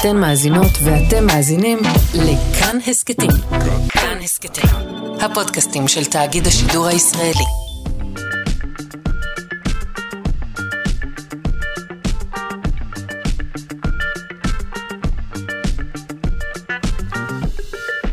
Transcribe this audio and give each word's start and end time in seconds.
אתן 0.00 0.16
מאזינות 0.16 0.70
ואתם 0.84 1.26
מאזינים 1.26 1.78
לכאן 2.14 2.78
הסכתים. 2.86 3.30
כאן 3.88 4.18
הסכתים, 4.22 4.64
הפודקאסטים 5.20 5.88
של 5.88 6.04
תאגיד 6.04 6.46
השידור 6.46 6.86
הישראלי. 6.86 7.44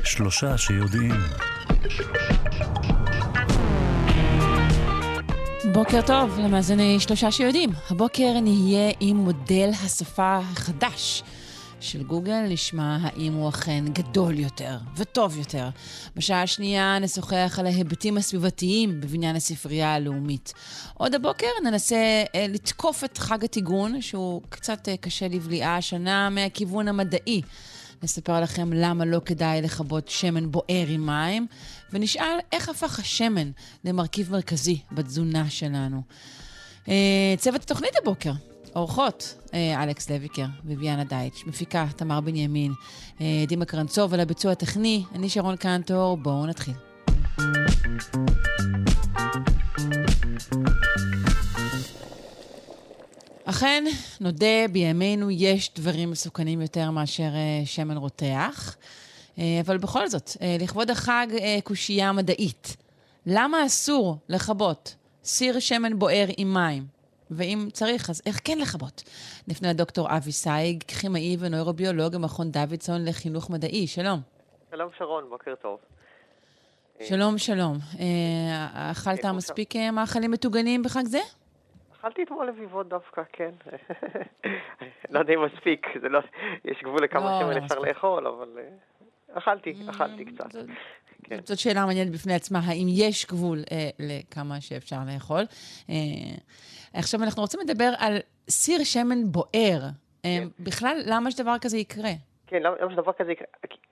שלושה 0.03 0.57
שיודעים. 0.57 1.15
בוקר 5.73 6.01
טוב 6.01 6.39
למאזיני 6.39 6.99
שלושה 6.99 7.31
שיודעים. 7.31 7.69
הבוקר 7.89 8.39
נהיה 8.41 8.91
עם 8.99 9.17
מודל 9.17 9.69
השפה 9.85 10.37
החדש 10.37 11.23
של 11.83 12.03
גוגל, 12.03 12.41
נשמע 12.49 12.97
האם 13.01 13.33
הוא 13.33 13.49
אכן 13.49 13.85
גדול 13.93 14.39
יותר 14.39 14.77
וטוב 14.95 15.37
יותר. 15.37 15.69
בשעה 16.15 16.41
השנייה 16.41 16.99
נשוחח 16.99 17.55
על 17.59 17.65
ההיבטים 17.65 18.17
הסביבתיים 18.17 19.01
בבניין 19.01 19.35
הספרייה 19.35 19.93
הלאומית. 19.93 20.53
עוד 20.93 21.15
הבוקר 21.15 21.47
ננסה 21.63 22.23
אה, 22.35 22.45
לתקוף 22.49 23.03
את 23.03 23.17
חג 23.17 23.43
הטיגון, 23.43 24.01
שהוא 24.01 24.41
קצת 24.49 24.89
אה, 24.89 24.97
קשה 24.97 25.27
לבליעה 25.27 25.77
השנה 25.77 26.29
מהכיוון 26.29 26.87
המדעי. 26.87 27.41
נספר 28.03 28.41
לכם 28.41 28.73
למה 28.73 29.05
לא 29.05 29.21
כדאי 29.25 29.61
לכבות 29.61 30.09
שמן 30.09 30.51
בוער 30.51 30.87
עם 30.87 31.05
מים, 31.05 31.47
ונשאל 31.93 32.37
איך 32.51 32.69
הפך 32.69 32.99
השמן 32.99 33.51
למרכיב 33.83 34.31
מרכזי 34.31 34.79
בתזונה 34.91 35.49
שלנו. 35.49 36.01
אה, 36.87 37.35
צוות 37.37 37.63
התוכנית 37.63 37.93
הבוקר, 38.01 38.31
אורחות, 38.75 39.35
אה, 39.53 39.83
אלכס 39.83 40.09
לויקר 40.09 40.45
וביאנה 40.65 41.03
דייטש, 41.03 41.45
מפיקה 41.45 41.87
תמר 41.95 42.21
בנימין, 42.21 42.73
אה, 43.21 43.43
דימה 43.47 43.65
קרנצוב 43.65 44.13
ולביצוע 44.13 44.51
הטכני, 44.51 45.03
אני 45.15 45.29
שרון 45.29 45.55
קנטור, 45.55 46.17
בואו 46.17 46.45
נתחיל. 46.45 46.73
אכן, 53.45 53.83
נודה, 54.19 54.67
בימינו 54.71 55.31
יש 55.31 55.71
דברים 55.75 56.11
מסוכנים 56.11 56.61
יותר 56.61 56.91
מאשר 56.91 57.29
uh, 57.29 57.67
שמן 57.67 57.97
רותח, 57.97 58.75
אבל 59.37 59.77
בכל 59.77 60.07
זאת, 60.07 60.31
לכבוד 60.59 60.89
החג 60.89 61.27
קושייה 61.63 62.11
מדעית, 62.11 62.75
למה 63.25 63.65
אסור 63.65 64.17
לכבות 64.29 64.95
סיר 65.23 65.59
שמן 65.59 65.99
בוער 65.99 66.27
עם 66.37 66.53
מים? 66.53 67.02
ואם 67.31 67.67
צריך, 67.73 68.09
אז 68.09 68.21
איך 68.25 68.39
כן 68.43 68.57
לכבות? 68.57 69.03
נפנה 69.47 69.69
לדוקטור 69.69 70.17
אבי 70.17 70.31
סייג, 70.31 70.83
כימאי 70.83 71.37
ונוירוביולוג 71.39 72.15
במכון 72.15 72.51
דוידסון 72.51 73.05
לחינוך 73.05 73.49
מדעי. 73.49 73.87
שלום. 73.87 74.19
שלום 74.71 74.89
שרון, 74.97 75.29
בוקר 75.29 75.55
טוב. 75.55 75.79
שלום, 77.01 77.37
שלום. 77.37 77.77
אכלת 78.73 79.25
מספיק 79.25 79.75
מאכלים 79.75 80.31
מטוגנים 80.31 80.83
בחג 80.83 81.05
זה? 81.05 81.19
אכלתי 82.03 82.23
אתמול 82.23 82.47
לביבות 82.47 82.89
דווקא, 82.89 83.21
כן. 83.33 83.51
לא 85.11 85.19
יודע 85.19 85.33
אם 85.33 85.45
מספיק, 85.45 85.87
לא, 86.09 86.19
יש 86.65 86.83
גבול 86.83 87.03
לכמה 87.03 87.41
לא, 87.41 87.53
שמן 87.53 87.63
אפשר 87.63 87.79
לאכול, 87.79 88.27
אבל 88.27 88.49
אה, 88.57 89.37
אכלתי, 89.37 89.73
אכלתי 89.89 90.25
קצת. 90.25 90.55
כן. 91.23 91.39
זאת 91.43 91.59
שאלה 91.59 91.85
מעניינת 91.85 92.11
בפני 92.11 92.33
עצמה, 92.33 92.59
האם 92.63 92.87
יש 92.89 93.25
גבול 93.25 93.63
אה, 93.71 93.89
לכמה 93.99 94.61
שאפשר 94.61 94.99
לאכול. 95.13 95.43
אה, 95.89 95.95
עכשיו 96.93 97.19
אנחנו 97.23 97.41
רוצים 97.41 97.59
לדבר 97.59 97.89
על 97.99 98.17
סיר 98.49 98.83
שמן 98.83 99.23
בוער. 99.25 99.81
אה, 100.25 100.29
כן. 100.39 100.63
בכלל, 100.63 100.97
למה 101.05 101.31
שדבר 101.31 101.55
כזה 101.61 101.77
יקרה? 101.77 102.11
כן, 102.47 102.63
למה, 102.63 102.75
למה 102.81 102.91
שדבר 102.91 103.13
כזה 103.13 103.31
יקרה? 103.31 103.47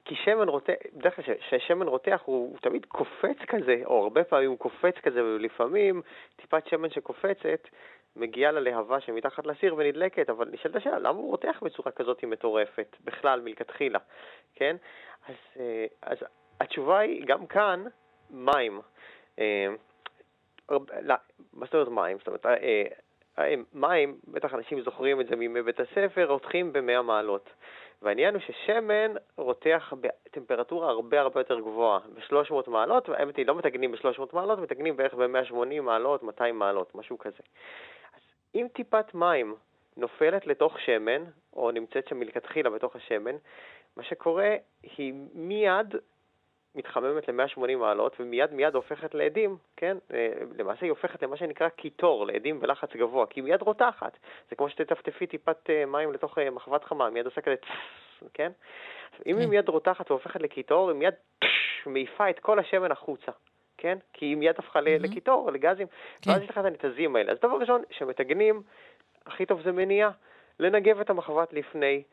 כי 0.05 0.16
שמן 0.16 0.49
רותח, 0.49 0.73
בדרך 0.94 1.16
כלל 1.16 1.35
כששמן 1.49 1.88
רותח 1.88 2.22
הוא, 2.25 2.49
הוא 2.49 2.57
תמיד 2.61 2.85
קופץ 2.85 3.38
כזה, 3.47 3.81
או 3.85 4.03
הרבה 4.03 4.23
פעמים 4.23 4.50
הוא 4.50 4.57
קופץ 4.57 4.95
כזה, 5.03 5.23
ולפעמים 5.23 6.01
טיפת 6.35 6.67
שמן 6.67 6.90
שקופצת 6.90 7.67
מגיעה 8.16 8.51
ללהבה 8.51 9.01
שמתחת 9.01 9.45
לסיר 9.45 9.75
ונדלקת, 9.78 10.29
אבל 10.29 10.50
נשאלת 10.51 10.75
השאלה, 10.75 11.00
למה 11.00 11.19
הוא 11.19 11.29
רותח 11.29 11.59
בצורה 11.61 11.91
כזאת 11.91 12.23
מטורפת, 12.23 12.95
בכלל, 13.03 13.41
מלכתחילה, 13.41 14.00
כן? 14.56 14.75
אז, 15.28 15.35
אה, 15.59 15.85
אז 16.01 16.17
התשובה 16.61 17.00
היא, 17.00 17.25
גם 17.25 17.47
כאן, 17.47 17.84
מים. 18.29 18.81
אה, 20.72 21.02
לא, 21.02 21.16
מה 21.54 21.66
זאת 21.66 21.74
אומרת 21.74 21.88
מים? 21.88 22.18
זאת 22.18 22.28
אומרת, 22.28 22.46
אה, 22.46 23.56
מים, 23.74 24.20
בטח 24.28 24.54
אנשים 24.54 24.82
זוכרים 24.82 25.22
את 25.22 25.28
זה 25.28 25.36
מימי 25.36 25.62
בית 25.62 25.80
הספר, 25.80 26.26
רותחים 26.32 26.74
ב-100 26.74 27.02
מעלות. 27.02 27.50
והעניין 28.02 28.34
הוא 28.34 28.42
ששמן 28.42 29.14
רותח 29.38 29.94
בטמפרטורה 30.02 30.90
הרבה 30.90 31.22
הרבה 31.22 31.40
יותר 31.40 31.59
גבוהה, 31.59 32.00
ב-300 32.00 32.70
מעלות, 32.70 33.09
והאמת 33.09 33.38
היא, 33.38 33.46
לא 33.46 33.56
מתגנים 33.56 33.92
ב-300 33.92 34.22
מעלות, 34.34 34.59
מתגנים 34.59 34.98
בערך 34.98 35.14
ב-180 35.14 35.82
מעלות, 35.82 36.24
200 36.24 36.59
מעלות, 36.59 36.96
משהו 36.96 37.18
כזה. 37.18 37.44
אם 38.56 38.68
טיפת 38.74 39.14
מים 39.14 39.56
נופלת 39.98 40.48
לתוך 40.48 40.80
שמן, 40.80 41.24
או 41.53 41.72
נמצאת 41.72 42.08
שם 42.08 42.20
מלכתחילה 42.20 42.70
בתוך 42.70 42.96
השמן, 42.96 43.36
מה 43.98 44.03
שקורה 44.03 44.56
היא 44.98 45.14
מיד 45.34 45.96
מתחממת 46.76 47.30
ל-180 47.30 47.76
מעלות 47.78 48.16
ומיד 48.20 48.54
מיד 48.54 48.76
הופכת 48.76 49.14
לעדים, 49.14 49.58
כן? 49.78 49.98
אה, 50.14 50.34
למעשה 50.58 50.80
היא 50.82 50.90
הופכת 50.90 51.24
למה 51.24 51.38
שנקרא 51.38 51.70
קיטור, 51.70 52.26
לעדים 52.26 52.59
בלחץ 52.59 52.96
גבוה, 52.96 53.26
כי 53.26 53.40
היא 53.40 53.44
מיד 53.44 53.62
רותחת. 53.62 54.18
זה 54.50 54.56
כמו 54.56 54.70
שתטפטפי 54.70 55.28
טיפת 55.28 55.70
אה, 55.70 55.86
מים 55.86 56.14
לתוך 56.14 56.38
אה, 56.38 56.50
מחבת 56.50 56.84
חמה, 56.84 57.09
מיד 57.09 57.26
עושה 57.26 57.42
כזה 57.42 57.56
כן? 58.34 58.52
אם 59.26 59.38
היא 59.38 59.46
כן. 59.46 59.50
מיד 59.50 59.70
רותחת 59.70 60.12
והופכת 60.12 60.42
לקיטור, 60.42 60.90
היא 60.90 60.98
מיד 60.98 61.14
מעיפה 61.86 62.30
את 62.30 62.40
כל 62.40 62.59
השמן 62.59 62.92
החוצה. 62.92 63.32
כן? 63.78 63.98
כי 64.14 64.26
היא 64.26 64.38
מיד 64.38 64.56
הפכה. 64.58 64.82
לקיטור, 64.82 65.52
לגזים, 65.52 65.88
כן. 66.22 66.32
ואז 66.32 66.42
יש 66.42 66.50
לך 66.50 66.58
את 66.58 66.66
הנתזים 66.66 67.16
האלה. 67.16 67.32
אז 67.32 67.38
דבר 67.40 67.58
ראשון, 67.58 67.82
שמתגנים, 67.92 68.62
הכי 69.26 69.46
טוב 69.46 69.62
זה 69.62 69.72
מניעה, 69.72 70.12
לנגב 70.59 71.00
את 71.00 71.09
המחבת 71.09 71.53
לפני, 71.53 72.03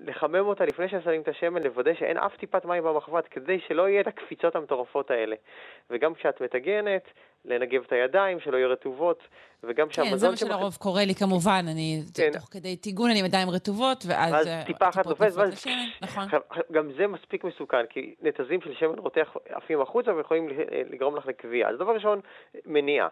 לחמם 0.00 0.46
אותה 0.46 0.64
לפני 0.64 0.88
ששמים 0.88 1.20
את 1.20 1.28
השמן, 1.28 1.62
לוודא 1.62 1.94
שאין 1.94 2.16
אף 2.16 2.36
טיפת 2.36 2.64
מים 2.64 2.84
במחבת, 2.84 3.28
כדי 3.28 3.60
שלא 3.68 3.88
יהיה 3.88 4.00
את 4.00 4.06
הקפיצות 4.06 4.56
המטורפות 4.56 5.10
האלה. 5.10 5.36
וגם 5.90 6.14
כשאת 6.14 6.42
מטגנת, 6.42 7.02
לנגב 7.44 7.82
את 7.86 7.92
הידיים, 7.92 8.40
שלא 8.40 8.56
יהיו 8.56 8.70
רטובות, 8.70 9.22
וגם 9.62 9.90
שהמזון... 9.90 10.12
כן, 10.12 10.16
זה 10.18 10.28
מה 10.28 10.36
שלרוב 10.36 10.76
קורה 10.76 11.04
לי 11.04 11.14
כמובן, 11.14 11.64
אני, 11.68 12.02
כן. 12.14 12.30
תוך 12.32 12.48
כדי 12.50 12.76
טיגון 12.76 13.10
אני 13.10 13.20
עם 13.20 13.26
ידיים 13.26 13.50
רטובות, 13.50 14.04
ואז... 14.08 14.32
ואז 14.32 14.48
טיפה 14.66 14.88
אחת 14.88 15.06
נופלת, 15.06 15.32
ואז... 15.36 15.64
נכון. 16.02 16.24
גם 16.72 16.92
זה 16.96 17.06
מספיק 17.06 17.44
מסוכן, 17.44 17.86
כי 17.86 18.14
נתזים 18.22 18.60
של 18.60 18.74
שמן 18.74 18.98
רותח 18.98 19.36
עפים 19.48 19.80
החוצה 19.80 20.14
ויכולים 20.14 20.48
לגרום 20.90 21.16
לך 21.16 21.26
לקביעה. 21.26 21.70
אז 21.70 21.76
דבר 21.78 21.92
ראשון, 21.92 22.20
מניעה. 22.66 23.08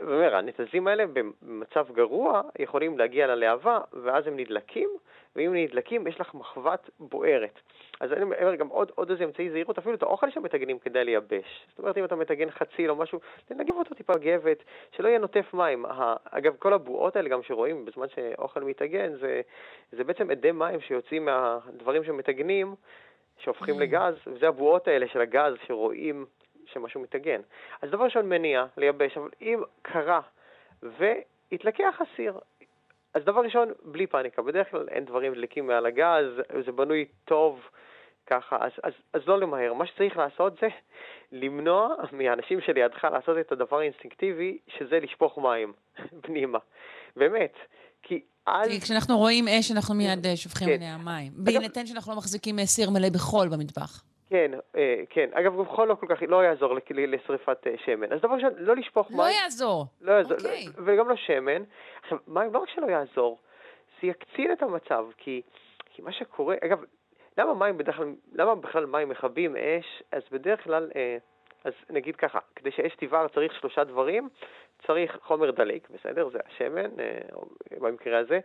אומר, 0.00 0.36
הנתזים 0.36 0.88
האלה 0.88 1.04
במצב 1.06 1.86
גרוע 1.92 2.42
יכולים 2.58 2.98
להגיע 2.98 3.26
ללהבה, 3.26 3.78
ואז 4.04 4.26
הם 4.26 4.36
נדלקים, 4.36 4.88
ואם 5.38 5.54
נדלקים, 5.54 6.06
יש 6.06 6.20
לך 6.20 6.34
מחבת 6.34 6.90
בוערת. 7.00 7.60
אז 8.00 8.12
אני 8.12 8.22
אומר 8.22 8.54
גם 8.54 8.68
עוד, 8.68 8.92
עוד 8.94 9.10
איזה 9.10 9.24
אמצעי 9.24 9.50
זהירות, 9.50 9.78
אפילו 9.78 9.94
את 9.94 10.02
האוכל 10.02 10.30
שמטגנים 10.30 10.78
כדאי 10.78 11.04
לייבש. 11.04 11.66
זאת 11.68 11.78
אומרת, 11.78 11.98
אם 11.98 12.04
אתה 12.04 12.16
מטגן 12.16 12.50
חציל 12.50 12.90
או 12.90 12.96
משהו, 12.96 13.20
תנגב 13.44 13.74
אותו 13.74 13.94
טיפה 13.94 14.12
גבת, 14.12 14.62
שלא 14.96 15.08
יהיה 15.08 15.18
נוטף 15.18 15.54
מים. 15.54 15.84
אגב, 16.30 16.56
כל 16.58 16.72
הבועות 16.72 17.16
האלה 17.16 17.28
גם 17.28 17.42
שרואים 17.42 17.84
בזמן 17.84 18.06
שאוכל 18.08 18.60
מטגן, 18.60 19.14
זה, 19.14 19.40
זה 19.92 20.04
בעצם 20.04 20.30
אדי 20.30 20.52
מים 20.52 20.80
שיוצאים 20.80 21.24
מהדברים 21.24 22.04
שמטגנים, 22.04 22.74
שהופכים 23.38 23.74
mm. 23.74 23.80
לגז, 23.80 24.14
וזה 24.26 24.48
הבועות 24.48 24.88
האלה 24.88 25.08
של 25.08 25.20
הגז 25.20 25.54
שרואים 25.66 26.26
שמשהו 26.66 27.00
מטגן. 27.00 27.40
אז 27.82 27.90
דבר 27.90 28.04
ראשון, 28.04 28.28
מניע, 28.28 28.64
לייבש, 28.76 29.16
אבל 29.16 29.30
אם 29.40 29.62
קרה 29.82 30.20
והתלקח 30.82 32.00
הסיר, 32.00 32.38
אז 33.18 33.24
דבר 33.24 33.40
ראשון, 33.40 33.68
בלי 33.84 34.06
פאניקה. 34.06 34.42
בדרך 34.42 34.70
כלל 34.70 34.88
אין 34.88 35.04
דברים 35.04 35.34
דליקים 35.34 35.66
מעל 35.66 35.86
הגז, 35.86 36.26
זה 36.66 36.72
בנוי 36.72 37.04
טוב. 37.24 37.60
ככה, 38.26 38.56
אז, 38.60 38.72
אז, 38.82 38.92
אז 39.12 39.20
לא 39.26 39.40
למהר. 39.40 39.72
מה 39.72 39.86
שצריך 39.86 40.16
לעשות 40.16 40.52
זה 40.60 40.68
למנוע 41.32 41.88
מהאנשים 42.12 42.60
שלידך 42.60 43.04
לעשות 43.12 43.36
את 43.40 43.52
הדבר 43.52 43.78
האינסטינקטיבי, 43.78 44.58
שזה 44.78 44.98
לשפוך 45.02 45.38
מים 45.38 45.72
פנימה. 46.24 46.58
באמת. 47.16 47.52
כי 48.02 48.20
אז... 48.46 48.68
כי 48.68 48.80
כשאנחנו 48.80 49.18
רואים 49.18 49.48
אש, 49.48 49.72
אנחנו 49.72 49.94
מיד 49.94 50.26
אה, 50.26 50.36
שופכים 50.36 50.68
עליה 50.68 50.96
כן. 50.98 51.04
מים. 51.04 51.32
בהינתן 51.36 51.86
שאנחנו 51.86 52.12
לא 52.12 52.18
מחזיקים 52.18 52.58
אה, 52.58 52.66
סיר 52.66 52.90
מלא 52.90 53.08
בחול 53.10 53.48
במטבח. 53.48 54.02
כן, 54.30 54.50
אה, 54.76 55.02
כן. 55.10 55.30
אגב, 55.32 55.58
גם 55.58 55.64
חול 55.64 55.88
לא 55.88 55.94
כל 55.94 56.06
כך, 56.08 56.22
לא 56.28 56.44
יעזור 56.44 56.74
לשריפת 56.90 57.66
שמן. 57.84 58.12
אז 58.12 58.20
דבר 58.20 58.34
ראשון, 58.34 58.52
לא 58.56 58.76
לשפוך 58.76 59.10
לא 59.10 59.16
מים. 59.16 59.26
לא 59.26 59.42
יעזור. 59.42 59.86
לא 60.00 60.12
יעזור. 60.12 60.36
אוקיי. 60.36 60.64
וגם 60.84 61.08
לא 61.08 61.16
שמן. 61.16 61.62
עכשיו, 62.02 62.18
מים 62.26 62.52
לא 62.54 62.58
רק 62.58 62.68
שלא 62.68 62.86
יעזור, 62.86 63.38
זה 64.00 64.06
יקצין 64.06 64.52
את 64.52 64.62
המצב, 64.62 65.06
כי, 65.16 65.42
כי 65.84 66.02
מה 66.02 66.12
שקורה, 66.12 66.56
אגב, 66.64 66.84
למה 67.38 67.54
מים 67.54 67.78
בדרך 67.78 67.96
כלל, 67.96 68.14
למה 68.32 68.54
בכלל 68.54 68.86
מים 68.86 69.08
מכבים 69.08 69.56
אש? 69.56 70.02
אז 70.12 70.22
בדרך 70.32 70.64
כלל, 70.64 70.90
אה, 70.96 71.16
אז 71.64 71.72
נגיד 71.90 72.16
ככה, 72.16 72.38
כדי 72.56 72.70
שאש 72.70 72.92
תבער 72.96 73.28
צריך 73.28 73.54
שלושה 73.60 73.84
דברים, 73.84 74.28
צריך 74.86 75.18
חומר 75.22 75.50
דליק, 75.50 75.88
בסדר? 75.90 76.28
זה 76.28 76.38
השמן, 76.46 77.00
אה, 77.00 77.18
במקרה 77.80 78.18
הזה. 78.18 78.40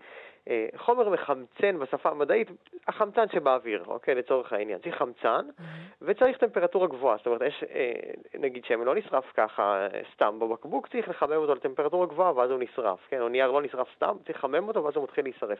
אה, 0.50 0.68
חומר 0.75 1.09
מחמצן 1.09 1.80
בשפה 1.80 2.09
המדעית, 2.09 2.47
החמצן 2.88 3.25
שבאוויר, 3.33 3.83
אוקיי? 3.88 4.15
לצורך 4.15 4.53
העניין. 4.53 4.80
צריך 4.80 4.95
חמצן, 4.95 5.45
mm-hmm. 5.50 5.63
וצריך 6.01 6.38
טמפרטורה 6.38 6.88
גבוהה. 6.88 7.18
זאת 7.18 7.27
אומרת, 7.27 7.41
יש, 7.41 7.63
אה, 7.63 7.91
נגיד 8.39 8.65
שמן 8.65 8.85
לא 8.85 8.95
נשרף 8.95 9.31
ככה 9.33 9.88
סתם 10.13 10.39
בבקבוק, 10.39 10.88
צריך 10.88 11.09
לחמם 11.09 11.33
אותו 11.33 11.56
לטמפרטורה 11.56 12.07
גבוהה 12.07 12.35
ואז 12.35 12.51
הוא 12.51 12.59
נשרף, 12.59 13.00
כן? 13.09 13.21
או 13.21 13.30
נייר 13.30 13.51
לא 13.51 13.62
נשרף 13.62 13.88
סתם, 13.95 14.15
צריך 14.25 14.38
לחמם 14.38 14.68
אותו 14.68 14.83
ואז 14.83 14.95
הוא 14.95 15.03
מתחיל 15.03 15.25
להישרף. 15.25 15.59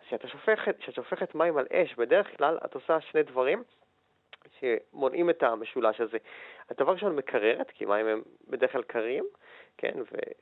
אז 0.00 0.18
כשאת 0.78 0.94
שופכת 0.94 1.34
מים 1.34 1.56
על 1.56 1.66
אש, 1.72 1.94
בדרך 1.94 2.36
כלל 2.36 2.58
את 2.64 2.74
עושה 2.74 3.00
שני 3.00 3.22
דברים. 3.22 3.62
שמונעים 4.60 5.30
את 5.30 5.42
המשולש 5.42 6.00
הזה. 6.00 6.18
הדבר 6.70 6.92
ראשון 6.92 7.16
מקררת, 7.16 7.70
כי 7.70 7.84
מים 7.84 8.06
הם 8.06 8.22
בדרך 8.48 8.72
כלל 8.72 8.82
קרים, 8.82 9.24
כן, 9.80 9.94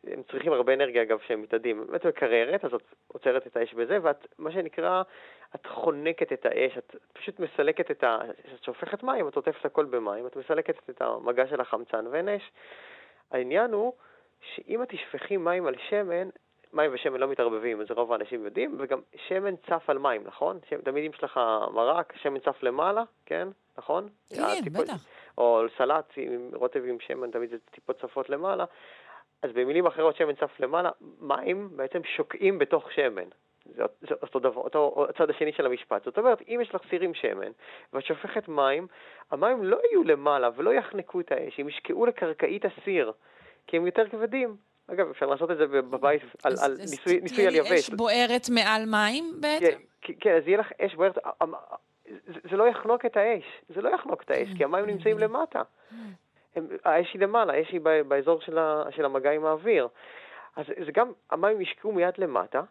והם 0.05 0.23
צריכים 0.31 0.53
הרבה 0.53 0.75
אנרגיה 0.75 1.03
אגב 1.03 1.19
כשהם 1.19 1.43
מתאדים. 1.43 1.87
באמת 1.87 2.07
מקררת, 2.07 2.65
אז 2.65 2.75
את 2.75 2.83
עוצרת 3.09 3.47
את 3.47 3.57
האש 3.57 3.75
בזה, 3.75 3.99
ואת, 4.03 4.27
מה 4.39 4.53
שנקרא, 4.53 5.03
את 5.55 5.67
חונקת 5.67 6.33
את 6.33 6.47
האש, 6.47 6.79
את 6.79 6.97
פשוט 7.13 7.41
מסלקת 7.41 7.91
את 7.91 8.05
ה... 8.05 8.19
כשאת 8.45 8.65
שופכת 8.65 9.03
מים, 9.03 9.29
את 9.29 9.37
עוטפת 9.37 9.65
הכל 9.65 9.85
במים, 9.85 10.27
את 10.27 10.37
מסלקת 10.37 10.91
את 10.91 11.03
המגע 11.03 11.47
של 11.47 11.61
החמצן 11.61 12.07
ואין 12.07 12.29
אש. 12.29 12.51
העניין 13.31 13.73
הוא 13.73 13.93
שאם 14.41 14.83
את 14.83 14.89
תשפכי 14.89 15.37
מים 15.37 15.67
על 15.67 15.75
שמן, 15.89 16.29
מים 16.73 16.91
ושמן 16.95 17.21
לא 17.21 17.29
מתערבבים, 17.29 17.85
זה 17.85 17.95
רוב 17.95 18.13
האנשים 18.13 18.45
יודעים, 18.45 18.77
וגם 18.79 19.01
שמן 19.29 19.57
צף 19.57 19.91
על 19.91 19.99
מים, 19.99 20.25
נכון? 20.25 20.59
תמיד 20.85 21.05
אם 21.05 21.11
יש 21.15 21.25
לך 21.25 21.41
מרק, 21.73 22.13
שמן 22.17 22.39
צף 22.39 22.63
למעלה, 22.63 23.03
כן? 23.27 23.49
נכון? 23.79 24.09
כן, 24.29 24.73
בטח. 24.73 25.07
או 25.39 25.67
סלט 25.77 26.13
עם 26.17 26.51
רוטב 26.55 26.85
עם 26.85 27.01
שמן, 27.01 27.31
תמיד 27.31 27.51
זה 27.51 27.57
טיפות 27.71 28.01
צפות 28.01 28.31
למעלה. 28.31 28.65
אז 29.43 29.51
במילים 29.53 29.87
אחרות, 29.87 30.17
שמן 30.17 30.35
צף 30.35 30.61
למעלה, 30.61 30.91
מים 31.21 31.69
בעצם 31.77 32.01
שוקעים 32.17 32.59
בתוך 32.59 32.93
שמן. 32.93 33.29
זה, 33.65 33.83
זה 34.01 34.15
אותו 34.23 34.39
דבר, 34.39 34.61
אותו 34.61 35.07
הצד 35.09 35.31
השני 35.31 35.53
של 35.53 35.67
המשפט. 35.67 36.05
זאת 36.05 36.19
אומרת, 36.19 36.43
אם 36.49 36.59
יש 36.63 36.75
לך 36.75 36.81
סיר 36.91 37.03
עם 37.03 37.15
שמן, 37.15 37.51
ואת 37.93 38.05
שופכת 38.05 38.49
מים, 38.49 38.87
המים 39.31 39.65
לא 39.65 39.79
יהיו 39.91 40.05
למעלה 40.05 40.51
ולא 40.57 40.75
יחנקו 40.75 41.21
את 41.21 41.33
האש, 41.33 41.61
הם 41.61 41.69
ישקעו 41.69 42.07
לקרקעית 42.07 42.65
הסיר, 42.65 43.13
כי 43.67 43.77
הם 43.77 43.87
יותר 43.87 44.09
כבדים. 44.09 44.57
אגב, 44.93 45.11
אפשר 45.11 45.27
לעשות 45.27 45.51
את 45.51 45.57
זה 45.57 45.67
בבית 45.67 46.23
על, 46.45 46.53
על 46.65 46.77
ניסוי, 46.79 47.21
ניסוי 47.21 47.47
על 47.47 47.55
יבש. 47.55 47.73
אש 47.73 47.91
בוערת 47.91 48.49
מעל 48.55 48.83
מים 48.87 49.25
בעצם? 49.41 49.79
כן, 50.01 50.13
כן, 50.21 50.37
אז 50.37 50.49
יהיה 50.49 50.59
לך 50.59 50.73
אש 50.81 50.95
בוערת. 50.95 51.19
זה, 52.07 52.41
זה 52.51 52.57
לא 52.57 52.69
יחנוק 52.69 53.05
את 53.05 53.17
האש, 53.17 53.45
זה 53.69 53.83
לא 53.83 53.89
יחנוק 53.89 54.23
את 54.23 54.31
האש, 54.31 54.49
כי 54.57 54.65
המים 54.65 54.87
נמצאים 54.87 55.19
למטה. 55.19 55.63
הם, 56.57 56.67
האש 56.85 57.13
היא 57.13 57.23
למעלה, 57.23 57.53
האש 57.53 57.71
היא 57.71 57.81
באזור 58.09 58.41
של, 58.41 58.59
ה, 58.59 58.85
של 58.91 59.05
המגע 59.05 59.31
עם 59.31 59.45
האוויר. 59.45 59.89
אז 60.57 60.65
זה 60.87 60.93
גם, 60.93 61.13
המים 61.31 61.61
ישקעו 61.61 61.93
מיד 61.93 62.15
למטה, 62.19 62.63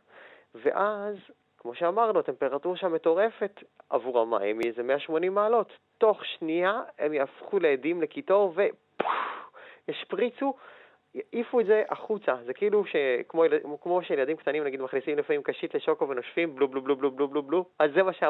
ואז, 0.55 1.15
כמו 1.57 1.75
שאמרנו, 1.75 2.19
הטמפרטורה 2.19 2.77
שם 2.77 2.93
מטורפת 2.93 3.63
עבור 3.89 4.19
המים, 4.19 4.59
היא 4.59 4.69
איזה 4.69 4.83
180 4.83 5.33
מעלות. 5.33 5.77
תוך 5.97 6.25
שנייה 6.25 6.81
הם 6.99 7.13
יהפכו 7.13 7.59
לעדים 7.59 8.01
לקיטור 8.01 8.55
וישפריצו, 9.87 10.53
יעיפו 11.15 11.59
את 11.59 11.65
זה 11.65 11.83
החוצה. 11.89 12.35
זה 12.45 12.53
כאילו 12.53 12.83
שכמו 12.85 13.43
כמו 13.81 14.01
שילדים 14.03 14.37
קטנים, 14.37 14.63
נגיד, 14.63 14.81
מכניסים 14.81 15.17
לפעמים 15.17 15.43
קשית 15.43 15.75
לשוקו 15.75 16.09
ונושפים 16.09 16.55
בלו 16.55 16.67
בלו 16.67 16.81
בלו 16.81 16.95
בלו 16.95 17.11
בלו 17.11 17.27
בלו 17.27 17.43
בלו, 17.43 17.65
אז 17.79 17.91
זה 17.95 18.03
מה, 18.03 18.13
שה, 18.13 18.29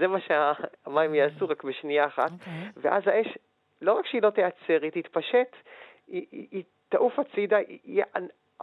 זה 0.00 0.06
מה 0.06 0.18
שהמים 0.20 1.14
יעשו 1.14 1.48
רק 1.48 1.64
בשנייה 1.64 2.06
אחת. 2.06 2.30
Okay. 2.30 2.32
אוקיי. 2.32 2.70
ואז 2.76 3.02
האש 3.06 3.38
לא 3.84 3.92
רק 3.92 4.06
שהיא 4.06 4.22
לא 4.22 4.30
תיעצר, 4.30 4.78
היא 4.82 4.90
תתפשט, 4.90 5.56
היא, 6.06 6.26
היא, 6.32 6.48
היא 6.50 6.64
תעוף 6.88 7.18
הצידה, 7.18 7.56
היא 7.56 7.78
יהיה 7.84 8.04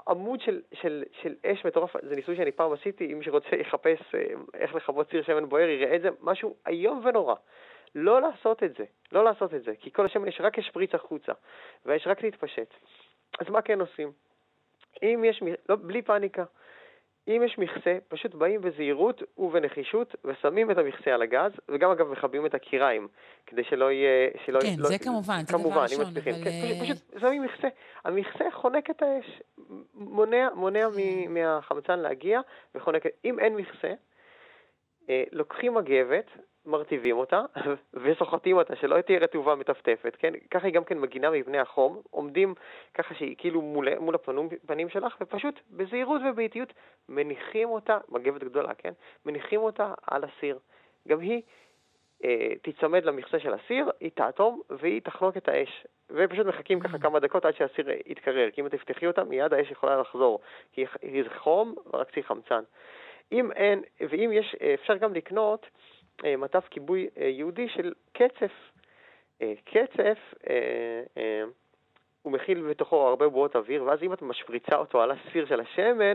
עמוד 0.07 0.41
של, 0.41 0.61
של, 0.73 1.03
של 1.21 1.35
אש 1.45 1.65
מטורף, 1.65 1.95
זה 2.03 2.15
ניסוי 2.15 2.35
שאני 2.35 2.51
פעם 2.51 2.73
עשיתי, 2.73 3.13
אם 3.13 3.23
שרוצה 3.23 3.55
יחפש 3.55 4.15
אה, 4.15 4.21
איך 4.53 4.75
לכבות 4.75 5.09
ציר 5.09 5.23
שמן 5.23 5.49
בוער, 5.49 5.69
יראה 5.69 5.95
את 5.95 6.01
זה, 6.01 6.09
משהו 6.21 6.55
איום 6.67 7.01
ונורא. 7.05 7.35
לא 7.95 8.21
לעשות 8.21 8.63
את 8.63 8.75
זה, 8.77 8.83
לא 9.11 9.23
לעשות 9.23 9.53
את 9.53 9.63
זה, 9.63 9.71
כי 9.79 9.91
כל 9.91 10.05
השמן 10.05 10.27
יש 10.27 10.41
רק 10.41 10.57
ישפריץ 10.57 10.95
החוצה, 10.95 11.31
והאש 11.85 12.07
רק 12.07 12.23
להתפשט. 12.23 12.73
אז 13.39 13.49
מה 13.49 13.61
כן 13.61 13.81
עושים? 13.81 14.11
אם 15.03 15.23
יש, 15.25 15.43
לא, 15.69 15.75
בלי 15.75 16.01
פאניקה, 16.01 16.43
אם 17.27 17.41
יש 17.45 17.57
מכסה, 17.57 17.97
פשוט 18.07 18.35
באים 18.35 18.61
בזהירות 18.61 19.23
ובנחישות 19.37 20.15
ושמים 20.25 20.71
את 20.71 20.77
המכסה 20.77 21.13
על 21.13 21.21
הגז, 21.21 21.51
וגם 21.69 21.91
אגב 21.91 22.07
מכבים 22.07 22.45
את 22.45 22.53
הקיריים, 22.53 23.07
כדי 23.45 23.63
שלא 23.63 23.91
יהיה... 23.91 24.29
שלא, 24.45 24.59
כן, 24.59 24.75
לא, 24.77 24.87
זה 24.87 24.99
כמובן, 24.99 25.41
זה 25.45 25.57
דבר 25.57 25.81
ראשון, 25.81 26.05
אבל... 26.05 26.21
כן, 26.21 26.31
פשוט, 26.81 26.97
פשוט 26.97 27.19
שמים 27.21 27.43
מכסה. 27.43 27.67
המכסה 28.05 28.43
חונק 28.51 28.89
את 28.89 29.01
האש, 29.01 29.41
מונע, 29.93 30.47
מונע 30.55 30.87
מ, 30.87 31.33
מהחמצן 31.33 31.99
להגיע 31.99 32.41
וחונק... 32.75 33.03
אם 33.25 33.39
אין 33.39 33.55
מכסה, 33.55 33.93
אה, 35.09 35.23
לוקחים 35.31 35.73
מגבת, 35.73 36.25
מרטיבים 36.65 37.17
אותה 37.17 37.41
וסוחטים 38.03 38.57
אותה, 38.57 38.75
שלא 38.75 39.01
תהיה 39.01 39.19
רטובה 39.19 39.55
מטפטפת, 39.55 40.15
כן? 40.15 40.33
ככה 40.51 40.67
היא 40.67 40.73
גם 40.73 40.83
כן 40.83 40.99
מגינה 40.99 41.29
מפני 41.29 41.59
החום, 41.59 42.01
עומדים 42.09 42.53
ככה 42.93 43.15
שהיא 43.15 43.35
כאילו 43.37 43.61
מול, 43.61 43.99
מול 43.99 44.15
הפנים 44.15 44.89
שלך, 44.89 45.17
ופשוט 45.21 45.59
בזהירות 45.69 46.21
ובאיטיות 46.29 46.73
מניחים 47.09 47.69
אותה, 47.69 47.97
מגבת 48.09 48.43
גדולה, 48.43 48.73
כן? 48.73 48.93
מניחים 49.25 49.59
אותה 49.59 49.93
על 50.07 50.23
הסיר. 50.23 50.59
גם 51.07 51.19
היא 51.19 51.41
אה, 52.23 52.55
תיצמד 52.61 53.05
למכסה 53.05 53.39
של 53.39 53.53
הסיר, 53.53 53.91
היא 53.99 54.11
תאטום 54.15 54.61
והיא 54.69 55.01
תחנוק 55.01 55.37
את 55.37 55.47
האש. 55.47 55.85
ופשוט 56.09 56.45
מחכים 56.47 56.79
ככה 56.79 56.99
כמה 56.99 57.19
דקות 57.19 57.45
עד 57.45 57.55
שהסיר 57.55 57.89
יתקרר, 58.05 58.51
כי 58.51 58.61
אם 58.61 58.69
תפתחי 58.69 59.07
אותה, 59.07 59.23
מיד 59.23 59.53
האש 59.53 59.71
יכולה 59.71 59.97
לחזור, 59.97 60.39
כי 60.71 60.85
היא 61.01 61.23
חום 61.37 61.75
ורק 61.93 62.11
צריך 62.11 62.27
חמצן. 62.27 62.63
אם 63.31 63.51
אין, 63.51 63.81
ואם 64.09 64.29
יש, 64.33 64.55
אפשר 64.73 64.97
גם 64.97 65.13
לקנות 65.13 65.67
מטף 66.37 66.67
כיבוי 66.69 67.07
אה, 67.17 67.27
יהודי 67.27 67.69
של 67.69 67.93
קצף. 68.13 68.51
אה, 69.41 69.53
קצף, 69.63 70.33
הוא 72.21 72.33
מכיל 72.33 72.61
בתוכו 72.69 73.07
הרבה 73.07 73.29
בועות 73.29 73.55
אוויר, 73.55 73.83
ואז 73.83 74.03
אם 74.03 74.13
את 74.13 74.21
משפריצה 74.21 74.75
אותו 74.75 75.01
על 75.01 75.11
הסיר 75.11 75.45
של 75.45 75.59
השמן, 75.59 76.13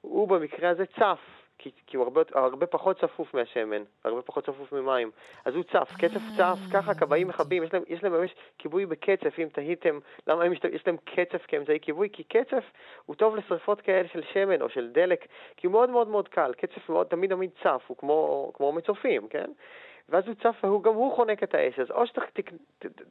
הוא 0.00 0.28
במקרה 0.28 0.70
הזה 0.70 0.86
צף. 0.86 1.37
כי, 1.58 1.70
כי 1.86 1.96
הוא 1.96 2.04
הרבה, 2.04 2.22
הרבה 2.34 2.66
פחות 2.66 3.00
צפוף 3.00 3.34
מהשמן, 3.34 3.82
הרבה 4.04 4.22
פחות 4.22 4.44
צפוף 4.44 4.72
ממים. 4.72 5.10
אז 5.44 5.54
הוא 5.54 5.64
צף, 5.64 5.92
קצף 5.98 6.20
צף, 6.36 6.58
ככה 6.72 6.94
כבאים 6.94 7.28
מכבים, 7.28 7.62
יש 7.62 7.72
להם, 7.72 7.82
יש 7.88 8.02
להם 8.02 8.12
ממש 8.12 8.34
כיבוי 8.58 8.86
בקצף, 8.86 9.38
אם 9.38 9.48
תהיתם 9.52 9.98
למה 10.26 10.44
הם, 10.44 10.52
יש 10.52 10.86
להם 10.86 10.96
קצף 10.96 11.44
כאמצעי 11.48 11.80
כיבוי, 11.80 12.08
כי 12.12 12.24
קצף 12.24 12.64
הוא 13.06 13.16
טוב 13.16 13.36
לשרפות 13.36 13.80
כאלה 13.80 14.08
של 14.08 14.22
שמן 14.32 14.62
או 14.62 14.68
של 14.68 14.88
דלק, 14.92 15.26
כי 15.56 15.66
הוא 15.66 15.72
מאוד 15.72 15.90
מאוד 15.90 16.08
מאוד 16.08 16.28
קל, 16.28 16.52
קצף 16.56 16.88
מאוד 16.88 17.06
תמיד 17.06 17.30
תמיד 17.30 17.50
צף, 17.62 17.84
הוא 17.86 17.96
כמו, 17.96 18.50
כמו 18.54 18.72
מצופים, 18.72 19.28
כן? 19.28 19.50
ואז 20.08 20.24
הוא 20.26 20.34
צף 20.34 20.64
וגם 20.64 20.94
הוא 20.94 21.16
חונק 21.16 21.42
את 21.42 21.54
האש. 21.54 21.78
אז 21.78 21.90
או 21.90 22.02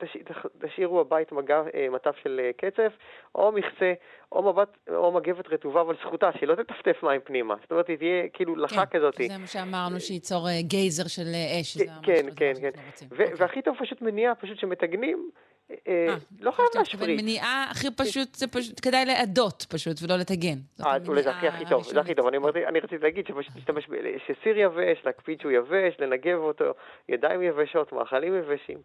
שתשאירו 0.06 1.02
הבית 1.02 1.32
מגע, 1.32 1.62
אה, 1.76 1.88
מטף 1.90 2.16
של 2.24 2.42
אה, 2.44 2.52
קצף, 2.58 2.94
או 3.36 3.52
מכסה, 3.52 3.94
או, 4.32 4.54
מבט, 4.54 4.78
או 4.90 5.12
מגבת 5.12 5.48
רטובה, 5.48 5.82
אבל 5.82 5.96
זכותה, 6.02 6.30
שהיא 6.38 6.48
לא 6.48 6.56
תטפטף 6.56 7.04
מים 7.04 7.22
פנימה. 7.24 7.56
זאת 7.62 7.72
אומרת, 7.72 7.88
היא 7.88 7.98
תהיה 7.98 8.28
כאילו 8.34 8.56
לחה 8.56 8.86
כן, 8.86 9.00
כזאת. 9.00 9.16
זה 9.28 9.38
מה 9.38 9.48
שאמרנו, 9.48 10.00
שייצור 10.00 10.48
אה, 10.48 10.62
גייזר 10.62 11.08
של 11.08 11.28
אש. 11.62 11.78
כן, 12.04 12.26
כן, 12.36 12.52
כן. 12.62 12.72
אוקיי. 13.12 13.34
והכי 13.38 13.62
טוב 13.62 13.76
פשוט 13.80 14.02
מניעה, 14.02 14.36
פשוט 14.36 14.60
שמתגנים. 14.60 15.30
לא 16.40 16.52
חייב 16.52 16.68
להשפריץ. 16.76 17.22
מניעה 17.22 17.68
הכי 17.72 17.88
פשוט, 17.98 18.36
זה 18.36 18.48
פשוט 18.48 18.80
כדאי 18.82 19.06
לעדות 19.06 19.66
פשוט, 19.70 19.98
ולא 20.04 20.16
לטגן. 20.16 20.58
אולי 21.08 21.24
זה 21.24 21.32
הכי 21.32 21.66
טוב, 21.70 21.84
זה 21.84 22.00
הכי 22.00 22.16
טוב. 22.16 22.28
אני 22.28 22.80
רציתי 22.80 22.98
להגיד 22.98 23.28
שפשוט 23.28 23.56
להשתמש, 23.56 23.88
שסיר 24.28 24.58
יבש, 24.60 25.06
להקפיד 25.06 25.42
שהוא 25.42 25.52
יבש, 25.52 26.00
לנגב 26.00 26.38
אותו, 26.38 26.66
ידיים 27.10 27.42
יבשות, 27.42 27.94
מאכלים 27.94 28.36
יבשים. 28.36 28.78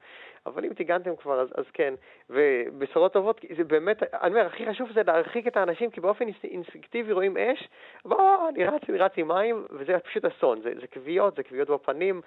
אבל 0.47 0.65
אם 0.65 0.75
טיגנתם 0.75 1.17
כבר, 1.17 1.41
אז, 1.41 1.49
אז 1.55 1.65
כן. 1.73 1.95
ובשורות 2.31 3.13
טובות, 3.13 3.41
זה 3.57 3.65
באמת, 3.65 4.03
אני 4.03 4.35
אומר, 4.35 4.47
הכי 4.47 4.67
חשוב 4.71 4.93
זה 4.95 5.03
להרחיק 5.07 5.47
את 5.47 5.57
האנשים, 5.57 5.91
כי 5.91 6.01
באופן 6.01 6.25
אינסטינקטיבי 6.45 7.13
רואים 7.13 7.37
אש, 7.37 7.69
בוא, 8.05 8.49
אני 8.49 8.65
רץ, 8.65 8.83
אני 8.89 8.99
רץ 8.99 9.13
עם 9.17 9.29
מים, 9.29 9.67
וזה 9.71 9.99
פשוט 9.99 10.25
אסון. 10.25 10.61
זה, 10.63 10.87
כוויות, 10.93 11.37
זה 11.37 11.43
כוויות 11.43 11.71
בפנים, 11.71 12.21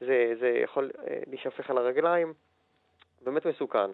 זה, 0.00 0.32
זה 0.40 0.60
יכול 0.64 0.90
אה, 1.08 1.18
להישפך 1.26 1.70
על 1.70 1.78
הרגליים. 1.78 2.32
באמת 3.24 3.46
מסוכן. 3.46 3.90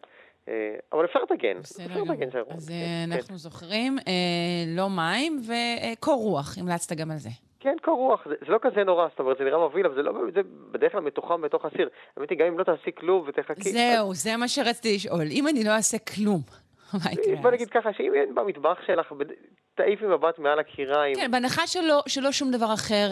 אה, 0.49 0.77
אבל 0.93 1.05
אפשר 1.05 1.19
לתקן. 1.23 1.59
בסדר 1.61 1.95
גמור. 1.95 2.17
אז 2.51 2.69
כן, 2.69 2.75
אה, 2.75 3.05
אנחנו 3.05 3.29
כן. 3.29 3.37
זוכרים, 3.37 3.99
אה, 3.99 4.65
לא 4.77 4.89
מים 4.91 5.41
וקור 5.49 6.23
רוח, 6.23 6.59
המלצת 6.59 6.97
גם 6.97 7.11
על 7.11 7.17
זה. 7.17 7.29
כן, 7.61 7.77
קור 7.83 7.99
רוח, 7.99 8.29
זה, 8.29 8.35
זה 8.47 8.53
לא 8.53 8.59
כזה 8.63 8.85
נורא, 8.85 9.09
זאת 9.09 9.21
אומרת, 9.21 9.39
זה 9.39 9.45
נראה 9.45 9.69
מבהיל, 9.69 9.87
אבל 9.87 9.95
זה 9.95 10.03
לא, 10.03 10.13
זה 10.35 10.41
בדרך 10.71 10.93
כלל 10.93 11.01
מתוחם 11.01 11.41
בתוך 11.41 11.65
הסיר. 11.65 11.89
האמת 12.17 12.31
היא, 12.31 12.39
גם 12.39 12.47
אם 12.47 12.59
לא 12.59 12.65
תעשי 12.65 12.91
כלום 12.99 13.25
ותחכי... 13.27 13.71
זהו, 13.71 14.11
אז... 14.11 14.23
זה 14.23 14.37
מה 14.37 14.49
שרציתי 14.49 14.95
לשאול. 14.95 15.25
אם 15.31 15.49
אני 15.49 15.65
לא 15.65 15.71
אעשה 15.71 15.99
כלום, 15.99 16.41
מה 16.93 17.13
יקרה? 17.13 17.37
בוא 17.43 17.51
נגיד 17.51 17.71
ככה, 17.71 17.93
שאם 17.93 18.15
אין 18.15 18.35
במטבח 18.35 18.79
שלך, 18.87 19.13
תעיפי 19.75 20.07
מבט 20.07 20.39
מעל 20.39 20.59
הקיריים... 20.59 21.15
כן, 21.15 21.31
בהנחה 21.31 21.67
שלא, 21.67 22.03
שלא 22.07 22.33
שום 22.33 22.51
דבר 22.51 22.75
אחר, 22.75 23.09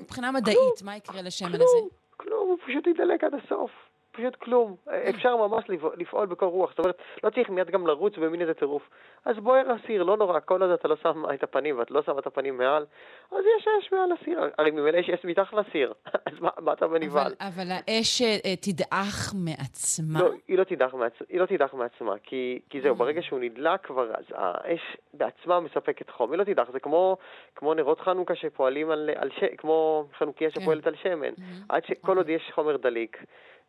מבחינה 0.00 0.32
מדעית, 0.32 0.82
מה 0.84 0.96
יקרה 0.96 1.22
לשמן 1.22 1.48
הזה? 1.48 1.64
כלום, 1.64 1.88
כלום, 2.16 2.48
הוא 2.48 2.58
פשוט 2.66 2.86
ידלק 2.86 3.24
עד 3.24 3.34
הסוף. 3.34 3.70
פשוט 4.16 4.36
כלום. 4.36 4.76
אפשר 5.08 5.36
ממש 5.36 5.64
לפעול 5.96 6.26
בקור 6.26 6.48
רוח. 6.48 6.70
זאת 6.70 6.78
אומרת, 6.78 6.98
לא 7.24 7.30
צריך 7.30 7.50
מיד 7.50 7.70
גם 7.70 7.86
לרוץ 7.86 8.18
במין 8.18 8.40
איזה 8.40 8.54
טירוף. 8.54 8.82
אז 9.24 9.36
בוער 9.36 9.70
הסיר, 9.70 10.02
לא 10.02 10.16
נורא, 10.16 10.40
כל 10.44 10.62
עוד 10.62 10.70
אתה 10.70 10.88
לא 10.88 10.96
שם 11.02 11.24
את 11.34 11.42
הפנים 11.42 11.78
ואת 11.78 11.90
לא 11.90 12.02
שם 12.02 12.18
את 12.18 12.26
הפנים 12.26 12.58
מעל, 12.58 12.86
אז 13.32 13.38
יש 13.58 13.68
אש 13.68 13.92
מעל 13.92 14.12
הסיר. 14.12 14.40
הרי 14.58 14.70
ממילא 14.70 14.98
יש 14.98 15.10
אש 15.10 15.24
מתחת 15.24 15.52
לסיר, 15.52 15.92
אז 16.26 16.40
מה, 16.40 16.50
מה 16.58 16.72
אתה 16.72 16.86
בנבהל? 16.86 17.32
אבל, 17.40 17.48
אבל 17.48 17.70
האש 17.70 18.22
אה, 18.22 18.56
תדעך 18.56 19.34
מעצמה? 19.34 20.20
לא, 20.20 20.30
היא 20.48 20.58
לא 20.58 20.64
תדעך, 20.64 20.94
מעצ... 20.94 21.12
היא 21.28 21.40
לא 21.40 21.46
תדעך 21.46 21.74
מעצמה, 21.74 22.14
כי, 22.22 22.60
כי 22.70 22.80
זהו, 22.80 22.94
ברגע 22.94 23.22
שהוא 23.22 23.40
נדלק 23.40 23.86
כבר, 23.86 24.10
אז 24.10 24.24
האש 24.34 24.96
בעצמה 25.14 25.60
מספקת 25.60 26.10
חום, 26.10 26.30
היא 26.30 26.38
לא 26.38 26.44
תדעך, 26.44 26.70
זה 26.72 26.80
כמו, 26.80 27.16
כמו 27.54 27.74
נרות 27.74 28.00
חנוכה 28.00 28.34
שפועלים 28.34 28.90
על, 28.90 29.10
על 29.16 29.30
ש... 29.30 29.44
כמו 29.58 30.06
חנוכיה 30.18 30.50
כן. 30.50 30.60
שפועלת 30.60 30.86
על 30.86 30.94
שמן. 31.02 31.32
עד 31.68 31.84
שכל 31.84 32.16
עוד 32.16 32.28
יש 32.28 32.50
חומר 32.54 32.76
דליק, 32.76 33.24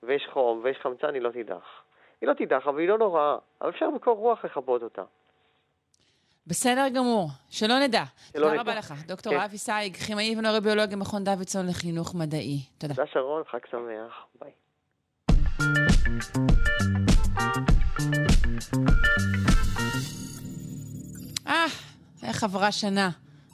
ויש 0.07 0.27
חום, 0.33 0.61
ויש 0.63 0.77
חמצן, 0.83 1.13
היא 1.13 1.21
לא 1.21 1.29
תידח. 1.31 1.65
היא 2.21 2.29
לא 2.29 2.33
תידח, 2.33 2.67
אבל 2.67 2.79
היא 2.79 2.87
לא 2.87 2.97
נוראה, 2.97 3.37
אבל 3.61 3.69
אפשר 3.69 3.89
בקור 3.95 4.17
רוח 4.17 4.45
לכבות 4.45 4.83
אותה. 4.83 5.03
בסדר 6.47 6.87
גמור, 6.95 7.27
שלא 7.49 7.79
נדע. 7.79 8.03
שלא 8.33 8.47
תודה 8.47 8.61
רבה 8.61 8.75
לך, 8.75 8.93
דוקטור 9.07 9.33
כן. 9.33 9.39
אבי 9.39 9.57
סייג, 9.57 9.95
כימאי 9.95 10.35
ונוירוביולוג 10.37 10.91
במכון 10.91 11.23
דוידסון 11.23 11.67
לחינוך 11.67 12.15
מדעי. 12.15 12.59
תודה. 12.77 12.93
תודה 12.93 13.07
שרון, 13.07 13.43
חג 13.51 13.59
שמח, 13.71 14.25
ביי. 14.41 14.51
אה, 21.47 21.65
איך 22.23 22.43
עברה 22.43 22.71
שנה. 22.71 23.09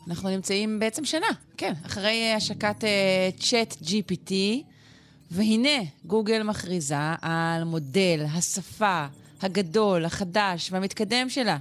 אנחנו 0.10 0.30
נמצאים 0.30 0.80
בעצם 0.80 1.06
שנה, 1.06 1.28
כן, 1.58 1.74
אחרי 1.86 2.34
השקת 2.38 2.76
צ'אט 3.40 3.72
uh, 3.72 3.86
GPT, 3.86 4.32
והנה, 5.32 5.84
גוגל 6.06 6.44
מכריזה 6.44 6.96
על 7.22 7.64
מודל 7.64 8.26
השפה 8.34 9.06
הגדול, 9.42 10.06
החדש 10.06 10.72
והמתקדם 10.72 11.30
שלה, 11.30 11.58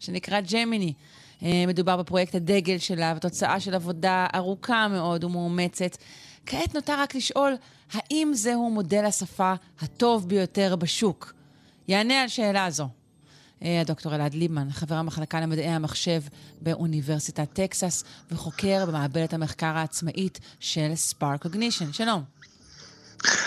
שנקרא 0.00 0.40
ג'מיני. 0.40 0.92
Uh, 1.40 1.44
מדובר 1.68 1.96
בפרויקט 1.96 2.34
הדגל 2.34 2.78
שלה 2.78 3.14
ותוצאה 3.16 3.60
של 3.60 3.74
עבודה 3.74 4.26
ארוכה 4.34 4.88
מאוד 4.88 5.24
ומאומצת. 5.24 5.96
כעת 6.46 6.74
נותר 6.74 7.00
רק 7.00 7.14
לשאול, 7.14 7.54
האם 7.92 8.30
זהו 8.34 8.70
מודל 8.70 9.04
השפה 9.04 9.54
הטוב 9.80 10.28
ביותר 10.28 10.76
בשוק? 10.76 11.32
יענה 11.88 12.22
על 12.22 12.28
שאלה 12.28 12.70
זו 12.70 12.88
אה, 13.62 13.80
הדוקטור 13.80 14.14
אלעד 14.14 14.34
ליבמן, 14.34 14.70
חבר 14.70 14.94
המחלקה 14.94 15.40
למדעי 15.40 15.68
המחשב 15.68 16.22
באוניברסיטת 16.60 17.52
טקסס 17.52 18.04
וחוקר 18.30 18.86
במעבדת 18.86 19.32
המחקר 19.32 19.66
העצמאית 19.76 20.40
של 20.60 20.94
ספארק 20.94 21.42
קוגנישן. 21.42 21.92
שלום. 21.92 22.33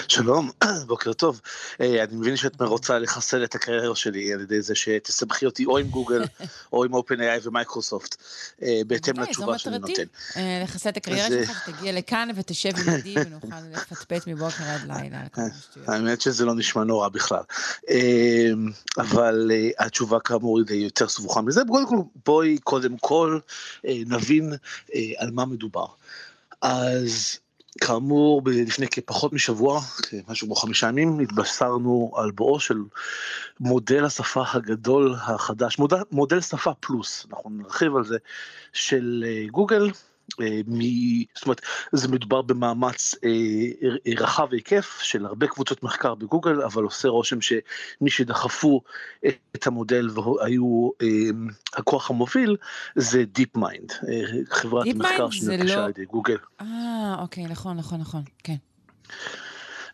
שלום, 0.07 0.51
בוקר 0.87 1.13
טוב. 1.13 1.41
אה, 1.81 2.03
אני 2.03 2.15
מבין 2.15 2.35
שאת 2.35 2.61
רוצה 2.61 2.99
לחסל 2.99 3.43
את 3.43 3.55
הקריירה 3.55 3.95
שלי 3.95 4.33
על 4.33 4.41
ידי 4.41 4.61
זה 4.61 4.75
שתסבכי 4.75 5.45
אותי 5.45 5.65
או 5.65 5.77
עם 5.77 5.87
גוגל 5.87 6.23
או 6.73 6.83
עם 6.83 6.93
OpenAI 6.93 7.39
ומייקרוסופט, 7.43 8.15
אה, 8.63 8.81
בהתאם 8.87 9.19
לתשובה 9.19 9.57
שאני 9.57 9.79
נותן. 9.79 10.03
אה, 10.37 10.61
לחסל 10.63 10.89
את 10.89 10.97
הקריירה 10.97 11.27
שלך, 11.27 11.65
שתגיע 11.65 11.91
לכאן 11.91 12.29
ותשב 12.35 12.69
עם 12.77 12.93
ידי 12.93 13.15
ונוכל 13.25 13.55
לפטפט 13.73 14.27
מבוקר 14.27 14.63
עד 14.63 14.81
לילה. 14.87 15.23
האמת 15.87 16.21
שזה 16.21 16.45
לא 16.45 16.55
נשמע 16.55 16.83
נורא 16.83 17.09
בכלל. 17.09 17.43
אבל 18.97 19.51
התשובה 19.79 20.19
כאמור 20.19 20.59
היא 20.69 20.83
יותר 20.83 21.07
סבוכה 21.07 21.41
מזה. 21.41 21.61
בואי 22.25 22.57
קודם 22.63 22.97
כל 22.97 23.39
נבין 23.83 24.53
על 25.17 25.31
מה 25.31 25.45
מדובר. 25.45 25.85
אז 26.61 27.39
כאמור, 27.81 28.41
לפני 28.45 28.87
כפחות 28.87 29.33
משבוע, 29.33 29.81
משהו 30.27 30.47
כמו 30.47 30.55
חמישה 30.55 30.87
ימים, 30.87 31.19
התבשרנו 31.19 32.11
על 32.15 32.31
בואו 32.31 32.59
של 32.59 32.77
מודל 33.59 34.05
השפה 34.05 34.43
הגדול 34.53 35.15
החדש, 35.17 35.79
מודל, 35.79 35.97
מודל 36.11 36.41
שפה 36.41 36.73
פלוס, 36.79 37.27
אנחנו 37.29 37.49
נרחיב 37.49 37.95
על 37.95 38.03
זה, 38.03 38.17
של 38.73 39.25
אה, 39.27 39.45
גוגל, 39.51 39.91
מ... 40.67 40.81
זאת 41.35 41.45
אומרת, 41.45 41.61
זה 41.91 42.07
מדובר 42.07 42.41
במאמץ 42.41 43.15
אה, 43.23 44.13
רחב 44.17 44.53
היקף 44.53 44.99
של 45.01 45.25
הרבה 45.25 45.47
קבוצות 45.47 45.83
מחקר 45.83 46.15
בגוגל, 46.15 46.61
אבל 46.61 46.83
עושה 46.83 47.07
רושם 47.07 47.41
שמי 47.41 48.09
שדחפו 48.09 48.81
את 49.55 49.67
המודל 49.67 50.09
והיו 50.09 50.89
אה, 51.01 51.07
הכוח 51.73 52.09
המוביל 52.09 52.57
זה 52.95 53.23
דיפ 53.25 53.55
מיינד, 53.55 53.91
אה, 53.91 54.21
חברת 54.49 54.87
Deep 54.87 54.95
מחקר 54.95 55.29
שנרכשה 55.29 55.75
לא... 55.75 55.83
על 55.83 55.89
ידי 55.89 56.05
גוגל. 56.05 56.37
אה, 56.61 57.15
אוקיי, 57.19 57.45
נכון, 57.45 57.77
נכון, 57.77 57.99
נכון, 57.99 58.23
כן. 58.43 58.55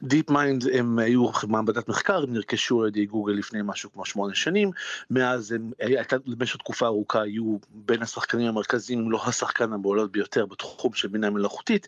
דיפ 0.03 0.29
מיינד 0.29 0.63
הם 0.73 0.99
היו 0.99 1.29
מעבדת 1.47 1.87
מחקר, 1.89 2.23
הם 2.23 2.33
נרכשו 2.33 2.81
על 2.81 2.87
ידי 2.87 3.05
גוגל 3.05 3.33
לפני 3.33 3.59
משהו 3.63 3.91
כמו 3.91 4.05
שמונה 4.05 4.35
שנים, 4.35 4.71
מאז 5.09 5.51
הם, 5.51 5.71
הייתה 5.79 6.15
במשך 6.25 6.57
תקופה 6.57 6.85
ארוכה 6.85 7.21
היו 7.21 7.57
בין 7.69 8.01
השחקנים 8.01 8.47
המרכזיים, 8.47 8.99
אם 8.99 9.11
לא 9.11 9.21
השחקן 9.25 9.73
הבולט 9.73 10.09
ביותר 10.09 10.45
בתחום 10.45 10.93
של 10.93 11.07
בינה 11.07 11.29
מלאכותית, 11.29 11.87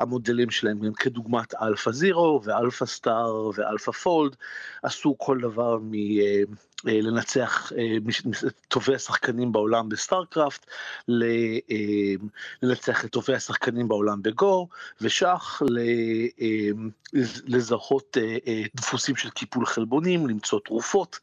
המודלים 0.00 0.50
שלהם 0.50 0.84
הם 0.84 0.92
כדוגמת 0.92 1.54
אלפא 1.54 1.90
זירו 1.90 2.40
ואלפא 2.44 2.86
סטאר 2.86 3.50
ואלפא 3.54 3.92
פולד, 3.92 4.36
עשו 4.82 5.14
כל 5.18 5.38
דבר 5.40 5.78
מ... 5.82 5.92
אה, 6.86 7.00
לנצח 7.02 7.72
אה, 7.78 7.96
טובי 8.68 8.94
השחקנים 8.94 9.52
בעולם 9.52 9.88
ב 9.88 9.95
StarCraft, 9.95 10.66
אה, 11.10 11.14
לנצח 12.62 13.04
את 13.04 13.10
טובי 13.10 13.34
השחקנים 13.34 13.88
בעולם 13.88 14.22
בגו 14.22 14.68
ושח, 15.00 15.62
לזהות 17.46 18.16
דפוסים 18.76 19.16
של 19.16 19.30
קיפול 19.30 19.66
חלבונים, 19.66 20.26
למצוא 20.26 20.60
תרופות 20.64 21.18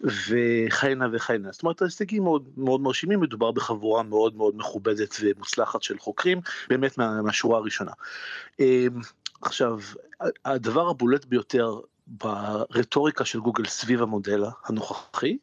וכהנה 0.00 1.06
וכהנה. 1.12 1.52
זאת 1.52 1.62
אומרת 1.62 1.82
ההישגים 1.82 2.22
מאוד 2.22 2.48
מאוד 2.56 2.80
מרשימים, 2.80 3.20
מדובר 3.20 3.50
בחבורה 3.50 4.02
מאוד 4.02 4.36
מאוד 4.36 4.56
מכובדת 4.56 5.16
ומוצלחת 5.20 5.82
של 5.82 5.98
חוקרים, 5.98 6.40
באמת 6.68 6.98
מה, 6.98 7.22
מהשורה 7.22 7.58
הראשונה. 7.58 7.92
עכשיו, 9.42 9.78
הדבר 10.44 10.88
הבולט 10.88 11.24
ביותר 11.24 11.80
ברטוריקה 12.12 13.24
של 13.24 13.40
גוגל 13.40 13.64
סביב 13.64 14.02
המודל 14.02 14.44
הנוכחי, 14.64 15.36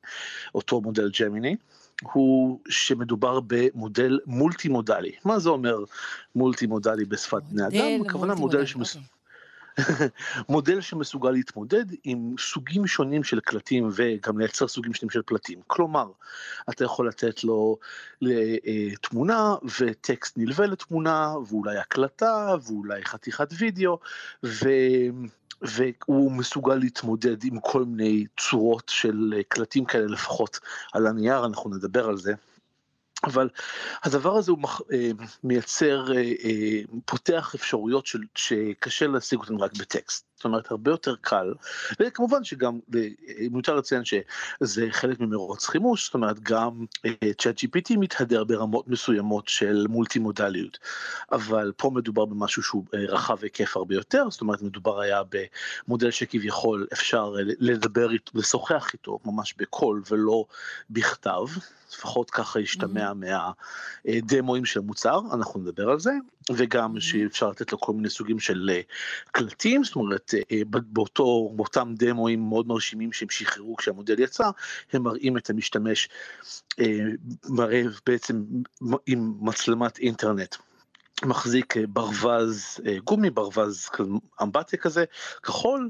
אותו 0.55 0.81
מודל 0.81 1.11
ג'מיני, 1.19 1.55
הוא 2.01 2.59
שמדובר 2.69 3.39
במודל 3.47 4.19
מולטי 4.25 4.69
מודלי. 4.69 5.11
מה 5.25 5.39
זה 5.39 5.49
אומר 5.49 5.77
מולטי 6.35 6.67
מודלי 6.67 7.05
בשפת 7.05 7.41
בני 7.43 7.67
אדם? 7.67 8.05
הכוונה 8.07 8.35
מודל 8.35 8.65
שמס... 8.65 8.97
מודל 10.49 10.81
שמסוגל 10.81 11.31
להתמודד 11.31 11.85
עם 12.03 12.35
סוגים 12.39 12.87
שונים 12.87 13.23
של 13.23 13.39
קלטים 13.39 13.89
וגם 13.93 14.39
לייצר 14.39 14.67
סוגים 14.67 14.93
שונים 14.93 15.09
של 15.09 15.21
פלטים. 15.25 15.59
כלומר, 15.67 16.11
אתה 16.69 16.83
יכול 16.83 17.07
לתת 17.07 17.43
לו 17.43 17.77
אה, 18.23 18.95
תמונה 19.01 19.55
וטקסט 19.79 20.37
נלווה 20.37 20.67
לתמונה 20.67 21.33
ואולי 21.47 21.77
הקלטה 21.77 22.55
ואולי 22.67 23.05
חתיכת 23.05 23.49
וידאו 23.57 23.99
ו... 24.43 24.69
והוא 25.61 26.31
מסוגל 26.31 26.75
להתמודד 26.75 27.43
עם 27.43 27.59
כל 27.59 27.85
מיני 27.85 28.25
צורות 28.37 28.89
של 28.89 29.33
אה, 29.37 29.43
קלטים 29.47 29.85
כאלה 29.85 30.05
לפחות 30.05 30.59
על 30.93 31.07
הנייר, 31.07 31.45
אנחנו 31.45 31.69
נדבר 31.69 32.09
על 32.09 32.17
זה. 32.17 32.33
אבל 33.23 33.49
הדבר 34.03 34.35
הזה 34.35 34.51
הוא 34.51 34.59
אה, 34.93 35.11
מייצר, 35.43 36.13
אה, 36.17 36.81
פותח 37.05 37.55
אפשרויות 37.55 38.07
שקשה 38.35 39.07
להשיג 39.07 39.39
אותן 39.39 39.55
רק 39.55 39.71
בטקסט. 39.77 40.28
זאת 40.39 40.45
אומרת 40.45 40.71
הרבה 40.71 40.91
יותר 40.91 41.15
קל. 41.21 41.53
וכמובן 41.99 42.43
שגם 42.43 42.79
מיותר 43.51 43.75
לציין 43.75 44.01
שזה 44.05 44.87
חלק 44.91 45.19
ממרוץ 45.19 45.67
חימוש 45.67 46.05
זאת 46.05 46.13
אומרת 46.13 46.39
גם 46.39 46.85
צ'אט 47.37 47.57
uh, 47.57 47.65
GPT 47.65 47.97
מתהדר 47.97 48.43
ברמות 48.43 48.87
מסוימות 48.87 49.47
של 49.47 49.85
מולטי 49.89 50.19
מודליות 50.19 50.77
אבל 51.31 51.71
פה 51.77 51.91
מדובר 51.95 52.25
במשהו 52.25 52.63
שהוא 52.63 52.85
uh, 52.85 52.97
רחב 52.97 53.37
היקף 53.41 53.77
הרבה 53.77 53.95
יותר 53.95 54.29
זאת 54.29 54.41
אומרת 54.41 54.61
מדובר 54.61 55.01
היה 55.01 55.21
במודל 55.87 56.11
שכביכול 56.11 56.87
אפשר 56.93 57.33
לדבר 57.59 58.11
איתו 58.11 58.31
לשוחח 58.35 58.93
איתו 58.93 59.19
ממש 59.25 59.53
בקול 59.57 60.01
ולא 60.09 60.45
בכתב. 60.89 61.45
לפחות 61.93 62.31
ככה 62.31 62.59
השתמע 62.59 63.11
mm-hmm. 63.11 64.05
מהדמוים 64.05 64.65
של 64.65 64.79
המוצר 64.79 65.19
אנחנו 65.33 65.59
נדבר 65.59 65.89
על 65.89 65.99
זה 65.99 66.11
וגם 66.55 66.97
mm-hmm. 66.97 67.01
שאפשר 67.01 67.49
לתת 67.49 67.71
לו 67.71 67.79
כל 67.79 67.93
מיני 67.93 68.09
סוגים 68.09 68.39
של 68.39 68.69
קלטים 69.31 69.83
זאת 69.83 69.95
אומרת 69.95 70.33
אה, 70.51 70.61
באותו, 70.65 71.53
באותם 71.55 71.93
דמוים 71.97 72.49
מאוד 72.49 72.67
מרשימים 72.67 73.13
שהם 73.13 73.29
שחררו 73.29 73.75
כשהמודל 73.75 74.19
יצא, 74.19 74.49
הם 74.93 75.03
מראים 75.03 75.37
את 75.37 75.49
המשתמש 75.49 76.09
אה, 76.79 76.99
מראה 77.49 77.83
בעצם 78.05 78.43
עם 79.07 79.33
מצלמת 79.41 79.99
אינטרנט. 79.99 80.55
מחזיק 81.25 81.77
אה, 81.77 81.83
ברווז 81.87 82.79
אה, 82.85 82.97
גומי, 83.03 83.29
ברווז 83.29 83.89
אמבטיה 84.41 84.79
כזה, 84.79 85.05
כחול, 85.43 85.89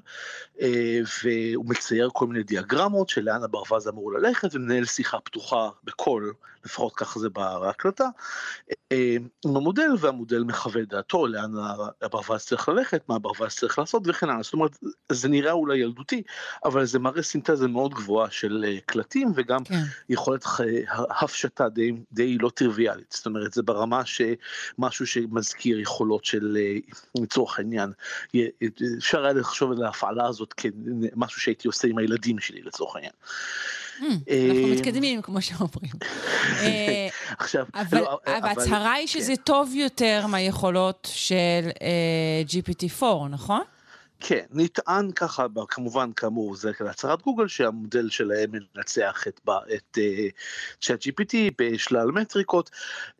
אה, 0.61 0.99
והוא 1.23 1.65
מצייר 1.65 2.09
כל 2.13 2.27
מיני 2.27 2.43
דיאגרמות 2.43 3.09
של 3.09 3.21
לאן 3.21 3.43
הברווז 3.43 3.87
אמור 3.87 4.13
ללכת 4.13 4.55
ומנהל 4.55 4.85
שיחה 4.85 5.19
פתוחה 5.19 5.69
בקול, 5.83 6.33
לפחות 6.65 6.95
ככה 6.95 7.19
זה 7.19 7.29
בהקלטה, 7.29 8.07
עם 9.45 9.55
המודל 9.55 9.89
והמודל 9.99 10.43
מחווה 10.43 10.81
דעתו 10.85 11.27
לאן 11.27 11.51
הברווז 12.01 12.41
צריך 12.45 12.69
ללכת, 12.69 13.09
מה 13.09 13.15
הברווז 13.15 13.55
צריך 13.55 13.79
לעשות 13.79 14.03
וכן 14.05 14.29
הלאה. 14.29 14.43
זאת 14.43 14.53
אומרת, 14.53 14.77
זה 15.11 15.27
נראה 15.27 15.51
אולי 15.51 15.77
ילדותי, 15.77 16.23
אבל 16.65 16.85
זה 16.85 16.99
מראה 16.99 17.21
סינתזה 17.21 17.67
מאוד 17.67 17.93
גבוהה 17.93 18.31
של 18.31 18.77
קלטים 18.85 19.31
וגם 19.35 19.63
כן. 19.63 19.81
יכולת 20.09 20.45
הפשטה 21.21 21.69
די, 21.69 21.91
די 22.11 22.37
לא 22.37 22.49
טריוויאלית. 22.49 23.11
זאת 23.11 23.25
אומרת, 23.25 23.53
זה 23.53 23.63
ברמה 23.63 24.01
שמשהו 24.05 25.07
ש... 25.07 25.17
שמזכיר 25.21 25.79
יכולות 25.79 26.25
של, 26.25 26.57
אה, 26.59 26.77
לצורך 27.21 27.59
העניין, 27.59 27.91
אפשר 28.97 29.23
היה 29.23 29.33
לחשוב 29.33 29.71
על 29.71 29.83
ההפעלה 29.83 30.27
הזאת 30.27 30.53
כמשהו 30.53 31.41
שהייתי 31.41 31.67
עושה 31.67 31.87
עם 31.87 31.97
הילדים 31.97 32.39
שלי 32.39 32.61
לצורך 32.61 32.95
העניין. 32.95 33.11
Hmm, 33.99 34.03
אנחנו 34.03 34.67
אה, 34.67 34.75
מתקדמים, 34.75 35.21
כמו 35.21 35.41
שאומרים. 35.41 35.91
אה, 36.61 37.07
עכשיו, 37.37 37.65
אבל 37.73 38.03
ההצהרה 38.25 38.93
היא 38.93 39.07
שזה 39.07 39.35
כן. 39.35 39.41
טוב 39.41 39.71
יותר 39.75 40.25
מהיכולות 40.27 41.07
של 41.13 41.69
GPT-4, 42.47 43.05
נכון? 43.29 43.61
כן, 44.19 44.45
נטען 44.51 45.11
ככה, 45.11 45.45
כמובן, 45.67 46.13
כאמור, 46.13 46.55
זה 46.55 46.71
הצהרת 46.79 47.21
גוגל, 47.21 47.47
שהמודל 47.47 48.09
שלהם 48.09 48.51
מנצח 48.75 49.27
את, 49.27 49.41
את 49.75 49.97
צ'אט 50.81 51.01
uh, 51.01 51.09
GPT 51.09 51.33
בשלל 51.57 52.11
מטריקות. 52.11 52.69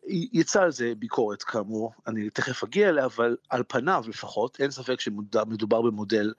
יצא 0.06 0.62
על 0.62 0.72
זה 0.72 0.92
ביקורת, 0.98 1.42
כאמור, 1.42 1.92
אני 2.06 2.30
תכף 2.30 2.64
אגיע 2.64 2.88
אליה, 2.88 3.04
אבל 3.04 3.36
על 3.48 3.62
פניו 3.68 4.04
לפחות, 4.08 4.56
אין 4.60 4.70
ספק 4.70 5.00
שמדובר 5.00 5.82
במודל 5.82 6.32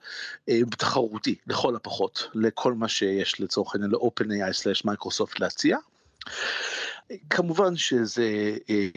uh, 0.50 0.52
תחרותי, 0.78 1.34
לכל 1.46 1.76
הפחות, 1.76 2.28
לכל 2.34 2.74
מה 2.74 2.88
שיש 2.88 3.40
לצורך 3.40 3.74
העניין 3.74 3.90
ל-OpenAI/מייקרוסופט 3.90 5.40
להציע. 5.40 5.78
כמובן 7.30 7.76
שזה 7.76 8.56
אה, 8.70 8.88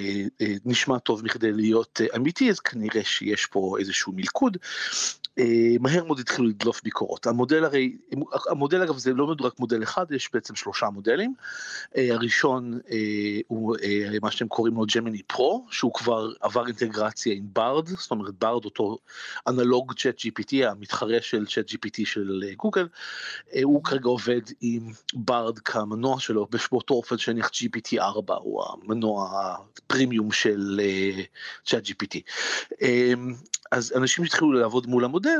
אה, 0.41 0.53
נשמע 0.65 0.99
טוב 0.99 1.25
מכדי 1.25 1.51
להיות 1.51 2.01
אה, 2.01 2.15
אמיתי, 2.15 2.49
אז 2.49 2.59
כנראה 2.59 3.03
שיש 3.03 3.45
פה 3.45 3.75
איזשהו 3.79 4.13
מלכוד. 4.15 4.57
מהר 5.79 6.05
מאוד 6.05 6.19
התחילו 6.19 6.47
לדלוף 6.47 6.83
ביקורות. 6.83 7.27
המודל 7.27 7.65
הרי, 7.65 7.97
המודל 8.49 8.81
אגב 8.81 8.97
זה 8.97 9.13
לא 9.13 9.27
מדובר 9.27 9.51
מודל 9.59 9.83
אחד, 9.83 10.11
יש 10.11 10.29
בעצם 10.33 10.55
שלושה 10.55 10.89
מודלים. 10.89 11.33
הראשון 11.95 12.79
הוא 13.47 13.75
מה 14.21 14.31
שהם 14.31 14.47
קוראים 14.47 14.75
לו 14.75 14.85
Gemini 14.95 15.21
Pro, 15.23 15.65
שהוא 15.71 15.93
כבר 15.93 16.29
עבר 16.41 16.67
אינטגרציה 16.67 17.33
עם 17.33 17.45
Bard, 17.53 17.87
זאת 17.87 18.11
אומרת 18.11 18.33
Bard 18.39 18.65
אותו 18.65 18.97
אנלוג 19.47 19.93
ChatGPT, 19.93 20.65
המתחרה 20.65 21.21
של 21.21 21.45
ChatGPT 21.45 22.05
של 22.05 22.43
גוגל, 22.57 22.87
הוא 23.63 23.83
כרגע 23.83 24.07
עובד 24.07 24.41
עם 24.61 24.91
Bard 25.13 25.59
כמנוע 25.59 26.19
שלו, 26.19 26.47
באותו 26.71 26.93
אופן 26.93 27.17
שנניח 27.17 27.47
GPT 27.47 27.94
4 27.99 28.35
הוא 28.35 28.63
המנוע 28.63 29.29
הפרימיום 29.33 30.31
של 30.31 30.81
ChatGPT. 31.65 32.19
אז 33.71 33.93
אנשים 33.95 34.25
שהתחילו 34.25 34.51
לעבוד 34.51 34.87
מול 34.87 35.05
המודל, 35.05 35.39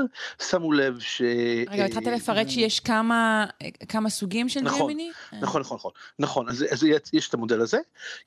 שמו 0.49 0.71
לב 0.71 0.99
ש... 0.99 1.21
רגע, 1.69 1.85
התחלת 1.85 2.07
לפרט 2.07 2.49
שיש 2.49 2.79
כמה, 2.79 3.45
כמה 3.89 4.09
סוגים 4.09 4.49
של 4.49 4.61
נכון, 4.61 4.81
Gemini? 4.81 5.11
נכון, 5.41 5.61
נכון, 5.61 5.77
נכון, 5.77 5.91
נכון, 6.19 6.49
אז, 6.49 6.65
אז 6.71 6.85
יש 7.13 7.29
את 7.29 7.33
המודל 7.33 7.61
הזה, 7.61 7.79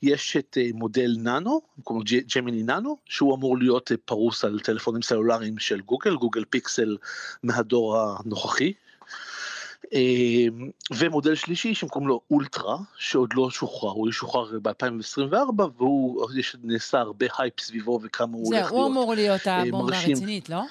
יש 0.02 0.36
את 0.36 0.58
אה, 0.60 0.68
מודל 0.74 1.16
ננו, 1.18 1.60
לו 1.90 2.00
Gemini 2.34 2.62
Nano, 2.62 2.96
שהוא 3.06 3.34
אמור 3.34 3.58
להיות 3.58 3.92
אה, 3.92 3.96
פרוס 4.04 4.44
על 4.44 4.60
טלפונים 4.60 5.02
סלולריים 5.02 5.58
של 5.58 5.80
גוגל, 5.80 6.16
Google 6.16 6.44
Pixel 6.50 6.96
מהדור 7.42 7.98
הנוכחי, 7.98 8.66
אמ, 8.66 8.87
ומודל 10.90 11.34
שלישי 11.34 11.74
שהם 11.74 11.88
קוראים 11.88 12.08
לו 12.08 12.20
אולטרה, 12.30 12.76
שעוד 12.98 13.30
לא 13.34 13.50
שוחרר, 13.50 13.90
הוא 13.90 14.08
ישוחרר 14.08 14.58
ב-2024 14.62 15.62
והוא, 15.76 16.26
יש, 16.38 16.56
נעשה 16.62 16.98
הרבה 16.98 17.26
הייפ 17.38 17.60
סביבו 17.60 18.00
וכמה 18.02 18.36
הוא 18.36 18.46
הולך 18.46 18.58
להיות. 18.58 18.68
זהו, 18.68 18.78
הוא 18.78 18.86
אמור 18.86 19.14
להיות 19.14 19.40
הבומבה 19.46 19.96
הרצינית, 19.96 20.48
לא? 20.48 20.62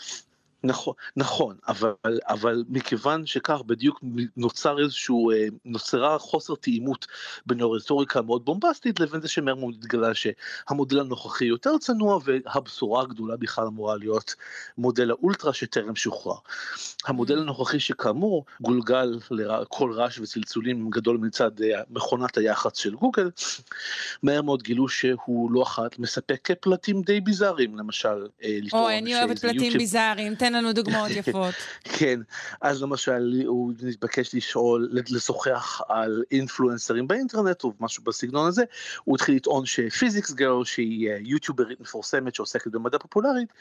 נכון, 0.64 0.94
נכון, 1.16 1.56
אבל, 1.68 1.94
אבל 2.06 2.64
מכיוון 2.70 3.26
שכך 3.26 3.62
בדיוק 3.66 4.00
נוצר 4.38 4.80
איזשהו, 4.80 5.32
אה, 5.32 5.48
נוצרה 5.66 6.20
חוסר 6.20 6.56
תאימות 6.56 7.08
בין 7.46 7.62
הרטוריקה 7.62 8.20
המאוד 8.20 8.46
בומבסטית 8.46 9.00
לבין 9.00 9.22
זה 9.22 9.28
שמהר 9.28 9.56
מאוד 9.56 9.76
התגלה 9.80 10.12
שהמודל 10.14 11.00
הנוכחי 11.00 11.46
יותר 11.46 11.78
צנוע 11.78 12.20
והבשורה 12.24 13.02
הגדולה 13.02 13.38
בכלל 13.38 13.68
אמורה 13.68 13.98
להיות 13.98 14.36
מודל 14.78 15.10
האולטרה 15.10 15.54
שטרם 15.54 15.96
שוחרר. 15.96 16.38
המודל 17.06 17.40
הנוכחי 17.40 17.80
שכאמור 17.80 18.46
גולגל 18.62 19.20
לכל 19.32 19.92
רעש 19.92 20.20
וצלצולים 20.20 20.90
גדול 20.90 21.18
מצד 21.18 21.62
אה, 21.62 21.82
מכונת 21.90 22.38
היח"צ 22.38 22.78
של 22.78 22.96
גוגל, 22.96 23.30
מהר 24.24 24.42
מאוד 24.42 24.64
גילו 24.64 24.90
שהוא 24.90 25.52
לא 25.52 25.64
אחת 25.64 26.00
מספק 26.00 26.50
פלטים 26.62 27.02
די 27.02 27.22
ביזאריים, 27.22 27.78
למשל 27.78 28.28
אה, 28.44 28.58
או, 28.74 28.90
אני 28.90 29.16
אוהבת 29.16 29.40
פלטים 29.40 29.74
ביזאריים, 29.74 30.36
תן 30.48 30.54
לנו 30.54 30.74
דוגמאות 30.74 31.12
יפות. 31.20 31.56
כן, 31.84 32.20
אז 32.62 32.82
למשל 32.82 33.44
הוא 33.46 33.74
נתבקש 33.82 34.36
לשאול, 34.36 34.90
לשוחח 35.10 35.82
על 35.90 36.24
אינפלואנסרים 36.32 37.08
באינטרנט 37.08 37.64
או 37.64 37.74
משהו 37.80 38.04
בסגנון 38.04 38.48
הזה, 38.48 38.64
הוא 39.04 39.16
התחיל 39.16 39.36
לטעון 39.36 39.66
שפיזיקס 39.66 40.32
גרל 40.32 40.66
שהיא 40.66 41.10
אה, 41.10 41.18
יוטיוברית 41.20 41.82
מפורסמת 41.82 42.36
שעוסקת 42.36 42.72
במדע 42.72 42.98
פופולרית, 42.98 43.54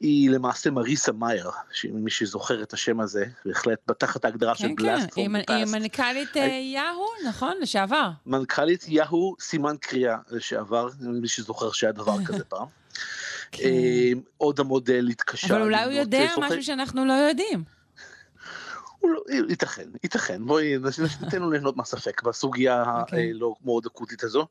היא 0.00 0.30
למעשה 0.30 0.70
מריסה 0.70 1.12
מאייר, 1.12 1.50
מי 1.92 2.10
שזוכר 2.10 2.62
את 2.62 2.72
השם 2.72 3.00
הזה, 3.00 3.24
בהחלט 3.44 3.78
תחת 3.98 4.24
ההגדרה 4.24 4.54
של 4.54 4.68
בלאסט 4.76 5.14
פורם 5.14 5.36
פאסט. 5.46 5.50
היא 5.50 5.80
מנכ"לית 5.80 6.36
אה, 6.36 6.42
יהו, 6.46 7.06
נכון? 7.28 7.56
לשעבר. 7.60 8.10
מנכ"לית 8.26 8.84
יהו, 8.88 9.36
סימן 9.40 9.76
קריאה 9.80 10.16
לשעבר, 10.30 10.88
מי 11.00 11.28
שזוכר 11.28 11.72
שהיה 11.72 11.92
דבר 11.92 12.24
כזה 12.24 12.44
פעם. 12.54 12.66
כן. 13.52 13.64
אה, 13.64 14.12
עוד 14.36 14.60
המודל 14.60 15.08
התקשה. 15.10 15.46
אבל 15.54 15.62
אולי 15.62 15.84
הוא 15.84 15.92
יודע 15.92 16.26
משהו 16.38 16.62
שאנחנו 16.62 17.04
לא 17.04 17.12
יודעים. 17.12 17.79
לא, 19.04 19.20
ייתכן, 19.48 19.88
ייתכן, 20.02 20.46
בואי 20.46 20.74
ניתן 21.20 21.42
לו 21.42 21.50
ליהנות 21.50 21.76
מהספק 21.76 22.22
בסוגיה. 22.22 23.00
אוקיי. 23.00 23.30
הלא 23.30 23.54
מאוד 23.64 23.86
אקוטית 23.86 24.24
הזו. 24.24 24.46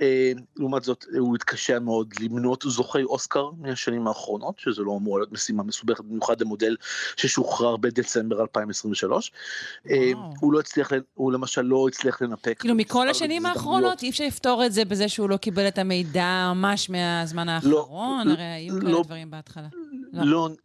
אה, 0.00 0.32
לעומת 0.56 0.84
זאת, 0.84 1.04
הוא 1.18 1.36
התקשה 1.36 1.78
מאוד 1.78 2.14
למנות 2.20 2.64
זוכי 2.68 3.02
אוסקר 3.02 3.50
מהשנים 3.58 4.06
האחרונות, 4.06 4.58
שזה 4.58 4.82
לא 4.82 4.96
אמור 4.96 5.18
להיות 5.18 5.32
משימה 5.32 5.62
מסובכת 5.62 6.04
במיוחד 6.04 6.40
למודל 6.40 6.76
ששוחרר 7.16 7.76
בדצמבר 7.76 8.40
2023. 8.40 9.28
Wow. 9.28 9.90
אה, 9.90 10.12
הוא 10.40 10.52
לא 10.52 10.60
הצליח, 10.60 10.92
הוא 11.14 11.32
למשל 11.32 11.62
לא 11.62 11.88
הצליח 11.88 12.22
לנפק. 12.22 12.56
כאילו 12.58 12.74
מכל 12.74 13.08
השנים 13.08 13.46
האחרונות 13.46 14.02
אי 14.02 14.10
אפשר 14.10 14.24
לפתור 14.26 14.66
את 14.66 14.72
זה 14.72 14.84
בזה 14.84 15.08
שהוא 15.08 15.30
לא 15.30 15.36
קיבל 15.36 15.68
את 15.68 15.78
המידע 15.78 16.52
ממש 16.54 16.90
מהזמן 16.90 17.46
לא, 17.46 17.52
האחרון, 17.52 18.28
לא, 18.28 18.32
הרי 18.32 18.42
היו 18.42 18.80
כאלה 18.80 19.02
דברים 19.02 19.30
בהתחלה. 19.30 19.68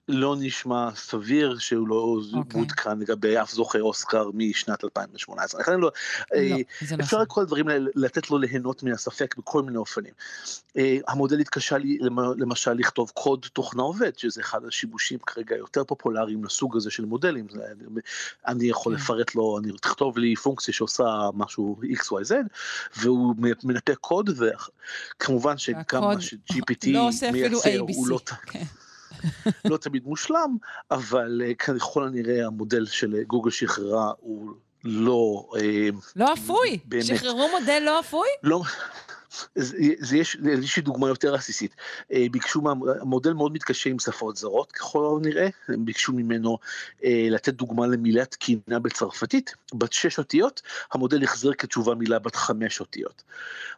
לא. 0.07 0.35
נשמע 0.39 0.89
סביר 0.95 1.57
שהוא 1.57 1.87
לא. 1.87 2.17
אוקיי. 2.33 2.59
מעודכן 2.59 2.99
לגבי 2.99 3.24
אף 3.25 3.51
זוכה 3.51 3.79
אוסקר 3.79 4.29
משנת 4.33 4.83
2018. 4.83 5.61
לכן 5.61 5.71
לא, 5.71 5.79
לא 5.79 5.91
אה, 6.33 6.55
אפשר 6.99 7.21
את 7.21 7.27
כל 7.27 7.41
הדברים 7.41 7.67
האלה 7.67 7.89
לתת 7.95 8.29
לו 8.29 8.37
ליהנות 8.37 8.83
מהספק 8.83 9.35
בכל 9.37 9.61
מיני 9.61 9.77
אופנים. 9.77 10.13
אה, 10.77 10.97
המודל 11.07 11.39
התקשה 11.39 11.77
לי 11.77 11.97
למשל 12.37 12.73
לכתוב 12.73 13.11
קוד 13.13 13.45
תוכנה 13.53 13.83
עובד, 13.83 14.17
שזה 14.17 14.41
אחד 14.41 14.65
השיבושים 14.65 15.19
כרגע 15.19 15.55
יותר 15.55 15.83
פופולריים 15.83 16.43
לסוג 16.43 16.77
הזה 16.77 16.91
של 16.91 17.05
מודלים. 17.05 17.47
אני 18.47 18.69
יכול. 18.69 18.95
כן. 18.95 19.01
לפרט 19.01 19.35
לו, 19.35 19.59
אני 19.59 19.71
תכתוב 19.81 20.17
לי 20.17 20.35
פונקציה 20.35 20.73
שעושה 20.73 21.29
משהו 21.33 21.79
XYZ, 21.83 22.33
והוא 22.97 23.35
מנפק 23.63 23.97
קוד, 24.01 24.29
וכמובן 24.39 25.57
שגם 25.57 26.01
מה 26.01 26.21
ש-GPT 26.21 26.87
לא 26.87 27.09
מייצר, 27.31 27.79
הוא 27.79 28.07
לא... 28.07 28.19
כן. 28.45 28.63
לא 29.71 29.77
תמיד 29.77 30.05
מושלם, 30.05 30.57
אבל 30.91 31.41
אה, 31.45 31.53
ככל 31.53 32.07
הנראה 32.07 32.45
המודל 32.45 32.85
של 32.85 33.23
גוגל 33.27 33.51
שחררה 33.51 34.11
הוא 34.19 34.51
לא... 34.83 35.49
אה, 35.55 35.89
לא 36.15 36.33
אפוי? 36.33 36.79
באמת. 36.85 37.05
שחררו 37.05 37.49
מודל 37.59 37.81
לא 37.85 37.99
אפוי? 37.99 38.27
לא. 38.43 38.61
זה, 39.55 39.77
זה 39.99 40.17
יש 40.17 40.37
איזושהי 40.49 40.81
דוגמה 40.81 41.07
יותר 41.07 41.35
עסיסית. 41.35 41.75
אה, 42.11 42.25
ביקשו, 42.31 42.61
המודל 43.01 43.33
מאוד 43.33 43.53
מתקשה 43.53 43.89
עם 43.89 43.99
שפות 43.99 44.37
זרות 44.37 44.71
ככל 44.71 45.17
הנראה, 45.17 45.47
הם 45.67 45.85
ביקשו 45.85 46.13
ממנו 46.13 46.57
אה, 47.03 47.27
לתת 47.31 47.53
דוגמה 47.53 47.87
למילה 47.87 48.25
תקינה 48.25 48.79
בצרפתית, 48.81 49.55
בת 49.73 49.93
שש 49.93 50.19
אותיות, 50.19 50.61
המודל 50.93 51.23
החזיר 51.23 51.53
כתשובה 51.57 51.95
מילה 51.95 52.19
בת 52.19 52.35
חמש 52.35 52.79
אותיות. 52.79 53.23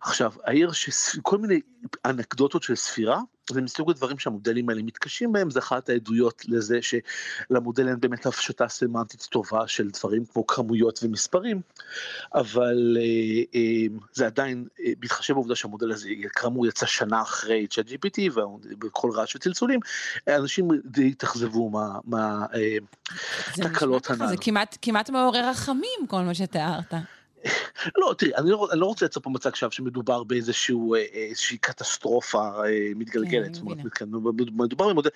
עכשיו, 0.02 0.34
העיר 0.43 0.71
שכל 0.71 1.38
מיני 1.38 1.62
אנקדוטות 2.06 2.63
של 2.63 2.76
ספירה, 2.76 3.19
זה 3.53 3.62
מסוג 3.62 3.89
הדברים 3.89 4.19
שהמודלים 4.19 4.69
האלה 4.69 4.83
מתקשים 4.83 5.31
בהם, 5.31 5.49
זה 5.49 5.60
אחת 5.60 5.89
העדויות 5.89 6.43
לזה 6.47 6.79
שלמודל 6.81 7.88
אין 7.88 7.99
באמת 7.99 8.25
הפשטה 8.25 8.67
סמנטית 8.67 9.27
טובה 9.31 9.67
של 9.67 9.89
דברים 9.89 10.25
כמו 10.25 10.47
כמויות 10.47 10.99
ומספרים, 11.03 11.62
אבל 12.36 12.97
אה, 12.99 13.03
אה, 13.55 13.86
זה 14.13 14.25
עדיין, 14.25 14.67
אה, 14.86 14.91
בהתחשב 14.99 15.33
בעובדה 15.33 15.55
שהמודל 15.55 15.91
הזה 15.91 16.10
כאמור 16.33 16.67
יצא 16.67 16.86
שנה 16.86 17.21
אחרי 17.21 17.67
צ'אט 17.67 17.88
GPT 17.88 18.19
וכל 18.83 19.12
רעש 19.15 19.36
וצלצולים, 19.36 19.79
אנשים 20.27 20.67
די 20.86 21.07
התאכזבו 21.07 21.71
מהתקלות 22.05 24.10
הנ"ל. 24.10 24.27
זה 24.27 24.36
כמעט, 24.41 24.77
כמעט 24.81 25.10
מעורר 25.10 25.49
רחמים 25.49 26.07
כל 26.07 26.21
מה 26.21 26.33
שתיארת. 26.33 26.93
לא, 27.97 28.15
תראי, 28.17 28.36
אני 28.36 28.52
לא, 28.52 28.67
אני 28.71 28.80
לא 28.80 28.86
רוצה 28.86 29.06
לייצר 29.06 29.19
פה 29.19 29.30
מצג 29.30 29.56
שווא 29.56 29.71
שמדובר 29.71 30.23
באיזשהו, 30.23 30.95
אה, 30.95 31.58
קטסטרופה 31.62 32.65
אה, 32.65 32.89
מתגלגלת. 32.95 33.56
כן, 33.56 33.62
אני 33.63 33.71
מבינה. 33.71 33.89
מדובר 34.52 34.89
במודל, 34.89 35.10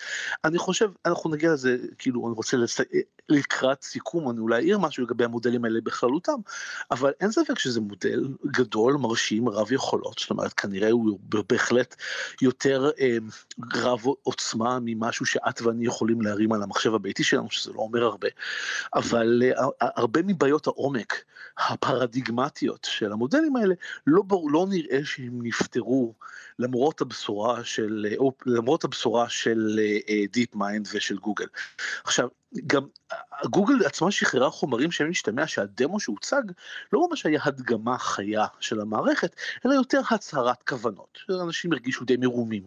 אני 0.44 0.58
חושב, 0.58 0.92
אנחנו 1.06 1.30
נגיע 1.30 1.54
לזה, 1.54 1.78
כאילו, 1.98 2.28
אני 2.28 2.36
רוצה 2.36 2.58
לס... 2.58 2.80
לקראת 3.30 3.84
סיכום, 3.84 4.30
אני 4.30 4.40
אולי 4.40 4.56
אעיר 4.56 4.80
משהו 4.80 5.04
לגבי 5.04 5.24
המודלים 5.24 5.66
האלה 5.66 5.82
בכללותם, 5.82 6.40
אבל 6.92 7.12
אין 7.20 7.32
ספק 7.32 7.60
שזה 7.60 7.82
מודל 7.82 8.28
גדול, 8.46 8.94
מרשים, 8.94 9.50
רב 9.50 9.72
יכולות, 9.72 10.20
זאת 10.20 10.30
אומרת, 10.30 10.54
כנראה 10.54 10.92
הוא 10.92 11.20
בהחלט 11.50 11.96
יותר 12.42 12.90
אה, 13.00 13.18
רב 13.74 14.04
עוצמה 14.24 14.78
ממשהו 14.82 15.26
שאת 15.26 15.62
ואני 15.62 15.86
יכולים 15.86 16.22
להרים 16.22 16.54
על 16.54 16.64
המחשב 16.64 16.94
הביתי 16.94 17.24
שלנו, 17.24 17.52
שזה 17.52 17.72
לא 17.74 17.80
אומר 17.80 18.04
הרבה, 18.04 18.28
אבל 18.94 19.44
אה, 19.46 19.66
הרבה 19.82 20.22
מבעיות 20.22 20.68
העומק, 20.68 21.24
הפרדיגמטיות 22.22 22.88
של 22.92 23.12
המודלים 23.12 23.56
האלה, 23.56 23.76
לא, 24.08 24.24
לא 24.52 24.66
נראה 24.70 25.00
שהם 25.04 25.40
נפתרו 25.44 26.14
למרות 26.60 27.02
הבשורה 27.02 27.64
של, 27.64 28.06
למרות 28.46 28.84
הבשורה 28.84 29.30
של 29.30 29.80
Deep 30.32 30.56
uh, 30.56 30.58
Mind 30.58 30.88
ושל 30.94 31.18
גוגל. 31.18 31.46
עכשיו, 32.04 32.28
גם 32.68 32.88
גוגל 33.46 33.86
עצמה 33.86 34.12
שחררה 34.12 34.50
חומרים 34.50 34.92
שהם 34.92 35.10
משתמע 35.10 35.48
שהדמו 35.48 36.00
שהוצג 36.00 36.42
לא 36.94 37.08
ממש 37.10 37.26
היה 37.26 37.42
הדגמה 37.44 37.98
חיה 37.98 38.46
של 38.60 38.82
המערכת, 38.82 39.36
אלא 39.66 39.74
יותר 39.74 40.02
הצהרת 40.10 40.64
כוונות, 40.64 41.18
אנשים 41.30 41.74
הרגישו 41.74 42.06
די 42.06 42.18
מרומים. 42.18 42.64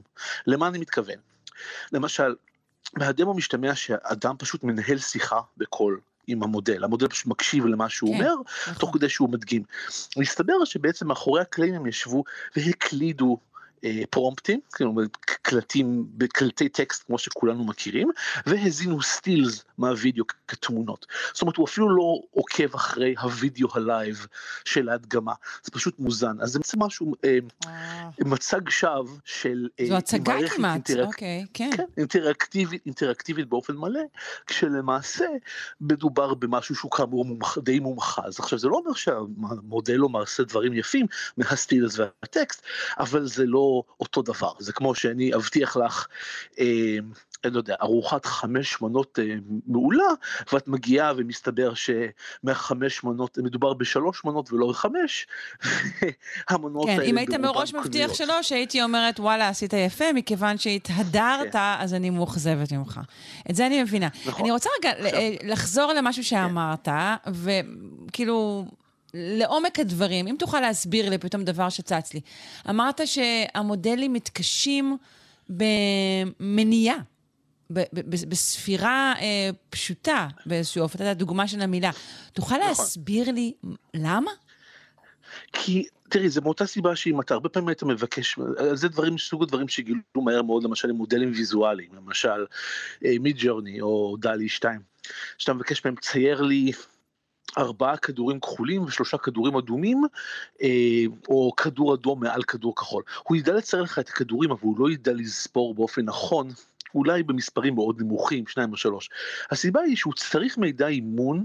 למה 0.46 0.68
אני 0.68 0.78
מתכוון? 0.78 1.18
למשל, 1.92 2.34
מהדמו 2.96 3.34
משתמע 3.34 3.74
שאדם 3.74 4.34
פשוט 4.38 4.64
מנהל 4.64 4.98
שיחה 4.98 5.40
בקול 5.56 6.00
עם 6.26 6.42
המודל, 6.42 6.84
המודל 6.84 7.08
פשוט 7.08 7.26
מקשיב 7.26 7.66
למה 7.66 7.88
שהוא 7.88 8.10
כן, 8.10 8.20
אומר, 8.20 8.34
נכון. 8.42 8.74
תוך 8.74 8.90
כדי 8.94 9.08
שהוא 9.08 9.30
מדגים. 9.30 9.62
מסתבר 10.16 10.64
שבעצם 10.64 11.08
מאחורי 11.08 11.40
הקלעים 11.40 11.74
הם 11.74 11.86
ישבו 11.86 12.24
והקלידו 12.56 13.38
פרומפטים, 14.10 14.60
כאילו 14.72 14.94
קלטים, 15.42 16.06
קלטי 16.32 16.68
טקסט 16.68 17.06
כמו 17.06 17.18
שכולנו 17.18 17.64
מכירים, 17.64 18.10
והזינו 18.46 19.02
סטילס 19.02 19.64
מהווידאו 19.78 20.24
כתמונות. 20.48 21.06
זאת 21.32 21.42
אומרת, 21.42 21.56
הוא 21.56 21.66
אפילו 21.66 21.96
לא 21.96 22.20
עוקב 22.30 22.74
אחרי 22.74 23.14
הווידאו 23.20 23.68
ה 23.74 23.85
live 23.85 24.26
של 24.64 24.88
ההדגמה, 24.88 25.32
זה 25.62 25.70
פשוט 25.70 25.98
מוזן. 25.98 26.40
אז 26.40 26.50
זה 26.50 26.58
בעצם 26.58 26.82
משהו, 26.82 27.14
אה, 27.24 27.38
מצג 28.20 28.68
שווא 28.68 29.16
של 29.24 29.68
אה, 29.80 29.86
זו 29.88 29.96
הצגה 29.96 30.34
כמעט, 30.48 30.74
אינטראק... 30.74 31.06
אוקיי, 31.06 31.46
כן. 31.54 31.70
כן, 31.76 31.84
אינטראקטיבית, 31.96 32.86
אינטראקטיבית 32.86 33.48
באופן 33.48 33.76
מלא, 33.76 34.00
כשלמעשה 34.46 35.26
מדובר 35.80 36.34
במשהו 36.34 36.74
שהוא 36.74 36.90
כאמור 36.90 37.24
מומח, 37.24 37.58
די 37.58 37.78
מומחז. 37.78 38.40
עכשיו, 38.40 38.58
זה 38.58 38.68
לא 38.68 38.76
אומר 38.76 38.94
שהמודל 38.94 39.94
לא 39.94 40.08
עושה 40.08 40.42
דברים 40.42 40.72
יפים 40.72 41.06
מהסטילס 41.36 41.98
והטקסט, 41.98 42.62
אבל 42.98 43.26
זה 43.26 43.44
לא... 43.46 43.73
אותו 44.00 44.22
דבר, 44.22 44.52
זה 44.58 44.72
כמו 44.72 44.94
שאני 44.94 45.34
אבטיח 45.34 45.76
לך, 45.76 46.06
אה, 46.58 46.98
אני 47.44 47.54
לא 47.54 47.58
יודע, 47.58 47.74
ארוחת 47.82 48.26
חמש 48.26 48.82
מנות 48.82 49.18
אה, 49.18 49.34
מעולה, 49.66 50.04
ואת 50.52 50.68
מגיעה 50.68 51.12
ומסתבר 51.16 51.72
שמהחמש 51.74 53.04
מנות, 53.04 53.38
מדובר 53.38 53.72
בשלוש 53.72 54.24
מנות 54.24 54.52
ולא 54.52 54.68
בחמש, 54.68 55.26
המנות 56.50 56.86
כן, 56.86 56.90
האלה 56.90 57.04
אם 57.04 57.18
היית 57.18 57.30
מראש 57.30 57.74
מבטיח 57.74 58.14
שלא, 58.14 58.42
שהייתי 58.42 58.82
אומרת, 58.82 59.20
וואלה, 59.20 59.48
עשית 59.48 59.72
יפה, 59.72 60.12
מכיוון 60.14 60.58
שהתהדרת, 60.58 61.52
כן. 61.52 61.58
אז 61.78 61.94
אני 61.94 62.10
מאוכזבת 62.10 62.72
ממך. 62.72 63.00
את 63.50 63.54
זה 63.54 63.66
אני 63.66 63.82
מבינה. 63.82 64.08
נכון. 64.26 64.40
אני 64.40 64.50
רוצה 64.50 64.70
רגע 64.78 64.90
עכשיו, 64.90 65.20
לחזור 65.42 65.92
למשהו 65.92 66.22
כן. 66.22 66.28
שאמרת, 66.28 66.84
כן. 66.88 67.30
וכאילו... 68.06 68.64
לעומק 69.14 69.78
הדברים, 69.78 70.26
אם 70.26 70.36
תוכל 70.38 70.60
להסביר 70.60 71.10
לי 71.10 71.18
פתאום 71.18 71.44
דבר 71.44 71.68
שצץ 71.68 72.14
לי. 72.14 72.20
אמרת 72.70 73.00
שהמודלים 73.04 74.12
מתקשים 74.12 74.96
במניעה, 75.48 76.96
בספירה 78.28 79.14
אה, 79.20 79.50
פשוטה 79.70 80.28
באיזשהו 80.46 80.82
אופן, 80.82 80.94
אתה 80.94 81.04
יודע, 81.04 81.14
דוגמה 81.14 81.48
של 81.48 81.60
המילה. 81.60 81.90
תוכל 82.32 82.54
נכון. 82.54 82.68
להסביר 82.68 83.30
לי 83.30 83.52
למה? 83.94 84.30
כי 85.52 85.86
תראי, 86.08 86.28
זה 86.28 86.40
מאותה 86.40 86.66
סיבה 86.66 86.96
שאם 86.96 87.20
אתה 87.20 87.34
הרבה 87.34 87.48
פעמים 87.48 87.68
היית 87.68 87.82
מבקש, 87.82 88.38
זה 88.72 88.88
דברים, 88.88 89.18
סוג 89.18 89.42
הדברים 89.42 89.68
שגילו 89.68 90.00
מהר 90.16 90.42
מאוד, 90.42 90.64
למשל 90.64 90.90
עם 90.90 90.96
מודלים 90.96 91.32
ויזואליים, 91.34 91.88
למשל 91.94 92.46
מיד 93.02 93.36
אה, 93.36 93.42
ג'ורני 93.44 93.80
או 93.80 94.16
דלי 94.20 94.48
2, 94.48 94.80
שאתה 95.38 95.52
מבקש 95.52 95.84
מהם, 95.84 95.94
צייר 95.96 96.42
לי 96.42 96.72
ארבעה 97.58 97.96
כדורים 97.96 98.40
כחולים 98.40 98.82
ושלושה 98.82 99.18
כדורים 99.18 99.56
אדומים, 99.56 100.02
אה, 100.62 100.68
או 101.28 101.52
כדור 101.56 101.94
אדום 101.94 102.20
מעל 102.20 102.42
כדור 102.42 102.76
כחול. 102.76 103.02
הוא 103.22 103.36
ידע 103.36 103.52
לצייר 103.52 103.82
לך 103.82 103.98
את 103.98 104.08
הכדורים, 104.08 104.50
אבל 104.50 104.60
הוא 104.62 104.78
לא 104.78 104.90
ידע 104.90 105.12
לספור 105.12 105.74
באופן 105.74 106.02
נכון, 106.04 106.48
אולי 106.94 107.22
במספרים 107.22 107.74
מאוד 107.74 108.00
נמוכים, 108.00 108.46
שניים 108.46 108.72
או 108.72 108.76
שלוש. 108.76 109.10
הסיבה 109.50 109.80
היא 109.80 109.96
שהוא 109.96 110.12
צריך 110.12 110.58
מידע 110.58 110.86
אימון 110.86 111.44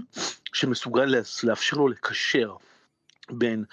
שמסוגל 0.52 1.14
לאפשר 1.44 1.76
לו 1.76 1.88
לקשר 1.88 2.54
בין 3.30 3.64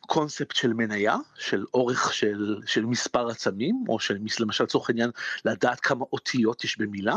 קונספט 0.00 0.56
של 0.56 0.72
מניה, 0.72 1.16
של 1.38 1.64
אורך 1.74 2.14
של, 2.14 2.56
של 2.66 2.84
מספר 2.84 3.28
עצמים, 3.28 3.84
או 3.88 4.00
של 4.00 4.16
למשל 4.40 4.64
לצורך 4.64 4.90
העניין 4.90 5.10
לדעת 5.44 5.80
כמה 5.80 6.04
אותיות 6.12 6.64
יש 6.64 6.78
במילה, 6.78 7.16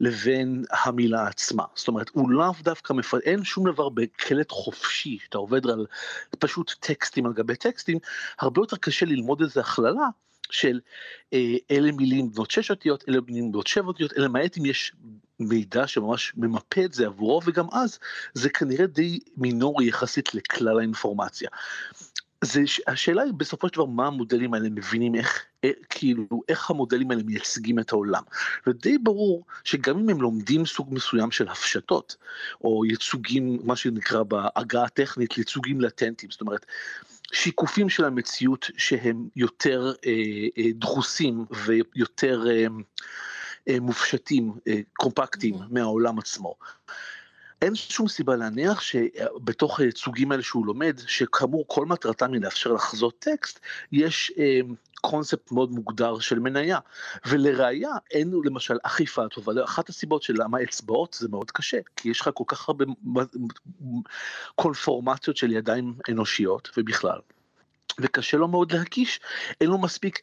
לבין 0.00 0.64
המילה 0.70 1.26
עצמה. 1.26 1.64
זאת 1.74 1.88
אומרת, 1.88 2.10
הוא 2.12 2.30
לאו 2.30 2.52
דווקא, 2.62 2.92
מפ... 2.92 3.14
אין 3.14 3.44
שום 3.44 3.72
דבר 3.72 3.88
בקלט 3.88 4.50
חופשי, 4.50 5.18
שאתה 5.24 5.38
עובד 5.38 5.66
על 5.66 5.86
פשוט 6.38 6.72
טקסטים 6.80 7.26
על 7.26 7.32
גבי 7.32 7.56
טקסטים, 7.56 7.98
הרבה 8.38 8.60
יותר 8.60 8.76
קשה 8.76 9.06
ללמוד 9.06 9.42
איזה 9.42 9.60
הכללה. 9.60 10.06
של 10.50 10.80
אה, 11.32 11.56
אלה 11.70 11.92
מילים 11.92 12.32
בנות 12.32 12.50
שש 12.50 12.70
אותיות, 12.70 13.04
אלה 13.08 13.18
מילים 13.26 13.52
בנות 13.52 13.66
שבע 13.66 13.86
אותיות, 13.86 14.12
למעט 14.16 14.58
אם 14.58 14.66
יש 14.66 14.92
מידע 15.48 15.86
שממש 15.86 16.32
ממפה 16.36 16.84
את 16.84 16.92
זה 16.92 17.06
עבורו, 17.06 17.40
וגם 17.44 17.66
אז 17.72 17.98
זה 18.34 18.48
כנראה 18.48 18.86
די 18.86 19.18
מינורי 19.36 19.86
יחסית 19.86 20.34
לכלל 20.34 20.78
האינפורמציה. 20.78 21.48
זה, 22.44 22.62
השאלה 22.86 23.22
היא 23.22 23.32
בסופו 23.32 23.68
של 23.68 23.74
דבר 23.74 23.84
מה 23.84 24.06
המודלים 24.06 24.54
האלה 24.54 24.68
מבינים 24.70 25.14
איך, 25.14 25.44
איך 25.62 25.76
כאילו 25.90 26.42
איך 26.48 26.70
המודלים 26.70 27.10
האלה 27.10 27.22
מייצגים 27.22 27.78
את 27.78 27.92
העולם 27.92 28.22
ודי 28.66 28.98
ברור 28.98 29.44
שגם 29.64 29.98
אם 29.98 30.08
הם 30.08 30.22
לומדים 30.22 30.66
סוג 30.66 30.94
מסוים 30.94 31.30
של 31.30 31.48
הפשטות 31.48 32.16
או 32.64 32.84
ייצוגים 32.84 33.58
מה 33.64 33.76
שנקרא 33.76 34.22
בעגה 34.22 34.84
הטכנית 34.84 35.38
ייצוגים 35.38 35.80
לטנטיים 35.80 36.30
זאת 36.30 36.40
אומרת 36.40 36.66
שיקופים 37.32 37.88
של 37.88 38.04
המציאות 38.04 38.70
שהם 38.76 39.28
יותר 39.36 39.92
אה, 40.06 40.12
אה, 40.58 40.70
דחוסים 40.74 41.44
ויותר 41.64 42.44
אה, 42.46 42.52
אה, 42.52 42.66
מופשטים, 43.80 44.52
אה, 44.68 44.80
קומפקטיים 44.92 45.54
mm-hmm. 45.54 45.66
מהעולם 45.70 46.18
עצמו. 46.18 46.54
אין 47.62 47.74
שום 47.74 48.08
סיבה 48.08 48.36
להניח 48.36 48.80
שבתוך 48.80 49.80
הייצוגים 49.80 50.32
האלה 50.32 50.42
שהוא 50.42 50.66
לומד, 50.66 50.98
שכאמור 51.06 51.64
כל 51.68 51.86
מטרתם 51.86 52.32
היא 52.32 52.40
לאפשר 52.42 52.72
לחזות 52.72 53.18
טקסט, 53.18 53.60
יש 53.92 54.32
אה, 54.38 54.60
קונספט 55.00 55.52
מאוד 55.52 55.70
מוגדר 55.72 56.18
של 56.18 56.38
מניה. 56.38 56.78
ולראיה, 57.26 57.90
אין 58.10 58.32
למשל 58.44 58.78
אכיפה 58.82 59.28
טובה, 59.28 59.64
אחת 59.64 59.88
הסיבות 59.88 60.22
של 60.22 60.34
למה 60.36 60.62
אצבעות 60.62 61.16
זה 61.20 61.28
מאוד 61.28 61.50
קשה, 61.50 61.78
כי 61.96 62.08
יש 62.08 62.20
לך 62.20 62.30
כל 62.34 62.44
כך 62.46 62.68
הרבה 62.68 62.84
קונפורמציות 64.54 65.36
של 65.36 65.52
ידיים 65.52 65.94
אנושיות 66.10 66.70
ובכלל. 66.76 67.18
וקשה 68.00 68.36
לו 68.36 68.48
מאוד 68.48 68.72
להקיש, 68.72 69.20
אין 69.60 69.70
לו 69.70 69.78
מספיק 69.78 70.18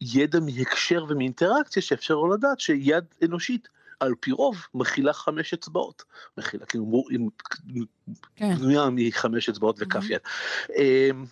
ידע 0.00 0.40
מהקשר 0.40 1.04
ומאינטראקציה 1.08 1.82
שאפשר 1.82 2.14
לו 2.14 2.34
לדעת 2.34 2.60
שיד 2.60 3.04
אנושית 3.24 3.68
על 4.00 4.14
פי 4.20 4.32
רוב 4.32 4.66
מכילה 4.74 5.12
חמש 5.12 5.54
אצבעות, 5.54 6.04
מכילה 6.38 6.66
כאילו 6.66 7.04
בנויה 8.40 8.84
כן. 8.86 8.94
מחמש 8.94 9.48
אצבעות 9.48 9.76
וכף 9.78 10.10
יד. 10.10 10.20
אמ, 10.76 11.24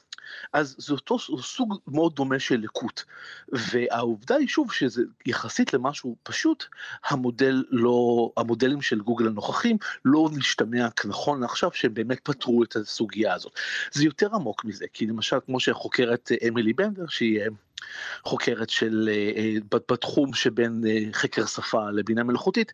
אז 0.52 0.74
זה 0.78 0.92
אותו 0.92 1.18
סוג 1.42 1.78
מאוד 1.86 2.14
דומה 2.14 2.38
של 2.38 2.60
לקות. 2.60 3.04
והעובדה 3.48 4.36
היא 4.36 4.48
שוב 4.48 4.72
שזה 4.72 5.02
יחסית 5.26 5.72
למשהו 5.74 6.16
פשוט, 6.22 6.64
המודל 7.04 7.64
לא, 7.70 8.30
המודלים 8.36 8.82
של 8.82 9.00
גוגל 9.00 9.26
הנוכחים 9.26 9.76
לא 10.04 10.28
נשתמע 10.32 10.90
כנכון 10.90 11.40
לעכשיו 11.40 11.70
שהם 11.72 11.94
באמת 11.94 12.20
פתרו 12.22 12.62
את 12.62 12.76
הסוגיה 12.76 13.34
הזאת. 13.34 13.52
זה 13.92 14.04
יותר 14.04 14.34
עמוק 14.34 14.64
מזה, 14.64 14.84
כי 14.92 15.06
למשל 15.06 15.36
כמו 15.46 15.60
שחוקרת 15.60 16.30
אמילי 16.48 16.72
בנדר, 16.72 17.06
שהיא 17.08 17.40
חוקרת 18.24 18.70
של, 18.70 19.10
בתחום 19.70 20.34
שבין 20.34 20.84
חקר 21.12 21.46
שפה 21.46 21.90
לבינה 21.90 22.24
מלאכותית, 22.24 22.72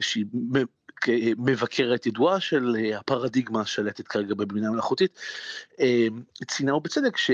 שהיא 0.00 0.24
מבקרת 1.38 2.06
ידועה 2.06 2.40
של 2.40 2.76
אה, 2.78 2.98
הפרדיגמה 2.98 3.60
השלטת 3.60 4.08
כרגע 4.08 4.34
בבינה 4.34 4.70
מלאכותית, 4.70 5.18
אה, 5.80 6.06
ציינה 6.46 6.78
בצדק 6.78 7.16
ש... 7.16 7.30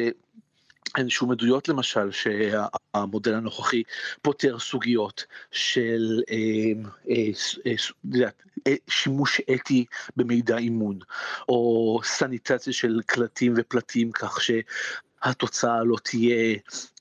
אין 0.99 1.09
שום 1.09 1.31
עדויות 1.31 1.69
למשל 1.69 2.11
שהמודל 2.11 3.35
הנוכחי 3.35 3.83
פותר 4.23 4.59
סוגיות 4.59 5.25
של 5.51 6.23
אה, 6.31 6.37
אה, 7.11 7.73
אה, 8.67 8.75
שימוש 8.89 9.41
אתי 9.55 9.85
במידע 10.17 10.57
אימון 10.59 10.99
או 11.49 12.01
סניטציה 12.05 12.73
של 12.73 13.01
קלטים 13.07 13.55
ופלטים 13.57 14.13
כך 14.13 14.41
שהתוצאה 15.25 15.85
לא 15.85 15.97
תהיה 16.03 16.57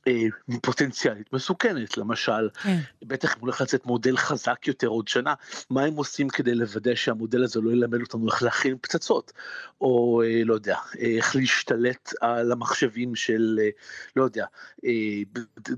אה, 0.08 0.26
פוטנציאלית 0.62 1.34
מסוכנת, 1.34 1.98
למשל, 1.98 2.50
כן. 2.64 2.78
בטח 3.04 3.36
אם 3.36 3.42
הולך 3.42 3.62
לצאת 3.62 3.86
מודל 3.86 4.18
חזק 4.18 4.68
יותר 4.68 4.88
עוד 4.88 5.08
שנה, 5.08 5.34
מה 5.70 5.84
הם 5.84 5.96
עושים 5.96 6.30
כדי 6.30 6.56
לוודא 6.56 6.96
שהמודל 6.96 7.44
הזה 7.44 7.62
לא 7.62 7.72
ילמד 7.72 8.02
אותנו 8.02 8.28
איך 8.28 8.44
להכין 8.44 8.78
פצצות, 8.82 9.32
או 9.82 10.22
אה, 10.26 10.42
לא 10.46 10.54
יודע, 10.54 10.78
איך 10.98 11.36
להשתלט 11.36 12.14
על 12.22 12.52
המחשבים 12.52 13.16
של, 13.16 13.60
אה, 13.62 13.70
לא 14.16 14.24
יודע, 14.24 14.46
אה, 14.86 14.92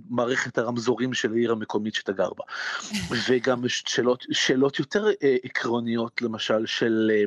מערכת 0.09 0.57
הרמזורים 0.57 1.13
של 1.13 1.33
העיר 1.33 1.51
המקומית 1.51 1.95
שאתה 1.95 2.11
גר 2.11 2.29
בה, 2.33 2.43
וגם 3.29 3.61
שאלות, 3.67 4.25
שאלות 4.31 4.79
יותר 4.79 5.07
אה, 5.23 5.35
עקרוניות, 5.43 6.21
למשל, 6.21 6.65
של... 6.65 7.11
אה, 7.13 7.23
אה, 7.23 7.25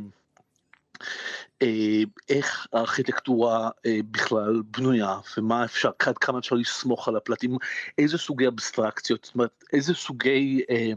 איך 2.28 2.66
הארכיטקטורה 2.72 3.70
אה, 3.86 3.98
בכלל 4.10 4.62
בנויה 4.70 5.18
ומה 5.38 5.64
אפשר, 5.64 5.90
עד 5.98 6.18
כמה 6.18 6.38
אפשר 6.38 6.56
לסמוך 6.56 7.08
על 7.08 7.16
הפלטים, 7.16 7.56
איזה 7.98 8.18
סוגי 8.18 8.48
אבסטרקציות, 8.48 9.24
זאת 9.24 9.34
אומרת, 9.34 9.64
איזה 9.72 9.94
סוגי 9.94 10.62
אה, 10.70 10.92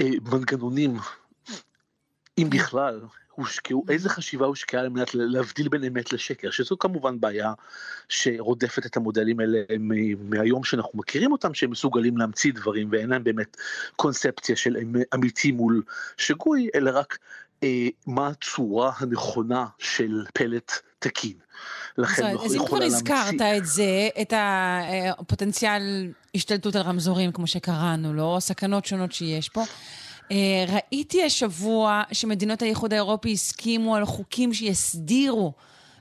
אה, 0.00 0.10
מנגנונים, 0.32 0.96
אם 2.38 2.50
כן. 2.50 2.58
בכלל, 2.58 3.00
הושקעו, 3.30 3.84
איזה 3.88 4.08
חשיבה 4.08 4.46
הושקעה 4.46 4.80
על 4.80 4.88
מנת 4.88 5.14
להבדיל 5.14 5.68
בין 5.68 5.84
אמת 5.84 6.12
לשקר, 6.12 6.50
שזו 6.50 6.78
כמובן 6.78 7.20
בעיה 7.20 7.52
שרודפת 8.08 8.86
את 8.86 8.96
המודלים 8.96 9.40
האלה 9.40 9.58
מהיום 10.18 10.64
שאנחנו 10.64 10.98
מכירים 10.98 11.32
אותם, 11.32 11.54
שהם 11.54 11.70
מסוגלים 11.70 12.16
להמציא 12.16 12.52
דברים 12.52 12.88
ואין 12.92 13.10
להם 13.10 13.24
באמת 13.24 13.56
קונספציה 13.96 14.56
של 14.56 14.76
אמיתי 15.14 15.52
מול 15.52 15.82
שגוי, 16.16 16.68
אלא 16.74 16.90
רק 16.94 17.18
אה, 17.18 17.26
מה 18.06 18.28
הצורה 18.28 18.92
הנכונה 18.98 19.66
של 19.78 20.24
פלט 20.34 20.72
תקין. 20.98 21.36
לכן 21.98 22.26
אז, 22.26 22.46
אז 22.46 22.54
אם 22.54 22.66
כבר 22.66 22.82
הזכרת 22.82 23.40
את 23.56 23.66
זה, 23.66 24.08
את 24.22 24.32
הפוטנציאל 24.36 26.12
השתלטות 26.34 26.76
על 26.76 26.82
רמזורים, 26.82 27.32
כמו 27.32 27.46
שקראנו 27.46 28.14
לו, 28.14 28.36
סכנות 28.40 28.84
שונות 28.84 29.12
שיש 29.12 29.48
פה, 29.48 29.62
אה, 30.30 30.64
ראיתי 30.68 31.24
השבוע 31.24 32.02
שמדינות 32.12 32.62
האיחוד 32.62 32.92
האירופי 32.92 33.32
הסכימו 33.32 33.96
על 33.96 34.04
חוקים 34.04 34.54
שיסדירו 34.54 35.52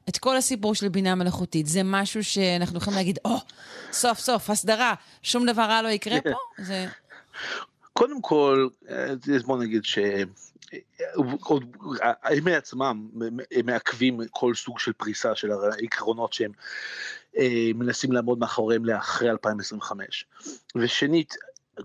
את 0.10 0.18
כל 0.18 0.38
הסיפור 0.38 0.76
של 0.76 0.90
בינה 0.90 1.16
מלאכותית. 1.16 1.68
זה 1.68 1.82
משהו 1.84 2.24
שאנחנו 2.24 2.78
יכולים 2.78 2.98
להגיד, 2.98 3.20
או, 3.26 3.38
oh, 3.38 3.40
סוף 3.92 4.20
סוף, 4.20 4.50
הסדרה, 4.50 4.94
שום 5.24 5.46
דבר 5.46 5.62
רע 5.62 5.82
לא 5.82 5.88
יקרה 5.88 6.22
פה? 6.22 6.64
זה... 6.64 6.88
קודם 7.94 8.22
כל, 8.22 8.68
אה, 8.90 9.14
בוא 9.46 9.58
נגיד 9.58 9.86
ש... 9.86 10.00
הם 12.24 12.44
מעצמם 12.44 13.10
מעכבים 13.66 14.20
כל 14.32 14.56
סוג 14.56 14.80
של 14.80 14.94
פריסה 14.94 15.36
של 15.36 15.52
העקרונות 15.52 16.34
שהם 16.34 16.52
אה, 17.38 17.72
מנסים 17.76 18.12
לעמוד 18.12 18.40
מאחוריהם 18.40 18.86
לאחרי 18.86 19.30
2025. 19.30 20.26
ושנית, 20.76 21.36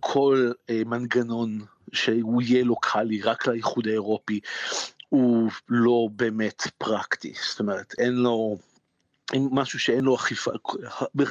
כל 0.01 0.53
אה, 0.71 0.83
מנגנון 0.87 1.59
שהוא 1.93 2.43
יהיה 2.43 2.65
לוקאלי 2.65 3.23
רק 3.23 3.47
לאיחוד 3.47 3.87
האירופי 3.87 4.41
הוא 5.09 5.51
לא 5.69 6.09
באמת 6.13 6.63
פרקטי, 6.79 7.33
זאת 7.51 7.61
אומרת 7.61 7.95
אין 7.99 8.13
לו 8.13 8.59
עם 9.33 9.49
משהו 9.53 9.79
שאין 9.79 10.05
לו 10.05 10.15
אכיפה, 10.15 10.51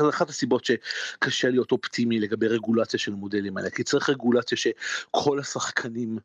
אחת 0.10 0.30
הסיבות 0.30 0.66
שקשה 0.66 1.50
להיות 1.50 1.72
אופטימי 1.72 2.20
לגבי 2.20 2.48
רגולציה 2.48 3.00
של 3.00 3.14
המודלים 3.14 3.58
האלה, 3.58 3.70
כי 3.70 3.84
צריך 3.84 4.10
רגולציה 4.10 4.58
שכל 4.58 5.40
השחקנים 5.40 6.18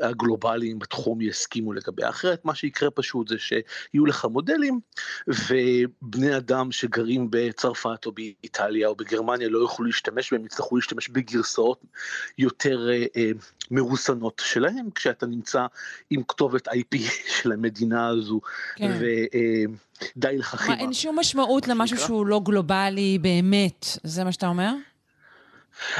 הגלובליים 0.00 0.78
בתחום 0.78 1.20
יסכימו 1.20 1.72
לגביה, 1.72 2.08
אחרת 2.08 2.44
מה 2.44 2.54
שיקרה 2.54 2.90
פשוט 2.90 3.28
זה 3.28 3.36
שיהיו 3.38 4.06
לך 4.06 4.24
מודלים 4.24 4.80
ובני 5.28 6.36
אדם 6.36 6.72
שגרים 6.72 7.28
בצרפת 7.30 8.06
או 8.06 8.12
באיטליה 8.12 8.88
או 8.88 8.94
בגרמניה 8.94 9.48
לא 9.48 9.58
יוכלו 9.58 9.86
להשתמש 9.86 10.32
בהם, 10.32 10.44
יצטרכו 10.44 10.76
להשתמש 10.76 11.08
בגרסאות 11.08 11.84
יותר 12.38 12.88
אה, 12.90 13.04
אה, 13.16 13.30
מרוסנות 13.70 14.42
שלהם, 14.44 14.90
כשאתה 14.94 15.26
נמצא 15.26 15.66
עם 16.10 16.22
כתובת 16.28 16.68
IP 16.68 16.98
של 17.42 17.52
המדינה 17.52 18.08
הזו. 18.08 18.40
כן. 18.76 18.98
ו, 19.00 19.04
אה, 19.34 19.64
די 20.16 20.38
לך 20.38 20.54
חימה. 20.54 20.76
מה, 20.76 20.80
אין 20.80 20.92
שום 20.92 21.18
משמעות 21.18 21.68
למשהו 21.68 21.98
שהוא 21.98 22.26
לא 22.26 22.40
גלובלי 22.44 23.18
באמת, 23.18 23.86
זה 24.04 24.24
מה 24.24 24.32
שאתה 24.32 24.46
אומר? 24.46 24.72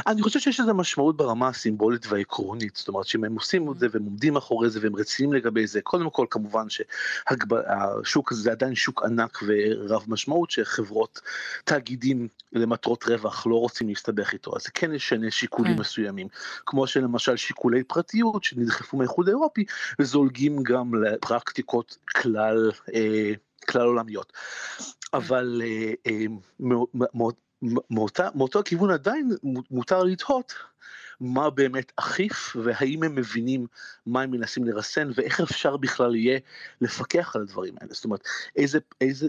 אני 0.06 0.22
חושב 0.22 0.40
שיש 0.40 0.60
לזה 0.60 0.72
משמעות 0.72 1.16
ברמה 1.16 1.48
הסימבולית 1.48 2.06
והעקרונית, 2.06 2.76
זאת 2.76 2.88
אומרת 2.88 3.06
שאם 3.06 3.24
הם 3.24 3.34
עושים 3.34 3.72
את 3.72 3.78
זה 3.78 3.86
והם 3.92 4.04
עומדים 4.04 4.34
מאחורי 4.34 4.70
זה 4.70 4.80
והם 4.82 4.96
רציניים 4.96 5.32
לגבי 5.32 5.66
זה, 5.66 5.80
קודם 5.80 6.10
כל 6.10 6.26
כמובן 6.30 6.66
שהשוק 6.68 8.32
הזה 8.32 8.42
זה 8.42 8.50
עדיין 8.50 8.74
שוק 8.74 9.02
ענק 9.04 9.38
ורב 9.46 10.04
משמעות 10.08 10.50
שחברות, 10.50 11.20
תאגידים 11.64 12.28
למטרות 12.52 13.04
רווח 13.04 13.46
לא 13.46 13.54
רוצים 13.54 13.88
להסתבך 13.88 14.32
איתו, 14.32 14.56
אז 14.56 14.62
זה 14.62 14.70
כן 14.74 14.94
ישנה 14.94 15.30
שיקולים 15.30 15.74
כן. 15.74 15.80
מסוימים, 15.80 16.28
כמו 16.66 16.86
שלמשל 16.86 17.36
שיקולי 17.36 17.84
פרטיות 17.84 18.44
שנדחפו 18.44 18.96
מהאיחוד 18.96 19.28
האירופי 19.28 19.64
וזולגים 19.98 20.62
גם 20.62 21.04
לפרקטיקות 21.04 21.96
כלל, 22.16 22.70
אה, 22.94 23.32
כלל 23.64 23.82
עולמיות. 23.82 24.32
אבל 25.14 25.62
אה, 25.64 25.92
אה, 26.06 26.24
מאותו 28.34 28.58
הכיוון 28.58 28.90
עדיין 28.90 29.30
מותר 29.70 30.02
לתהות 30.02 30.54
מה 31.20 31.50
באמת 31.50 31.92
אכיף 31.96 32.56
והאם 32.62 33.02
הם 33.02 33.14
מבינים 33.14 33.66
מה 34.06 34.22
הם 34.22 34.30
מנסים 34.30 34.64
לרסן 34.64 35.10
ואיך 35.14 35.40
אפשר 35.40 35.76
בכלל 35.76 36.14
יהיה 36.14 36.38
לפקח 36.80 37.36
על 37.36 37.42
הדברים 37.42 37.74
האלה. 37.80 37.94
זאת 37.94 38.04
אומרת, 38.04 38.20
איזה, 38.56 38.78
איזה, 39.00 39.28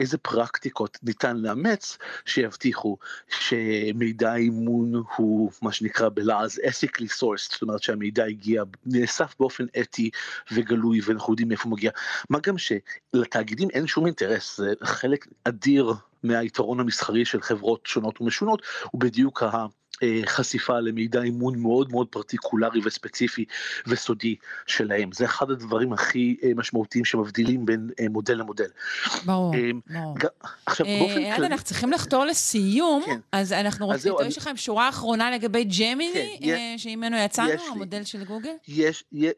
איזה 0.00 0.18
פרקטיקות 0.18 0.98
ניתן 1.02 1.36
לאמץ 1.36 1.98
שיבטיחו 2.24 2.96
שמידע 3.28 4.34
אימון 4.34 5.02
הוא 5.16 5.50
מה 5.62 5.72
שנקרא 5.72 6.08
בלעז 6.08 6.60
ethically 6.64 7.20
sourced, 7.20 7.52
זאת 7.52 7.62
אומרת 7.62 7.82
שהמידע 7.82 8.24
הגיע, 8.24 8.62
נאסף 8.86 9.34
באופן 9.40 9.64
אתי 9.80 10.10
וגלוי 10.52 11.00
ואנחנו 11.04 11.32
יודעים 11.32 11.48
מאיפה 11.48 11.64
הוא 11.64 11.72
מגיע. 11.72 11.90
מה 12.30 12.38
גם 12.42 12.54
שלתאגידים 12.58 13.70
אין 13.70 13.86
שום 13.86 14.06
אינטרס, 14.06 14.56
זה 14.56 14.72
חלק 14.82 15.26
אדיר 15.44 15.92
מהיתרון 16.22 16.80
המסחרי 16.80 17.24
של 17.24 17.40
חברות 17.40 17.86
שונות 17.86 18.20
ומשונות, 18.20 18.62
הוא 18.90 19.00
בדיוק 19.00 19.42
ה... 19.42 19.66
חשיפה 20.26 20.80
למידע 20.80 21.22
אימון 21.22 21.58
מאוד 21.58 21.90
מאוד 21.90 22.06
פרטיקולרי 22.10 22.80
וספציפי 22.84 23.44
וסודי 23.86 24.36
שלהם. 24.66 25.12
זה 25.12 25.24
אחד 25.24 25.50
הדברים 25.50 25.92
הכי 25.92 26.36
אה, 26.42 26.50
משמעותיים 26.56 27.04
שמבדילים 27.04 27.66
בין 27.66 27.90
אה, 28.00 28.06
מודל 28.08 28.34
למודל. 28.34 28.68
ברור, 29.24 29.54
אה, 29.54 29.70
ברור. 29.90 30.16
עכשיו, 30.66 30.86
באופן 30.86 31.34
כללי... 31.34 31.46
אנחנו 31.46 31.64
צריכים 31.64 31.92
לחתור 31.92 32.24
לסיום, 32.24 33.02
כן. 33.06 33.18
אז 33.32 33.52
אנחנו 33.52 33.86
רוצים, 33.86 34.12
יש 34.26 34.38
לכם 34.38 34.56
שורה 34.56 34.88
אחרונה 34.88 35.30
לגבי 35.30 35.64
ג'מיני, 35.64 36.38
כן, 36.44 36.74
שממנו 36.76 37.16
יצאנו, 37.16 37.62
המודל 37.72 38.04
של 38.04 38.24
גוגל? 38.24 38.52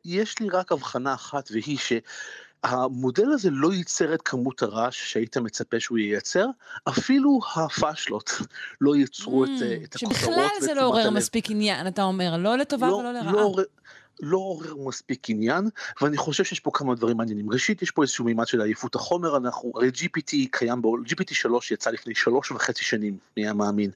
יש 0.04 0.38
לי 0.40 0.48
רק 0.52 0.72
הבחנה 0.72 1.14
אחת, 1.14 1.48
והיא 1.52 1.78
ש... 1.78 1.92
המודל 2.64 3.30
הזה 3.32 3.50
לא 3.52 3.72
ייצר 3.72 4.14
את 4.14 4.22
כמות 4.22 4.62
הרעש 4.62 5.12
שהיית 5.12 5.36
מצפה 5.36 5.80
שהוא 5.80 5.98
ייצר, 5.98 6.46
אפילו 6.88 7.40
הפאשלות 7.56 8.30
לא 8.80 8.96
ייצרו 8.96 9.44
mm, 9.44 9.48
את, 9.48 9.62
את 9.84 9.96
הכותרות. 9.96 10.16
שבכלל 10.16 10.48
זה 10.60 10.74
לא 10.74 10.86
עורר 10.86 11.10
מספיק 11.10 11.50
עניין, 11.50 11.86
אתה 11.86 12.02
אומר, 12.02 12.36
לא 12.36 12.58
לטובה 12.58 12.88
לא, 12.88 12.94
ולא 12.94 13.12
לרעה. 13.12 13.32
לא, 13.32 13.56
לא 14.20 14.36
עורר 14.36 14.74
מספיק 14.76 15.30
עניין, 15.30 15.68
ואני 16.00 16.16
חושב 16.16 16.44
שיש 16.44 16.60
פה 16.60 16.70
כמה 16.74 16.94
דברים 16.94 17.16
מעניינים. 17.16 17.52
ראשית, 17.52 17.82
יש 17.82 17.90
פה 17.90 18.02
איזשהו 18.02 18.24
מימד 18.24 18.46
של 18.46 18.60
עייפות 18.60 18.94
החומר, 18.94 19.36
אנחנו, 19.36 19.72
הרי 19.74 19.88
GPT 19.88 20.32
קיים, 20.50 20.82
GPT 20.84 21.34
3 21.34 21.70
יצא 21.70 21.90
לפני 21.90 22.14
שלוש 22.14 22.50
וחצי 22.50 22.84
שנים, 22.84 23.18
מי 23.36 23.48
המאמין. 23.48 23.90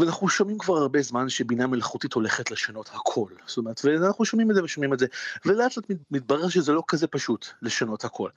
ואנחנו 0.00 0.28
שומעים 0.28 0.58
כבר 0.58 0.76
הרבה 0.76 1.02
זמן 1.02 1.28
שבינה 1.28 1.66
מלאכותית 1.66 2.12
הולכת 2.12 2.50
לשנות 2.50 2.90
הכל. 2.94 3.28
זאת 3.46 3.56
אומרת, 3.56 3.80
ואנחנו 3.84 4.24
שומעים 4.24 4.50
את 4.50 4.54
זה 4.54 4.64
ושומעים 4.64 4.92
את 4.92 4.98
זה, 4.98 5.06
ולאט 5.46 5.76
לאט 5.76 5.86
מתברר 6.10 6.48
שזה 6.48 6.72
לא 6.72 6.82
כזה 6.88 7.06
פשוט 7.06 7.46
לשנות 7.62 8.04
הכל. 8.04 8.30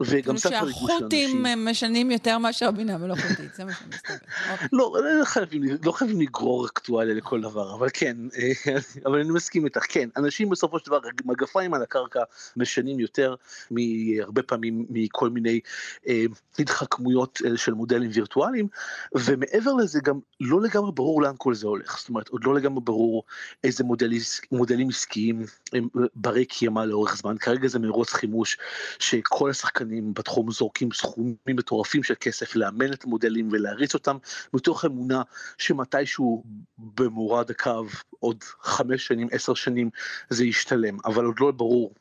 וגם 0.00 0.38
שם 0.38 0.48
כבר 0.48 0.58
הגיעו 0.58 0.88
שהחות'ים 0.88 1.46
משנים 1.58 2.10
יותר 2.10 2.38
מאשר 2.38 2.70
בינה 2.70 2.98
מלאכותית, 2.98 3.54
זה 3.54 3.64
מה 3.64 3.72
שמסתבר. 3.72 4.14
אוקיי. 4.52 4.68
לא, 4.72 4.96
לא 5.18 5.24
חייבים, 5.24 5.62
לא 5.84 5.92
חייבים 5.92 6.20
לגרור 6.20 6.66
אקטואליה 6.66 7.14
לכל 7.14 7.40
דבר, 7.40 7.74
אבל 7.74 7.88
כן, 7.92 8.16
אבל 9.06 9.20
אני 9.20 9.30
מסכים 9.30 9.64
איתך, 9.64 9.82
כן, 9.88 10.08
אנשים 10.16 10.50
בסופו 10.50 10.78
של 10.78 10.86
דבר, 10.86 11.00
מגפיים 11.24 11.74
על 11.74 11.82
הקרקע 11.82 12.20
משנים 12.56 13.00
יותר 13.00 13.34
מהרבה 13.70 14.42
פעמים 14.42 14.86
מכל 14.90 15.30
מיני 15.30 15.60
אה, 16.08 16.24
התחכמויות 16.58 17.38
אה, 17.46 17.56
של 17.56 17.74
מודלים 17.74 18.10
וירטואליים, 18.12 18.68
ומעבר 19.14 19.72
לזה 19.72 20.00
גם 20.04 20.18
לא 20.40 20.60
לגמרי 20.62 20.92
ברור 20.98 21.22
לאן 21.22 21.34
כל 21.38 21.54
זה 21.54 21.66
הולך, 21.66 21.98
זאת 21.98 22.08
אומרת 22.08 22.28
עוד 22.28 22.44
לא 22.44 22.54
לגמרי 22.54 22.80
ברור 22.84 23.24
איזה 23.64 23.84
מודל, 23.84 24.10
מודלים 24.52 24.88
עסקיים 24.88 25.44
הם 25.72 25.88
ברי 26.14 26.44
קיימא 26.44 26.80
לאורך 26.80 27.16
זמן, 27.16 27.38
כרגע 27.38 27.68
זה 27.68 27.78
מרוץ 27.78 28.12
חימוש 28.12 28.58
שכל 28.98 29.50
השחקנים 29.50 30.14
בתחום 30.14 30.50
זורקים 30.50 30.88
סכומים 30.92 31.36
מטורפים 31.46 32.02
של 32.02 32.14
כסף 32.20 32.56
לאמן 32.56 32.92
את 32.92 33.04
המודלים 33.04 33.48
ולהריץ 33.52 33.94
אותם 33.94 34.16
מתוך 34.54 34.84
אמונה 34.84 35.22
שמתישהו 35.58 36.44
במורד 36.78 37.50
הקו 37.50 37.84
עוד 38.20 38.44
חמש 38.60 39.06
שנים 39.06 39.28
עשר 39.30 39.54
שנים 39.54 39.90
זה 40.30 40.44
ישתלם. 40.44 40.98
אבל 41.04 41.24
עוד 41.24 41.36
לא 41.40 41.50
ברור 41.50 41.94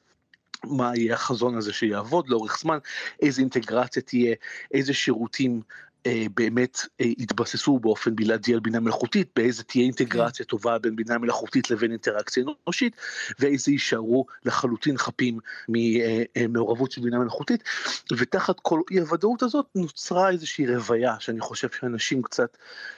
מה 0.63 0.91
יהיה 0.95 1.13
החזון 1.13 1.57
הזה 1.57 1.73
שיעבוד 1.73 2.29
לאורך 2.29 2.59
זמן, 2.59 2.77
איזה 3.21 3.41
אינטגרציה 3.41 4.01
תהיה, 4.01 4.35
איזה 4.73 4.93
שירותים 4.93 5.61
אה, 5.61 5.86
באמת 6.35 6.79
אה, 7.01 7.05
יתבססו 7.05 7.79
באופן 7.79 8.15
בלעדי 8.15 8.53
על 8.53 8.59
בינה 8.59 8.79
מלאכותית, 8.79 9.29
באיזה 9.35 9.63
תהיה 9.63 9.83
אינטגרציה 9.83 10.45
כן. 10.45 10.49
טובה 10.49 10.79
בין 10.79 10.95
בינה 10.95 11.17
מלאכותית 11.17 11.71
לבין 11.71 11.91
אינטראקציה 11.91 12.43
אנושית, 12.67 12.95
ואיזה 13.39 13.71
יישארו 13.71 14.25
לחלוטין 14.45 14.97
חפים 14.97 15.39
ממעורבות 15.69 16.91
של 16.91 17.01
בינה 17.01 17.19
מלאכותית, 17.19 17.63
ותחת 18.17 18.59
כל 18.59 18.81
אי 18.91 18.99
הוודאות 18.99 19.43
הזאת 19.43 19.65
נוצרה 19.75 20.29
איזושהי 20.29 20.75
רוויה 20.75 21.15
שאני 21.19 21.39
חושב 21.39 21.67
שאנשים 21.71 22.21
קצת, 22.21 22.57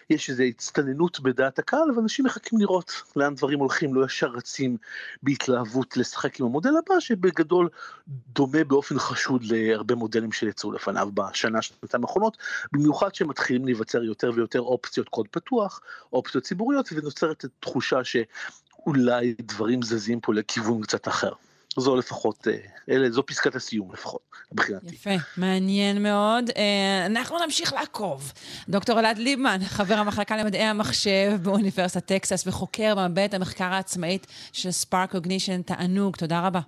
יש 0.09 0.29
איזו 0.29 0.43
הצטננות 0.43 1.19
בדעת 1.19 1.59
הקהל, 1.59 1.91
ואנשים 1.95 2.25
מחכים 2.25 2.59
לראות 2.59 2.91
לאן 3.15 3.35
דברים 3.35 3.59
הולכים, 3.59 3.93
לא 3.93 4.05
ישר 4.05 4.27
רצים 4.27 4.77
בהתלהבות 5.23 5.97
לשחק 5.97 6.39
עם 6.39 6.45
המודל 6.45 6.73
הבא, 6.77 6.99
שבגדול 6.99 7.69
דומה 8.07 8.63
באופן 8.63 8.99
חשוד 8.99 9.43
להרבה 9.43 9.95
מודלים 9.95 10.31
שיצאו 10.31 10.71
לפניו 10.71 11.09
בשנה, 11.13 11.61
שנתיים 11.61 12.03
האחרונות, 12.03 12.37
במיוחד 12.71 13.15
שמתחילים 13.15 13.65
להיווצר 13.65 14.03
יותר 14.03 14.31
ויותר 14.35 14.61
אופציות 14.61 15.09
קוד 15.09 15.27
פתוח, 15.27 15.81
אופציות 16.13 16.43
ציבוריות, 16.43 16.89
ונוצרת 16.91 17.45
תחושה 17.59 18.03
שאולי 18.03 19.35
דברים 19.41 19.81
זזים 19.81 20.19
פה 20.19 20.33
לכיוון 20.33 20.81
קצת 20.81 21.07
אחר. 21.07 21.31
זו 21.79 21.95
לפחות, 21.95 22.47
אה, 22.47 22.57
אלה, 22.89 23.11
זו 23.11 23.25
פסקת 23.25 23.55
הסיום 23.55 23.93
לפחות, 23.93 24.21
מבחינתי. 24.51 24.95
יפה, 24.95 25.15
מעניין 25.37 26.03
מאוד. 26.03 26.49
אה, 26.57 27.05
אנחנו 27.05 27.37
נמשיך 27.45 27.73
לעקוב. 27.73 28.33
דוקטור 28.69 28.99
אלעד 28.99 29.17
ליבמן, 29.17 29.59
חבר 29.65 29.95
המחלקה 29.95 30.37
למדעי 30.37 30.63
המחשב 30.63 31.31
באוניברסיטת 31.43 32.05
טקסס 32.05 32.47
וחוקר 32.47 32.93
במעבדת 32.95 33.33
המחקר 33.33 33.63
העצמאית 33.63 34.27
של 34.51 34.71
ספארק 34.71 35.11
קוגנישן, 35.11 35.61
תענוג, 35.61 36.15
תודה 36.15 36.39
רבה. 36.47 36.59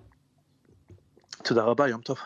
תודה 1.44 1.64
רבה, 1.64 1.88
יום 1.88 2.02
טוב. 2.02 2.18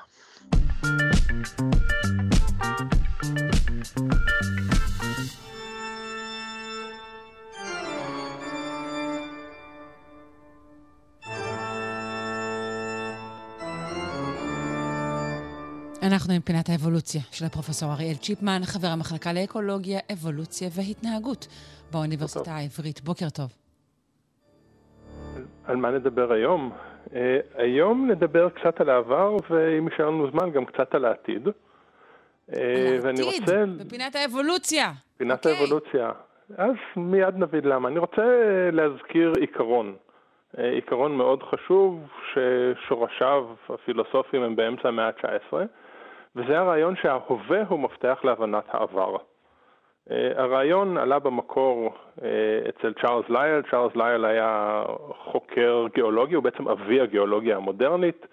אנחנו 16.08 16.34
עם 16.34 16.42
פינת 16.42 16.70
האבולוציה 16.70 17.22
של 17.32 17.46
הפרופסור 17.46 17.90
אריאל 17.94 18.16
צ'יפמן, 18.16 18.60
חבר 18.64 18.88
המחלקה 18.88 19.34
לאקולוגיה, 19.34 20.00
אבולוציה 20.14 20.68
והתנהגות 20.76 21.48
באוניברסיטה 21.92 22.52
העברית. 22.52 23.02
בוקר 23.02 23.30
טוב. 23.30 23.50
על 25.66 25.76
מה 25.76 25.92
נדבר 25.92 26.32
היום? 26.34 26.72
Uh, 27.06 27.12
היום 27.56 28.12
נדבר 28.12 28.50
קצת 28.50 28.82
על 28.82 28.90
העבר, 28.90 29.36
ואם 29.50 29.88
יישאר 29.88 30.10
לנו 30.10 30.32
זמן, 30.32 30.52
גם 30.52 30.66
קצת 30.66 30.96
על 30.96 31.06
העתיד. 31.06 31.48
Uh, 31.48 31.52
על 32.52 33.08
העתיד, 33.08 33.42
רוצה... 33.42 33.64
בפינת 33.80 34.16
האבולוציה. 34.16 34.92
פינת 35.18 35.46
okay. 35.46 35.50
אוקיי. 35.50 35.62
האבולוציה. 35.62 36.12
אז 36.58 36.76
מיד 36.96 37.36
נבין 37.38 37.66
למה. 37.66 37.90
אני 37.90 38.00
רוצה 38.00 38.24
להזכיר 38.72 39.34
עיקרון. 39.40 39.96
Uh, 40.56 40.62
עיקרון 40.62 41.18
מאוד 41.18 41.44
חשוב, 41.44 42.08
ששורשיו 42.34 43.46
הפילוסופיים 43.70 44.44
הם 44.44 44.56
באמצע 44.56 44.88
המאה 44.88 45.08
ה-19. 45.08 45.58
וזה 46.36 46.60
הרעיון 46.60 46.96
שההווה 46.96 47.64
הוא 47.68 47.80
מפתח 47.80 48.20
להבנת 48.24 48.64
העבר. 48.68 49.16
אה, 50.12 50.32
הרעיון 50.36 50.98
עלה 50.98 51.20
במקור 51.20 51.96
אה, 52.24 52.30
אצל 52.70 52.94
צ'ארלס 53.02 53.30
לייל, 53.30 53.62
צ'ארלס 53.72 53.96
לייל 53.96 54.26
היה 54.26 54.84
חוקר 55.24 55.86
גיאולוגי, 55.96 56.36
הוא 56.36 56.44
בעצם 56.44 56.68
אבי 56.68 57.02
הגיאולוגיה 57.02 57.58
המודרנית, 57.58 58.28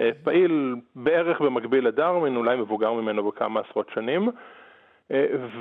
אה, 0.00 0.10
פעיל 0.24 0.74
בערך 0.96 1.40
במקביל 1.40 1.86
לדרווין, 1.86 2.36
אולי 2.36 2.56
מבוגר 2.56 2.92
ממנו 2.92 3.30
בכמה 3.30 3.60
עשרות 3.60 3.90
שנים, 3.94 4.28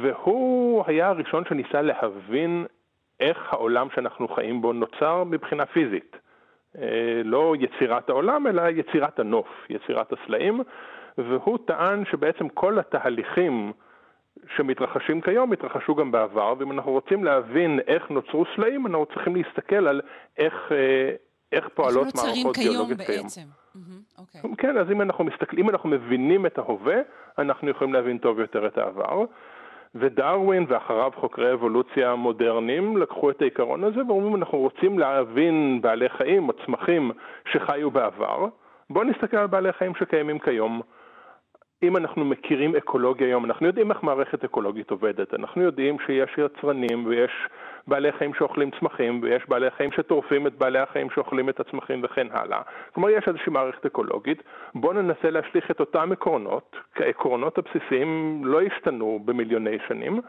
והוא 0.02 0.84
היה 0.88 1.08
הראשון 1.08 1.44
שניסה 1.50 1.82
להבין 1.82 2.66
איך 3.20 3.54
העולם 3.54 3.88
שאנחנו 3.96 4.28
חיים 4.28 4.62
בו 4.62 4.74
נוצר 4.74 5.24
מבחינה 5.24 5.66
פיזית. 5.66 6.18
לא 7.24 7.54
יצירת 7.60 8.10
העולם, 8.10 8.48
אלא 8.48 8.62
יצירת 8.70 9.20
הנוף, 9.20 9.48
יצירת 9.70 10.14
הסלעים. 10.14 10.62
והוא 11.30 11.58
טען 11.66 12.06
שבעצם 12.06 12.50
כל 12.50 12.80
התהליכים 12.80 13.72
שמתרחשים 14.56 15.22
כיום 15.22 15.54
התרחשו 15.54 15.96
גם 15.96 16.12
בעבר, 16.12 16.54
ואם 16.58 16.72
אנחנו 16.72 16.92
רוצים 16.92 17.24
להבין 17.24 17.80
איך 17.88 18.10
נוצרו 18.10 18.46
סלעים, 18.56 18.88
אנחנו 18.88 19.06
צריכים 19.06 19.36
להסתכל 19.36 19.88
על 19.88 20.02
איך, 20.38 20.54
אה, 20.72 21.12
איך 21.52 21.68
פועלות 21.74 22.08
מערכות 22.16 22.58
גיאולוגיות 22.58 23.02
כיום. 23.02 23.24
בעצם. 23.24 23.42
Mm-hmm, 23.42 24.22
okay. 24.22 24.56
כן, 24.58 24.78
אז 24.78 24.92
אם 24.92 25.02
אנחנו 25.02 25.24
מסתכלים, 25.24 25.66
אם 25.66 25.70
אנחנו 25.70 25.90
מבינים 25.90 26.46
את 26.46 26.58
ההווה, 26.58 26.96
אנחנו 27.38 27.70
יכולים 27.70 27.94
להבין 27.94 28.18
טוב 28.18 28.40
יותר 28.40 28.68
את 28.68 28.78
העבר. 28.78 29.26
ודרווין 29.96 30.66
ואחריו 30.68 31.12
חוקרי 31.16 31.54
אבולוציה 31.54 32.16
מודרניים 32.16 32.98
לקחו 32.98 33.30
את 33.30 33.42
העיקרון 33.42 33.84
הזה 33.84 34.00
ואומרים 34.08 34.36
אנחנו 34.36 34.58
רוצים 34.58 35.00
להבין 35.00 35.80
בעלי 35.82 36.10
חיים 36.10 36.50
או 36.50 36.54
צמחים 36.66 37.12
שחיו 37.52 37.92
בעבר, 37.92 38.48
בואו 38.90 39.04
נסתכל 39.04 39.38
על 39.38 39.48
בעלי 39.48 39.74
חיים 39.74 39.96
שקיימים 39.96 40.40
כיום. 40.40 40.82
אם 41.84 41.98
אנחנו 41.98 42.26
מכירים 42.26 42.76
אקולוגיה 42.76 43.28
היום, 43.28 43.46
אנחנו 43.46 43.68
יודעים 43.68 43.92
איך 43.92 44.04
מערכת 44.04 44.44
אקולוגית 44.44 44.92
עובדת, 44.92 45.34
אנחנו 45.34 45.62
יודעים 45.62 45.98
שיש 46.06 46.38
יצרנים 46.38 47.06
ויש 47.06 47.32
בעלי 47.88 48.12
חיים 48.12 48.34
שאוכלים 48.34 48.70
צמחים 48.80 49.20
ויש 49.24 49.50
בעלי 49.50 49.72
חיים 49.72 49.92
שטורפים 49.92 50.48
את 50.48 50.54
בעלי 50.54 50.80
החיים 50.80 51.10
שאוכלים 51.10 51.50
את 51.50 51.60
הצמחים 51.60 52.02
וכן 52.04 52.28
הלאה. 52.32 52.62
כלומר 52.94 53.10
יש 53.10 53.28
איזושהי 53.28 53.52
מערכת 53.52 53.86
אקולוגית, 53.86 54.44
בואו 54.76 54.94
ננסה 54.94 55.30
להשליך 55.30 55.72
את 55.72 55.80
אותם 55.80 56.12
עקרונות, 56.12 56.76
כי 56.96 57.04
העקרונות 57.04 57.58
הבסיסיים 57.58 58.42
לא 58.46 58.62
השתנו 58.62 59.20
במיליוני 59.26 59.78
שנים, 59.88 60.22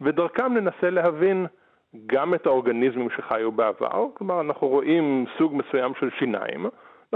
ודרכם 0.00 0.54
ננסה 0.54 0.90
להבין 0.90 1.46
גם 2.06 2.34
את 2.34 2.46
האורגניזמים 2.46 3.10
שחיו 3.10 3.52
בעבר, 3.52 4.06
כלומר 4.14 4.40
אנחנו 4.40 4.68
רואים 4.68 5.24
סוג 5.38 5.54
מסוים 5.56 5.92
של 6.00 6.10
שיניים, 6.18 6.66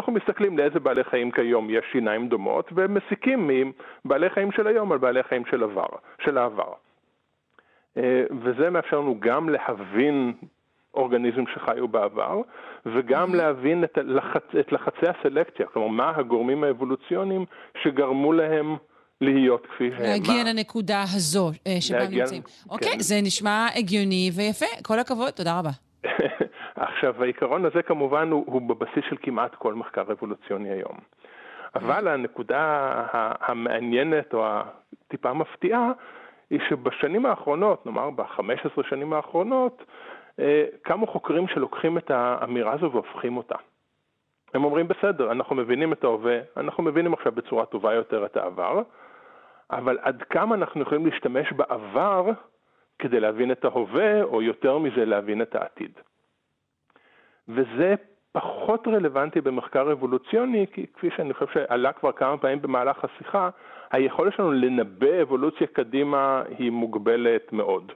אנחנו 0.00 0.12
מסתכלים 0.12 0.58
לאיזה 0.58 0.80
בעלי 0.80 1.04
חיים 1.04 1.30
כיום 1.30 1.70
יש 1.70 1.84
שיניים 1.92 2.28
דומות 2.28 2.70
ומסיקים 2.74 3.50
מבעלי 4.04 4.30
חיים 4.30 4.52
של 4.52 4.66
היום 4.66 4.92
על 4.92 4.98
בעלי 4.98 5.22
חיים 5.22 5.42
של, 5.50 5.62
עבר, 5.62 5.86
של 6.24 6.38
העבר. 6.38 6.72
אה, 7.96 8.22
וזה 8.44 8.70
מאפשר 8.70 9.00
לנו 9.00 9.20
גם 9.20 9.48
להבין 9.48 10.32
אורגניזם 10.94 11.44
שחיו 11.54 11.88
בעבר, 11.88 12.40
וגם 12.86 13.34
להבין 13.34 13.84
את, 13.84 13.98
לחצ... 14.04 14.54
את 14.60 14.72
לחצי 14.72 15.06
הסלקציה, 15.08 15.66
כלומר 15.66 15.88
מה 15.88 16.12
הגורמים 16.16 16.64
האבולוציוניים 16.64 17.44
שגרמו 17.82 18.32
להם 18.32 18.76
להיות 19.20 19.66
כפי 19.66 19.90
שהם. 19.90 20.02
להגיע 20.02 20.44
לנקודה 20.44 21.02
הזו 21.02 21.50
אה, 21.66 21.80
שבה 21.80 22.02
הם 22.02 22.14
נמצאים. 22.14 22.42
אוקיי, 22.70 22.92
כן. 22.92 23.00
זה 23.00 23.14
נשמע 23.22 23.66
הגיוני 23.76 24.30
ויפה, 24.36 24.66
כל 24.82 24.98
הכבוד, 24.98 25.30
תודה 25.30 25.58
רבה. 25.58 25.89
עכשיו, 26.76 27.22
העיקרון 27.22 27.64
הזה 27.64 27.82
כמובן 27.82 28.30
הוא, 28.30 28.44
הוא 28.46 28.62
בבסיס 28.68 29.04
של 29.08 29.16
כמעט 29.22 29.54
כל 29.54 29.74
מחקר 29.74 30.02
אבולוציוני 30.12 30.70
היום. 30.70 30.98
אבל 31.74 32.08
הנקודה 32.08 32.92
המעניינת 33.40 34.34
או 34.34 34.46
הטיפה 34.46 35.32
מפתיעה 35.32 35.92
היא 36.50 36.60
שבשנים 36.68 37.26
האחרונות, 37.26 37.86
נאמר 37.86 38.10
ב-15 38.10 38.88
שנים 38.88 39.12
האחרונות, 39.12 39.84
אה, 40.40 40.64
קמו 40.82 41.06
חוקרים 41.06 41.48
שלוקחים 41.48 41.98
את 41.98 42.10
האמירה 42.10 42.72
הזו 42.72 42.92
והופכים 42.92 43.36
אותה. 43.36 43.56
הם 44.54 44.64
אומרים, 44.64 44.88
בסדר, 44.88 45.32
אנחנו 45.32 45.56
מבינים 45.56 45.92
את 45.92 46.04
ההווה, 46.04 46.38
אנחנו 46.56 46.82
מבינים 46.82 47.14
עכשיו 47.14 47.32
בצורה 47.32 47.66
טובה 47.66 47.94
יותר 47.94 48.24
את 48.26 48.36
העבר, 48.36 48.82
אבל 49.70 49.98
עד 50.02 50.22
כמה 50.22 50.54
אנחנו 50.54 50.82
יכולים 50.82 51.06
להשתמש 51.06 51.52
בעבר 51.52 52.30
כדי 53.00 53.20
להבין 53.20 53.52
את 53.52 53.64
ההווה, 53.64 54.22
או 54.22 54.42
יותר 54.42 54.78
מזה 54.78 55.04
להבין 55.04 55.42
את 55.42 55.54
העתיד. 55.54 55.92
וזה 57.48 57.94
פחות 58.32 58.88
רלוונטי 58.88 59.40
במחקר 59.40 59.92
אבולוציוני, 59.92 60.66
כי 60.72 60.86
כפי 60.94 61.08
שאני 61.16 61.34
חושב 61.34 61.52
שעלה 61.52 61.92
כבר 61.92 62.12
כמה 62.12 62.36
פעמים 62.36 62.62
במהלך 62.62 63.04
השיחה, 63.04 63.50
היכולת 63.90 64.34
שלנו 64.34 64.52
לנבא 64.52 65.22
אבולוציה 65.22 65.66
קדימה 65.66 66.42
היא 66.58 66.70
מוגבלת 66.70 67.52
מאוד. 67.52 67.92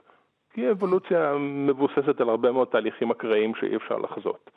כי 0.53 0.71
אבולוציה 0.71 1.33
מבוססת 1.39 2.21
על 2.21 2.29
הרבה 2.29 2.51
מאוד 2.51 2.67
תהליכים 2.67 3.11
אקראיים 3.11 3.55
שאי 3.55 3.75
אפשר 3.75 3.97
לחזות. 3.97 4.51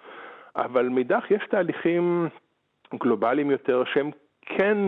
אבל 0.56 0.88
מאידך 0.88 1.30
יש 1.30 1.42
תהליכים 1.50 2.28
גלובליים 2.94 3.50
יותר 3.50 3.84
שהם 3.84 4.10
כן 4.40 4.78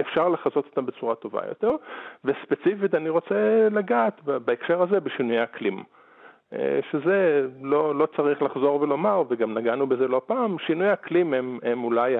אפשר 0.00 0.28
לחזות 0.28 0.64
אותם 0.66 0.86
בצורה 0.86 1.14
טובה 1.14 1.40
יותר, 1.48 1.70
וספציפית 2.24 2.94
אני 2.94 3.08
רוצה 3.08 3.68
לגעת 3.70 4.20
בהקשר 4.24 4.82
הזה 4.82 5.00
בשינויי 5.00 5.42
אקלים. 5.42 5.82
אה, 6.52 6.80
שזה 6.90 7.48
לא, 7.62 7.94
לא 7.94 8.06
צריך 8.16 8.42
לחזור 8.42 8.80
ולומר, 8.80 9.22
וגם 9.28 9.58
נגענו 9.58 9.86
בזה 9.86 10.08
לא 10.08 10.22
פעם, 10.26 10.56
שינוי 10.58 10.92
אקלים 10.92 11.34
הם, 11.34 11.58
הם 11.62 11.84
אולי 11.84 12.16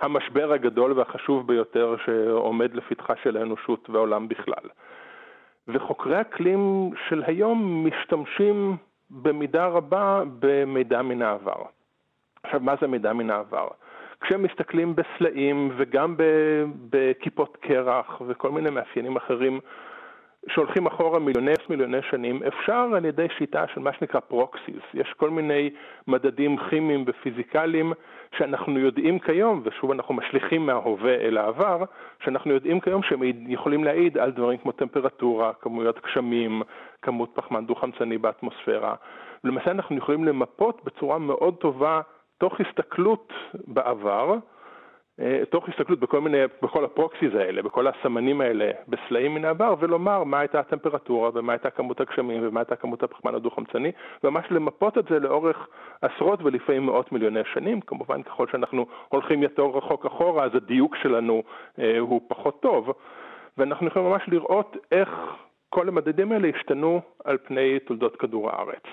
המשבר 0.00 0.52
הגדול 0.52 0.92
והחשוב 0.92 1.46
ביותר 1.46 1.96
שעומד 2.04 2.74
לפתחה 2.74 3.14
של 3.22 3.36
האנושות 3.36 3.90
והעולם 3.90 4.28
בכלל. 4.28 4.68
וחוקרי 5.68 6.20
אקלים 6.20 6.90
של 7.08 7.22
היום 7.26 7.86
משתמשים 7.86 8.76
במידה 9.10 9.66
רבה 9.66 10.22
במידע 10.38 11.02
מן 11.02 11.22
העבר. 11.22 11.62
עכשיו, 12.42 12.60
מה 12.60 12.74
זה 12.80 12.86
מידע 12.86 13.12
מן 13.12 13.30
העבר? 13.30 13.68
כשהם 14.20 14.42
מסתכלים 14.42 14.94
בסלעים 14.96 15.70
וגם 15.76 16.14
בכיפות 16.90 17.56
קרח 17.60 18.22
וכל 18.26 18.50
מיני 18.50 18.70
מאפיינים 18.70 19.16
אחרים 19.16 19.60
שהולכים 20.48 20.86
אחורה 20.86 21.18
מיליוני 21.18 21.52
מיליוני 21.70 22.02
שנים, 22.10 22.42
אפשר 22.48 22.88
על 22.96 23.04
ידי 23.04 23.26
שיטה 23.38 23.64
של 23.74 23.80
מה 23.80 23.92
שנקרא 23.92 24.20
proxies. 24.20 24.82
יש 24.94 25.12
כל 25.16 25.30
מיני 25.30 25.70
מדדים 26.08 26.56
כימיים 26.56 27.04
ופיזיקליים 27.06 27.92
שאנחנו 28.38 28.78
יודעים 28.78 29.18
כיום, 29.18 29.62
ושוב 29.64 29.90
אנחנו 29.90 30.14
משליכים 30.14 30.66
מההווה 30.66 31.14
אל 31.14 31.38
העבר, 31.38 31.84
שאנחנו 32.24 32.54
יודעים 32.54 32.80
כיום 32.80 33.02
שהם 33.02 33.20
יכולים 33.46 33.84
להעיד 33.84 34.18
על 34.18 34.30
דברים 34.30 34.58
כמו 34.58 34.72
טמפרטורה, 34.72 35.52
כמויות 35.52 36.00
גשמים, 36.06 36.62
כמות 37.02 37.30
פחמן 37.34 37.66
דו-חמצני 37.66 38.18
באטמוספירה. 38.18 38.94
למעשה 39.44 39.70
אנחנו 39.70 39.96
יכולים 39.96 40.24
למפות 40.24 40.84
בצורה 40.84 41.18
מאוד 41.18 41.54
טובה, 41.54 42.00
תוך 42.40 42.60
הסתכלות 42.60 43.32
בעבר, 43.66 44.34
אה, 45.20 45.42
תוך 45.50 45.68
הסתכלות 45.68 46.00
בכל 46.00 46.20
מיני, 46.20 46.38
בכל 46.62 46.84
הפרוקסיס 46.84 47.34
האלה, 47.34 47.62
בכל 47.62 47.86
הסמנים 47.86 48.40
האלה 48.40 48.70
בסלעים 48.88 49.34
מן 49.34 49.44
העבר, 49.44 49.74
ולומר 49.78 50.24
מה 50.24 50.40
הייתה 50.40 50.60
הטמפרטורה 50.60 51.30
ומה 51.34 51.52
הייתה 51.52 51.70
כמות 51.70 52.00
הגשמים 52.00 52.48
ומה 52.48 52.60
הייתה 52.60 52.76
כמות 52.76 53.02
הפחמן 53.02 53.34
הדו-חמצני, 53.34 53.92
וממש 54.24 54.46
למפות 54.50 54.98
את 54.98 55.04
זה 55.10 55.18
לאורך 55.18 55.68
עשרות 56.02 56.42
ולפעמים 56.42 56.86
מאות 56.86 57.12
מיליוני 57.12 57.40
שנים. 57.52 57.80
כמובן, 57.80 58.22
ככל 58.22 58.46
שאנחנו 58.52 58.86
הולכים 59.08 59.42
יותר 59.42 59.62
רחוק 59.62 60.06
אחורה, 60.06 60.44
אז 60.44 60.54
הדיוק 60.54 60.96
שלנו 60.96 61.42
אה, 61.78 61.98
הוא 61.98 62.20
פחות 62.28 62.62
טוב, 62.62 62.92
ואנחנו 63.58 63.86
יכולים 63.86 64.08
ממש 64.08 64.22
לראות 64.28 64.76
איך 64.92 65.08
כל 65.68 65.88
המדדים 65.88 66.32
האלה 66.32 66.48
השתנו 66.56 67.00
על 67.24 67.38
פני 67.38 67.78
תולדות 67.78 68.16
כדור 68.16 68.50
הארץ. 68.50 68.84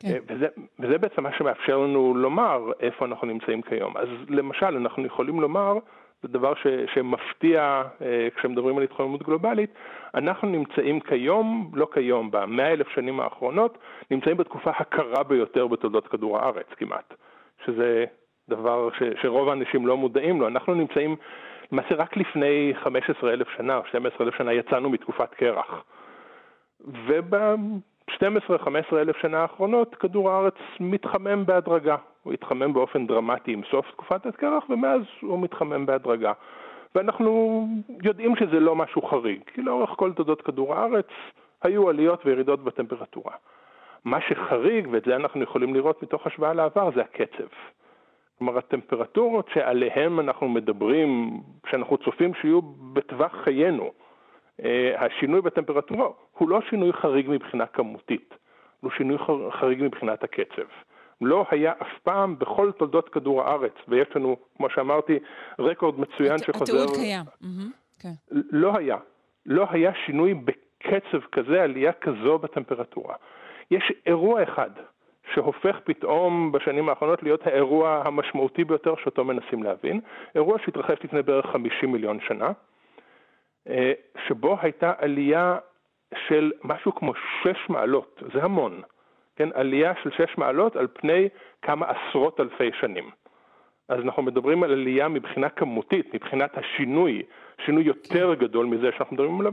כן. 0.00 0.08
אה, 0.08 0.18
וזה, 0.28 0.46
וזה 0.78 0.98
בעצם 0.98 1.22
מה 1.22 1.32
שמאפשר 1.32 1.78
לנו 1.78 2.14
לומר 2.14 2.70
איפה 2.80 3.04
אנחנו 3.04 3.26
נמצאים 3.26 3.62
כיום. 3.62 3.96
אז 3.96 4.08
למשל, 4.28 4.76
אנחנו 4.76 5.06
יכולים 5.06 5.40
לומר, 5.40 5.78
זה 6.22 6.28
דבר 6.28 6.54
ש, 6.54 6.66
שמפתיע 6.94 7.82
אה, 8.02 8.28
כשמדברים 8.36 8.78
על 8.78 8.84
התחממות 8.84 9.22
גלובלית, 9.22 9.70
אנחנו 10.14 10.48
נמצאים 10.48 11.00
כיום, 11.00 11.70
לא 11.74 11.88
כיום, 11.92 12.30
במאה 12.30 12.72
אלף 12.72 12.88
שנים 12.88 13.20
האחרונות, 13.20 13.78
נמצאים 14.10 14.36
בתקופה 14.36 14.70
הקרה 14.70 15.22
ביותר 15.22 15.66
בתולדות 15.66 16.08
כדור 16.08 16.38
הארץ 16.38 16.66
כמעט, 16.76 17.14
שזה 17.64 18.04
דבר 18.48 18.90
ש, 18.98 19.02
שרוב 19.22 19.48
האנשים 19.48 19.86
לא 19.86 19.96
מודעים 19.96 20.40
לו. 20.40 20.48
אנחנו 20.48 20.74
נמצאים, 20.74 21.16
למעשה 21.72 21.94
רק 21.94 22.16
לפני 22.16 22.72
15 22.82 23.32
אלף 23.32 23.48
שנה 23.56 23.76
או 23.76 23.82
12 23.88 24.26
אלף 24.26 24.34
שנה 24.34 24.52
יצאנו 24.52 24.90
מתקופת 24.90 25.34
קרח. 25.34 25.84
וב... 26.80 27.34
12-15 28.08 28.12
אלף 28.92 29.16
שנה 29.16 29.38
האחרונות 29.38 29.94
כדור 29.94 30.30
הארץ 30.30 30.54
מתחמם 30.80 31.46
בהדרגה. 31.46 31.96
הוא 32.22 32.32
התחמם 32.32 32.72
באופן 32.72 33.06
דרמטי 33.06 33.52
עם 33.52 33.60
סוף 33.70 33.90
תקופת 33.90 34.26
הקרח 34.26 34.64
ומאז 34.70 35.02
הוא 35.20 35.38
מתחמם 35.38 35.86
בהדרגה. 35.86 36.32
ואנחנו 36.94 37.66
יודעים 38.02 38.36
שזה 38.36 38.60
לא 38.60 38.76
משהו 38.76 39.02
חריג, 39.02 39.40
כי 39.54 39.62
לאורך 39.62 39.90
כל 39.90 40.12
תולדות 40.12 40.42
כדור 40.42 40.74
הארץ 40.74 41.08
היו 41.62 41.88
עליות 41.88 42.26
וירידות 42.26 42.64
בטמפרטורה. 42.64 43.32
מה 44.04 44.20
שחריג, 44.20 44.88
ואת 44.90 45.04
זה 45.04 45.16
אנחנו 45.16 45.42
יכולים 45.42 45.74
לראות 45.74 46.02
מתוך 46.02 46.26
השוואה 46.26 46.54
לעבר, 46.54 46.90
זה 46.94 47.00
הקצב. 47.00 47.48
כלומר, 48.38 48.58
הטמפרטורות 48.58 49.48
שעליהן 49.54 50.18
אנחנו 50.18 50.48
מדברים, 50.48 51.40
שאנחנו 51.70 51.96
צופים 51.98 52.34
שיהיו 52.34 52.62
בטווח 52.92 53.32
חיינו, 53.44 53.90
השינוי 54.98 55.40
בטמפרטורה 55.40 56.08
הוא 56.38 56.48
לא 56.48 56.60
שינוי 56.70 56.92
חריג 56.92 57.26
מבחינה 57.30 57.66
כמותית, 57.66 58.34
הוא 58.80 58.90
שינוי 58.90 59.18
חריג 59.50 59.82
מבחינת 59.82 60.24
הקצב. 60.24 60.62
לא 61.20 61.46
היה 61.50 61.72
אף 61.82 61.98
פעם 62.02 62.38
בכל 62.38 62.72
תולדות 62.72 63.08
כדור 63.08 63.42
הארץ, 63.42 63.72
ויש 63.88 64.08
לנו, 64.16 64.36
כמו 64.56 64.70
שאמרתי, 64.70 65.18
רקורד 65.58 66.00
מצוין 66.00 66.38
שחוזר... 66.38 66.62
התיעוד 66.62 66.96
קיים. 66.96 67.24
כן. 68.00 68.12
לא 68.30 68.76
היה. 68.76 68.96
לא 69.46 69.66
היה 69.70 69.92
שינוי 70.06 70.34
בקצב 70.34 71.20
כזה, 71.32 71.62
עלייה 71.62 71.92
כזו 71.92 72.38
בטמפרטורה. 72.38 73.14
יש 73.70 73.92
אירוע 74.06 74.42
אחד 74.42 74.70
שהופך 75.34 75.76
פתאום 75.84 76.52
בשנים 76.52 76.88
האחרונות 76.88 77.22
להיות 77.22 77.46
האירוע 77.46 78.02
המשמעותי 78.04 78.64
ביותר 78.64 78.94
שאותו 79.02 79.24
מנסים 79.24 79.62
להבין, 79.62 80.00
אירוע 80.34 80.58
שהתרחש 80.64 80.96
לפני 81.04 81.22
בערך 81.22 81.46
50 81.46 81.92
מיליון 81.92 82.18
שנה, 82.20 82.46
אה, 82.46 82.52
שבו 84.26 84.56
הייתה 84.62 84.92
עלייה 84.98 85.58
של 86.28 86.52
משהו 86.64 86.94
כמו 86.94 87.12
שש 87.14 87.68
מעלות, 87.68 88.22
זה 88.34 88.42
המון, 88.42 88.82
כן, 89.36 89.48
עלייה 89.54 89.92
של 90.02 90.10
שש 90.10 90.38
מעלות 90.38 90.76
על 90.76 90.86
פני 90.92 91.28
כמה 91.62 91.86
עשרות 91.86 92.40
אלפי 92.40 92.70
שנים. 92.80 93.10
אז 93.88 93.98
אנחנו 94.04 94.22
מדברים 94.22 94.62
על 94.62 94.72
עלייה 94.72 95.08
מבחינה 95.08 95.48
כמותית, 95.48 96.14
מבחינת 96.14 96.50
השינוי, 96.58 97.22
שינוי 97.66 97.84
יותר 97.84 98.34
כן. 98.34 98.40
גדול 98.44 98.66
מזה 98.66 98.88
שאנחנו 98.96 99.16
מדברים 99.16 99.40
עליו 99.40 99.52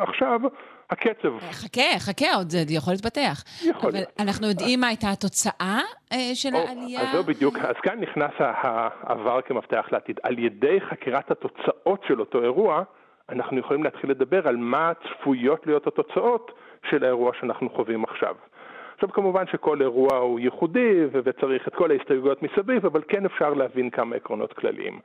עכשיו, 0.00 0.40
הקצב. 0.90 1.34
אה, 1.42 1.52
חכה, 1.52 1.98
חכה, 1.98 2.34
עוד 2.36 2.50
זה 2.50 2.58
יכול 2.68 2.92
להתפתח. 2.92 3.44
יכול 3.64 3.92
להיות. 3.92 4.08
אבל 4.18 4.26
אנחנו 4.28 4.46
יודעים 4.46 4.80
מה 4.80 4.86
הייתה 4.86 5.10
התוצאה 5.10 5.80
אה, 6.12 6.34
של 6.34 6.54
או, 6.54 6.58
העלייה? 6.58 7.00
אז 7.00 7.08
זהו 7.12 7.24
בדיוק, 7.24 7.56
אז 7.58 7.74
כאן 7.82 8.00
נכנס 8.00 8.32
העבר 8.38 9.40
כמפתח 9.40 9.86
לעתיד. 9.92 10.20
על 10.22 10.38
ידי 10.38 10.80
חקירת 10.80 11.30
התוצאות 11.30 12.04
של 12.08 12.20
אותו 12.20 12.42
אירוע, 12.42 12.82
אנחנו 13.30 13.58
יכולים 13.58 13.84
להתחיל 13.84 14.10
לדבר 14.10 14.48
על 14.48 14.56
מה 14.56 14.92
צפויות 14.94 15.66
להיות 15.66 15.86
התוצאות 15.86 16.52
של 16.90 17.04
האירוע 17.04 17.32
שאנחנו 17.40 17.70
חווים 17.70 18.04
עכשיו. 18.04 18.34
עכשיו 18.94 19.12
כמובן 19.12 19.46
שכל 19.46 19.82
אירוע 19.82 20.16
הוא 20.16 20.40
ייחודי 20.40 21.06
וצריך 21.12 21.68
את 21.68 21.74
כל 21.74 21.90
ההסתייגויות 21.90 22.42
מסביב, 22.42 22.86
אבל 22.86 23.02
כן 23.08 23.24
אפשר 23.24 23.54
להבין 23.54 23.90
כמה 23.90 24.16
עקרונות 24.16 24.52
כלליים. 24.52 25.00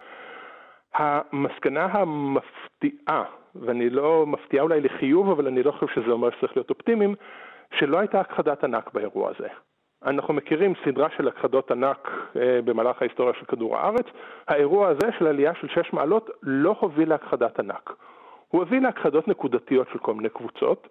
המסקנה 0.93 1.85
המפתיעה, 1.85 3.23
ואני 3.55 3.89
לא 3.89 4.25
מפתיעה 4.27 4.63
אולי 4.63 4.81
לחיוב, 4.81 5.29
אבל 5.29 5.47
אני 5.47 5.63
לא 5.63 5.71
חושב 5.71 5.87
שזה 5.95 6.11
אומר 6.11 6.29
שצריך 6.31 6.57
להיות 6.57 6.69
אופטימיים, 6.69 7.15
שלא 7.73 7.99
הייתה 7.99 8.19
הכחדת 8.19 8.63
ענק 8.63 8.93
באירוע 8.93 9.31
הזה. 9.35 9.47
אנחנו 10.05 10.33
מכירים 10.33 10.73
סדרה 10.85 11.07
של 11.17 11.27
הכחדות 11.27 11.71
ענק 11.71 12.11
אה, 12.35 12.59
במהלך 12.65 13.01
ההיסטוריה 13.01 13.33
של 13.39 13.45
כדור 13.45 13.77
הארץ. 13.77 14.05
האירוע 14.47 14.87
הזה 14.87 15.07
של 15.19 15.27
עלייה 15.27 15.51
של 15.61 15.67
שש 15.67 15.93
מעלות 15.93 16.29
לא 16.43 16.75
הוביל 16.79 17.09
להכחדת 17.09 17.59
ענק. 17.59 17.93
הוא 18.47 18.61
הביא 18.61 18.79
להכחדות 18.79 19.27
נקודתיות 19.27 19.87
של 19.93 19.99
כל 19.99 20.13
מיני 20.13 20.29
קבוצות. 20.29 20.87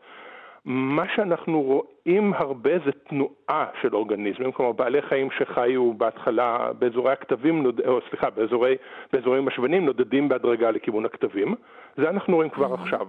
מה 0.65 1.05
שאנחנו 1.15 1.63
רואים 1.63 2.35
הרבה 2.35 2.71
זה 2.85 2.93
תנועה 2.93 3.67
של 3.83 3.95
אורגניזמים, 3.95 4.53
כלומר 4.53 4.73
בעלי 4.73 5.03
חיים 5.03 5.29
שחיו 5.31 5.93
בהתחלה 5.95 6.73
באזורי 6.79 7.13
הכתבים, 7.13 7.67
או 7.87 8.01
סליחה, 8.11 8.31
באזורי, 8.31 8.77
באזורים 9.13 9.45
משבנים 9.45 9.85
נודדים 9.85 10.29
בהדרגה 10.29 10.71
לכיוון 10.71 11.05
הכתבים. 11.05 11.55
זה 11.97 12.11
אנחנו 12.11 12.37
רואים 12.37 12.51
כבר 12.51 12.75
עכשיו, 12.75 13.07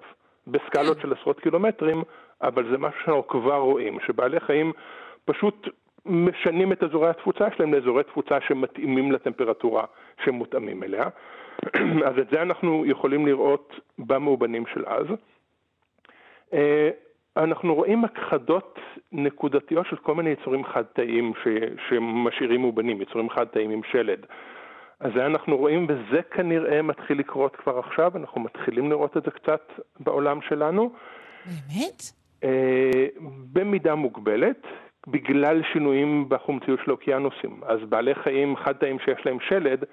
בסקלות 0.47 0.99
של 0.99 1.13
עשרות 1.13 1.39
קילומטרים, 1.39 2.03
אבל 2.41 2.71
זה 2.71 2.77
משהו 2.77 2.99
שאנחנו 3.05 3.27
כבר 3.27 3.57
רואים, 3.57 3.97
שבעלי 4.07 4.39
חיים 4.39 4.71
פשוט 5.25 5.67
משנים 6.05 6.71
את 6.71 6.83
אזורי 6.83 7.09
התפוצה 7.09 7.47
שלהם 7.57 7.73
לאזורי 7.73 8.03
תפוצה 8.03 8.37
שמתאימים 8.47 9.11
לטמפרטורה 9.11 9.83
שמותאמים 10.25 10.83
אליה. 10.83 11.03
אז 12.07 12.17
את 12.19 12.29
זה 12.31 12.41
אנחנו 12.41 12.85
יכולים 12.85 13.25
לראות 13.25 13.79
במאובנים 13.99 14.63
של 14.73 14.85
אז. 14.87 15.05
אה, 16.53 16.89
אנחנו 17.37 17.75
רואים 17.75 18.05
הכחדות 18.05 18.79
נקודתיות 19.11 19.85
של 19.85 19.95
כל 19.95 20.15
מיני 20.15 20.29
יצורים 20.29 20.63
חד-תאיים 20.65 21.33
שמשאירים 21.89 22.61
מאובנים, 22.61 23.01
יצורים 23.01 23.29
חד-תאיים 23.29 23.71
עם 23.71 23.81
שלד. 23.91 24.25
אז 24.99 25.11
זה 25.15 25.25
אנחנו 25.25 25.57
רואים, 25.57 25.87
וזה 25.89 26.21
כנראה 26.31 26.81
מתחיל 26.81 27.19
לקרות 27.19 27.55
כבר 27.55 27.79
עכשיו, 27.79 28.11
אנחנו 28.17 28.41
מתחילים 28.41 28.89
לראות 28.89 29.17
את 29.17 29.23
זה 29.23 29.31
קצת 29.31 29.71
בעולם 29.99 30.39
שלנו. 30.41 30.91
באמת? 31.45 32.03
במידה 33.53 33.95
מוגבלת, 33.95 34.67
בגלל 35.07 35.61
שינויים 35.73 36.25
בחומציות 36.29 36.79
של 36.83 36.91
האוקיינוסים. 36.91 37.59
אז 37.65 37.79
בעלי 37.89 38.15
חיים 38.15 38.55
חד-תאים 38.55 38.99
שיש 38.99 39.25
להם 39.25 39.39
שלד, 39.39 39.83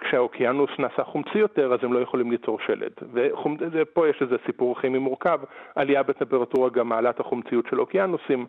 כשהאוקיינוס 0.00 0.70
נעשה 0.78 1.04
חומצי 1.04 1.38
יותר, 1.38 1.72
אז 1.72 1.78
הם 1.82 1.92
לא 1.92 1.98
יכולים 1.98 2.30
ליצור 2.30 2.58
שלד. 2.66 2.92
ופה 3.72 4.08
יש 4.08 4.22
איזה 4.22 4.36
סיפור 4.46 4.80
כימי 4.80 4.98
מורכב, 4.98 5.40
עלייה 5.74 6.02
בטמפרטורה 6.02 6.70
גם 6.70 6.88
מעלה 6.88 7.10
את 7.10 7.20
החומציות 7.20 7.66
של 7.70 7.76
האוקיינוסים, 7.76 8.46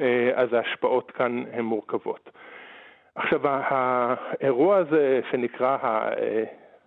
אה, 0.00 0.30
אז 0.34 0.52
ההשפעות 0.52 1.10
כאן 1.10 1.44
הן 1.52 1.64
מורכבות. 1.64 2.30
עכשיו, 3.14 3.40
האירוע 3.44 4.76
הזה 4.76 5.20
שנקרא 5.30 5.78
אה, 5.82 6.44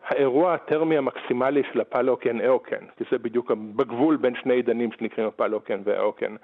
האירוע 0.08 0.54
הטרמי 0.54 0.98
המקסימלי 0.98 1.64
של 1.74 1.82
הפלאוקן 1.82 2.42
אאוקן, 2.42 2.86
כי 2.98 3.04
זה 3.12 3.18
בדיוק 3.18 3.52
בגבול 3.52 4.16
בין 4.16 4.36
שני 4.36 4.54
עידנים 4.54 4.92
שנקראים 4.92 5.28
הפלאוקן 5.28 5.82
והאוקן. 5.84 6.36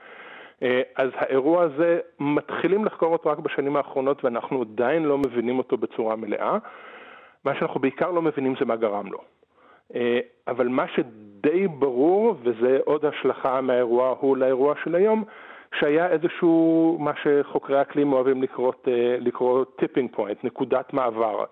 אה, 0.63 0.81
אז 0.95 1.09
האירוע 1.15 1.63
הזה, 1.63 1.99
מתחילים 2.19 2.85
לחקור 2.85 3.13
אותו 3.13 3.29
רק 3.29 3.39
בשנים 3.39 3.75
האחרונות 3.75 4.25
ואנחנו 4.25 4.61
עדיין 4.61 5.03
לא 5.03 5.17
מבינים 5.17 5.57
אותו 5.57 5.77
בצורה 5.77 6.15
מלאה. 6.15 6.57
מה 7.45 7.55
שאנחנו 7.55 7.79
בעיקר 7.79 8.11
לא 8.11 8.21
מבינים 8.21 8.55
זה 8.59 8.65
מה 8.65 8.75
גרם 8.75 9.07
לו. 9.07 9.19
אה, 9.95 10.19
אבל 10.47 10.67
מה 10.67 10.85
שדי 10.87 11.67
ברור, 11.67 12.35
וזה 12.43 12.79
עוד 12.85 13.05
השלכה 13.05 13.61
מהאירוע 13.61 14.07
ההוא 14.07 14.37
לאירוע 14.37 14.73
של 14.83 14.95
היום, 14.95 15.23
שהיה 15.79 16.07
איזשהו, 16.07 16.97
מה 16.99 17.11
שחוקרי 17.23 17.81
אקלים 17.81 18.13
אוהבים 18.13 18.43
לקרוא, 18.43 18.73
אה, 18.87 19.15
לקרוא 19.19 19.65
tipping 19.75 20.09
point, 20.15 20.43
נקודת 20.43 20.93
מעבר. 20.93 21.43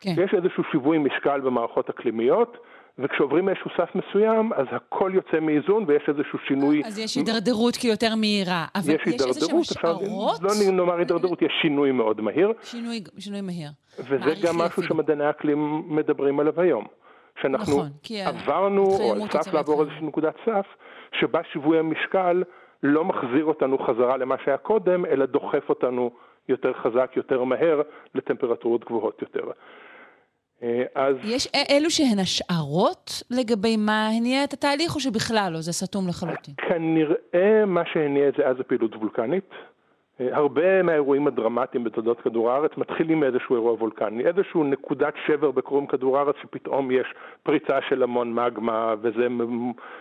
כן. 0.00 0.10
יש 0.16 0.34
איזשהו 0.34 0.64
שיווי 0.70 0.98
משקל 0.98 1.40
במערכות 1.40 1.90
אקלימיות, 1.90 2.56
וכשעוברים 2.98 3.48
איזשהו 3.48 3.70
סף 3.76 3.94
מסוים, 3.94 4.52
אז 4.52 4.66
הכל 4.70 5.10
יוצא 5.14 5.40
מאיזון 5.40 5.84
ויש 5.88 6.02
איזשהו 6.08 6.38
שינוי. 6.46 6.82
אז 6.84 6.98
יש 6.98 7.16
הידרדרות 7.16 7.76
כי 7.76 7.88
יותר 7.88 8.14
מהירה. 8.14 8.66
אבל 8.74 8.94
יש, 8.94 9.00
יש 9.06 9.26
איזה 9.26 9.46
שהם 9.46 9.58
השערות? 9.58 10.42
לא 10.42 10.50
נאמר 10.72 10.98
הידרדרות, 10.98 11.42
יש 11.42 11.52
שינוי 11.62 11.92
מאוד 11.92 12.20
מהיר. 12.20 12.52
שינוי, 12.62 13.04
שינוי 13.18 13.40
מהיר. 13.40 13.70
וזה 13.98 14.46
גם 14.46 14.58
משהו 14.58 14.82
שמדעני 14.82 15.24
האקלים 15.24 15.82
מדברים 15.86 16.40
עליו 16.40 16.60
היום. 16.60 16.84
שאנחנו 17.42 17.72
נכון, 17.72 17.88
עברנו, 18.26 18.84
או 18.84 19.12
על 19.12 19.42
סף 19.42 19.54
לעבור 19.54 19.82
איזושהי 19.82 20.06
נקודת 20.06 20.34
סף, 20.46 20.66
שבה 21.12 21.40
שיווי 21.52 21.78
המשקל 21.78 22.42
לא 22.82 23.04
מחזיר 23.04 23.44
אותנו 23.44 23.78
חזרה 23.78 24.16
למה 24.16 24.34
שהיה 24.44 24.56
קודם, 24.56 25.06
אלא 25.06 25.26
דוחף 25.26 25.68
אותנו 25.68 26.10
יותר 26.48 26.72
חזק, 26.72 27.12
יותר 27.16 27.44
מהר, 27.44 27.82
לטמפרטורות 28.14 28.84
גבוהות 28.84 29.22
יותר. 29.22 29.44
אה, 30.62 30.82
אז... 30.94 31.16
יש 31.24 31.48
אלו 31.70 31.90
שהן 31.90 32.18
השערות 32.18 33.22
לגבי 33.30 33.76
מה 33.76 34.08
הניע 34.08 34.44
את 34.44 34.52
התהליך, 34.52 34.94
או 34.94 35.00
שבכלל 35.00 35.50
לא, 35.52 35.60
זה 35.60 35.72
סתום 35.72 36.08
לחלוטין? 36.08 36.54
כנראה 36.68 37.66
מה 37.66 37.82
שהניע 37.92 38.28
את 38.28 38.34
זה 38.38 38.46
אז 38.46 38.60
הפעילות 38.60 38.94
וולקנית. 38.94 39.50
אה, 40.20 40.36
הרבה 40.36 40.82
מהאירועים 40.82 41.26
הדרמטיים 41.26 41.84
בתולדות 41.84 42.20
כדור 42.20 42.50
הארץ 42.50 42.70
מתחילים 42.76 43.20
מאיזשהו 43.20 43.54
אירוע 43.54 43.72
וולקני, 43.72 44.26
איזשהו 44.26 44.64
נקודת 44.64 45.14
שבר 45.26 45.50
בקרום 45.50 45.86
כדור 45.86 46.18
הארץ 46.18 46.34
שפתאום 46.42 46.90
יש 46.90 47.14
פריצה 47.42 47.78
של 47.88 48.02
המון 48.02 48.34
מגמה 48.34 48.94
וזה 49.02 49.26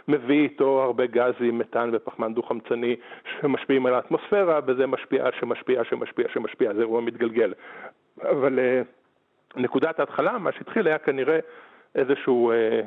מביא 0.07 0.43
איתו 0.43 0.83
הרבה 0.83 1.05
גזים, 1.05 1.57
מתאן 1.57 1.89
ופחמן 1.93 2.33
דו-חמצני 2.33 2.95
שמשפיעים 3.41 3.85
על 3.85 3.93
האטמוספירה 3.93 4.59
וזה 4.67 4.87
משפיע, 4.87 5.25
שמשפיע, 5.39 5.83
שמשפיע, 5.83 6.25
שמשפיע, 6.33 6.73
זה 6.73 6.79
אירוע 6.81 7.01
מתגלגל. 7.01 7.53
אבל 8.21 8.59
אה, 8.59 8.81
נקודת 9.57 9.99
ההתחלה, 9.99 10.37
מה 10.37 10.51
שהתחיל 10.51 10.87
היה 10.87 10.97
כנראה 10.97 11.39
איזשהו, 11.95 12.51
אה, 12.51 12.81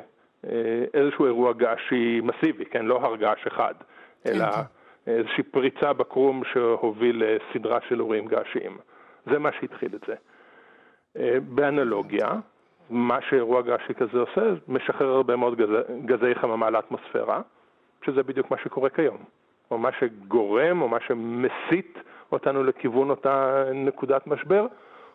אה, 0.49 0.83
איזשהו 0.93 1.25
אירוע 1.25 1.53
געשי 1.53 2.21
מסיבי, 2.23 2.65
כן? 2.65 2.85
לא 2.85 2.99
הר 3.01 3.15
געש 3.15 3.47
אחד, 3.47 3.73
אלא 4.27 4.45
כן, 4.45 4.51
כן. 4.51 5.11
איזושהי 5.11 5.43
פריצה 5.43 5.93
בקרום 5.93 6.41
שהוביל 6.53 7.23
לסדרה 7.25 7.79
של 7.89 7.99
אירועים 7.99 8.27
געשיים. 8.27 8.77
זה 9.25 9.39
מה 9.39 9.49
שהתחיל 9.59 9.95
את 9.95 10.03
זה. 10.07 10.15
אה, 11.17 11.37
באנלוגיה, 11.39 12.29
מה 12.89 13.19
שאירוע 13.29 13.61
געשי 13.61 13.93
כזה 13.93 14.19
עושה, 14.19 14.41
משחרר 14.67 15.09
הרבה 15.09 15.35
מאוד 15.35 15.57
גזי, 15.57 16.05
גזי 16.05 16.35
חממה 16.35 16.69
לאטמוספירה, 16.69 17.41
שזה 18.05 18.23
בדיוק 18.23 18.51
מה 18.51 18.57
שקורה 18.57 18.89
כיום. 18.89 19.17
או 19.71 19.77
מה 19.77 19.89
שגורם, 19.99 20.81
או 20.81 20.87
מה 20.87 20.97
שמסית 21.07 21.99
אותנו 22.31 22.63
לכיוון 22.63 23.09
אותה 23.09 23.63
נקודת 23.73 24.27
משבר, 24.27 24.65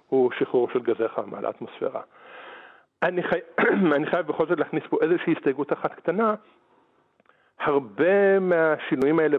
הוא 0.08 0.30
שחרור 0.38 0.68
של 0.72 0.82
גזי 0.82 1.08
חממה 1.08 1.40
לאטמוספירה. 1.40 2.00
אני, 3.02 3.22
חי... 3.22 3.38
אני 3.96 4.06
חייב 4.06 4.26
בכל 4.26 4.46
זאת 4.46 4.58
להכניס 4.58 4.82
פה 4.90 4.98
איזושהי 5.02 5.32
הסתייגות 5.36 5.72
אחת 5.72 5.94
קטנה. 5.94 6.34
הרבה 7.60 8.38
מהשינויים 8.40 9.18
האלה 9.18 9.38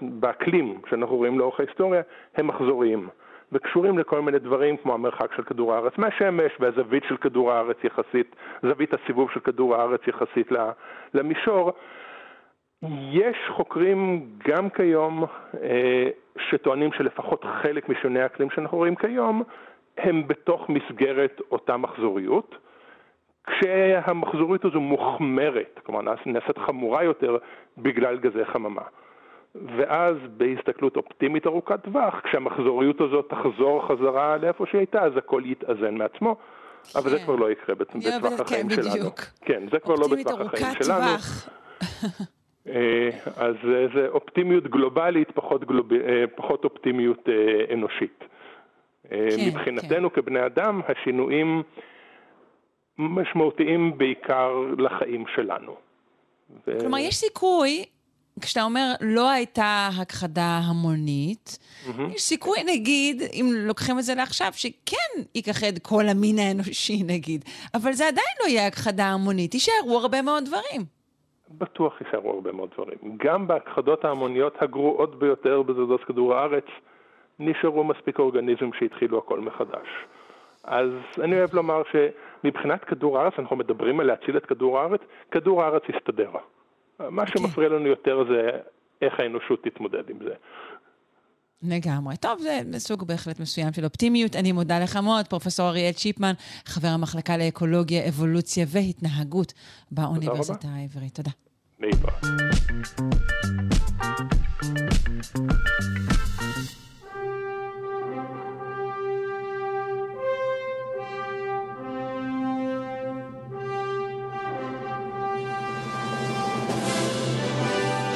באקלים 0.00 0.80
שאנחנו 0.90 1.16
רואים 1.16 1.38
לאורך 1.38 1.60
ההיסטוריה 1.60 2.02
הם 2.36 2.46
מחזוריים 2.46 3.08
וקשורים 3.52 3.98
לכל 3.98 4.20
מיני 4.22 4.38
דברים 4.38 4.76
כמו 4.76 4.94
המרחק 4.94 5.32
של 5.36 5.42
כדור 5.42 5.74
הארץ 5.74 5.92
מהשמש 5.98 6.52
והזווית 6.60 7.02
של 7.08 7.16
כדור 7.16 7.52
הארץ 7.52 7.76
יחסית, 7.84 8.36
זווית 8.62 8.94
הסיבוב 8.94 9.30
של 9.30 9.40
כדור 9.40 9.76
הארץ 9.76 10.00
יחסית 10.06 10.52
למישור. 11.14 11.72
יש 13.12 13.36
חוקרים 13.48 14.26
גם 14.48 14.70
כיום 14.70 15.24
אה, 15.62 16.08
שטוענים 16.38 16.92
שלפחות 16.92 17.44
חלק 17.62 17.88
משינויי 17.88 18.22
האקלים 18.22 18.50
שאנחנו 18.50 18.78
רואים 18.78 18.94
כיום 18.94 19.42
הם 19.98 20.28
בתוך 20.28 20.68
מסגרת 20.68 21.40
אותה 21.50 21.76
מחזוריות, 21.76 22.54
כשהמחזוריות 23.46 24.64
הזו 24.64 24.80
מוחמרת, 24.80 25.80
כלומר 25.82 26.00
נעשית 26.26 26.58
חמורה 26.58 27.04
יותר 27.04 27.36
בגלל 27.78 28.18
גזי 28.18 28.44
חממה. 28.44 28.82
ואז 29.76 30.16
בהסתכלות 30.36 30.96
אופטימית 30.96 31.46
ארוכת 31.46 31.84
טווח, 31.84 32.20
כשהמחזוריות 32.24 33.00
הזאת 33.00 33.28
תחזור 33.30 33.86
חזרה 33.88 34.36
לאיפה 34.36 34.66
שהיא 34.66 34.78
הייתה, 34.78 35.02
אז 35.02 35.12
הכל 35.16 35.42
יתאזן 35.44 35.94
מעצמו. 35.94 36.36
כן. 36.92 36.98
אבל 36.98 37.10
זה 37.10 37.18
כבר 37.18 37.36
לא 37.36 37.50
יקרה 37.50 37.74
בטווח 37.74 38.02
כן, 38.04 38.42
החיים 38.42 38.68
כן, 38.68 38.82
שלנו. 38.82 39.10
כן, 39.40 39.62
זה 39.72 39.78
כבר 39.78 39.94
לא 39.94 40.08
בטווח 40.08 40.40
החיים 40.40 40.74
שלנו. 40.82 41.04
אה, 42.68 43.10
אז 43.36 43.54
זה 43.94 44.08
אופטימיות 44.08 44.64
גלובלית, 44.64 45.30
פחות, 45.30 45.64
גלוב... 45.64 45.92
אה, 45.92 46.24
פחות 46.36 46.64
אופטימיות 46.64 47.28
אה, 47.28 47.74
אנושית. 47.74 48.24
אה, 49.12 49.28
כן, 49.36 49.48
מבחינתנו 49.48 50.12
כן. 50.12 50.22
כבני 50.22 50.46
אדם, 50.46 50.80
השינויים 50.88 51.62
משמעותיים 52.98 53.98
בעיקר 53.98 54.52
לחיים 54.78 55.24
שלנו. 55.34 55.76
ו... 56.66 56.80
כלומר, 56.80 56.98
יש 56.98 57.16
סיכוי, 57.16 57.84
כשאתה 58.40 58.62
אומר 58.62 58.92
לא 59.00 59.30
הייתה 59.30 59.88
הכחדה 60.00 60.60
המונית, 60.64 61.58
mm-hmm. 61.58 62.14
יש 62.14 62.22
סיכוי, 62.22 62.58
נגיד, 62.66 63.22
אם 63.32 63.46
לוקחים 63.54 63.98
את 63.98 64.04
זה 64.04 64.14
לעכשיו, 64.14 64.52
שכן 64.52 65.22
ייכחד 65.34 65.78
כל 65.82 66.08
המין 66.08 66.38
האנושי, 66.38 67.02
נגיד, 67.14 67.44
אבל 67.74 67.92
זה 67.92 68.08
עדיין 68.08 68.36
לא 68.42 68.48
יהיה 68.48 68.66
הכחדה 68.66 69.06
המונית, 69.06 69.54
יישארו 69.54 69.98
הרבה 69.98 70.22
מאוד 70.22 70.44
דברים. 70.44 70.98
בטוח 71.50 72.00
יישארו 72.00 72.30
הרבה 72.30 72.52
מאוד 72.52 72.70
דברים. 72.74 72.98
גם 73.16 73.46
בהכחדות 73.46 74.04
ההמוניות 74.04 74.54
הגרועות 74.60 75.18
ביותר 75.18 75.62
בתולדות 75.62 76.04
כדור 76.04 76.34
הארץ, 76.34 76.64
נשארו 77.38 77.84
מספיק 77.84 78.18
אורגניזם 78.18 78.70
שהתחילו 78.78 79.18
הכל 79.18 79.40
מחדש. 79.40 79.88
אז 80.64 80.90
אני 81.24 81.38
אוהב 81.38 81.54
לומר 81.54 81.82
שמבחינת 81.92 82.84
כדור 82.84 83.18
הארץ, 83.18 83.32
אנחנו 83.38 83.56
מדברים 83.56 84.00
על 84.00 84.06
להציל 84.06 84.36
את 84.36 84.46
כדור 84.46 84.78
הארץ, 84.78 85.00
כדור 85.30 85.62
הארץ 85.62 85.82
יסתדר. 85.88 86.30
מה 87.00 87.22
אוקיי. 87.22 87.42
שמפריע 87.42 87.68
לנו 87.68 87.86
יותר 87.86 88.24
זה 88.30 88.50
איך 89.02 89.20
האנושות 89.20 89.64
תתמודד 89.64 90.10
עם 90.10 90.18
זה. 90.24 90.34
לגמרי. 91.62 92.16
טוב, 92.16 92.38
זה 92.38 92.78
סוג 92.78 93.06
בהחלט 93.06 93.40
מסוים 93.40 93.72
של 93.72 93.84
אופטימיות. 93.84 94.36
אני 94.36 94.52
מודה 94.52 94.78
לך 94.78 94.96
מאוד, 94.96 95.26
פרופ' 95.26 95.60
אריאל 95.60 95.92
צ'יפמן, 95.92 96.32
חבר 96.66 96.88
המחלקה 96.88 97.36
לאקולוגיה, 97.36 98.08
אבולוציה 98.08 98.64
והתנהגות 98.68 99.52
באוניברסיטה 99.90 100.68
העברית. 100.68 101.14
תודה. 101.14 101.30
להתראות. 101.80 102.14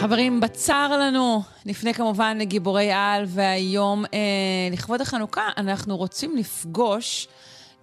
חברים, 0.02 0.40
בצר 0.40 0.98
לנו, 1.00 1.40
לפני 1.66 1.94
כמובן 1.94 2.38
לגיבורי 2.38 2.92
על, 2.92 3.24
והיום 3.26 4.04
אה, 4.04 4.18
לכבוד 4.72 5.00
החנוכה, 5.00 5.48
אנחנו 5.56 5.96
רוצים 5.96 6.36
לפגוש 6.36 7.28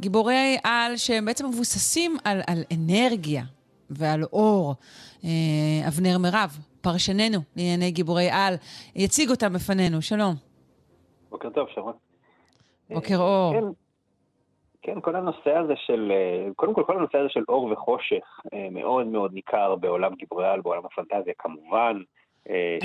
גיבורי 0.02 0.58
על 0.64 0.98
שהם 0.98 1.26
בעצם 1.26 1.48
מבוססים 1.48 2.18
על, 2.24 2.42
על 2.48 2.64
אנרגיה 2.74 3.44
ועל 3.90 4.24
אור. 4.24 4.76
אה, 5.24 5.30
אבנר 5.88 6.18
מירב, 6.18 6.58
פרשננו 6.82 7.40
לענייני 7.56 7.92
גיבורי 7.92 8.30
על, 8.30 8.56
יציג 8.96 9.30
אותם 9.30 9.54
בפנינו. 9.54 10.02
שלום. 10.02 10.36
בוקר 11.30 11.50
טוב, 11.50 11.68
שרון. 11.76 11.94
בוקר 12.90 13.18
אור. 13.18 13.54
כן, 13.54 13.68
כן, 14.82 15.02
כל 15.02 15.16
הנושא 15.16 15.52
הזה 15.58 15.74
של, 15.76 16.12
אה, 16.12 16.54
קודם 16.56 16.74
כל 16.74 16.84
כל 16.88 16.98
הנושא 16.98 17.18
הזה 17.18 17.30
של 17.30 17.44
אור 17.50 17.64
וחושך 17.72 18.40
אה, 18.54 18.68
מאוד 18.72 19.08
מאוד 19.08 19.34
ניכר 19.34 19.76
בעולם 19.76 20.16
גיבורי 20.16 20.48
על, 20.48 20.62
בעולם 20.62 20.86
הפנטזיה 20.86 21.34
כמובן, 21.40 22.02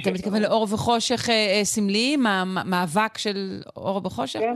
אתה 0.03 0.11
מתכוון 0.15 0.43
לאור 0.43 0.63
וחושך 0.63 1.29
סמלי? 1.63 2.17
מאבק 2.65 3.19
של 3.19 3.61
אור 3.77 4.01
וחושך? 4.07 4.41
כן. 4.41 4.55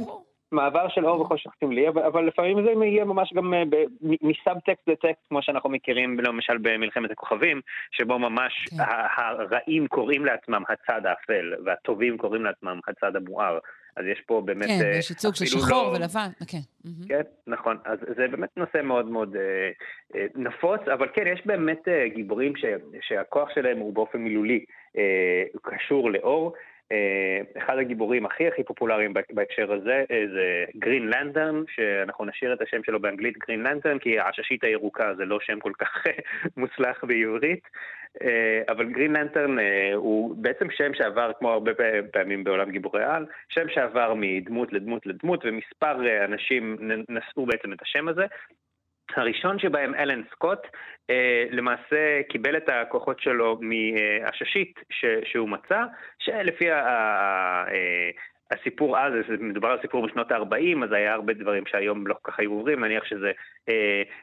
מעבר 0.52 0.88
של 0.88 1.06
אור 1.06 1.20
וחושך 1.20 1.50
סמלי, 1.60 1.88
אבל, 1.88 2.02
אבל 2.02 2.26
לפעמים 2.26 2.64
זה 2.64 2.84
יהיה 2.84 3.04
ממש 3.04 3.32
גם 3.34 3.54
מסאב-טקסט 4.02 4.88
לטקסט, 4.88 5.28
כמו 5.28 5.42
שאנחנו 5.42 5.70
מכירים 5.70 6.20
למשל 6.20 6.58
במלחמת 6.58 7.10
הכוכבים, 7.10 7.60
שבו 7.90 8.18
ממש 8.18 8.52
כן. 8.70 8.76
הרעים 9.16 9.86
קוראים 9.86 10.24
לעצמם 10.24 10.62
הצד 10.68 11.06
האפל, 11.06 11.54
והטובים 11.64 12.18
קוראים 12.18 12.44
לעצמם 12.44 12.80
הצד 12.88 13.16
המואר. 13.16 13.58
אז 13.98 14.06
יש 14.06 14.20
פה 14.26 14.42
באמת... 14.44 14.66
כן, 14.66 14.90
יש 14.98 15.10
ייצוג 15.10 15.34
של 15.34 15.46
שחור 15.46 15.92
לא... 15.92 15.96
ולבן, 15.96 16.28
כן. 16.46 16.58
כן, 17.08 17.20
נכון. 17.46 17.76
אז 17.84 17.98
זה 18.16 18.28
באמת 18.28 18.56
נושא 18.56 18.82
מאוד 18.82 19.06
מאוד 19.06 19.36
אה, 19.36 19.70
אה, 20.14 20.26
נפוץ, 20.34 20.80
אבל 20.92 21.08
כן, 21.14 21.26
יש 21.26 21.46
באמת 21.46 21.88
אה, 21.88 22.08
גיבורים 22.08 22.56
ש, 22.56 22.64
שהכוח 23.00 23.48
שלהם 23.54 23.78
הוא 23.78 23.94
באופן 23.94 24.18
מילולי 24.18 24.64
אה, 24.96 25.42
קשור 25.62 26.10
לאור. 26.10 26.54
אה, 26.92 27.62
אחד 27.62 27.78
הגיבורים 27.78 28.26
הכי 28.26 28.48
הכי 28.48 28.62
פופולריים 28.64 29.14
בהקשר 29.32 29.72
הזה 29.72 30.04
אה, 30.10 30.24
זה 30.32 30.64
גרין 30.76 31.10
לנטרן, 31.10 31.62
שאנחנו 31.74 32.24
נשאיר 32.24 32.52
את 32.52 32.62
השם 32.62 32.84
שלו 32.84 33.00
באנגלית 33.00 33.38
גרין 33.38 33.62
לנטרן, 33.62 33.98
כי 33.98 34.18
העששית 34.18 34.64
הירוקה 34.64 35.14
זה 35.14 35.24
לא 35.24 35.38
שם 35.40 35.60
כל 35.60 35.72
כך 35.78 36.04
מוצלח 36.56 37.04
בעברית, 37.04 37.62
אה, 37.64 37.70
אבל 38.68 38.92
גרין 38.92 39.12
לנטרן 39.16 39.56
הוא 39.94 40.34
בעצם 40.36 40.70
שם 40.70 40.94
שעבר, 40.94 41.30
כמו 41.38 41.50
הרבה 41.50 41.72
פעמים 42.12 42.44
בעולם 42.44 42.70
גיבורי 42.70 43.04
על, 43.04 43.26
שם 43.48 43.68
שעבר 43.68 44.14
מדמות 44.16 44.72
לדמות 44.72 45.06
לדמות, 45.06 45.44
ומספר 45.44 46.24
אנשים 46.24 46.76
נשאו 47.08 47.46
בעצם 47.46 47.72
את 47.72 47.82
השם 47.82 48.08
הזה. 48.08 48.26
הראשון 49.16 49.58
שבהם, 49.58 49.94
אלן 49.94 50.22
סקוט, 50.32 50.58
אה, 51.10 51.44
למעשה 51.50 52.22
קיבל 52.28 52.56
את 52.56 52.68
הכוחות 52.68 53.20
שלו 53.20 53.58
מהששית 53.60 54.80
שהוא 55.24 55.48
מצא, 55.48 55.82
שלפי 56.18 56.72
אה, 56.72 57.64
הסיפור 58.50 58.98
אז, 58.98 59.12
מדובר 59.40 59.68
על 59.68 59.78
סיפור 59.82 60.06
בשנות 60.06 60.32
ה-40, 60.32 60.84
אז 60.84 60.92
היה 60.92 61.12
הרבה 61.12 61.32
דברים 61.32 61.66
שהיום 61.66 62.06
לא 62.06 62.14
כל 62.22 62.32
כך 62.32 62.38
היו 62.38 62.52
עוברים, 62.52 62.84
נניח 62.84 63.04
שזה 63.04 63.26
אה, 63.28 63.32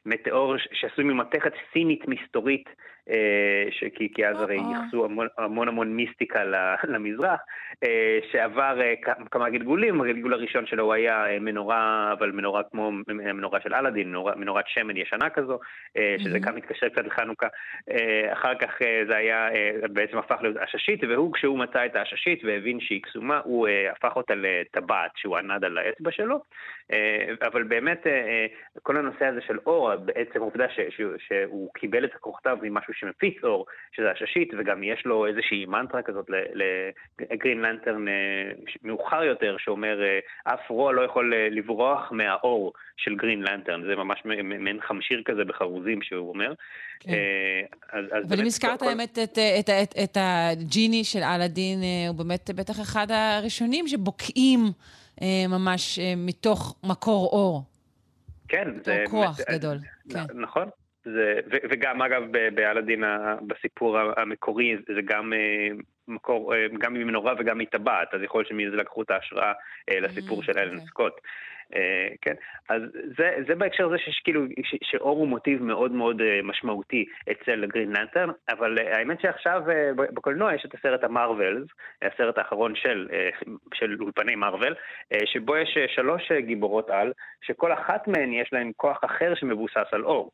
מטאור 0.06 0.56
שעשוי 0.74 1.04
ממתכת 1.04 1.54
סינית 1.74 2.08
מסתורית 2.08 2.70
אה, 3.10 3.90
כי, 3.96 4.14
כי 4.14 4.28
אז 4.28 4.42
הרי 4.42 4.56
ייחסו 4.56 5.06
המון 5.06 5.28
המון, 5.38 5.68
המון 5.68 5.96
מיסטיקה 5.96 6.44
למזרח, 6.84 7.40
אה, 7.84 8.20
שעבר 8.32 8.82
אה, 8.82 8.94
כמה 9.32 9.50
גלגולים, 9.50 10.02
הגלגול 10.02 10.34
הראשון 10.34 10.66
שלו 10.66 10.94
היה 10.94 11.26
מנורה, 11.42 12.14
אבל 12.14 12.32
מנורה 12.32 12.64
כמו 12.64 12.92
מנורה 13.08 13.60
של 13.62 13.74
אלאדין, 13.74 14.10
מנורה, 14.10 14.36
מנורת 14.36 14.66
שמן 14.68 14.98
ישנה 14.98 15.30
כזו, 15.30 15.60
שזה 16.18 16.40
גם 16.40 16.56
מתקשר 16.56 16.90
קצת 16.90 17.06
לחנוכה. 17.06 17.48
אחר 18.34 18.56
כך 18.56 18.72
זה 19.08 19.16
היה, 19.16 19.50
בעצם 19.94 20.18
הפך 20.18 20.36
להיות 20.42 20.58
עששית, 20.58 21.04
והוא, 21.04 21.34
כשהוא 21.34 21.60
מצא 21.60 21.86
את 21.86 21.96
העששית 21.96 22.44
והבין 22.44 22.80
שהיא 22.80 23.02
קסומה, 23.02 23.42
הוא 23.44 23.68
הפך 23.92 24.16
אותה 24.16 24.34
לטבעת 24.36 25.12
שהוא 25.16 25.38
ענד 25.38 25.66
על 25.66 25.78
האצבע 25.78 26.12
שלו. 26.12 26.40
אבל 27.42 27.64
באמת, 27.64 28.08
כל 28.84 28.98
הנושא 28.98 29.26
הזה 29.26 29.35
של 29.42 29.60
אור, 29.66 29.96
בעצם 29.96 30.42
העובדה 30.42 30.66
שהוא 31.18 31.70
קיבל 31.74 32.06
את 32.06 32.16
הכוחותיו 32.16 32.58
ממשהו 32.62 32.94
שמפיץ 32.94 33.44
אור, 33.44 33.66
שזה 33.96 34.12
הששית, 34.12 34.52
וגם 34.58 34.84
יש 34.84 35.06
לו 35.06 35.28
איזושהי 35.28 35.66
מנטרה 35.66 36.02
כזאת 36.02 36.26
לגרין 36.30 37.62
לנטרן 37.62 38.08
אה, 38.08 38.14
מאוחר 38.84 39.24
יותר, 39.24 39.56
שאומר, 39.60 40.04
אה, 40.04 40.54
אף 40.54 40.70
רוע 40.70 40.94
לא 40.94 41.02
יכול 41.02 41.34
אה, 41.34 41.48
לברוח 41.52 42.12
מהאור 42.12 42.74
של 42.98 43.16
גרין 43.16 43.42
לנטרן, 43.42 43.84
זה 43.88 43.96
ממש 43.96 44.22
מעין 44.26 44.82
חמשיר 44.82 45.22
כזה 45.26 45.44
בחרוזים 45.46 46.02
שהוא 46.02 46.30
אומר. 46.30 46.54
כן. 47.00 47.12
אז, 47.92 48.06
אז 48.12 48.24
אבל 48.28 48.40
אם 48.40 48.46
הזכרת 48.46 48.84
באמת 48.84 49.20
את, 49.24 49.38
את, 49.60 49.70
את, 49.70 49.94
את 50.04 50.18
הג'יני 50.20 51.04
של 51.04 51.24
אלאדין, 51.24 51.80
הוא 52.08 52.16
באמת 52.16 52.50
בטח 52.56 52.82
אחד 52.82 53.08
הראשונים 53.10 53.88
שבוקעים 53.88 54.60
ממש 55.50 56.00
מתוך 56.18 56.76
מקור 56.84 57.30
אור. 57.32 57.75
כן. 58.48 58.68
זה 58.84 59.04
כוח 59.10 59.40
גדול. 59.52 59.78
כן. 60.10 60.24
נכון. 60.34 60.70
זה, 61.06 61.40
ו, 61.52 61.56
וגם 61.72 62.02
אגב 62.02 62.24
באלאדין 62.56 63.04
בסיפור 63.48 63.98
המקורי 64.18 64.76
זה 64.96 65.02
גם 65.06 65.34
אה, 65.34 65.68
מקור, 66.08 66.56
אה, 66.56 66.68
גם 66.80 66.94
ממנורה 66.94 67.34
וגם 67.40 67.58
מטבעת, 67.58 68.14
אז 68.14 68.22
יכול 68.22 68.40
להיות 68.40 68.50
שמזה 68.50 68.76
לקחו 68.76 69.02
את 69.02 69.12
ההשראה 69.12 69.54
אה, 69.90 70.00
לסיפור 70.00 70.44
של 70.44 70.58
אלן 70.58 70.74
אוקיי. 70.74 70.88
סקוט. 70.88 71.14
Uh, 71.74 71.78
כן, 72.22 72.34
אז 72.70 72.82
זה, 73.18 73.32
זה 73.48 73.56
בהקשר 73.56 73.86
הזה 73.86 73.98
שיש 73.98 74.22
כאילו, 74.24 74.42
ש, 74.64 74.76
שאור 74.84 75.18
הוא 75.18 75.28
מוטיב 75.28 75.64
מאוד 75.64 75.92
מאוד 75.92 76.22
uh, 76.22 76.24
משמעותי 76.44 77.06
אצל 77.32 77.66
גרין 77.66 77.92
לנטרן, 77.92 78.30
אבל 78.50 78.78
uh, 78.78 78.98
האמת 78.98 79.22
שעכשיו 79.22 79.62
בקולנוע 79.96 80.56
יש 80.56 80.66
את 80.66 80.74
הסרט 80.74 81.04
המרווילס, 81.04 81.68
הסרט 82.02 82.38
האחרון 82.38 82.76
של, 82.76 83.08
של 83.74 83.98
אולפני 84.02 84.36
מרוויל, 84.36 84.74
שבו 85.26 85.58
יש 85.58 85.78
שלוש 85.88 86.32
גיבורות 86.32 86.90
על, 86.90 87.14
שכל 87.42 87.74
אחת 87.74 88.08
מהן 88.08 88.34
יש 88.34 88.54
להן 88.54 88.72
כוח 88.78 89.00
אחר 89.06 89.36
שמבוסס 89.36 89.88
על 89.92 90.04
אור. 90.04 90.32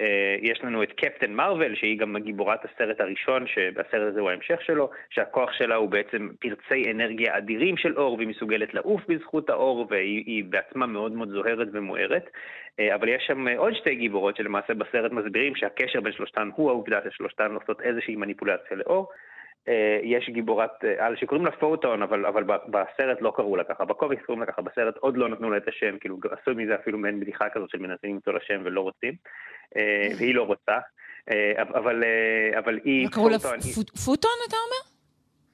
אה, 0.00 0.36
יש 0.42 0.64
לנו 0.64 0.82
את 0.82 0.92
קפטן 0.92 1.32
מרוויל, 1.32 1.74
שהיא 1.74 1.98
גם 1.98 2.16
גיבורת 2.18 2.60
הסרט 2.64 3.00
הראשון, 3.00 3.46
שהסרט 3.46 4.08
הזה 4.10 4.20
הוא 4.20 4.30
ההמשך 4.30 4.62
שלו, 4.62 4.90
שהכוח 5.10 5.52
שלה 5.52 5.74
הוא 5.74 5.88
בעצם 5.88 6.28
פרצי 6.40 6.90
אנרגיה 6.90 7.36
אדירים 7.36 7.76
של 7.76 7.98
אור, 7.98 8.14
והיא 8.14 8.28
מסוגלת 8.28 8.74
לעוף 8.74 9.02
בזכות 9.08 9.50
האור, 9.50 9.86
והיא 9.90 10.44
בעצמה 10.44 10.86
מאוד 10.86 11.12
מאוד 11.12 11.28
זוהרת 11.28 11.68
ומוארת. 11.72 12.30
אה, 12.80 12.94
אבל 12.94 13.08
יש 13.08 13.24
שם 13.26 13.48
עוד 13.48 13.74
שתי 13.74 13.94
גיבורות 13.94 14.36
שלמעשה 14.36 14.74
בסרט 14.74 15.12
מסבירים 15.12 15.54
שהקשר 15.56 16.00
בין 16.00 16.12
שלושתן 16.12 16.50
הוא 16.54 16.70
העובדה 16.70 16.98
ששלושתן 17.10 17.54
עושות 17.54 17.80
איזושהי 17.80 18.16
מניפולציה 18.16 18.76
לאור. 18.76 19.08
אה, 19.68 20.00
יש 20.02 20.30
גיבורת 20.30 20.84
על 20.98 21.16
שקוראים 21.16 21.46
לה 21.46 21.52
פוטון, 21.52 22.02
אבל, 22.02 22.26
אבל 22.26 22.44
בסרט 22.44 23.18
לא 23.20 23.32
קראו 23.36 23.56
לה 23.56 23.64
ככה, 23.64 23.84
בקוביקס 23.84 24.24
קוראים 24.24 24.40
לה 24.40 24.46
ככה, 24.46 24.62
בסרט 24.62 24.96
עוד 24.96 25.16
לא 25.16 25.28
נתנו 25.28 25.50
לה 25.50 25.56
את 25.56 25.68
השם, 25.68 25.98
כאילו 26.00 26.18
עשו 26.30 26.54
מזה 26.54 26.74
אפילו 26.74 26.98
מעין 26.98 27.20
בדיחה 27.20 27.48
כזאת 27.48 27.70
של 27.70 27.78
מנסים 27.78 28.14
למצוא 28.14 28.32
לה 28.32 28.40
שם 28.42 28.60
ולא 28.64 28.80
רוצים. 28.80 29.14
אה, 29.76 30.08
והיא 30.18 30.34
לא 30.34 30.42
רוצה, 30.42 30.78
אה, 31.30 31.62
אבל, 31.62 32.04
אה, 32.04 32.58
אבל 32.58 32.78
היא... 32.84 33.04
מה 33.04 33.10
קראו 33.10 33.28
לה 33.28 33.38
פוטון, 34.04 34.30
אתה 34.48 34.56
אומר? 34.56 34.88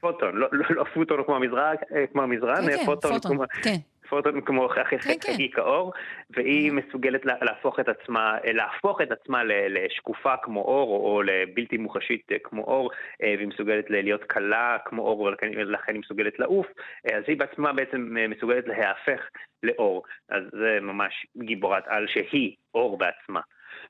פוטון, 0.01 0.37
לא, 0.37 0.49
לא, 0.53 0.65
לא 0.71 0.85
פוטון 0.95 1.25
כמו 1.25 1.37
המזרן, 1.37 1.75
כמו 2.13 2.23
המזרן, 2.23 2.67
כן, 2.67 2.77
כן, 2.77 2.85
פוטון, 2.85 3.13
פוטון, 3.13 3.37
כמו... 3.37 3.45
כן. 3.63 3.77
פוטון 4.09 4.41
כמו 4.41 4.69
חלקי 4.69 5.51
כן. 5.51 5.61
האור, 5.61 5.93
והיא 6.31 6.73
מסוגלת 6.73 7.21
להפוך 7.25 7.81
את 7.81 7.89
עצמה, 7.89 8.37
להפוך 8.45 9.01
את 9.01 9.13
עצמה 9.13 9.45
לשקופה 9.45 10.37
כמו 10.43 10.61
אור, 10.61 10.89
או 10.89 11.23
לבלתי 11.23 11.77
מוחשית 11.77 12.29
כמו 12.45 12.65
אור, 12.65 12.91
והיא 13.21 13.49
מסוגלת 13.49 13.91
להיות 13.91 14.25
קלה 14.25 14.77
כמו 14.85 15.03
אור, 15.03 15.21
ולכן 15.21 15.95
היא 15.95 16.01
מסוגלת 16.01 16.39
לעוף, 16.39 16.67
אז 17.05 17.23
היא 17.27 17.37
בעצמה 17.37 17.73
בעצם 17.73 18.17
מסוגלת 18.29 18.65
להיהפך 18.67 19.21
לאור. 19.63 20.03
אז 20.29 20.43
זה 20.53 20.79
ממש 20.83 21.27
גיבורת 21.37 21.85
על 21.87 22.07
שהיא 22.09 22.55
אור 22.75 22.99
בעצמה. 22.99 23.41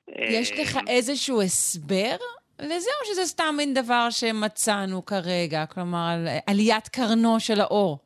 יש 0.07 0.59
לך 0.59 0.77
אה, 0.77 0.81
איזשהו 0.87 1.41
הסבר 1.41 2.15
לזה, 2.59 2.89
או 3.01 3.13
שזה 3.13 3.25
סתם 3.25 3.53
מין 3.57 3.73
דבר 3.73 4.09
שמצאנו 4.09 5.05
כרגע? 5.05 5.65
כלומר, 5.65 6.07
על 6.13 6.27
עליית 6.47 6.87
קרנו 6.87 7.39
של 7.39 7.61
האור. 7.61 8.04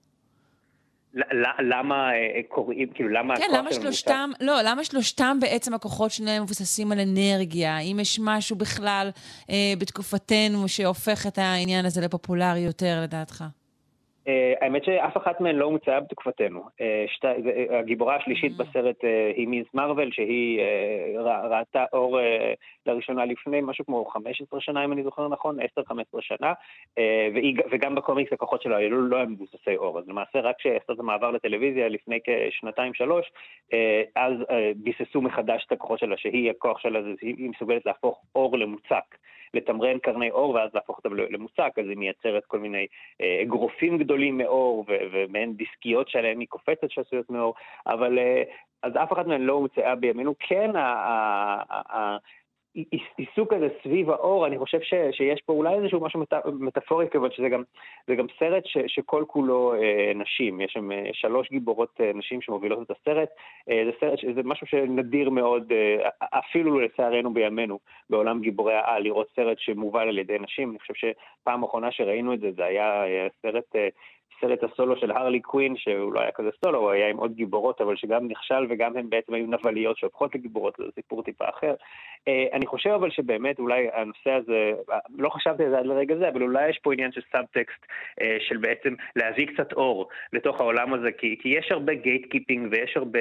למה 1.60 2.14
אה, 2.14 2.41
קוראים, 2.47 2.89
כאילו, 2.93 3.10
למה 3.10 3.36
כן, 3.36 3.57
למה 3.57 3.74
שלושתם, 3.74 4.30
לא, 4.41 4.53
למה 4.66 4.84
שלושתם 4.84 5.38
בעצם 5.41 5.74
הכוחות 5.74 6.12
שלהם 6.12 6.43
מבוססים 6.43 6.91
על 6.91 6.97
אנרגיה? 6.99 7.78
האם 7.78 7.99
יש 7.99 8.20
משהו 8.24 8.55
בכלל 8.55 9.10
אה, 9.49 9.74
בתקופתנו 9.80 10.68
שהופך 10.68 11.28
את 11.28 11.38
העניין 11.38 11.86
הזה 11.86 12.01
לפופולרי 12.01 12.60
יותר, 12.60 12.99
לדעתך? 13.03 13.43
אה, 14.30 14.53
האמת 14.62 14.84
שאף 14.84 15.18
אחת 15.18 15.41
מהן 15.41 15.55
לא 15.55 15.66
הומצאה 15.66 15.99
בתקופתנו. 15.99 16.62
אה, 16.82 17.05
אה, 17.26 17.80
הגיבורה 17.80 18.16
השלישית 18.16 18.51
mm. 18.51 18.64
בסרט 18.64 19.03
היא 19.36 19.47
מיז 19.47 19.66
מרוויל, 19.74 20.12
שהיא 20.12 20.62
ראתה 21.49 21.86
אור 21.93 22.20
לראשונה 22.93 23.25
לפני 23.25 23.61
משהו 23.61 23.85
כמו 23.85 24.05
15 24.05 24.61
שנה, 24.61 24.85
אם 24.85 24.93
אני 24.93 25.03
זוכר 25.03 25.27
נכון, 25.27 25.59
10-15 25.59 25.63
שנה, 26.19 26.53
וגם 27.71 27.95
בקומיקס 27.95 28.33
הכוחות 28.33 28.61
שלה 28.61 28.77
היו 28.77 28.89
לא 28.89 29.25
מבוססי 29.25 29.75
אור. 29.77 29.99
אז 29.99 30.07
למעשה 30.07 30.39
רק 30.39 30.55
כשעשתה 30.59 30.93
את 30.93 30.99
המעבר 30.99 31.31
לטלוויזיה 31.31 31.87
לפני 31.87 32.19
כשנתיים-שלוש, 32.23 33.31
אז 34.15 34.33
ביססו 34.75 35.21
מחדש 35.21 35.63
את 35.67 35.71
הכוחות 35.71 35.99
שלה, 35.99 36.17
שהיא, 36.17 36.49
הכוח 36.49 36.79
שלה, 36.79 36.99
היא 37.21 37.49
מסוגלת 37.49 37.85
להפוך 37.85 38.21
אור 38.35 38.57
למוצק. 38.57 39.15
לתמרן 39.53 39.99
קרני 39.99 40.31
אור 40.31 40.49
ואז 40.49 40.69
להפוך 40.73 40.97
אותם 40.97 41.15
למוצק, 41.15 41.71
אז 41.77 41.85
היא 41.89 41.97
מייצרת 41.97 42.45
כל 42.45 42.59
מיני 42.59 42.87
אה, 43.21 43.39
אגרופים 43.41 43.97
גדולים 43.97 44.37
מאור 44.37 44.85
ומעין 45.11 45.53
דיסקיות 45.53 46.09
שעליהן 46.09 46.39
היא 46.39 46.47
קופצת 46.47 46.91
שעשויות 46.91 47.29
מאור, 47.29 47.53
אבל 47.87 48.19
אה, 48.19 48.43
אז 48.83 48.93
אף 49.03 49.13
אחת 49.13 49.27
מהן 49.27 49.41
לא 49.41 49.53
הומצאה 49.53 49.95
בימינו. 49.95 50.33
כן, 50.39 50.71
עיסוק 53.17 53.53
כזה 53.53 53.67
סביב 53.84 54.09
האור, 54.09 54.47
אני 54.47 54.57
חושב 54.57 54.82
ש, 54.82 54.93
שיש 55.11 55.41
פה 55.41 55.53
אולי 55.53 55.76
איזשהו 55.76 55.99
משהו 56.01 56.20
מט, 56.20 56.34
מטאפורי, 56.45 57.09
כיוון 57.11 57.32
שזה 57.32 57.49
גם, 57.49 57.63
גם 58.17 58.26
סרט 58.39 58.65
ש, 58.65 58.78
שכל 58.88 59.24
כולו 59.28 59.74
אה, 59.74 60.11
נשים, 60.15 60.61
יש 60.61 60.72
שם 60.72 60.91
אה, 60.91 61.09
שלוש 61.13 61.49
גיבורות 61.49 62.01
אה, 62.01 62.11
נשים 62.15 62.41
שמובילות 62.41 62.80
את 62.82 62.97
הסרט, 62.97 63.30
אה, 63.70 63.84
זה 63.86 63.91
סרט, 63.99 64.20
זה 64.36 64.41
משהו 64.43 64.67
שנדיר 64.67 65.30
מאוד, 65.30 65.72
אה, 65.72 66.09
אפילו 66.39 66.80
לצערנו 66.80 67.34
בימינו, 67.34 67.80
בעולם 68.09 68.41
גיבורי 68.41 68.74
העל, 68.74 69.03
לראות 69.03 69.28
סרט 69.36 69.59
שמובל 69.59 70.07
על 70.07 70.17
ידי 70.17 70.38
נשים, 70.39 70.70
אני 70.70 70.80
חושב 70.80 70.93
שפעם 70.93 71.63
אחרונה 71.63 71.91
שראינו 71.91 72.34
את 72.34 72.39
זה, 72.39 72.51
זה 72.51 72.65
היה 72.65 73.05
אה, 73.05 73.28
סרט 73.41 73.76
אה, 73.76 73.89
סרט 74.41 74.63
הסולו 74.63 74.97
של 74.97 75.11
הרלי 75.11 75.39
קווין, 75.39 75.78
שהוא 75.78 76.13
לא 76.13 76.20
היה 76.20 76.32
כזה 76.32 76.49
סולו, 76.65 76.80
הוא 76.80 76.91
היה 76.91 77.09
עם 77.09 77.17
עוד 77.17 77.34
גיבורות, 77.34 77.82
אבל 77.82 77.95
שגם 77.95 78.28
נכשל 78.28 78.65
וגם 78.70 78.97
הן 78.97 79.09
בעצם 79.09 79.34
היו 79.34 79.47
נבליות 79.47 79.97
שהופכות 79.97 80.36
לגיבורות, 80.36 80.74
זה 80.78 80.84
סיפור 80.95 81.24
טיפה 81.24 81.49
אחר. 81.49 81.74
אה, 82.30 82.45
אני 82.53 82.65
חושב 82.65 82.89
אבל 82.89 83.09
שבאמת 83.09 83.59
אולי 83.59 83.88
הנושא 83.93 84.32
הזה, 84.32 84.71
לא 85.17 85.30
חשבתי 85.30 85.63
על 85.63 85.69
זה 85.69 85.77
עד 85.77 85.86
לרגע 85.86 86.15
זה, 86.15 86.30
אבל 86.30 86.41
אולי 86.41 86.69
יש 86.69 86.80
פה 86.84 86.93
עניין 86.93 87.11
של 87.11 87.21
סאבטקסט, 87.32 87.86
אה, 88.21 88.38
של 88.39 88.57
בעצם 88.57 88.93
להביא 89.15 89.47
קצת 89.47 89.73
אור 89.73 90.09
לתוך 90.34 90.61
העולם 90.61 90.93
הזה, 90.93 91.11
כי, 91.11 91.38
כי 91.41 91.49
יש 91.49 91.71
הרבה 91.71 91.93
gate 91.93 92.32
keeping 92.32 92.67
ויש 92.71 92.97
הרבה 92.97 93.19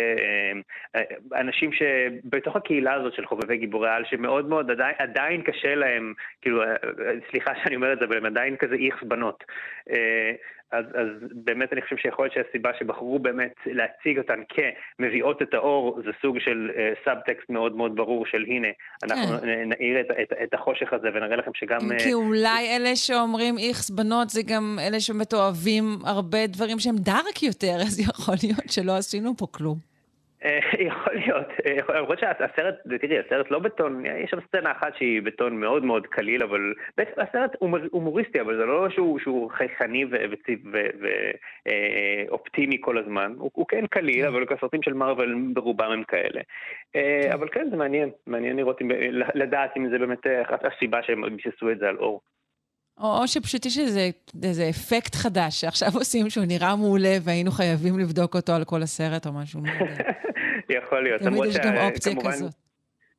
אה, 0.94 1.02
אנשים 1.40 1.70
שבתוך 1.72 2.56
הקהילה 2.56 2.94
הזאת 2.94 3.14
של 3.14 3.26
חובבי 3.26 3.56
גיבורי 3.56 3.90
על, 3.90 4.04
שמאוד 4.04 4.48
מאוד 4.48 4.70
עדיין, 4.70 4.94
עדיין 4.98 5.42
קשה 5.42 5.74
להם, 5.74 6.14
כאילו, 6.42 6.62
סליחה 7.30 7.52
שאני 7.62 7.76
אומר 7.76 7.92
את 7.92 7.98
זה, 7.98 8.04
אבל 8.04 8.16
הם 8.16 8.26
עדיין 8.26 8.56
כזה 8.56 8.74
איכס 8.74 9.02
בנות. 9.02 9.44
אז, 10.72 10.84
אז 10.94 11.08
באמת 11.44 11.72
אני 11.72 11.82
חושב 11.82 11.96
שיכול 11.96 12.24
להיות 12.24 12.34
שהסיבה 12.34 12.70
שבחרו 12.78 13.18
באמת 13.18 13.54
להציג 13.66 14.18
אותן 14.18 14.40
כמביאות 14.48 15.42
את 15.42 15.54
האור, 15.54 16.00
זה 16.04 16.10
סוג 16.22 16.38
של 16.38 16.70
uh, 16.74 17.04
subtext 17.04 17.50
מאוד 17.50 17.76
מאוד 17.76 17.96
ברור 17.96 18.26
של 18.26 18.44
הנה, 18.48 18.68
אנחנו 19.02 19.38
כן. 19.40 19.68
נעיר 19.68 20.00
את, 20.00 20.06
את, 20.22 20.32
את 20.42 20.54
החושך 20.54 20.92
הזה 20.92 21.08
ונראה 21.14 21.36
לכם 21.36 21.50
שגם... 21.54 21.78
כי 21.98 22.12
uh, 22.12 22.14
אולי 22.14 22.76
אלה 22.76 22.96
שאומרים 22.96 23.54
איכס 23.58 23.90
בנות 23.90 24.30
זה 24.30 24.40
גם 24.46 24.78
אלה 24.86 25.00
שבאמת 25.00 25.34
אוהבים 25.34 25.84
הרבה 26.04 26.46
דברים 26.46 26.78
שהם 26.78 26.96
דארק 26.96 27.42
יותר, 27.42 27.76
אז 27.86 28.00
יכול 28.00 28.34
להיות 28.42 28.70
שלא 28.70 28.96
עשינו 28.96 29.36
פה 29.36 29.46
כלום. 29.50 29.87
אה, 30.44 30.58
יכול 30.88 31.14
להיות, 31.14 31.46
אה, 31.66 31.98
למרות 31.98 32.18
שהסרט, 32.18 32.74
תראי, 33.00 33.18
הסרט 33.18 33.50
לא 33.50 33.58
בטון, 33.58 34.06
יש 34.06 34.30
שם 34.30 34.40
סצנה 34.48 34.72
אחת 34.72 34.96
שהיא 34.96 35.22
בטון 35.22 35.60
מאוד 35.60 35.84
מאוד 35.84 36.06
קליל, 36.06 36.42
אבל 36.42 36.74
בעצם 36.96 37.20
הסרט 37.20 37.56
הומוריסטי, 37.90 38.40
אבל 38.40 38.56
זה 38.56 38.64
לא 38.64 38.90
שהוא, 38.90 39.18
שהוא 39.18 39.50
חייכני 39.50 40.04
ואופטימי 42.28 42.76
אה, 42.76 42.82
כל 42.82 42.98
הזמן, 42.98 43.34
הוא, 43.38 43.50
הוא 43.54 43.66
כן 43.68 43.86
קליל, 43.86 44.26
אבל 44.26 44.44
הסרטים 44.50 44.82
של 44.82 44.92
מארוול 44.92 45.50
ברובם 45.54 45.90
הם 45.90 46.04
כאלה. 46.04 46.40
אבל 47.34 47.48
כן, 47.48 47.70
זה 47.70 47.76
מעניין, 47.76 48.10
מעניין 48.26 48.56
לראות, 48.56 48.80
לדעת 49.34 49.76
אם 49.76 49.88
זה 49.88 49.98
באמת 49.98 50.26
הסיבה 50.50 51.02
שהם 51.02 51.36
ביססו 51.36 51.70
את 51.70 51.78
זה 51.78 51.88
על 51.88 51.96
אור. 51.96 52.20
או, 53.00 53.20
או 53.20 53.28
שפשוט 53.28 53.66
יש 53.66 53.78
איזה, 53.78 54.10
איזה 54.42 54.68
אפקט 54.70 55.14
חדש 55.14 55.60
שעכשיו 55.60 55.88
עושים 56.00 56.30
שהוא 56.30 56.44
נראה 56.48 56.76
מעולה 56.76 57.16
והיינו 57.22 57.50
חייבים 57.50 57.98
לבדוק 57.98 58.36
אותו 58.36 58.52
על 58.52 58.64
כל 58.64 58.82
הסרט 58.82 59.26
או 59.26 59.32
משהו. 59.32 59.60
יכול 60.78 61.02
להיות. 61.02 61.22
תמיד 61.22 61.44
יש 61.44 61.56
גם 61.56 61.76
אופציה 61.76 62.12
כמובן, 62.12 62.30
כזאת. 62.30 62.52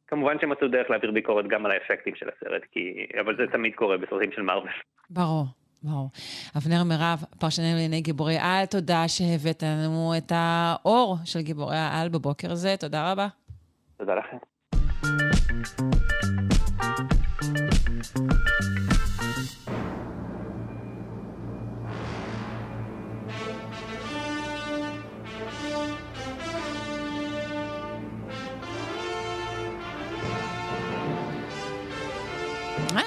כמובן 0.07 0.35
שהם 0.41 0.49
מצאו 0.49 0.67
דרך 0.67 0.89
להעביר 0.89 1.11
ביקורת 1.11 1.45
גם 1.47 1.65
על 1.65 1.71
האפקטים 1.71 2.15
של 2.15 2.25
הסרט, 2.29 2.61
כי... 2.71 3.05
אבל 3.21 3.35
זה 3.37 3.43
תמיד 3.51 3.71
קורה 3.75 3.97
בסרטים 3.97 4.31
של 4.31 4.41
מארוול. 4.41 4.69
ברור. 5.09 5.45
ברור. 5.83 6.09
אבנר 6.57 6.83
מירב, 6.83 7.23
פרשננו 7.39 7.67
לענייני 7.67 8.01
גיבורי 8.01 8.37
על, 8.41 8.65
תודה 8.65 9.07
שהבאת 9.07 9.63
לנו 9.63 10.13
את 10.17 10.31
האור 10.35 11.17
של 11.25 11.41
גיבורי 11.41 11.77
העל 11.77 12.09
בבוקר 12.09 12.51
הזה, 12.51 12.75
תודה 12.79 13.11
רבה. 13.11 13.27
תודה 13.97 14.13
לכם. 14.15 14.37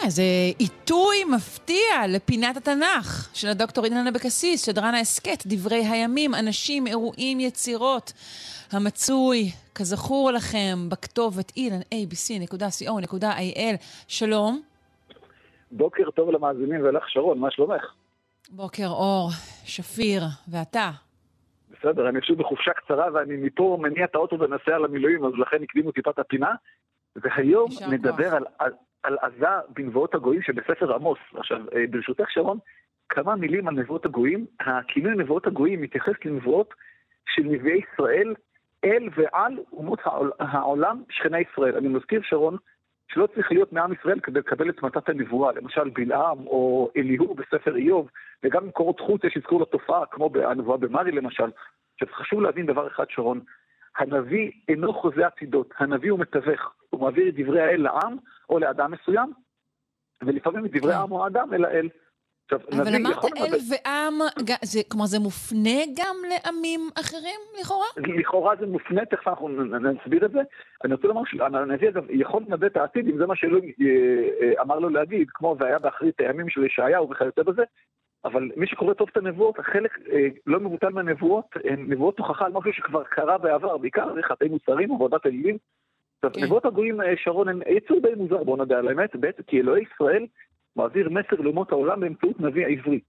זה 0.08 0.22
עיתוי 0.58 1.24
מפתיע 1.36 2.06
לפינת 2.08 2.56
התנ"ך 2.56 3.30
של 3.34 3.48
הדוקטור 3.48 3.84
אילן 3.84 4.06
אבקסיס, 4.06 4.66
שדרן 4.66 4.94
ההסכת, 4.94 5.46
דברי 5.46 5.84
הימים, 5.84 6.34
אנשים, 6.34 6.86
אירועים, 6.86 7.40
יצירות, 7.40 8.12
המצוי, 8.72 9.50
כזכור 9.74 10.30
לכם, 10.30 10.88
בכתובת 10.88 11.52
אילן, 11.56 11.80
abc.co.il. 11.80 13.76
שלום. 14.08 14.62
בוקר 15.70 16.10
טוב 16.10 16.30
למאזינים 16.30 16.80
ולך, 16.82 17.04
שרון, 17.08 17.38
מה 17.38 17.50
שלומך? 17.50 17.82
בוקר 18.50 18.88
אור, 18.88 19.30
שפיר, 19.64 20.22
ואתה? 20.48 20.90
בסדר, 21.70 22.08
אני 22.08 22.20
פשוט 22.20 22.38
בחופשה 22.38 22.72
קצרה 22.72 23.06
ואני 23.14 23.36
מפה 23.36 23.78
מניע 23.80 24.04
את 24.04 24.14
האוטו 24.14 24.38
ונוסע 24.40 24.78
למילואים, 24.78 25.24
אז 25.24 25.32
לכן 25.38 25.62
הקדימו 25.62 25.92
טיפת 25.92 26.18
הפינה. 26.18 26.50
והיום 27.16 27.70
נדבר 27.90 28.34
על, 28.34 28.44
על, 28.58 28.72
על 29.02 29.18
עזה 29.20 29.46
בנבואות 29.68 30.14
הגויים 30.14 30.42
שבספר 30.42 30.94
עמוס. 30.94 31.18
עכשיו, 31.36 31.60
אה, 31.74 31.84
ברשותך 31.90 32.30
שרון, 32.30 32.58
כמה 33.08 33.36
מילים 33.36 33.68
על 33.68 33.74
נבואות 33.74 34.04
הגויים. 34.06 34.46
הכינוי 34.60 35.14
נבואות 35.16 35.46
הגויים 35.46 35.80
מתייחס 35.80 36.12
לנבואות 36.24 36.74
של 37.26 37.42
נביאי 37.42 37.80
ישראל 37.94 38.34
אל 38.84 39.08
ועל 39.14 39.58
אומות 39.72 39.98
העולם, 40.38 41.02
שכני 41.10 41.38
ישראל. 41.38 41.76
אני 41.76 41.88
מזכיר, 41.88 42.20
שרון, 42.24 42.56
שלא 43.08 43.26
צריך 43.26 43.52
להיות 43.52 43.72
מעם 43.72 43.92
ישראל 43.92 44.20
כדי 44.20 44.38
לקבל 44.38 44.70
את 44.70 44.82
מתת 44.82 45.08
הנבואה, 45.08 45.52
למשל 45.52 45.88
בלעם 45.88 46.46
או 46.46 46.90
אליהו 46.96 47.34
בספר 47.34 47.76
איוב, 47.76 48.10
וגם 48.42 48.64
במקורות 48.64 49.00
חוץ 49.00 49.24
יש 49.24 49.36
אזכור 49.36 49.60
לתופעה, 49.60 50.06
כמו 50.06 50.30
הנבואה 50.34 50.76
במרי 50.76 51.12
למשל. 51.12 51.50
עכשיו 51.94 52.14
חשוב 52.14 52.40
להבין 52.40 52.66
דבר 52.66 52.86
אחד, 52.86 53.04
שרון, 53.08 53.40
הנביא 53.98 54.50
אינו 54.68 54.94
חוזה 54.94 55.26
עתידות, 55.26 55.74
הנביא 55.78 56.10
הוא 56.10 56.18
מתווך, 56.18 56.72
הוא 56.90 57.00
מעביר 57.00 57.28
את 57.28 57.34
דברי 57.34 57.60
האל 57.60 57.82
לעם 57.82 58.16
או 58.48 58.58
לאדם 58.58 58.90
מסוים, 58.90 59.32
ולפעמים 60.22 60.66
את 60.66 60.70
דברי 60.76 60.94
העם 60.94 61.12
או 61.12 61.24
האדם 61.24 61.54
אל 61.54 61.64
האל. 61.64 61.88
אבל 62.52 62.96
אמרת 62.96 63.24
אל 63.24 63.56
ועם, 63.70 64.14
זה, 64.62 64.80
כלומר 64.88 65.06
זה 65.06 65.18
מופנה 65.18 65.80
גם 65.96 66.16
לעמים 66.28 66.80
אחרים 67.00 67.40
לכאורה? 67.60 67.86
לכאורה 67.96 68.54
זה 68.60 68.66
מופנה, 68.66 69.06
תכף 69.06 69.28
אנחנו 69.28 69.48
נסביר 69.48 70.26
את 70.26 70.32
זה. 70.32 70.40
אני 70.84 70.94
רוצה 70.94 71.08
לומר 71.08 71.22
שהנביא 71.24 71.88
אגב 71.88 72.04
יכול 72.10 72.42
לנבא 72.48 72.66
את 72.66 72.76
העתיד 72.76 73.08
אם 73.08 73.18
זה 73.18 73.26
מה 73.26 73.36
שאלוהים 73.36 73.72
אה, 73.80 73.86
אה, 74.40 74.62
אמר 74.62 74.78
לו 74.78 74.88
להגיד, 74.88 75.28
כמו 75.30 75.56
והיה 75.58 75.78
באחרית 75.78 76.20
הימים 76.20 76.48
של 76.48 76.64
ישעיהו 76.64 77.10
וכיוצא 77.10 77.42
בזה, 77.42 77.62
אבל 78.24 78.50
מי 78.56 78.66
שקורא 78.66 78.94
טוב 78.94 79.08
את 79.12 79.16
הנבואות, 79.16 79.58
החלק 79.58 79.98
אה, 80.12 80.28
לא 80.46 80.60
מבוטל 80.60 80.88
מהנבואות, 80.88 81.46
הן 81.64 81.86
נבואות 81.88 82.18
הוכחה 82.18 82.46
על 82.46 82.52
משהו 82.52 82.72
שכבר 82.72 83.04
קרה 83.04 83.38
בעבר, 83.38 83.76
בעיקר 83.76 84.14
זה 84.14 84.22
חטאי 84.22 84.48
מוצרים, 84.48 84.92
עבודת 84.92 85.26
אלילים. 85.26 85.58
עכשיו, 86.16 86.32
כן. 86.32 86.44
נבואות 86.44 86.64
הגויים, 86.64 87.00
אה, 87.00 87.16
שרון, 87.16 87.48
הם 87.48 87.60
יצור 87.66 88.00
די 88.00 88.14
מוזר, 88.16 88.44
בואו 88.44 88.64
נדע 88.64 88.78
על 88.78 88.88
האמת, 88.88 89.16
בעצם 89.16 89.42
כי 89.42 89.60
אלוהי 89.60 89.84
ישראל 89.94 90.26
מעביר 90.76 91.08
מסר 91.08 91.36
לאומות 91.40 91.72
העולם 91.72 92.00
באמצעות 92.00 92.40
נביא 92.40 92.66
העברי. 92.66 93.00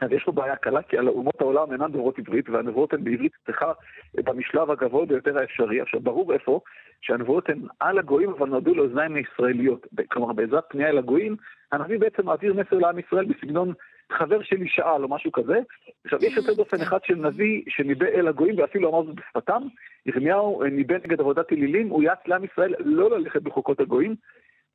אז 0.00 0.12
יש 0.12 0.24
פה 0.24 0.32
בעיה 0.32 0.56
קלה, 0.56 0.82
כי 0.82 0.98
על 0.98 1.08
אומות 1.08 1.40
העולם 1.40 1.72
אינן 1.72 1.92
דוברות 1.92 2.18
עברית, 2.18 2.48
והנבואות 2.48 2.92
הן 2.92 3.04
בעברית 3.04 3.32
צריכה 3.46 3.72
במשלב 4.16 4.70
הגבוה 4.70 5.06
ביותר 5.06 5.38
האפשרי. 5.38 5.80
עכשיו, 5.80 6.00
ברור 6.00 6.32
איפה 6.32 6.60
שהנבואות 7.00 7.48
הן 7.48 7.58
על 7.80 7.98
הגויים, 7.98 8.30
אבל 8.30 8.48
נועדו 8.48 8.74
לאוזניים 8.74 9.14
הישראליות. 9.14 9.86
כלומר, 10.10 10.32
בעזרת 10.32 10.64
פנייה 10.68 10.88
אל 10.88 10.98
הגויים, 10.98 11.36
הנביא 11.72 11.98
בעצם 11.98 12.26
מעביר 12.26 12.54
מסר 12.54 12.78
לעם 12.78 12.98
ישראל 12.98 13.24
בסגנון 13.24 13.72
חבר 14.12 14.42
שלי 14.42 14.68
שאל 14.68 15.02
או 15.02 15.08
משהו 15.08 15.32
כזה. 15.32 15.60
עכשיו, 16.04 16.18
יש 16.24 16.36
יותר 16.36 16.54
דופן 16.54 16.80
אחד 16.80 16.98
של 17.04 17.14
נביא 17.14 17.62
שניבא 17.68 18.06
אל 18.06 18.28
הגויים, 18.28 18.58
ואפילו 18.58 18.90
אמר 18.90 19.04
זאת 19.04 19.14
בשפתם. 19.14 19.62
ירמיהו 20.06 20.64
ניבא 20.64 20.94
נגד 20.94 21.20
עבודת 21.20 21.52
אלילים, 21.52 21.88
הוא 21.88 22.02
יעץ 22.02 22.18
לעם 22.26 22.44
ישראל 22.44 22.74
לא 22.78 23.18
ללכת 23.18 23.42
בחוקות 23.42 23.80
הגויים. 23.80 24.16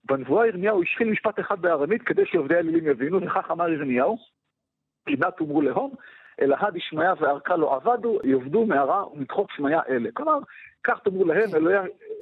בנבואה 0.05 0.47
ירמיהו 0.47 0.84
השחיל 0.84 1.09
משפט 1.09 1.39
אחד 1.39 1.61
בארמית 1.61 2.01
כדי 2.01 2.25
שעובדי 2.25 2.55
האלילים 2.55 2.88
יבינו, 2.88 3.21
וכך 3.21 3.51
אמר 3.51 3.69
ירמיהו, 3.69 4.17
נא 5.09 5.29
תאמרו 5.29 5.61
להון, 5.61 5.91
אלא 6.41 6.55
הד 6.59 6.75
ישמעיה 6.75 7.13
וערכה 7.19 7.55
לא 7.55 7.75
עבדו, 7.75 8.19
יאבדו 8.23 8.65
מהרע 8.65 9.13
ומדחוק 9.13 9.51
שמעיה 9.51 9.82
אלה. 9.89 10.09
כלומר, 10.13 10.39
כך 10.84 10.99
תאמרו 10.99 11.25
להם, 11.25 11.49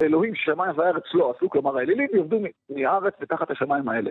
אלוהים 0.02 0.34
שמיים 0.34 0.78
וארץ 0.78 1.04
לא 1.14 1.32
עשו, 1.36 1.50
כלומר 1.50 1.78
האלילים 1.78 2.08
יאבדו 2.14 2.40
מהארץ 2.70 3.14
ותחת 3.20 3.50
השמיים 3.50 3.88
האלה. 3.88 4.10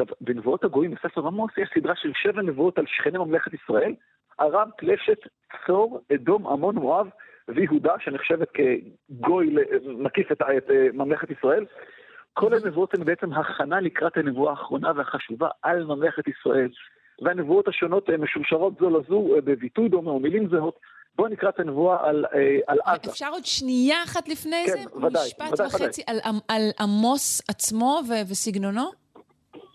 עכשיו, 0.00 0.16
בנבואות 0.20 0.64
הגויים 0.64 0.94
בספר 0.94 1.26
עמוס 1.26 1.50
יש 1.58 1.68
סדרה 1.74 1.94
של 1.96 2.12
שבע 2.22 2.42
נבואות 2.42 2.78
על 2.78 2.84
שכני 2.86 3.18
ממלכת 3.18 3.54
ישראל, 3.54 3.94
ארם, 4.40 4.68
פלשת, 4.78 5.18
צור, 5.66 6.00
אדום, 6.14 6.46
עמון, 6.46 6.74
מואב 6.74 7.06
ויהודה, 7.48 7.92
שנחשבת 8.04 8.48
כגוי 8.50 9.54
מקיף 9.98 10.32
את, 10.32 10.42
את 10.42 10.70
אה, 10.70 10.86
ממלכת 10.92 11.30
ישראל. 11.30 11.66
כל 12.32 12.54
הנבואות 12.54 12.94
הן 12.94 13.04
בעצם 13.04 13.32
הכנה 13.32 13.80
לקראת 13.80 14.16
הנבואה 14.16 14.50
האחרונה 14.50 14.92
והחשובה 14.96 15.48
על 15.62 15.84
ממלכת 15.84 16.28
ישראל. 16.28 16.68
והנבואות 17.22 17.68
השונות 17.68 18.10
משורשרות 18.10 18.72
זו 18.80 18.90
לזו 18.90 19.34
אה, 19.34 19.40
בביטוי 19.40 19.88
דומה 19.88 20.10
או 20.10 20.20
מילים 20.20 20.48
זהות. 20.48 20.78
בואו 21.16 21.28
נקרא 21.28 21.48
את 21.48 21.60
הנבואה 21.60 22.08
על, 22.08 22.24
אה, 22.34 22.58
על 22.66 22.78
עזה. 22.84 23.10
אפשר 23.10 23.28
עוד 23.30 23.44
שנייה 23.44 24.02
אחת 24.04 24.28
לפני 24.28 24.64
כן, 24.66 24.72
זה? 24.72 25.06
ודאי, 25.06 25.26
משפט 25.26 25.52
ודאי, 25.52 25.66
וחצי 25.66 26.02
על, 26.06 26.16
על 26.48 26.62
עמוס 26.80 27.42
עצמו 27.50 28.00
ו- 28.08 28.30
וסגנונו? 28.30 28.99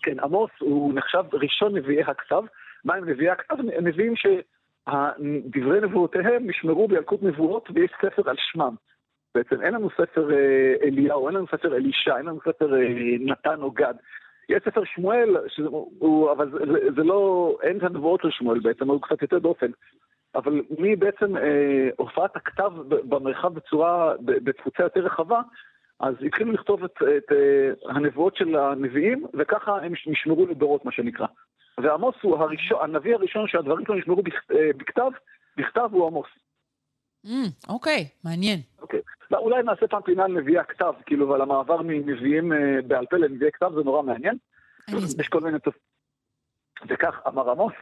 כן, 0.06 0.20
עמוס 0.20 0.50
הוא 0.58 0.94
נחשב 0.94 1.24
ראשון 1.32 1.76
נביאי 1.76 2.02
הכתב. 2.02 2.42
מה 2.84 2.94
הם 2.94 3.08
נביאי 3.08 3.30
הכתב? 3.30 3.54
נביאים 3.82 4.14
שדברי 4.16 5.80
נבואותיהם 5.80 6.50
נשמרו 6.50 6.88
בילקוט 6.88 7.22
נבואות 7.22 7.68
ויש 7.74 7.90
ספר 8.02 8.30
על 8.30 8.36
שמם. 8.38 8.74
בעצם 9.34 9.62
אין 9.62 9.74
לנו 9.74 9.90
ספר 9.90 10.30
אה, 10.32 10.74
אליהו, 10.82 11.28
אין 11.28 11.36
לנו 11.36 11.46
ספר 11.46 11.76
אלישע, 11.76 12.16
אין 12.16 12.26
לנו 12.26 12.40
ספר 12.40 12.74
אה, 12.74 12.88
נתן 13.20 13.62
או 13.62 13.70
גד. 13.70 13.94
יש 14.48 14.62
ספר 14.64 14.84
שמואל, 14.84 15.36
שהוא, 15.48 16.32
אבל 16.32 16.50
זה, 16.50 16.58
זה, 16.58 16.92
זה 16.96 17.02
לא, 17.04 17.56
אין 17.62 17.78
את 17.78 17.82
הנבואות 17.82 18.20
של 18.22 18.30
שמואל 18.30 18.60
בעצם, 18.60 18.90
הוא 18.90 19.02
קצת 19.02 19.22
יותר 19.22 19.38
דופן. 19.38 19.70
אבל 20.34 20.62
מבעצם 20.78 21.36
אה, 21.36 21.88
הופעת 21.96 22.36
הכתב 22.36 22.72
במרחב 22.88 23.54
בצורה, 23.54 24.14
בתפוצה 24.20 24.82
יותר 24.82 25.00
רחבה, 25.00 25.40
אז 26.00 26.14
התחילו 26.26 26.52
לכתוב 26.52 26.84
את, 26.84 26.96
את 26.96 27.32
אה, 27.32 27.94
הנבואות 27.94 28.36
של 28.36 28.56
הנביאים, 28.56 29.26
וככה 29.34 29.78
הם 29.78 29.92
נשמרו 30.06 30.46
לדורות, 30.46 30.84
מה 30.84 30.92
שנקרא. 30.92 31.26
ועמוס 31.80 32.14
הוא 32.22 32.36
הראשון, 32.36 32.78
הנביא 32.82 33.14
הראשון 33.14 33.48
שהדברים 33.48 33.86
שלו 33.86 33.94
נשמרו 33.94 34.22
אה, 34.50 34.70
בכתב, 34.76 35.10
בכתב 35.56 35.88
הוא 35.92 36.06
עמוס. 36.06 36.28
Mm, 37.26 37.68
אוקיי, 37.68 38.08
מעניין. 38.24 38.60
אוקיי. 38.82 39.00
לא, 39.30 39.38
אולי 39.38 39.62
נעשה 39.62 39.86
פעם 39.86 40.02
פינה 40.02 40.24
על 40.24 40.32
נביאי 40.32 40.58
הכתב, 40.58 40.92
כאילו, 41.06 41.28
ועל 41.28 41.40
המעבר 41.40 41.82
מנביאים 41.82 42.52
אה, 42.52 42.82
בעל 42.86 43.06
פה 43.06 43.16
לנביאי 43.16 43.52
כתב, 43.52 43.70
זה 43.74 43.80
נורא 43.80 44.02
מעניין. 44.02 44.36
יש 45.18 45.28
כל 45.28 45.40
מיני... 45.40 45.58
וכך 46.88 47.20
אמר 47.26 47.50
עמוס, 47.50 47.72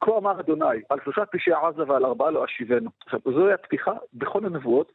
כה 0.00 0.18
אמר 0.18 0.40
אדוני, 0.40 0.82
על 0.88 0.98
שלושה 1.04 1.26
פשעי 1.26 1.52
עזה 1.52 1.82
ועל 1.88 2.04
ארבעה 2.04 2.30
לא 2.30 2.44
אשיבנו. 2.44 2.90
עכשיו, 3.04 3.20
זוהי 3.24 3.52
הפתיחה 3.52 3.92
בכל 4.14 4.46
הנבואות, 4.46 4.92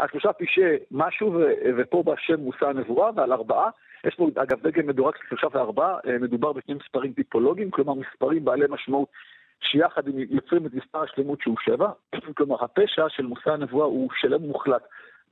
על 0.00 0.08
שלושה 0.12 0.32
פשעי 0.32 0.76
משהו, 0.90 1.34
ופה 1.78 2.02
בשם 2.06 2.40
מושא 2.40 2.66
הנבואה, 2.66 3.10
ועל 3.16 3.32
ארבעה. 3.32 3.70
יש 4.04 4.14
פה, 4.14 4.28
אגב, 4.34 4.60
דגם 4.62 4.86
מדורג 4.86 5.14
של 5.16 5.22
שלושה 5.28 5.46
וארבעה, 5.52 5.98
אה, 6.06 6.18
מדובר 6.18 6.52
בשני 6.52 6.74
מספרים 6.74 7.12
טיפולוגיים, 7.12 7.70
כלומר 7.70 7.94
מספרים 7.94 8.44
בעלי 8.44 8.64
משמעות 8.68 9.08
שיחד 9.60 10.08
הם 10.08 10.14
יוצרים 10.30 10.66
את 10.66 10.74
מספר 10.74 11.02
השלמות 11.02 11.40
שהוא 11.40 11.56
שבע, 11.64 11.90
כלומר 12.36 12.64
הפשע 12.64 13.08
של 13.08 13.26
מושא 13.26 13.50
הנבואה 13.50 13.86
הוא 13.86 14.10
שלם 14.20 14.42
מוחלט. 14.42 14.82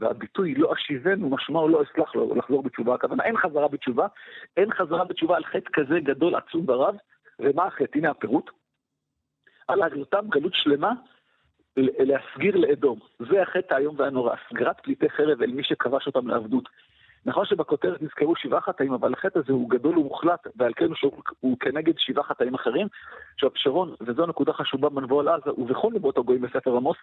והביטוי 0.01 0.55
לא 0.55 0.73
אשיבנו 0.73 1.31
משמעו 1.31 1.69
לא 1.69 1.83
אסלח 1.83 2.15
לו 2.15 2.35
לחזור 2.35 2.63
בתשובה, 2.63 2.95
הכוונה 2.95 3.25
אין 3.25 3.37
חזרה 3.37 3.69
בתשובה, 3.69 4.07
אין 4.57 4.73
חזרה 4.73 5.05
בתשובה 5.05 5.37
על 5.37 5.45
חטא 5.45 5.71
כזה 5.73 6.01
גדול 6.01 6.35
עצום 6.35 6.65
ורב, 6.69 6.97
ומה 7.41 7.67
החטא? 7.67 7.99
הנה 7.99 8.11
הפירוט. 8.11 8.51
על 9.69 9.83
הגלותם 9.83 10.25
גלות 10.29 10.53
שלמה 10.55 10.93
להסגיר 11.99 12.57
לאדום. 12.57 12.99
זה 13.19 13.43
החטא 13.43 13.75
האיום 13.75 13.95
והנורא, 13.99 14.35
סגירת 14.51 14.81
פליטי 14.81 15.11
חרב 15.11 15.43
אל 15.43 15.51
מי 15.51 15.63
שכבש 15.63 16.07
אותם 16.07 16.29
לעבדות. 16.29 16.69
נכון 17.27 17.45
שבכותרת 17.47 18.03
נזכרו 18.03 18.37
שבעה 18.37 18.61
חטאים, 18.61 18.93
אבל 18.93 19.13
החטא 19.13 19.39
הזה 19.39 19.53
הוא 19.53 19.71
גדול 19.71 19.99
ומוחלט, 19.99 20.47
ועל 20.57 20.73
כן 20.77 20.87
הוא 21.41 21.57
כנגד 21.61 21.93
שבעה 21.99 22.25
חטאים 22.25 22.55
אחרים. 22.55 22.87
עכשיו, 23.35 23.51
שרון, 23.55 23.95
וזו 24.01 24.27
נקודה 24.27 24.53
חשובה 24.53 24.89
בנבוא 24.89 25.21
על 25.21 25.29
עזה, 25.29 25.51
ובכל 25.59 25.89
נבואות 25.95 26.19
הגויים 26.19 26.43
בספר 26.43 26.77
עמוס, 26.77 26.97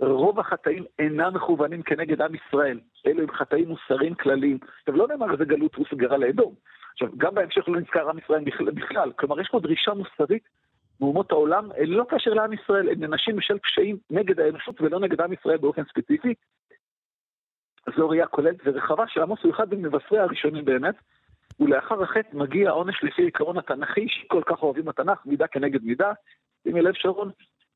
רוב 0.00 0.40
החטאים 0.40 0.84
אינם 0.98 1.34
מכוונים 1.34 1.82
כנגד 1.82 2.22
עם 2.22 2.34
ישראל. 2.34 2.80
אלו 3.06 3.22
הם 3.22 3.30
חטאים 3.30 3.68
מוסריים 3.68 4.14
כלליים. 4.14 4.58
עכשיו, 4.80 4.96
לא 4.96 5.08
נאמר 5.08 5.32
איזה 5.32 5.44
גלות 5.44 5.74
הוא 5.74 5.86
סגרה 5.90 6.16
לאדום. 6.16 6.54
עכשיו, 6.92 7.08
גם 7.16 7.34
בהמשך 7.34 7.68
לא 7.68 7.80
נזכר 7.80 8.10
עם 8.10 8.18
ישראל 8.18 8.44
בכלל. 8.74 9.12
כלומר, 9.16 9.40
יש 9.40 9.48
פה 9.48 9.60
דרישה 9.60 9.92
מוסרית 9.94 10.42
מאומות 11.00 11.32
העולם, 11.32 11.68
לא 11.86 12.04
קשר 12.08 12.30
לעם 12.30 12.52
ישראל, 12.52 12.88
הם 12.88 13.00
ננשים 13.00 13.36
בשל 13.36 13.58
פשעים 13.58 13.96
נגד 14.10 14.40
האנושות 14.40 14.80
ולא 14.80 15.00
נגד 15.00 15.20
עם 15.20 15.32
ישראל 15.32 15.56
באופן 15.56 15.82
ספציפי. 15.84 16.34
זו 17.96 18.08
ראייה 18.08 18.26
כוללת 18.26 18.56
ורחבה 18.64 19.04
שעמוס 19.08 19.40
הוא 19.42 19.52
אחד 19.54 19.74
ממבשרי 19.74 20.18
הראשונים 20.18 20.64
באמת, 20.64 20.94
ולאחר 21.60 22.02
החטא 22.02 22.36
מגיע 22.36 22.68
העונש 22.68 23.04
לפי 23.04 23.22
עיקרון 23.22 23.58
התנ"כי, 23.58 24.06
שכל 24.08 24.42
כך 24.46 24.62
אוהבים 24.62 24.88
התנ"ך, 24.88 25.26
מידה 25.26 25.46
כנגד 25.46 25.84
מידה, 25.84 26.12
שימי 26.62 26.82
לב 26.82 26.94
שרון, 26.94 27.30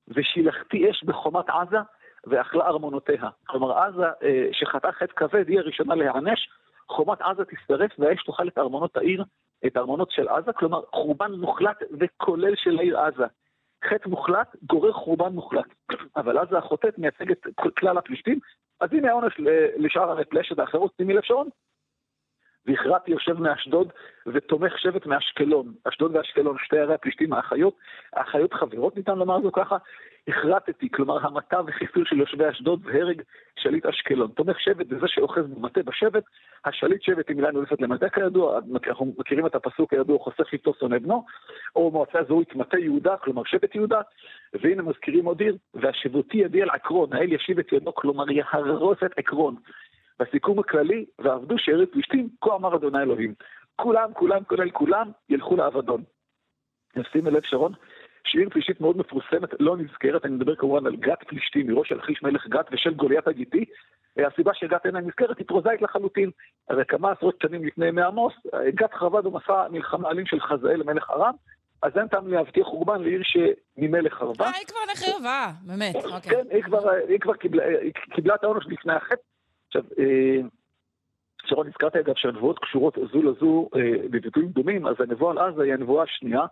ושילחתי 0.08 0.90
אש 0.90 1.04
בחומת 1.04 1.44
עזה 1.48 1.78
ואכלה 2.26 2.66
ארמונותיה. 2.66 3.28
כלומר, 3.46 3.78
עזה 3.78 4.06
אה, 4.22 4.48
שחטאה 4.52 4.92
חטא 4.92 5.12
כבד 5.16 5.48
היא 5.48 5.58
הראשונה 5.58 5.94
להיענש, 5.94 6.48
חומת 6.88 7.20
עזה 7.20 7.42
תשרף 7.44 7.90
והאש 7.98 8.24
תאכל 8.24 8.48
את 8.48 8.58
ארמונות 8.58 8.96
העיר, 8.96 9.24
את 9.66 9.76
הארמונות 9.76 10.10
של 10.10 10.28
עזה, 10.28 10.52
כלומר 10.52 10.80
חורבן 10.92 11.32
מוחלט 11.32 11.82
וכולל 12.00 12.56
של 12.56 12.78
העיר 12.78 13.00
עזה. 13.00 13.24
חטא 13.84 14.08
מוחלט 14.08 14.56
גורר 14.62 14.92
חורבן 14.92 15.32
מוחלט. 15.32 15.66
אבל 16.16 16.38
עזה 16.38 16.58
החוטאת 16.58 16.98
מייצגת 16.98 17.46
כלל 17.78 17.98
הפלישתים, 17.98 18.38
אז 18.80 18.92
הנה 18.92 19.10
העונש 19.10 19.34
לשאר 19.76 20.10
המפלשת 20.10 20.58
האחרות, 20.58 20.92
שימי 20.96 21.14
לב 21.14 21.22
שרון. 21.22 21.48
והכרעתי 22.66 23.10
יושב 23.10 23.40
מאשדוד 23.40 23.92
ותומך 24.26 24.78
שבט 24.78 25.06
מאשקלון. 25.06 25.74
אשדוד 25.88 26.16
ואשקלון, 26.16 26.56
שתי 26.64 26.78
ערי 26.78 26.94
הפלישתים 26.94 27.32
האחיות, 27.32 27.76
האחיות 28.12 28.54
חברות 28.54 28.96
ניתן 28.96 29.18
לומר 29.18 29.42
זו 29.42 29.52
ככה, 29.52 29.76
הכרתתי, 30.28 30.88
כלומר 30.90 31.26
המתה 31.26 31.60
וחיסול 31.66 32.04
של 32.06 32.18
יושבי 32.18 32.48
אשדוד 32.48 32.80
והרג 32.84 33.22
שליט 33.58 33.86
אשקלון. 33.86 34.30
תומך 34.30 34.60
שבט 34.60 34.88
זה 34.88 34.98
זה 34.98 35.08
שאוחז 35.08 35.46
במטה 35.46 35.82
בשבט, 35.82 36.24
השליט 36.64 37.02
שבט 37.02 37.28
היא 37.28 37.36
מילה 37.36 37.50
נולפת 37.50 37.80
למטה 37.80 38.08
כידוע, 38.08 38.60
אנחנו 38.88 39.14
מכירים 39.18 39.46
את 39.46 39.54
הפסוק 39.54 39.90
כידוע, 39.90 40.18
חוסך 40.18 40.52
איתו 40.52 40.74
שונא 40.80 40.98
בנו, 40.98 41.24
או 41.76 41.90
מועצה 41.90 42.18
אזורית 42.18 42.54
מטה 42.54 42.78
יהודה, 42.78 43.16
כלומר 43.16 43.42
שבט 43.44 43.74
יהודה, 43.74 44.00
והנה 44.54 44.82
מזכירים 44.82 45.24
עוד 45.24 45.40
עיר, 45.40 45.56
והשבותי 45.74 46.36
ידי 46.36 46.62
על 46.62 46.70
עקרון, 46.70 47.12
האל 47.12 47.32
ישיב 47.32 47.58
את 47.58 47.72
ידו, 47.72 47.94
כלומר 47.94 48.30
יהרוס 48.30 48.98
את 49.06 49.18
עקרון. 49.18 49.54
בסיכום 50.18 50.58
הכללי, 50.58 51.04
ועבדו 51.18 51.58
שארץ 51.58 51.88
פלישתים, 51.92 52.28
כה 52.40 52.54
אמר 52.54 52.76
אדוני 52.76 53.02
אלוהים. 53.02 53.34
כולם, 53.76 54.12
כולם, 54.14 54.44
כולל 54.44 54.70
כולם, 54.70 55.10
ילכו 55.28 55.56
לאבדון. 55.56 56.02
נשים 56.96 57.26
לב 57.26 57.42
שרון, 57.42 57.72
שעיר 58.26 58.48
פלישתית 58.50 58.80
מאוד 58.80 58.96
מפורסמת, 58.96 59.50
לא 59.60 59.76
נזכרת, 59.76 60.24
אני 60.24 60.34
מדבר 60.34 60.56
כמובן 60.56 60.86
על 60.86 60.96
גת 60.96 61.24
פלישתים, 61.28 61.66
מראש 61.66 61.88
של 61.88 62.00
חיש 62.00 62.22
מלך 62.22 62.46
גת 62.48 62.66
ושל 62.72 62.94
גוליית 62.94 63.28
הגיתי. 63.28 63.64
הסיבה 64.16 64.54
שגת 64.54 64.86
אינה 64.86 65.00
נזכרת 65.00 65.38
היא 65.38 65.46
פרוזאית 65.46 65.82
לחלוטין. 65.82 66.30
הרי 66.68 66.84
כמה 66.84 67.12
עשרות 67.12 67.38
שנים 67.42 67.64
לפני 67.64 67.86
ימי 67.86 68.02
עמוס, 68.02 68.32
גת 68.74 68.94
חרבה 68.94 69.22
במסע 69.22 69.68
מלחמה 69.70 70.10
אלים 70.10 70.26
של 70.26 70.40
חזאל 70.40 70.82
מלך 70.82 71.10
ארם, 71.10 71.34
אז 71.82 71.92
אין 71.96 72.08
טעם 72.08 72.28
להבטיח 72.28 72.66
חורבן 72.66 73.02
לעיר 73.02 73.22
שממילא 73.24 74.10
חרבה. 74.10 74.44
אה, 74.44 74.50
היא 74.50 74.66
כבר 74.66 74.80
נחרבה, 74.92 75.46
באמת, 75.62 75.94
אוקיי. 75.94 76.30
כן, 76.32 76.44
היא 77.08 77.20
כבר 77.20 77.34
קיבלה 78.14 78.34
את 78.34 78.44
העונש 78.44 78.64
לפני 78.66 78.92
החטא. 78.92 79.22
עכשיו, 79.66 79.82
אה, 79.98 80.48
שרון, 81.46 81.66
הזכרתי 81.66 82.00
אגב 82.00 82.14
שהנבואות 82.16 82.58
קשורות 82.58 82.98
זו 83.12 83.22
לזו 83.22 83.68
אה, 83.76 84.08
בביטויים 84.10 84.48
דומים, 84.48 84.86
אז 84.86 84.94
הנבואה 84.98 85.32
על 85.32 85.38
עזה 85.38 85.62
היא 85.62 85.72
הנבואה 85.72 86.02
השנייה. 86.02 86.46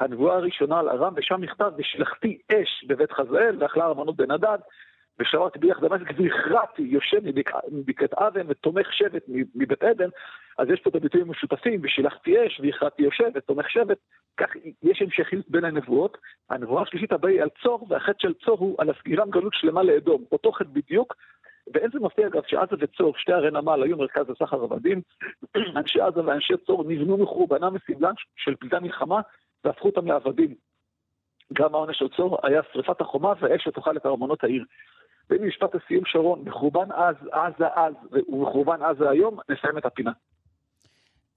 הנבואה 0.00 0.36
הראשונה 0.36 0.78
על 0.78 0.88
ארם, 0.88 1.12
ושם 1.16 1.40
נכתב, 1.40 1.72
ושלחתי 1.78 2.38
אש 2.52 2.84
בבית 2.88 3.12
חזאל, 3.12 3.56
ואכלה 3.60 3.86
ארמנות 3.86 4.16
בן 4.16 4.30
הדד, 4.30 4.58
ושמרתי 5.20 5.58
ביח 5.58 5.80
דמשק, 5.80 6.06
והכרעתי 6.16 6.82
יושב 6.82 7.20
מבקעת 7.72 8.14
אבן 8.14 8.46
ותומך 8.48 8.92
שבט 8.92 9.24
מבית 9.54 9.82
עדן, 9.82 10.08
אז 10.58 10.68
יש 10.70 10.80
פה 10.80 10.90
את 10.90 10.94
הביטויים 10.94 11.26
המשותפים, 11.26 11.80
ושילחתי 11.82 12.46
אש, 12.46 12.60
והכרעתי 12.64 13.02
יושב 13.02 13.30
ותומך 13.34 13.70
שבט, 13.70 13.98
כך 14.36 14.50
יש 14.82 15.02
המשכיות 15.02 15.50
בין 15.50 15.64
הנבואות. 15.64 16.18
הנבואה 16.50 16.82
השלישית 16.82 17.12
הבאה 17.12 17.30
היא 17.30 17.42
על 17.42 17.48
צור, 17.62 17.86
והחטא 17.90 18.18
של 18.18 18.34
צור 18.34 18.58
הוא 18.58 18.76
על 18.78 18.90
הסגירם 18.90 19.30
גלות 19.30 19.54
שלמה 19.54 19.82
לאדום, 19.82 20.24
אותו 20.32 20.52
חטא 20.52 20.68
בדיוק, 20.72 21.16
ואין 21.74 21.90
זה 21.92 21.98
מפתיע 22.00 22.26
אגב 22.26 22.42
שעזה 22.46 22.76
וצור, 22.78 23.14
שתי 23.16 23.32
ערי 23.32 23.50
נמל, 23.50 23.82
היו 23.82 23.96
מרכז 23.96 24.30
הסחר 24.30 24.62
עבדים, 24.62 25.00
אנשי 25.76 26.00
עזה 26.00 26.24
ואנשי 26.24 26.54
צור 26.66 26.84
נבנו 26.88 27.16
מחורבנם 27.16 27.74
מסבלם 27.74 28.12
של 28.36 28.54
פליטי 28.56 28.76
מלחמה 28.82 29.20
והפכו 29.64 29.88
אותם 29.88 30.06
לעבדים. 30.06 30.54
גם 31.52 31.74
העונש 31.74 31.98
של 31.98 32.08
צור 32.16 32.38
היה 32.42 32.60
שרפת 32.72 33.00
החומה 33.00 33.32
והאש 33.40 33.64
שתאכל 33.64 33.96
את 33.96 34.06
ארמונות 34.06 34.44
העיר. 34.44 34.64
והנה 35.30 35.46
משפט 35.46 35.74
הסיום 35.74 36.04
שרון, 36.06 36.44
בחורבן 36.44 36.92
אז, 36.92 37.14
עזה 37.32 37.66
אז 37.74 37.94
ובחורבן 38.12 38.82
עזה 38.82 39.10
היום, 39.10 39.38
נסיים 39.48 39.78
את 39.78 39.86
הפינה. 39.86 40.10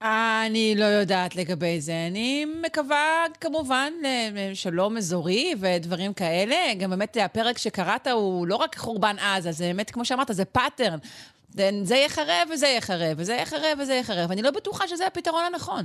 אני 0.02 0.74
לא 0.76 0.84
יודעת 0.84 1.36
לגבי 1.36 1.80
זה. 1.80 1.92
אני 2.10 2.46
מקווה 2.66 3.24
כמובן 3.40 3.92
לשלום 4.34 4.96
אזורי 4.96 5.54
ודברים 5.60 6.12
כאלה. 6.12 6.56
גם 6.78 6.90
באמת 6.90 7.16
הפרק 7.24 7.58
שקראת 7.58 8.06
הוא 8.06 8.46
לא 8.46 8.56
רק 8.56 8.76
חורבן 8.76 9.16
עזה, 9.18 9.52
זה 9.52 9.64
באמת, 9.64 9.90
כמו 9.90 10.04
שאמרת, 10.04 10.26
זה 10.30 10.44
pattern. 10.44 10.98
זה 11.82 11.96
יחרב 11.96 12.48
וזה 12.52 12.66
יחרב, 12.66 13.16
וזה 13.16 13.34
יחרב 13.34 13.78
וזה 13.78 13.94
יחרב. 13.94 14.30
אני 14.30 14.42
לא 14.42 14.50
בטוחה 14.50 14.88
שזה 14.88 15.06
הפתרון 15.06 15.44
הנכון. 15.44 15.84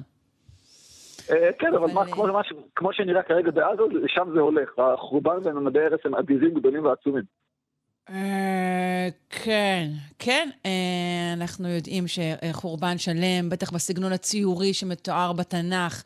אה, 1.32 1.50
כן, 1.60 1.74
אבל 1.76 1.88
כמו 2.76 2.94
שנראה 2.94 3.24
כרגע 3.24 3.52
בעזה, 3.52 3.82
לשם 3.92 4.28
זה 4.34 4.40
הולך. 4.40 4.70
החורבן 4.80 5.38
וממדי 5.44 5.80
הרס 5.80 6.00
הם 6.06 6.16
אדירים 6.16 6.54
גדולים 6.54 6.86
ועצומים. 6.86 7.24
אה, 8.10 9.08
כן, 9.30 9.88
כן, 10.20 10.50
אה, 10.66 11.34
אנחנו 11.34 11.68
יודעים 11.68 12.04
שחורבן 12.08 12.98
שלם, 12.98 13.50
בטח 13.50 13.72
בסגנון 13.72 14.12
הציורי 14.12 14.74
שמתואר 14.74 15.34
בתנ"ך, 15.34 16.04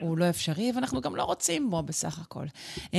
הוא 0.00 0.18
לא 0.18 0.30
אפשרי, 0.30 0.72
ואנחנו 0.74 1.00
גם 1.00 1.16
לא 1.16 1.22
רוצים 1.22 1.70
בו 1.70 1.82
בסך 1.82 2.20
הכל. 2.20 2.44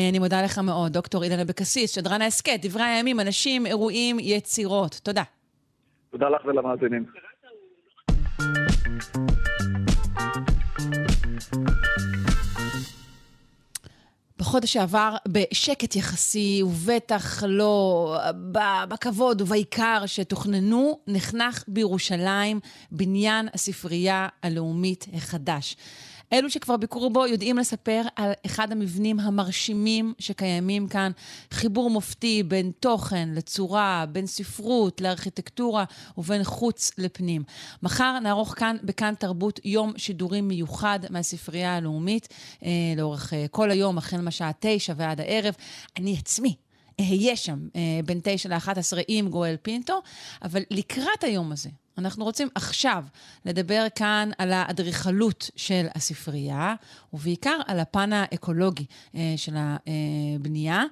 אני 0.09 0.19
מודה 0.19 0.43
לך 0.43 0.59
מאוד, 0.59 0.93
דוקטור 0.93 1.23
אילן 1.23 1.39
אבקסיס, 1.39 1.95
שדרן 1.95 2.21
ההסכת, 2.21 2.59
דברי 2.61 2.83
הימים, 2.83 3.19
אנשים, 3.19 3.65
אירועים, 3.65 4.17
יצירות. 4.19 4.99
תודה. 5.03 5.23
תודה 6.11 6.29
לך 6.29 6.45
ולמאזינים. 6.45 7.05
בחודש 14.37 14.73
שעבר, 14.73 15.15
בשקט 15.27 15.95
יחסי, 15.95 16.61
ובטח 16.63 17.43
לא 17.47 18.17
בכבוד 18.89 19.41
ובעיקר 19.41 20.03
שתוכננו, 20.05 20.99
נחנך 21.07 21.63
בירושלים 21.67 22.59
בניין 22.91 23.47
הספרייה 23.53 24.27
הלאומית 24.43 25.05
החדש. 25.13 25.75
אלו 26.33 26.49
שכבר 26.49 26.77
ביקרו 26.77 27.09
בו 27.09 27.27
יודעים 27.27 27.57
לספר 27.57 28.01
על 28.15 28.31
אחד 28.45 28.71
המבנים 28.71 29.19
המרשימים 29.19 30.13
שקיימים 30.19 30.87
כאן. 30.87 31.11
חיבור 31.51 31.89
מופתי 31.89 32.43
בין 32.43 32.71
תוכן 32.79 33.29
לצורה, 33.29 34.05
בין 34.11 34.27
ספרות 34.27 35.01
לארכיטקטורה 35.01 35.83
ובין 36.17 36.43
חוץ 36.43 36.91
לפנים. 36.97 37.43
מחר 37.83 38.19
נערוך 38.19 38.53
כאן, 38.57 38.77
בכאן 38.83 39.13
תרבות, 39.19 39.59
יום 39.65 39.93
שידורים 39.97 40.47
מיוחד 40.47 40.99
מהספרייה 41.09 41.75
הלאומית, 41.75 42.27
אה, 42.63 42.69
לאורך 42.97 43.33
אה, 43.33 43.45
כל 43.51 43.71
היום, 43.71 43.97
החל 43.97 44.21
מהשעה 44.21 44.51
תשע 44.59 44.93
ועד 44.97 45.21
הערב. 45.21 45.53
אני 45.97 46.15
עצמי 46.19 46.55
אהיה 46.99 47.35
שם 47.35 47.67
אה, 47.75 47.99
בין 48.05 48.19
תשע 48.23 48.49
לאחת 48.49 48.77
עשרה 48.77 49.01
עם 49.07 49.29
גואל 49.29 49.55
פינטו, 49.61 50.01
אבל 50.41 50.61
לקראת 50.71 51.23
היום 51.23 51.51
הזה, 51.51 51.69
אנחנו 51.97 52.25
רוצים 52.25 52.47
עכשיו 52.55 53.05
לדבר 53.45 53.85
כאן 53.95 54.29
על 54.37 54.51
האדריכלות 54.53 55.51
של 55.55 55.85
הספרייה, 55.95 56.75
ובעיקר 57.13 57.57
על 57.67 57.79
הפן 57.79 58.13
האקולוגי 58.13 58.85
אה, 59.15 59.33
של 59.37 59.53
הבנייה. 59.55 60.83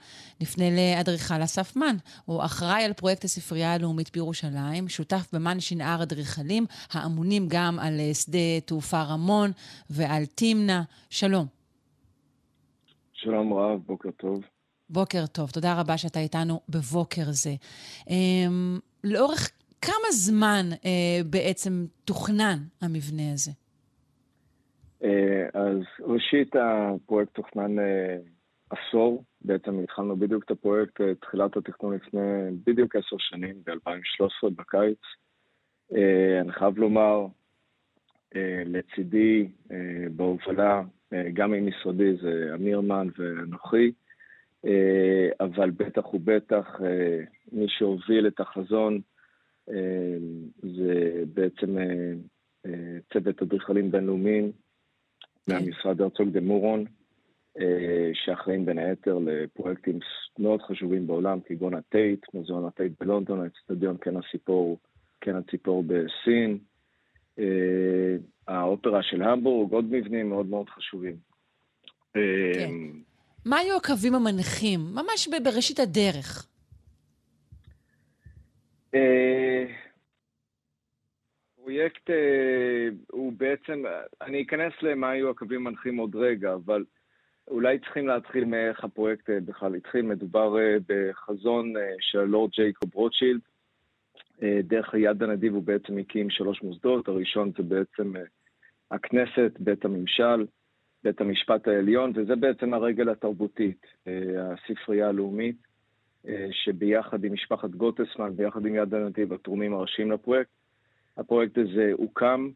נפנה 0.41 0.65
לאדריכל 0.69 1.43
אסף 1.43 1.75
מן, 1.75 1.95
הוא 2.25 2.45
אחראי 2.45 2.83
על 2.83 2.93
פרויקט 2.93 3.23
הספרייה 3.23 3.73
הלאומית 3.73 4.11
בירושלים, 4.13 4.89
שותף 4.89 5.27
במן 5.33 5.59
שנהר 5.59 6.03
אדריכלים, 6.03 6.65
האמונים 6.91 7.45
גם 7.49 7.79
על 7.79 7.99
אה, 7.99 8.13
שדה 8.13 8.59
תעופה 8.65 9.01
רמון 9.01 9.51
ועל 9.89 10.25
תמנע. 10.25 10.81
שלום. 11.09 11.45
שלום 13.13 13.53
רב, 13.53 13.79
בוקר 13.85 14.09
טוב. 14.11 14.41
בוקר 14.89 15.25
טוב, 15.25 15.49
תודה 15.49 15.79
רבה 15.79 15.97
שאתה 15.97 16.19
איתנו 16.19 16.59
בבוקר 16.69 17.23
זה. 17.31 17.55
אמ, 18.09 18.79
לאורך 19.03 19.49
כמה 19.81 20.11
זמן 20.11 20.65
אה, 20.85 21.23
בעצם 21.29 21.85
תוכנן 22.05 22.57
המבנה 22.81 23.33
הזה? 23.33 23.51
אה, 25.03 25.47
אז 25.53 25.77
ראשית, 26.01 26.55
הפרויקט 26.55 27.33
תוכנן 27.33 27.79
אה, 27.79 28.17
עשור. 28.69 29.23
בעצם 29.41 29.79
התחלנו 29.83 30.15
בדיוק 30.15 30.43
את 30.43 30.51
הפרויקט, 30.51 31.01
אה, 31.01 31.15
תחילת 31.15 31.57
התכנון 31.57 31.93
לפני 31.95 32.19
בדיוק 32.65 32.95
עשר 32.95 33.15
שנים, 33.19 33.55
ב-2013 33.65 34.49
בקיץ. 34.55 34.99
אה, 35.95 36.41
אני 36.41 36.51
חייב 36.51 36.77
לומר, 36.77 37.27
אה, 38.35 38.63
לצידי, 38.65 39.47
אה, 39.71 39.77
בהובלה, 40.11 40.81
אה, 41.13 41.23
גם 41.33 41.53
עם 41.53 41.67
משרדי, 41.67 42.17
זה 42.21 42.51
אמיר 42.53 42.81
מן 42.81 43.07
ואנוכי, 43.17 43.91
אה, 44.65 45.29
אבל 45.39 45.69
בטח 45.69 46.13
ובטח 46.13 46.81
אה, 46.83 47.19
מי 47.51 47.65
שהוביל 47.69 48.27
את 48.27 48.39
החזון, 48.39 49.01
זה 50.61 51.23
בעצם 51.33 51.77
אה, 51.77 52.13
אה, 52.65 52.97
צוות 53.13 53.41
אדריכלים 53.41 53.91
בינלאומיים 53.91 54.51
מהמשרד 55.47 56.01
הרצוג 56.01 56.29
דה 56.29 56.41
מורון, 56.41 56.85
שאחראים 58.13 58.65
בין 58.65 58.77
היתר 58.77 59.17
לפרויקטים 59.25 59.99
מאוד 60.39 60.61
חשובים 60.61 61.07
בעולם, 61.07 61.39
כגון 61.45 61.73
הטייט, 61.73 62.25
מוזיאון 62.33 62.65
הטייט 62.65 62.91
בלונדון, 62.99 63.41
האצטדיון 63.41 63.97
קן 63.97 64.17
הציפור, 64.17 64.77
קן 65.19 65.35
הציפור 65.35 65.83
בסין, 65.83 66.57
האופרה 68.47 69.03
של 69.03 69.21
המבורג, 69.21 69.71
עוד 69.71 69.85
מבנים 69.85 70.29
מאוד 70.29 70.45
מאוד 70.45 70.69
חשובים. 70.69 71.15
כן. 72.13 72.71
מה 73.45 73.57
היו 73.57 73.77
הקווים 73.77 74.15
המנחים, 74.15 74.79
ממש 74.79 75.27
בראשית 75.43 75.79
הדרך? 75.79 76.47
הפרויקט 81.69 82.09
אה, 82.09 82.89
הוא 83.11 83.33
בעצם, 83.37 83.83
אני 84.21 84.41
אכנס 84.41 84.73
למה 84.81 85.09
היו 85.09 85.29
הקווים 85.29 85.67
המנחים 85.67 85.97
עוד 85.97 86.15
רגע, 86.15 86.53
אבל 86.53 86.85
אולי 87.47 87.79
צריכים 87.79 88.07
להתחיל 88.07 88.45
מאיך 88.45 88.83
הפרויקט 88.83 89.29
אה, 89.29 89.39
בכלל 89.39 89.75
התחיל. 89.75 90.01
מדובר 90.01 90.59
אה, 90.59 90.77
בחזון 90.87 91.73
של 91.99 92.19
הלורד 92.19 92.51
ג'ייקוב 92.51 92.95
רוטשילד. 92.95 93.41
דרך 94.63 94.93
היד 94.93 95.23
הנדיב 95.23 95.53
הוא 95.53 95.63
בעצם 95.63 95.97
הקים 95.97 96.29
שלוש 96.29 96.63
מוסדות, 96.63 97.07
הראשון 97.07 97.51
זה 97.57 97.63
בעצם 97.63 98.13
הכנסת, 98.91 99.51
בית 99.59 99.85
הממשל, 99.85 100.45
בית 101.03 101.21
המשפט 101.21 101.67
העליון, 101.67 102.11
וזה 102.15 102.35
בעצם 102.35 102.73
הרגל 102.73 103.09
התרבותית, 103.09 103.85
הספרייה 104.39 105.09
הלאומית. 105.09 105.68
שביחד 106.51 107.23
עם 107.23 107.33
משפחת 107.33 107.69
גוטסמן, 107.69 108.35
ביחד 108.35 108.65
עם 108.65 108.75
יד 108.75 108.93
הנתיב, 108.93 109.33
התורמים 109.33 109.73
הראשיים 109.73 110.11
לפרויקט. 110.11 110.49
הפרויקט 111.17 111.57
הזה 111.57 111.91
הוקם. 111.93 112.49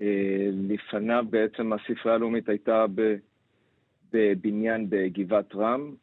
אה, 0.00 0.48
לפניו 0.52 1.24
בעצם 1.30 1.72
הספרייה 1.72 2.14
הלאומית 2.14 2.48
הייתה 2.48 2.84
בבניין 4.12 4.86
בגבעת 4.90 5.54
רם, 5.54 5.94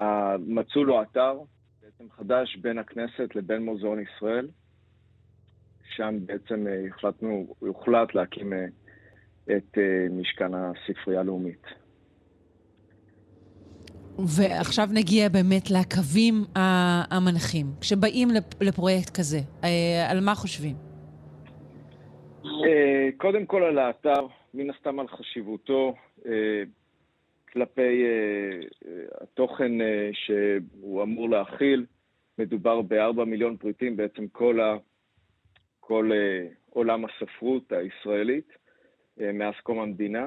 ומצאו 0.00 0.84
לו 0.84 1.02
אתר 1.02 1.38
בעצם 1.82 2.10
חדש 2.10 2.56
בין 2.56 2.78
הכנסת 2.78 3.34
לבין 3.34 3.62
מוזיאון 3.64 3.98
ישראל. 4.00 4.48
שם 5.88 6.14
בעצם 6.26 6.66
אה, 6.66 6.86
החלטנו, 6.88 7.54
הוחלט 7.58 8.14
להקים 8.14 8.52
אה, 8.52 8.66
את 9.56 9.78
משכן 10.10 10.50
הספרייה 10.54 11.20
הלאומית. 11.20 11.62
ועכשיו 14.18 14.86
נגיע 14.94 15.28
באמת 15.28 15.70
לקווים 15.70 16.34
המנחים. 17.10 17.66
כשבאים 17.80 18.28
לפרויקט 18.60 19.16
כזה, 19.16 19.38
אה, 19.64 20.10
על 20.10 20.20
מה 20.20 20.34
חושבים? 20.34 20.76
אה, 22.44 23.08
קודם 23.16 23.46
כל 23.46 23.62
על 23.62 23.78
האתר, 23.78 24.26
מן 24.54 24.70
הסתם 24.70 25.00
על 25.00 25.08
חשיבותו 25.08 25.94
אה, 26.26 26.62
כלפי 27.52 28.04
התוכן 29.20 29.72
שהוא 30.12 31.02
אמור 31.02 31.30
להכיל. 31.30 31.86
מדובר 32.38 32.82
בארבע 32.82 33.24
מיליון 33.24 33.56
פריטים, 33.56 33.96
בעצם 33.96 34.28
כל, 34.28 34.60
ה, 34.60 34.76
כל 35.80 36.10
עולם 36.70 37.04
הספרות 37.04 37.72
הישראלית 37.72 38.52
מאז 39.16 39.54
קום 39.62 39.80
המדינה. 39.80 40.26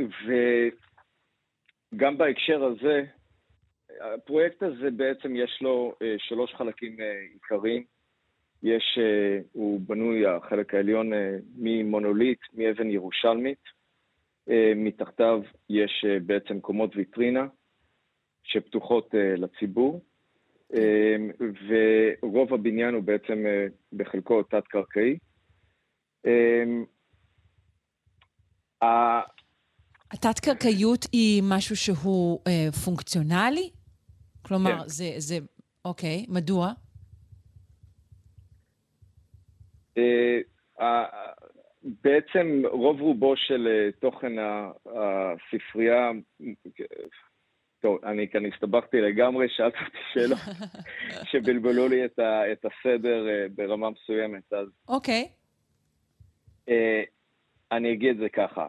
ו... 0.00 0.32
גם 1.96 2.18
בהקשר 2.18 2.64
הזה, 2.64 3.04
הפרויקט 4.00 4.62
הזה 4.62 4.90
בעצם 4.90 5.36
יש 5.36 5.58
לו 5.60 5.94
אה, 6.02 6.14
שלוש 6.18 6.54
חלקים 6.54 7.00
אה, 7.00 7.20
עיקריים. 7.32 7.84
יש, 8.62 8.98
אה, 9.00 9.38
הוא 9.52 9.80
בנוי, 9.80 10.26
החלק 10.26 10.74
העליון, 10.74 11.10
ממונוליט, 11.56 12.38
מאבן 12.54 12.90
ירושלמית. 12.90 13.78
מתחתיו 14.76 15.42
יש 15.70 16.04
בעצם 16.26 16.60
קומות 16.60 16.96
ויטרינה 16.96 17.46
שפתוחות 18.42 19.14
לציבור, 19.14 20.00
ורוב 21.68 22.54
הבניין 22.54 22.94
הוא 22.94 23.02
בעצם 23.02 23.44
בחלקו 23.92 24.42
תת-קרקעי. 24.42 25.18
התת-קרקעיות 30.10 31.06
היא 31.12 31.42
משהו 31.44 31.76
שהוא 31.76 32.40
אה, 32.46 32.72
פונקציונלי? 32.84 33.70
כלומר, 34.42 34.78
כן. 34.78 34.88
זה, 34.88 35.10
זה... 35.16 35.38
אוקיי, 35.84 36.26
מדוע? 36.28 36.72
אה, 39.98 41.04
בעצם 41.82 42.62
רוב 42.70 43.00
רובו 43.00 43.36
של 43.36 43.68
אה, 43.70 43.92
תוכן 44.00 44.32
הספרייה, 44.86 46.10
טוב, 47.80 48.04
אני 48.04 48.28
כאן 48.28 48.46
הסתבכתי 48.46 49.00
לגמרי, 49.00 49.46
שאלת 49.48 49.74
אותי 49.74 49.98
שאלות 50.14 50.38
שבלבלו 51.30 51.88
לי 51.88 52.04
את, 52.04 52.18
ה, 52.18 52.52
את 52.52 52.64
הסדר 52.64 53.28
אה, 53.28 53.46
ברמה 53.54 53.90
מסוימת, 53.90 54.52
אז... 54.52 54.68
אוקיי. 54.88 55.28
אני 57.72 57.92
אגיד 57.92 58.10
את 58.10 58.16
זה 58.16 58.28
ככה. 58.28 58.66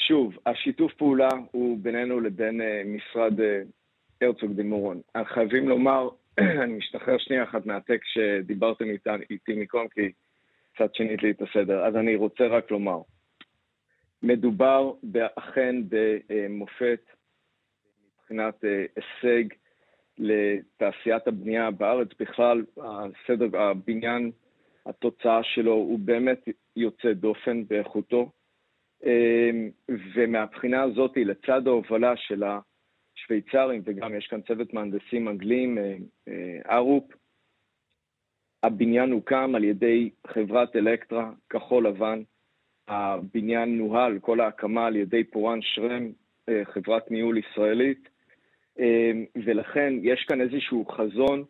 שוב, 0.00 0.38
השיתוף 0.46 0.94
פעולה 0.94 1.28
הוא 1.50 1.78
בינינו 1.82 2.20
לבין 2.20 2.60
uh, 2.60 2.64
משרד 2.86 3.40
uh, 3.40 3.44
הרצוג 4.20 4.52
דמורון. 4.52 5.00
חייבים 5.24 5.68
לומר, 5.68 6.08
אני 6.62 6.72
משתחרר 6.72 7.18
שנייה 7.18 7.44
אחת 7.44 7.66
מהטקסט 7.66 8.06
שדיברתם 8.06 8.84
איתי 9.30 9.54
מקום, 9.56 9.88
כי 9.88 10.12
קצת 10.74 10.94
שינית 10.94 11.22
לי 11.22 11.30
את 11.30 11.42
הסדר. 11.42 11.84
אז 11.84 11.96
אני 11.96 12.16
רוצה 12.16 12.46
רק 12.46 12.70
לומר, 12.70 13.00
מדובר 14.22 14.92
אכן 15.36 15.76
במופת 15.88 17.00
מבחינת 18.20 18.64
אה, 18.64 18.84
הישג 18.96 19.44
לתעשיית 20.18 21.26
הבנייה 21.26 21.70
בארץ. 21.70 22.08
בכלל, 22.20 22.64
הסדר, 22.76 23.60
הבניין, 23.60 24.30
התוצאה 24.86 25.42
שלו 25.42 25.72
הוא 25.72 25.98
באמת 25.98 26.48
יוצא 26.76 27.12
דופן 27.12 27.64
באיכותו. 27.68 28.30
אה, 29.06 29.50
ומהבחינה 30.14 30.82
הזאת, 30.82 31.16
לצד 31.16 31.66
ההובלה 31.66 32.16
של 32.16 32.42
השוויצרים, 32.44 33.82
וגם 33.84 34.14
יש 34.14 34.26
כאן 34.26 34.40
צוות 34.40 34.74
מהנדסים 34.74 35.28
אנגלים, 35.28 35.78
אה, 35.78 36.76
ארופ, 36.76 37.04
הבניין 38.62 39.10
הוקם 39.10 39.54
על 39.54 39.64
ידי 39.64 40.10
חברת 40.26 40.76
אלקטרה, 40.76 41.32
כחול 41.50 41.86
לבן. 41.86 42.22
הבניין 42.88 43.78
נוהל, 43.78 44.18
כל 44.18 44.40
ההקמה 44.40 44.86
על 44.86 44.96
ידי 44.96 45.24
פורן 45.24 45.58
שרם, 45.62 46.12
אה, 46.48 46.64
חברת 46.64 47.10
ניהול 47.10 47.38
ישראלית, 47.38 48.08
ולכן 49.44 49.92
יש 50.02 50.24
כאן 50.28 50.40
איזשהו 50.40 50.86
חזון 50.86 51.44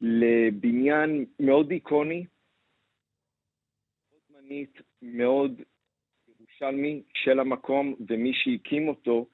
לבניין 0.00 1.24
מאוד 1.40 1.70
איקוני, 1.70 2.24
מאוד 4.12 4.20
זמנית, 4.28 4.80
מאוד 5.02 5.62
ירושלמי 6.62 7.02
של 7.14 7.40
המקום, 7.40 7.94
ומי 8.08 8.32
שהקים 8.34 8.88
אותו 8.88 9.26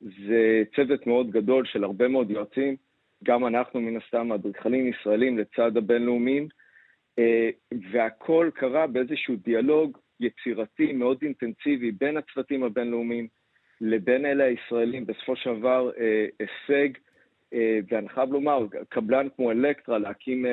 זה 0.00 0.62
צוות 0.76 1.06
מאוד 1.06 1.30
גדול 1.30 1.66
של 1.66 1.84
הרבה 1.84 2.08
מאוד 2.08 2.30
יועצים, 2.30 2.76
גם 3.24 3.46
אנחנו 3.46 3.80
מן 3.80 3.96
הסתם 3.96 4.32
אדריכלים 4.32 4.86
ישראלים 4.86 5.38
לצד 5.38 5.76
הבינלאומיים, 5.76 6.48
אה, 7.18 7.50
והכל 7.92 8.50
קרה 8.54 8.86
באיזשהו 8.86 9.36
דיאלוג 9.36 9.98
יצירתי 10.20 10.92
מאוד 10.92 11.18
אינטנסיבי 11.22 11.90
בין 11.90 12.16
הצוותים 12.16 12.62
הבינלאומיים 12.62 13.28
לבין 13.80 14.26
אלה 14.26 14.44
הישראלים, 14.44 15.06
בסופו 15.06 15.36
של 15.36 15.58
דבר 15.58 15.90
אה, 15.98 16.26
הישג, 16.38 16.88
אה, 17.52 17.78
ואני 17.88 18.08
חייב 18.08 18.32
לומר, 18.32 18.66
קבלן 18.88 19.28
כמו 19.36 19.50
אלקטרה, 19.50 19.98
להקים 19.98 20.46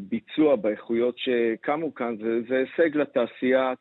ביצוע 0.00 0.56
באיכויות 0.56 1.18
שקמו 1.18 1.94
כאן, 1.94 2.16
זה, 2.16 2.40
זה 2.48 2.56
הישג 2.58 2.96
לתעשיית 2.96 3.78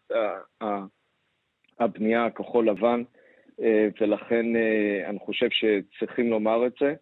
הבנייה 1.80 2.26
הכחול 2.26 2.70
לבן, 2.70 3.04
ולכן 4.02 4.46
אני 5.06 5.20
חושב 5.20 5.48
שצריכים 5.50 6.30
לומר 6.30 6.68
את 6.68 6.74
זה. 6.80 6.94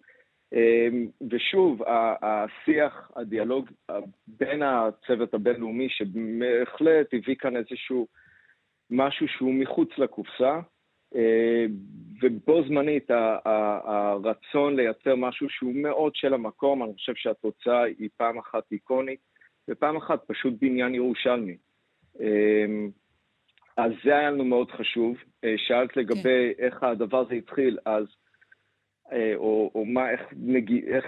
אמ, 0.53 1.07
ושוב, 1.31 1.81
השיח, 2.21 3.11
הדיאלוג 3.15 3.69
בין 4.27 4.61
הצוות 4.63 5.33
הבינלאומי, 5.33 5.89
שבהחלט 5.89 7.13
הביא 7.13 7.35
כאן 7.35 7.55
איזשהו 7.55 8.07
משהו 8.89 9.27
שהוא 9.27 9.53
מחוץ 9.53 9.89
לקופסה, 9.97 10.59
ובו 12.21 12.63
זמנית 12.67 13.11
הרצון 13.85 14.75
לייצר 14.75 15.15
משהו 15.15 15.49
שהוא 15.49 15.75
מאוד 15.75 16.15
של 16.15 16.33
המקום, 16.33 16.83
אני 16.83 16.93
חושב 16.93 17.15
שהתוצאה 17.15 17.83
היא 17.83 18.09
פעם 18.17 18.37
אחת 18.37 18.63
איקונית, 18.71 19.19
ופעם 19.69 19.97
אחת 19.97 20.19
פשוט 20.27 20.53
בניין 20.61 20.95
ירושלמי. 20.95 21.57
אז 23.77 23.91
זה 24.03 24.17
היה 24.17 24.31
לנו 24.31 24.45
מאוד 24.45 24.71
חשוב. 24.71 25.15
אה, 25.43 25.53
שאלת 25.57 25.97
לגבי 25.97 26.53
כן. 26.57 26.63
איך 26.65 26.83
הדבר 26.83 27.19
הזה 27.19 27.35
התחיל, 27.35 27.77
אז 27.85 28.05
אה, 29.11 29.35
או, 29.35 29.71
או 29.75 29.85
מה, 29.85 30.11
איך, 30.11 30.21
נגיע, 30.37 30.81
איך, 30.87 31.05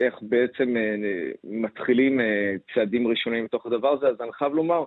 איך 0.00 0.14
בעצם 0.22 0.76
אה, 0.76 1.30
מתחילים 1.44 2.20
צעדים 2.74 3.06
ראשונים 3.06 3.44
בתוך 3.44 3.66
הדבר 3.66 3.88
הזה, 3.88 4.08
אז 4.08 4.20
אני 4.20 4.32
חייב 4.32 4.54
לומר, 4.54 4.84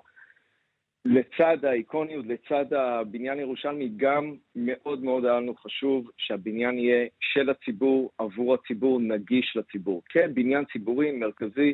לצד 1.05 1.65
האיקוניות, 1.65 2.25
לצד 2.25 2.73
הבניין 2.73 3.39
ירושלמי, 3.39 3.89
גם 3.97 4.35
מאוד 4.55 5.03
מאוד 5.03 5.25
היה 5.25 5.39
לנו 5.39 5.55
חשוב 5.55 6.11
שהבניין 6.17 6.77
יהיה 6.77 7.07
של 7.19 7.49
הציבור, 7.49 8.11
עבור 8.17 8.53
הציבור, 8.53 8.99
נגיש 8.99 9.57
לציבור. 9.57 10.01
כן, 10.09 10.33
בניין 10.33 10.65
ציבורי, 10.73 11.11
מרכזי, 11.11 11.73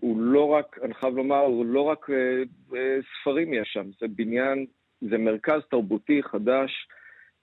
הוא 0.00 0.20
לא 0.20 0.48
רק, 0.48 0.78
אני 0.82 0.94
חייב 0.94 1.16
לומר, 1.16 1.40
הוא 1.40 1.66
לא 1.66 1.80
רק 1.80 2.10
אה, 2.10 2.42
אה, 2.76 2.98
ספרים 3.20 3.54
יש 3.54 3.70
שם, 3.72 3.90
זה 4.00 4.06
בניין, 4.08 4.66
זה 5.00 5.18
מרכז 5.18 5.60
תרבותי 5.70 6.22
חדש, 6.22 6.88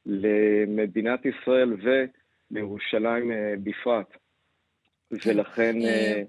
למדינת 0.06 1.26
ישראל 1.26 1.74
ולירושלים 2.52 3.32
אה, 3.32 3.54
בפרט. 3.64 4.18
ולכן, 5.26 5.76
אה, 5.82 5.88
אה, 5.88 6.22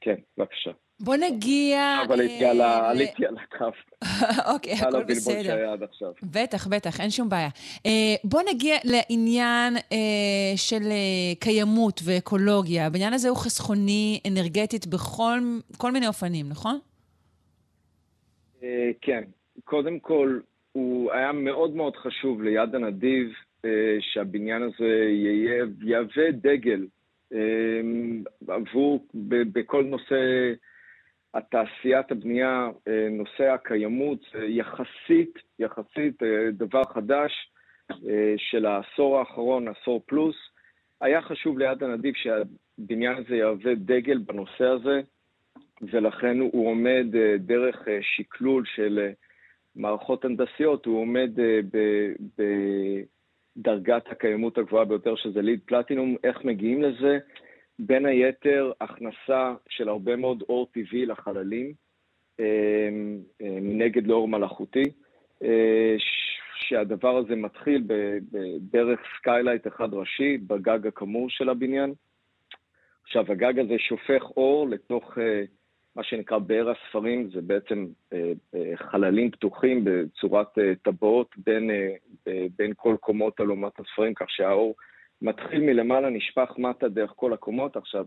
כן, 0.00 0.16
בבקשה. 0.38 0.70
בוא 1.00 1.16
נגיע... 1.16 1.96
אבל 2.06 2.20
עליתי 2.20 3.26
על 3.26 3.36
הקו. 3.38 3.64
אוקיי, 4.54 4.72
הכל 4.72 5.04
בסדר. 5.04 5.74
בטח, 6.22 6.66
בטח, 6.66 7.00
אין 7.00 7.10
שום 7.10 7.28
בעיה. 7.28 7.48
בוא 8.24 8.40
נגיע 8.54 8.76
לעניין 8.84 9.74
של 10.56 10.82
קיימות 11.40 12.00
ואקולוגיה. 12.04 12.86
הבניין 12.86 13.12
הזה 13.12 13.28
הוא 13.28 13.36
חסכוני 13.36 14.20
אנרגטית 14.28 14.86
בכל 14.86 15.92
מיני 15.92 16.06
אופנים, 16.06 16.48
נכון? 16.48 16.78
כן. 19.00 19.22
קודם 19.64 19.98
כל, 19.98 20.40
הוא 20.72 21.12
היה 21.12 21.32
מאוד 21.32 21.76
מאוד 21.76 21.96
חשוב 21.96 22.42
ליד 22.42 22.74
הנדיב 22.74 23.32
אה, 23.64 23.96
שהבניין 24.00 24.62
הזה 24.62 25.10
יהווה 25.82 26.30
דגל 26.32 26.86
אה, 27.32 27.80
עבור, 28.48 29.06
בכל 29.52 29.84
נושא 29.84 30.52
התעשיית 31.34 32.12
הבנייה, 32.12 32.70
אה, 32.88 33.08
נושא 33.10 33.44
הקיימות, 33.44 34.20
יחסית, 34.48 35.38
יחסית 35.58 36.22
דבר 36.52 36.84
חדש 36.84 37.32
של 38.36 38.66
העשור 38.66 39.18
האחרון, 39.18 39.68
עשור 39.68 40.02
פלוס. 40.06 40.36
היה 41.00 41.22
חשוב 41.22 41.58
ליד 41.58 41.82
הנדיב 41.82 42.14
שהבניין 42.14 43.16
הזה 43.16 43.36
יהווה 43.36 43.74
דגל 43.74 44.18
בנושא 44.18 44.64
הזה, 44.64 45.00
ולכן 45.82 46.38
הוא 46.40 46.68
עומד 46.68 47.06
דרך 47.38 47.88
שקלול 48.00 48.64
של 48.66 49.12
מערכות 49.76 50.24
הנדסיות, 50.24 50.86
הוא 50.86 51.00
עומד 51.00 51.40
אה, 51.40 51.60
בדרגת 53.56 54.10
הקיימות 54.10 54.58
הגבוהה 54.58 54.84
ביותר, 54.84 55.16
שזה 55.16 55.42
LEED 55.42 55.60
Platinum. 55.66 56.16
איך 56.24 56.44
מגיעים 56.44 56.82
לזה? 56.82 57.18
בין 57.86 58.06
היתר, 58.06 58.72
הכנסה 58.80 59.54
של 59.68 59.88
הרבה 59.88 60.16
מאוד 60.16 60.42
אור 60.48 60.66
טבעי 60.72 61.06
לחללים, 61.06 61.72
אה, 62.40 62.44
אה, 63.42 63.58
מנגד 63.60 64.06
לאור 64.06 64.28
מלאכותי, 64.28 64.84
שהדבר 66.54 67.16
הזה 67.16 67.36
מתחיל 67.36 67.82
בדרך 68.32 69.00
skylight 69.18 69.66
אחד 69.66 69.94
ראשי, 69.94 70.38
בגג 70.38 70.86
הקמור 70.86 71.30
של 71.30 71.48
הבניין. 71.48 71.94
עכשיו, 73.04 73.32
הגג 73.32 73.58
הזה 73.58 73.78
שופך 73.78 74.22
אור 74.36 74.68
לתוך 74.68 75.18
מה 75.96 76.04
שנקרא 76.04 76.38
באר 76.38 76.70
הספרים, 76.70 77.30
זה 77.30 77.40
בעצם 77.40 77.86
אה, 78.12 78.32
אה, 78.54 78.76
חללים 78.76 79.30
פתוחים 79.30 79.84
בצורת 79.84 80.58
אה, 80.58 80.72
טבעות 80.82 81.34
בין, 81.36 81.70
בין 82.58 82.72
כל 82.76 82.96
קומות 83.00 83.40
אלומת 83.40 83.72
הספרים, 83.80 84.14
כך 84.14 84.30
שהאור 84.30 84.74
מתחיל 85.22 85.60
מלמעלה, 85.60 86.10
נשפך 86.10 86.54
מטה 86.58 86.88
דרך 86.88 87.12
כל 87.16 87.32
הקומות. 87.32 87.76
עכשיו, 87.76 88.06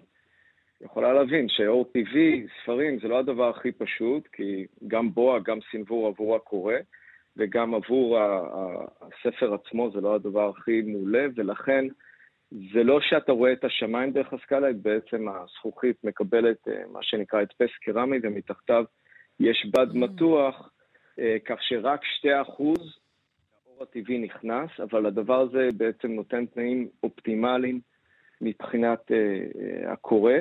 יכולה 0.82 1.14
להבין 1.14 1.50
שאור 1.50 1.86
טבעי, 1.94 2.46
ספרים, 2.64 3.00
זה 3.00 3.08
לא 3.08 3.20
הדבר 3.20 3.50
הכי 3.50 3.72
פשוט, 3.72 4.28
כי 4.28 4.66
גם 4.88 5.14
בואה, 5.14 5.40
גם 5.40 5.58
סנוור 5.72 6.08
עבור 6.08 6.36
הקורא, 6.36 6.76
וגם 7.38 7.74
עבור 7.74 8.20
הספר 9.02 9.54
עצמו 9.54 9.92
זה 9.92 10.02
לא 10.02 10.16
הדבר 10.16 10.50
הכי 10.50 10.82
מעולה, 10.82 11.26
ולכן 11.36 11.86
זה 12.74 12.84
לא 12.84 13.00
שאתה 13.02 13.32
רואה 13.32 13.54
את 13.54 13.64
השמיים 13.64 14.12
דרך 14.12 14.34
הסקאלה, 14.34 14.68
בעצם 14.82 15.28
הזכוכית 15.30 16.04
מקבלת 16.04 16.68
אה, 16.68 16.82
מה 16.92 17.00
שנקרא 17.04 17.40
הדפס 17.40 17.78
קרמי, 17.82 18.18
ומתחתיו 18.24 18.84
יש 19.40 19.68
בד 19.74 19.92
mm. 19.92 19.98
מתוח, 19.98 20.70
אה, 21.20 21.38
כך 21.46 21.58
שרק 21.62 22.02
2% 22.04 22.28
האור 22.28 22.76
הטבעי 23.84 24.18
נכנס, 24.18 24.70
אבל 24.84 25.06
הדבר 25.06 25.42
הזה 25.42 25.70
בעצם 25.78 26.12
נותן 26.12 26.46
תנאים 26.46 26.88
אופטימליים 27.04 27.80
מבחינת 28.42 29.12
אה, 29.12 29.92
הקורא. 29.92 30.34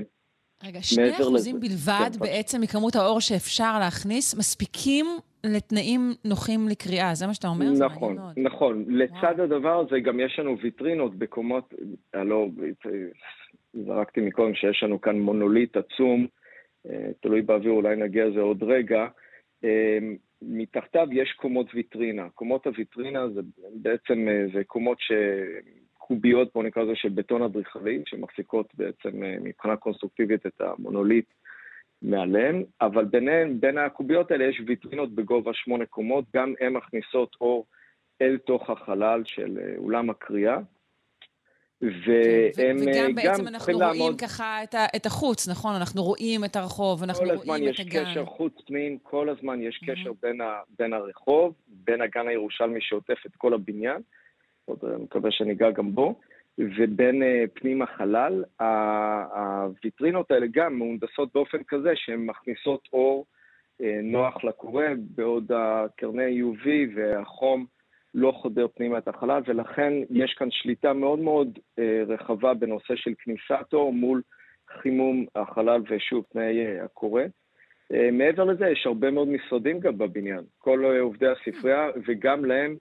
רגע, 0.65 0.83
שני 0.83 1.11
אחוזים 1.17 1.61
בלבד 1.61 2.11
כן, 2.13 2.21
בעצם 2.21 2.61
מכמות 2.61 2.97
האור 2.97 3.21
שאפשר 3.21 3.79
להכניס, 3.79 4.39
מספיקים 4.39 5.07
לתנאים 5.47 6.01
נוחים 6.25 6.69
לקריאה, 6.69 7.15
זה 7.15 7.27
מה 7.27 7.35
שאתה 7.35 7.49
אומר? 7.49 7.71
נכון, 7.79 8.17
נכון. 8.37 8.85
לצד 8.89 9.41
הדבר 9.41 9.81
הזה 9.81 10.01
גם 10.01 10.21
יש 10.21 10.39
לנו 10.39 10.59
ויטרינות 10.63 11.19
בקומות, 11.19 11.75
הלו, 12.15 12.51
זרקתי 13.73 14.21
מקודם 14.21 14.55
שיש 14.55 14.83
לנו 14.83 15.01
כאן 15.01 15.19
מונוליט 15.19 15.77
עצום, 15.77 16.27
אה, 16.91 17.09
תלוי 17.21 17.43
באוויר, 17.43 17.73
אולי 17.73 17.97
נגיע 17.97 18.27
לזה 18.27 18.41
עוד 18.41 18.63
רגע. 18.63 19.07
מתחתיו 20.43 21.09
יש 21.13 21.33
קומות 21.33 21.67
ויטרינה. 21.75 22.29
קומות 22.31 22.67
הוויטרינה 22.67 23.29
זה 23.29 23.41
בעצם, 23.75 24.29
אה, 24.29 24.45
זה 24.55 24.65
קומות 24.65 25.01
ש... 25.01 25.13
קוביות, 26.07 26.49
בוא 26.55 26.63
נקרא 26.63 26.83
לזה, 26.83 26.93
של 26.95 27.09
בטון 27.09 27.43
אדריכלי, 27.43 28.03
שמחזיקות 28.07 28.75
בעצם 28.75 29.23
אה, 29.23 29.37
מבחינה 29.41 29.77
קונסטרוקטיבית 29.77 30.47
את 30.47 30.61
המונוליט 30.61 31.27
מעליהן, 32.03 32.65
אבל 32.81 33.05
ביניהן, 33.05 33.61
בין 33.61 33.79
הקוביות 33.79 34.31
האלה 34.31 34.45
יש 34.45 34.63
ויטרינות 34.67 35.15
בגובה 35.15 35.51
שמונה 35.55 35.87
קומות, 35.87 36.25
גם 36.37 36.55
הן 36.61 36.73
מכניסות 36.73 37.37
אור 37.41 37.67
אל 38.23 38.39
תוך 38.39 38.71
החלל 38.71 39.23
של 39.25 39.59
אה, 39.59 39.75
אולם 39.77 40.11
הקריאה. 40.11 40.59
והם 41.83 42.77
וגם 42.81 43.15
בעצם 43.15 43.49
אנחנו 43.49 43.73
רואים 43.73 43.99
לעמוד... 43.99 44.21
ככה 44.21 44.63
את, 44.63 44.75
ה, 44.75 44.87
את 44.97 45.07
החוץ, 45.07 45.49
נכון? 45.49 45.75
אנחנו 45.75 46.03
רואים 46.03 46.45
את 46.45 46.57
הרחוב, 46.57 47.03
אנחנו 47.03 47.27
רואים 47.45 47.69
את 47.69 47.81
הגן. 47.81 47.91
כל 47.91 47.99
הזמן 47.99 48.09
יש 48.09 48.11
קשר 48.13 48.25
חוץ-פנים, 48.25 48.99
כל 49.03 49.29
הזמן 49.29 49.63
יש 49.63 49.85
קשר 49.87 50.11
mm-hmm. 50.11 50.23
בין, 50.23 50.41
ה, 50.41 50.61
בין 50.79 50.93
הרחוב, 50.93 51.55
בין 51.69 52.01
הגן 52.01 52.29
הירושלמי 52.29 52.81
שעוטף 52.81 53.27
את 53.27 53.37
כל 53.37 53.55
הבניין, 53.55 54.03
עוד 54.65 54.79
אני 54.85 55.03
מקווה 55.03 55.31
שניגע 55.31 55.71
גם 55.71 55.95
בו, 55.95 56.15
ובין 56.59 57.23
uh, 57.23 57.27
פנים 57.55 57.83
החלל. 57.83 58.45
הוויטרינות 59.35 60.31
האלה 60.31 60.47
גם 60.51 60.79
מהונדסות 60.79 61.29
באופן 61.35 61.59
כזה 61.69 61.93
שהן 61.95 62.27
מכניסות 62.27 62.89
אור 62.93 63.27
uh, 63.83 63.85
נוח 64.03 64.45
לקורא, 64.45 64.85
בעוד 64.99 65.53
הקרני 65.55 66.43
UV 66.43 66.69
והחום 66.97 67.67
לא 68.15 68.33
חודר 68.33 68.67
פנימה 68.75 68.99
את 68.99 69.09
החלל, 69.09 69.43
ולכן 69.47 69.93
יש 70.11 70.35
כאן 70.39 70.49
שליטה 70.51 70.93
מאוד 70.93 71.19
מאוד 71.19 71.59
אה, 71.79 72.03
רחבה 72.07 72.55
בנושא 72.55 72.97
של 72.97 73.13
כניסת 73.19 73.73
אור 73.73 73.93
מול 73.93 74.23
חימום 74.69 75.27
החלל 75.35 75.83
ושוב 75.91 76.25
תנאי 76.33 76.67
אה, 76.67 76.85
הקורא. 76.85 77.23
אה, 77.93 78.11
מעבר 78.13 78.45
לזה, 78.45 78.69
יש 78.69 78.87
הרבה 78.87 79.11
מאוד 79.11 79.29
משרדים 79.29 79.81
גם 79.81 79.99
בבניין. 79.99 80.45
כל 80.59 80.85
עובדי 81.01 81.27
הספרייה, 81.27 81.89
וגם 82.07 82.45
להם 82.45 82.77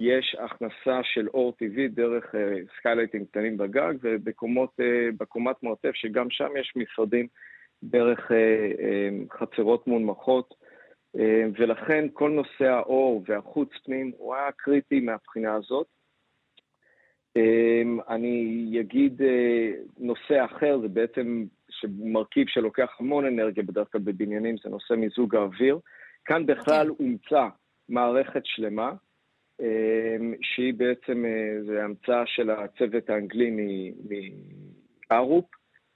יש 0.00 0.36
הכנסה 0.38 1.00
של 1.02 1.28
אור 1.28 1.52
טבעי 1.52 1.88
דרך 1.88 2.34
סקיילייטים 2.78 3.24
קטנים 3.24 3.56
בגג, 3.56 3.94
ובקומת 4.02 5.62
מרתף, 5.62 5.94
שגם 5.94 6.30
שם 6.30 6.48
יש 6.60 6.72
משרדים 6.76 7.26
דרך 7.82 8.30
חצרות 9.32 9.86
מונמכות. 9.86 10.54
אה, 11.18 11.44
ולכן 11.58 12.04
כל 12.12 12.30
נושא 12.30 12.64
האור 12.64 13.24
והחוץ 13.26 13.68
פנים 13.84 14.12
הוא 14.18 14.34
היה 14.34 14.52
קריטי 14.52 15.00
מהבחינה 15.00 15.54
הזאת. 15.54 15.86
אה, 17.36 17.82
אני 18.08 18.76
אגיד 18.80 19.22
אה, 19.22 19.70
נושא 19.98 20.44
אחר, 20.44 20.78
זה 20.82 20.88
בעצם 20.88 21.44
מרכיב 21.98 22.46
שלוקח 22.48 22.96
המון 23.00 23.26
אנרגיה 23.26 23.62
בדרך 23.62 23.92
כלל 23.92 24.00
בבניינים, 24.00 24.56
זה 24.64 24.70
נושא 24.70 24.94
מיזוג 24.94 25.36
האוויר. 25.36 25.78
כאן 26.24 26.46
בכלל 26.46 26.86
כן. 26.86 27.04
אומצה 27.04 27.48
מערכת 27.88 28.42
שלמה, 28.44 28.92
שהיא 30.42 30.74
בעצם, 30.74 31.24
זה 31.66 31.84
המצאה 31.84 32.22
של 32.26 32.50
הצוות 32.50 33.10
האנגלי 33.10 33.50
מארופ, 35.10 35.44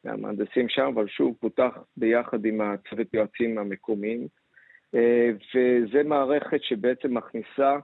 מהמהנדסים 0.04 0.68
שם, 0.68 0.90
אבל 0.94 1.08
שוב 1.08 1.36
פותח 1.40 1.78
ביחד 1.96 2.44
עם 2.44 2.60
הצוות 2.60 3.14
יועצים 3.14 3.58
המקומיים. 3.58 4.28
אה, 4.94 5.30
וזה 5.54 6.02
מערכת 6.02 6.62
שבעצם 6.62 7.14
מכניסה 7.14 7.76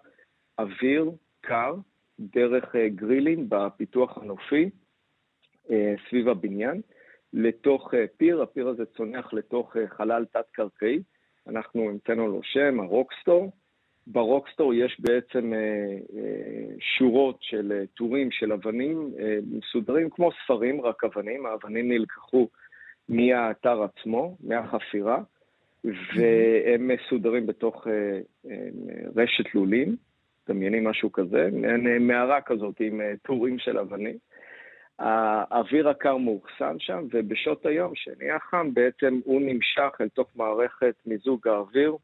אוויר 0.59 1.10
קר 1.40 1.74
דרך 2.20 2.76
אה, 2.76 2.89
גרילים 2.89 3.47
בפיתוח 3.48 4.18
הנופי 4.18 4.70
אה, 5.70 5.94
סביב 6.09 6.28
הבניין 6.28 6.80
לתוך 7.32 7.94
פיר, 8.16 8.43
הפיר 8.43 8.68
הזה 8.68 8.85
צונח 8.86 9.32
לתוך 9.32 9.76
חלל 9.86 10.24
תת-קרקעי, 10.32 11.02
אנחנו 11.47 11.89
המצאנו 11.89 12.28
לו 12.28 12.40
שם, 12.43 12.80
ה 12.80 12.87
rock 12.87 13.13
store. 13.13 13.52
ב 14.06 14.13
rock 14.13 14.40
store 14.40 14.74
יש 14.74 15.01
בעצם 15.01 15.52
שורות 16.78 17.36
של 17.40 17.85
טורים 17.94 18.30
של 18.30 18.52
אבנים 18.52 19.10
מסודרים 19.51 20.10
כמו 20.10 20.30
ספרים, 20.44 20.80
רק 20.80 21.05
אבנים, 21.05 21.47
האבנים 21.47 21.89
נלקחו 21.89 22.48
מהאתר 23.09 23.82
עצמו, 23.82 24.36
מהחפירה. 24.40 25.22
והם 25.84 26.88
מסודרים 26.88 27.46
בתוך 27.46 27.86
אה, 27.86 28.20
אה, 28.50 28.68
רשת 29.16 29.55
לולים, 29.55 29.96
דמיינים 30.48 30.84
משהו 30.84 31.12
כזה, 31.12 31.48
מעין 31.52 31.86
אה, 31.86 31.98
מערה 31.98 32.40
כזאת 32.40 32.80
עם 32.80 33.00
טורים 33.22 33.59
של 33.59 33.78
אבנים. 33.78 34.18
האוויר 34.98 35.88
הקר 35.88 36.16
מאוחסן 36.16 36.76
שם, 36.78 37.05
ובשעות 37.12 37.66
היום, 37.66 37.92
שנהיה 37.94 38.38
חם, 38.38 38.74
בעצם 38.74 39.20
הוא 39.24 39.40
נמשך 39.40 40.00
אל 40.00 40.09
תוך 40.09 40.28
מערכת 40.36 40.94
מיזוג 41.06 41.48
האוויר. 41.48 41.96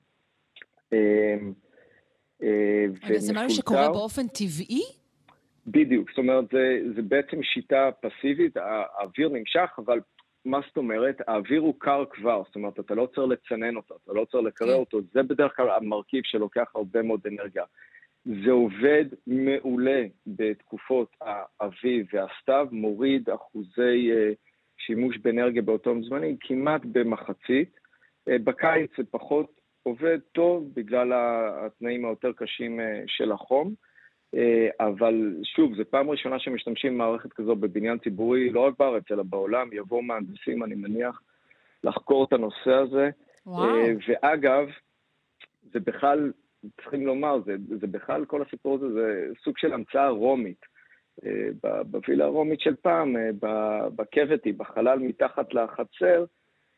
אבל 3.02 3.18
זה 3.18 3.32
משהו 3.32 3.50
שקורה 3.50 3.88
באופן 3.88 4.28
טבעי? 4.28 4.82
בדיוק, 5.66 6.10
זאת 6.10 6.18
אומרת, 6.18 6.44
זה, 6.52 6.78
זה 6.96 7.02
בעצם 7.02 7.42
שיטה 7.42 7.90
פסיבית, 8.00 8.56
האוויר 8.56 9.28
נמשך, 9.28 9.70
אבל 9.78 10.00
מה 10.44 10.60
זאת 10.68 10.76
אומרת? 10.76 11.20
האוויר 11.28 11.60
הוא 11.60 11.74
קר 11.78 12.04
כבר, 12.10 12.42
זאת 12.46 12.56
אומרת, 12.56 12.80
אתה 12.80 12.94
לא 12.94 13.08
צריך 13.14 13.28
לצנן 13.28 13.76
אותו, 13.76 13.94
אתה 14.04 14.12
לא 14.12 14.24
צריך 14.24 14.44
לקרר 14.44 14.74
כן. 14.74 14.80
אותו, 14.80 15.00
זה 15.12 15.22
בדרך 15.22 15.56
כלל 15.56 15.70
המרכיב 15.70 16.22
שלוקח 16.24 16.72
הרבה 16.74 17.02
מאוד 17.02 17.20
אנרגיה. 17.26 17.64
זה 18.24 18.50
עובד 18.50 19.04
מעולה 19.26 20.04
בתקופות 20.26 21.16
האביב 21.20 22.06
והסתיו, 22.12 22.68
מוריד 22.72 23.30
אחוזי 23.30 24.10
uh, 24.12 24.34
שימוש 24.78 25.18
באנרגיה 25.18 25.62
באותם 25.62 26.02
זמנים 26.02 26.36
כמעט 26.40 26.80
במחצית. 26.92 27.78
Uh, 28.28 28.32
בקיץ 28.44 28.90
זה 28.96 29.02
פחות 29.10 29.60
עובד 29.82 30.18
טוב 30.32 30.70
בגלל 30.74 31.12
התנאים 31.14 32.04
היותר 32.04 32.32
קשים 32.32 32.80
uh, 32.80 32.82
של 33.06 33.32
החום. 33.32 33.74
אה, 34.36 34.86
אבל 34.86 35.36
שוב, 35.44 35.74
זו 35.74 35.82
פעם 35.90 36.10
ראשונה 36.10 36.38
שמשתמשים 36.38 36.94
במערכת 36.94 37.32
כזו 37.32 37.56
בבניין 37.56 37.98
ציבורי, 37.98 38.50
לא 38.50 38.60
רק 38.60 38.74
בארץ, 38.78 39.02
אלא 39.10 39.22
בעולם. 39.22 39.68
יבואו 39.72 40.02
מהנדסים, 40.02 40.64
אני 40.64 40.74
מניח, 40.74 41.20
לחקור 41.84 42.24
את 42.24 42.32
הנושא 42.32 42.72
הזה. 42.72 43.10
וואו. 43.46 43.64
אה, 43.64 43.92
ואגב, 44.08 44.68
זה 45.72 45.80
בכלל, 45.80 46.32
צריכים 46.80 47.06
לומר, 47.06 47.38
זה, 47.46 47.56
זה 47.80 47.86
בכלל, 47.86 48.24
כל 48.24 48.42
הסיפור 48.42 48.74
הזה 48.74 48.92
זה 48.92 49.26
סוג 49.44 49.58
של 49.58 49.72
המצאה 49.72 50.08
רומית. 50.08 50.60
אה, 51.24 51.82
בווילה 51.84 52.24
הרומית 52.24 52.60
של 52.60 52.74
פעם, 52.76 53.16
בקווטי, 53.96 54.52
בחלל 54.52 54.98
מתחת 54.98 55.54
לחצר, 55.54 56.24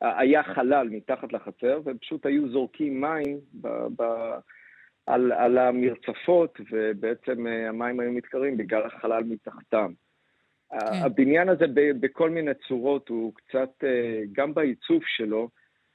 היה 0.01 0.43
חלל 0.43 0.89
מתחת 0.91 1.33
לחצר, 1.33 1.81
ופשוט 1.85 2.27
היו 2.27 2.49
זורקים 2.49 3.01
מים 3.01 3.39
ב, 3.61 3.69
ב, 3.97 4.03
על, 5.07 5.33
על 5.33 5.59
המרצפות, 5.59 6.61
ובעצם 6.73 7.47
אה, 7.47 7.69
המים 7.69 8.01
היו 8.01 8.13
מתקרים 8.13 8.57
בגלל 8.57 8.83
החלל 8.87 9.25
מתחתם. 9.25 9.93
כן. 10.71 10.77
הבניין 11.05 11.49
הזה 11.49 11.65
בכל 12.01 12.31
מיני 12.31 12.51
צורות 12.69 13.09
הוא 13.09 13.33
קצת, 13.35 13.71
אה, 13.85 14.23
גם 14.33 14.55
בעיצוב 14.55 15.03
שלו, 15.07 15.49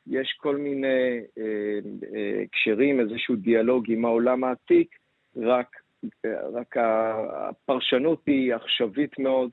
יש 0.07 0.35
כל 0.37 0.57
מיני 0.57 1.21
אה, 1.37 1.79
הקשרים, 2.43 2.99
איזשהו 2.99 3.35
דיאלוג 3.35 3.91
עם 3.91 4.05
העולם 4.05 4.43
העתיק, 4.43 4.95
רק, 5.37 5.75
רק 6.53 6.75
הפרשנות 6.77 8.21
היא 8.25 8.55
עכשווית 8.55 9.19
מאוד, 9.19 9.51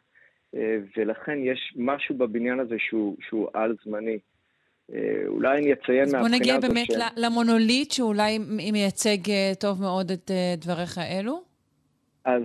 ולכן 0.97 1.39
יש 1.43 1.75
משהו 1.77 2.15
בבניין 2.15 2.61
הזה 2.61 2.77
שהוא, 2.79 3.17
שהוא 3.21 3.49
על-זמני. 3.55 4.19
אה, 4.94 5.27
אולי 5.27 5.59
אני 5.59 5.73
אציין 5.73 6.09
מהבחינה 6.12 6.19
הזאת 6.19 6.28
ש... 6.28 6.31
בוא 6.31 6.39
נגיע 6.39 6.59
באמת 6.60 6.86
ש... 6.93 6.97
למונוליט, 7.16 7.90
שאולי 7.90 8.39
מייצג 8.73 9.31
אה, 9.31 9.52
טוב 9.60 9.81
מאוד 9.81 10.10
את 10.10 10.31
אה, 10.31 10.55
דבריך 10.56 10.98
אלו? 10.98 11.43
אז, 12.24 12.43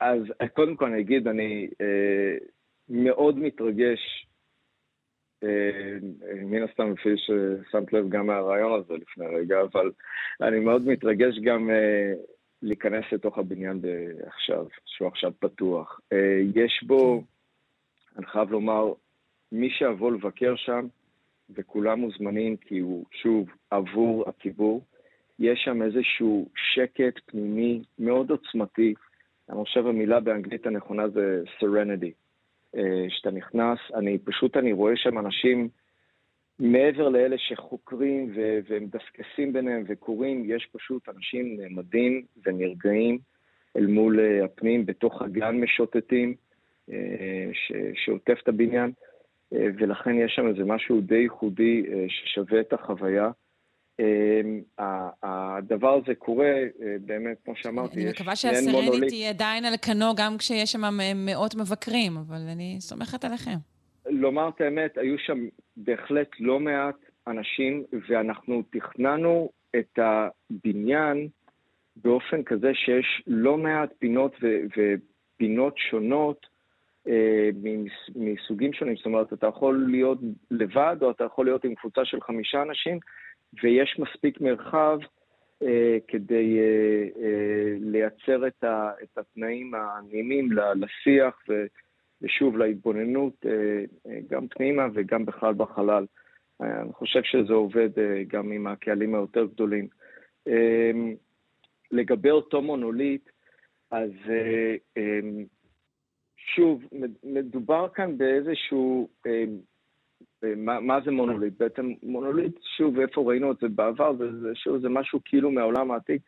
אז 0.00 0.20
קודם 0.54 0.76
כל 0.76 0.84
אני 0.84 1.00
אגיד, 1.00 1.28
אני 1.28 1.68
אה, 1.80 2.36
מאוד 2.88 3.38
מתרגש, 3.38 4.26
אה, 5.44 5.98
מן 6.44 6.62
הסתם 6.62 6.92
לפי 6.92 7.14
ששמת 7.16 7.92
לב 7.92 8.08
גם 8.08 8.26
מהרעיון 8.26 8.80
הזה 8.80 8.94
לפני 8.94 9.26
רגע, 9.26 9.60
אבל 9.60 9.90
אני 10.42 10.60
מאוד 10.60 10.86
מתרגש 10.86 11.38
גם 11.38 11.70
אה, 11.70 12.12
להיכנס 12.62 13.04
לתוך 13.12 13.38
הבניין 13.38 13.80
עכשיו, 14.26 14.66
שהוא 14.86 15.08
עכשיו 15.08 15.32
פתוח. 15.38 16.00
אה, 16.12 16.40
יש 16.54 16.84
בו, 16.86 17.20
כן. 17.20 17.24
אני 18.18 18.26
חייב 18.26 18.50
לומר, 18.50 18.92
מי 19.52 19.70
שיבוא 19.70 20.12
לבקר 20.12 20.56
שם, 20.56 20.86
וכולם 21.50 22.00
מוזמנים 22.00 22.56
כי 22.56 22.78
הוא, 22.78 23.04
שוב, 23.10 23.48
עבור 23.70 24.24
הציבור. 24.28 24.84
יש 25.38 25.60
שם 25.64 25.82
איזשהו 25.82 26.48
שקט 26.56 27.20
פנימי 27.26 27.82
מאוד 27.98 28.30
עוצמתי. 28.30 28.94
אני 29.50 29.64
חושב 29.64 29.86
המילה 29.86 30.20
באנגלית 30.20 30.66
הנכונה 30.66 31.08
זה 31.08 31.42
serenity. 31.60 32.10
אה, 32.76 33.06
שאתה 33.08 33.30
נכנס, 33.30 33.78
אני 33.94 34.18
פשוט, 34.18 34.56
אני 34.56 34.72
רואה 34.72 34.96
שם 34.96 35.18
אנשים 35.18 35.68
מעבר 36.58 37.08
לאלה 37.08 37.38
שחוקרים 37.38 38.32
ו- 38.36 38.58
ומדסקסים 38.68 39.52
ביניהם 39.52 39.84
וקוראים, 39.86 40.42
יש 40.46 40.68
פשוט 40.72 41.08
אנשים 41.08 41.60
נעמדים 41.60 42.22
ונרגעים 42.46 43.18
אל 43.76 43.86
מול 43.86 44.20
אה, 44.20 44.44
הפנים, 44.44 44.86
בתוך 44.86 45.22
הגן 45.22 45.60
משוטטים 45.60 46.34
אה, 46.92 47.50
ש- 47.52 48.04
שעוטף 48.04 48.38
את 48.42 48.48
הבניין. 48.48 48.92
אה, 49.52 49.66
ולכן 49.78 50.14
יש 50.14 50.32
שם 50.36 50.48
איזה 50.48 50.64
משהו 50.64 51.00
די 51.00 51.14
ייחודי 51.14 51.84
אה, 51.92 52.04
ששווה 52.08 52.60
את 52.60 52.72
החוויה. 52.72 53.30
הדבר 55.22 55.94
הזה 55.94 56.14
קורה, 56.14 56.52
באמת, 57.00 57.36
כמו 57.44 57.56
שאמרתי, 57.56 58.02
אני 58.02 58.10
מקווה 58.10 58.36
שהסרנית 58.36 59.12
היא 59.12 59.28
עדיין 59.28 59.64
על 59.64 59.74
כנו, 59.82 60.14
גם 60.16 60.38
כשיש 60.38 60.72
שם 60.72 60.80
מאות 61.14 61.54
מבקרים, 61.54 62.16
אבל 62.16 62.36
אני 62.52 62.76
סומכת 62.80 63.24
עליכם. 63.24 63.56
לומר 64.06 64.48
את 64.48 64.60
האמת, 64.60 64.98
היו 64.98 65.18
שם 65.18 65.38
בהחלט 65.76 66.28
לא 66.40 66.60
מעט 66.60 66.96
אנשים, 67.26 67.84
ואנחנו 68.08 68.62
תכננו 68.70 69.50
את 69.76 69.98
הבניין 69.98 71.28
באופן 71.96 72.42
כזה 72.42 72.70
שיש 72.74 73.22
לא 73.26 73.56
מעט 73.56 73.90
פינות 73.98 74.36
ופינות 74.76 75.74
שונות 75.78 76.46
אה, 76.46 76.53
מסוגים 78.16 78.72
שונים. 78.72 78.96
זאת 78.96 79.06
אומרת, 79.06 79.32
אתה 79.32 79.46
יכול 79.46 79.86
להיות 79.88 80.18
לבד, 80.50 80.96
או 81.02 81.10
אתה 81.10 81.24
יכול 81.24 81.44
להיות 81.46 81.64
עם 81.64 81.74
קבוצה 81.74 82.04
של 82.04 82.20
חמישה 82.20 82.62
אנשים, 82.62 82.98
ויש 83.62 83.98
מספיק 83.98 84.40
מרחב 84.40 84.98
אה, 85.62 85.98
כדי 86.08 86.58
אה, 86.58 87.22
אה, 87.22 87.76
לייצר 87.80 88.46
את, 88.46 88.64
ה- 88.64 88.90
את 89.02 89.18
התנאים 89.18 89.72
הנעימים 89.74 90.48
לשיח 90.52 91.38
ו- 91.48 91.66
ושוב 92.22 92.56
להתבוננות, 92.56 93.46
אה, 93.46 93.84
אה, 94.06 94.18
גם 94.30 94.48
פנימה 94.48 94.86
וגם 94.94 95.24
בכלל 95.24 95.54
בחלל. 95.54 96.06
אה, 96.62 96.82
אני 96.82 96.92
חושב 96.92 97.22
שזה 97.22 97.52
עובד 97.52 97.90
גם 98.28 98.52
עם 98.52 98.66
הקהלים 98.66 99.14
היותר 99.14 99.44
גדולים. 99.44 99.88
לגבי 101.90 102.30
אותו 102.30 102.62
מונוליט, 102.62 103.30
אז 103.90 104.10
שוב, 106.44 106.82
מדובר 107.24 107.88
כאן 107.94 108.18
באיזשהו, 108.18 109.08
מה, 110.56 110.80
מה 110.80 111.00
זה 111.04 111.10
מונוליט? 111.10 111.54
בעצם 111.58 111.92
מונוליט, 112.02 112.58
שוב, 112.76 113.00
איפה 113.00 113.20
ראינו 113.20 113.52
את 113.52 113.56
זה 113.60 113.68
בעבר, 113.68 114.16
זה, 114.16 114.54
שוב, 114.54 114.78
זה 114.78 114.88
משהו 114.88 115.20
כאילו 115.24 115.50
מהעולם 115.50 115.90
העתיק, 115.90 116.22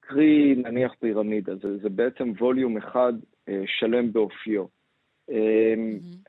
קרי 0.00 0.54
נניח 0.54 0.94
פירמידה, 1.00 1.56
זה, 1.56 1.78
זה 1.78 1.88
בעצם 1.88 2.32
ווליום 2.40 2.76
אחד 2.76 3.12
שלם 3.66 4.12
באופיו. 4.12 4.64
Mm-hmm. 5.30 5.34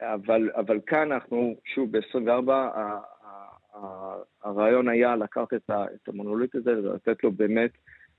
אבל, 0.01 0.51
אבל 0.55 0.79
כאן 0.85 1.11
אנחנו, 1.11 1.55
שוב, 1.65 1.97
ב-24, 1.97 2.51
הרעיון 4.43 4.89
היה 4.89 5.15
לקחת 5.15 5.53
את, 5.53 5.69
את 5.69 6.07
המונוליט 6.07 6.55
הזה 6.55 6.71
ולתת 6.71 7.23
לו 7.23 7.31
באמת, 7.31 7.71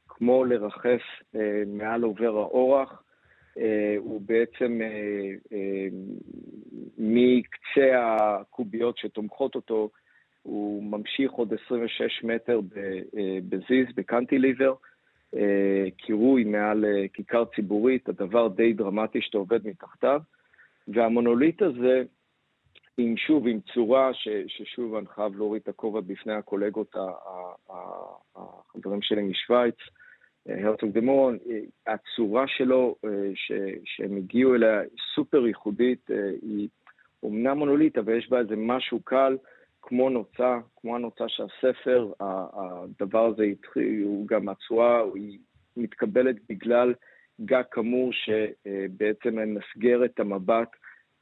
כמו 0.08 0.44
לרחף 0.44 1.02
אה, 1.34 1.62
מעל 1.66 2.02
עובר 2.02 2.36
האורח, 2.36 2.90
אה, 2.92 3.11
הוא 3.98 4.20
בעצם 4.24 4.80
אה, 4.82 5.32
אה, 5.52 5.86
מקצה 6.98 8.16
הקוביות 8.16 8.98
שתומכות 8.98 9.54
אותו, 9.54 9.90
הוא 10.42 10.82
ממשיך 10.82 11.32
עוד 11.32 11.52
26 11.66 12.24
מטר 12.24 12.60
אה, 12.76 13.38
בזיז, 13.48 13.86
בקנטיליבר, 13.94 14.74
אה, 15.36 15.84
קירוי 15.96 16.44
מעל 16.44 16.84
אה, 16.84 17.08
כיכר 17.12 17.44
ציבורית, 17.54 18.08
הדבר 18.08 18.48
די 18.48 18.72
דרמטי 18.72 19.20
שאתה 19.22 19.38
עובד 19.38 19.66
מתחתיו. 19.66 20.20
והמונוליט 20.88 21.62
הזה, 21.62 22.02
עם 22.98 23.16
שוב, 23.16 23.46
עם 23.46 23.60
צורה 23.74 24.14
ש, 24.14 24.28
ששוב 24.46 24.94
אני 24.94 25.06
חייב 25.06 25.36
להוריד 25.36 25.62
את 25.62 25.68
הכובע 25.68 26.00
בפני 26.00 26.32
הקולגות 26.32 26.96
החברים 28.36 29.02
שלי 29.02 29.22
משוויץ, 29.22 29.76
הרצוג 30.46 30.90
דה 30.90 31.00
מורון, 31.00 31.38
הצורה 31.86 32.44
שלו 32.48 32.96
ש, 33.34 33.52
שהם 33.84 34.16
הגיעו 34.16 34.54
אליה 34.54 34.80
סופר 35.14 35.46
ייחודית, 35.46 36.10
היא 36.42 36.68
אומנם 37.22 37.58
מונוליט, 37.58 37.98
אבל 37.98 38.18
יש 38.18 38.28
בה 38.30 38.38
איזה 38.38 38.56
משהו 38.56 39.00
קל, 39.04 39.36
כמו 39.82 40.10
נוצה, 40.10 40.58
כמו 40.76 40.96
הנוצה 40.96 41.24
של 41.28 41.42
הספר, 41.42 42.12
הדבר 42.20 43.26
הזה 43.26 43.42
התחיל, 43.42 44.02
הוא 44.04 44.26
גם 44.26 44.48
הצורה, 44.48 45.02
היא 45.14 45.38
מתקבלת 45.76 46.36
בגלל 46.48 46.94
גג 47.40 47.62
כמור 47.70 48.10
שבעצם 48.12 49.38
מסגר 49.54 50.04
את 50.04 50.20
המבט 50.20 50.68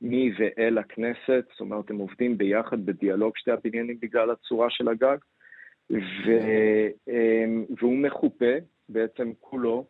מי 0.03 0.33
ואל 0.39 0.79
הכנסת, 0.79 1.45
זאת 1.51 1.61
אומרת, 1.61 1.91
הם 1.91 1.99
עובדים 1.99 2.39
ביחד 2.39 2.87
בדיאלוג 2.87 3.33
שתי 3.37 3.51
הבניינים 3.51 3.99
בגלל 4.01 4.31
הצורה 4.31 4.71
של 4.71 4.89
הגג, 4.89 5.17
ו... 5.91 6.31
והוא 7.81 7.97
מחופה 7.97 8.55
בעצם 8.89 9.33
כולו 9.41 9.87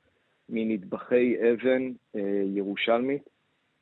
מנדבכי 0.49 1.37
אבן 1.53 1.93
אה, 2.17 2.43
ירושלמית, 2.45 3.23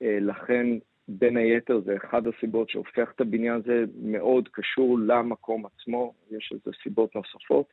אה, 0.03 0.19
לכן 0.21 0.67
בין 1.09 1.37
היתר 1.37 1.81
זה 1.81 1.97
אחד 1.97 2.23
הסיבות 2.27 2.71
שהופך 2.71 3.13
את 3.15 3.21
הבניין 3.21 3.55
הזה 3.55 3.85
מאוד 4.03 4.49
קשור 4.53 4.99
למקום 4.99 5.67
עצמו, 5.67 6.15
יש 6.31 6.53
לזה 6.53 6.77
סיבות 6.83 7.15
נוספות. 7.15 7.73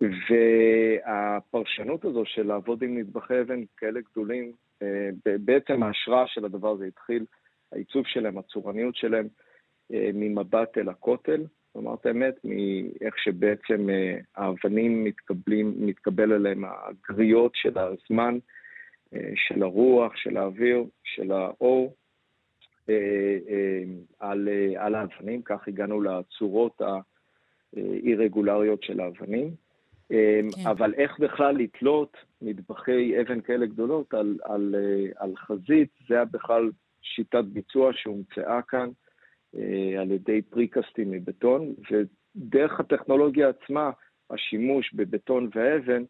והפרשנות 0.00 2.04
הזו 2.04 2.24
של 2.24 2.46
לעבוד 2.46 2.82
עם 2.82 2.98
נדבכי 2.98 3.40
אבן 3.40 3.60
כאלה 3.76 4.00
גדולים, 4.00 4.52
אה, 4.82 5.10
בעצם 5.24 5.82
ההשראה 5.82 6.26
של 6.26 6.44
הדבר 6.44 6.70
הזה 6.70 6.84
התחיל, 6.84 7.24
העיצוב 7.72 8.06
שלהם, 8.06 8.38
הצורניות 8.38 8.96
שלהם, 8.96 9.28
ממבט 9.90 10.78
אל 10.78 10.88
הכותל, 10.88 11.44
כלומר 11.72 11.94
את 11.94 12.06
האמת, 12.06 12.34
מאיך 12.44 13.18
שבעצם 13.18 13.90
אה, 13.90 14.18
האבנים 14.36 15.04
מתקבלים, 15.04 15.74
מתקבל 15.78 16.32
עליהם 16.32 16.64
הגריות 16.64 17.52
של 17.54 17.78
הזמן, 17.78 18.38
של 19.34 19.62
הרוח, 19.62 20.16
של 20.16 20.36
האוויר, 20.36 20.84
של 21.04 21.32
האור, 21.32 21.94
על, 24.18 24.48
על 24.76 24.94
האבנים, 24.94 25.42
כך 25.42 25.68
הגענו 25.68 26.00
לצורות 26.02 26.80
האי-רגולריות 27.76 28.82
של 28.82 29.00
האבנים. 29.00 29.54
כן. 30.08 30.68
אבל 30.70 30.94
איך 30.94 31.18
בכלל 31.18 31.56
לתלות 31.56 32.16
מטבחי 32.42 33.20
אבן 33.20 33.40
כאלה 33.40 33.66
גדולות 33.66 34.14
על, 34.14 34.38
על, 34.44 34.74
אה, 34.78 35.10
על 35.16 35.36
חזית, 35.36 35.88
זה 36.08 36.14
היה 36.14 36.24
בכלל 36.24 36.70
שיטת 37.02 37.44
ביצוע 37.44 37.90
שהומצאה 37.94 38.62
כאן 38.62 38.88
אה, 38.88 39.01
על 39.98 40.10
ידי 40.10 40.42
פריקסטים 40.42 41.10
מבטון, 41.10 41.74
ודרך 41.90 42.80
הטכנולוגיה 42.80 43.48
עצמה, 43.48 43.90
השימוש 44.30 44.94
בבטון 44.94 45.48
ואבן, 45.54 46.02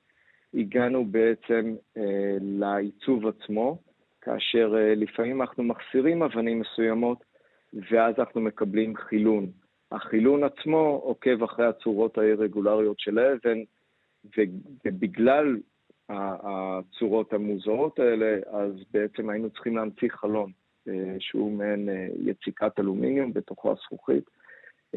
הגענו 0.54 1.04
בעצם 1.04 1.74
אה, 1.96 2.36
לעיצוב 2.40 3.26
עצמו, 3.26 3.78
כאשר 4.20 4.74
לפעמים 4.96 5.40
אנחנו 5.40 5.62
מחסירים 5.62 6.22
אבנים 6.22 6.60
מסוימות, 6.60 7.24
ואז 7.90 8.14
אנחנו 8.18 8.40
מקבלים 8.40 8.96
חילון. 8.96 9.46
החילון 9.92 10.44
עצמו 10.44 11.00
עוקב 11.02 11.42
אחרי 11.42 11.66
הצורות 11.66 12.18
האירגולריות 12.18 13.00
של 13.00 13.18
האבן, 13.18 13.58
ובגלל 14.36 15.56
הצורות 16.08 17.32
המוזרות 17.32 17.98
האלה, 17.98 18.38
אז 18.50 18.72
בעצם 18.92 19.30
היינו 19.30 19.50
צריכים 19.50 19.76
להמציא 19.76 20.08
חלון, 20.10 20.50
אה, 20.50 20.61
שהוא 21.18 21.52
מעין 21.52 21.88
אה, 21.88 22.06
יציקת 22.20 22.78
אלומיניום, 22.78 23.32
בתוכו 23.32 23.72
הזכוכית. 23.72 24.24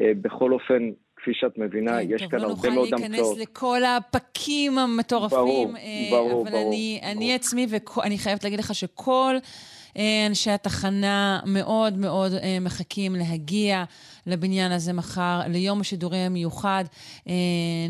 אה, 0.00 0.12
בכל 0.20 0.52
אופן, 0.52 0.90
כפי 1.16 1.30
שאת 1.34 1.58
מבינה, 1.58 1.98
כן, 2.02 2.06
יש 2.10 2.22
טוב, 2.22 2.30
כאן 2.30 2.40
לא 2.40 2.46
הרבה 2.46 2.70
מאוד 2.70 2.88
המצאות. 2.92 3.00
טוב, 3.00 3.12
לא 3.12 3.18
נוכל 3.18 3.28
להיכנס 3.28 3.48
לכל 3.48 3.80
הפקים 3.84 4.78
המטורפים. 4.78 5.38
ברור, 5.38 5.72
ברור, 6.10 6.42
אבל 6.42 6.50
ברור. 6.50 6.68
אני, 6.68 6.98
ברור. 7.02 7.12
אני 7.12 7.34
עצמי, 7.34 7.66
ואני 7.96 8.18
חייבת 8.18 8.44
להגיד 8.44 8.58
לך 8.58 8.74
שכל 8.74 9.36
אה, 9.96 10.26
אנשי 10.26 10.50
התחנה 10.50 11.40
מאוד 11.46 11.98
מאוד 11.98 12.32
אה, 12.32 12.58
מחכים 12.60 13.14
להגיע 13.14 13.84
לבניין 14.26 14.72
הזה 14.72 14.92
מחר, 14.92 15.40
ליום 15.48 15.80
השידורי 15.80 16.18
המיוחד. 16.18 16.84
אה, 17.28 17.32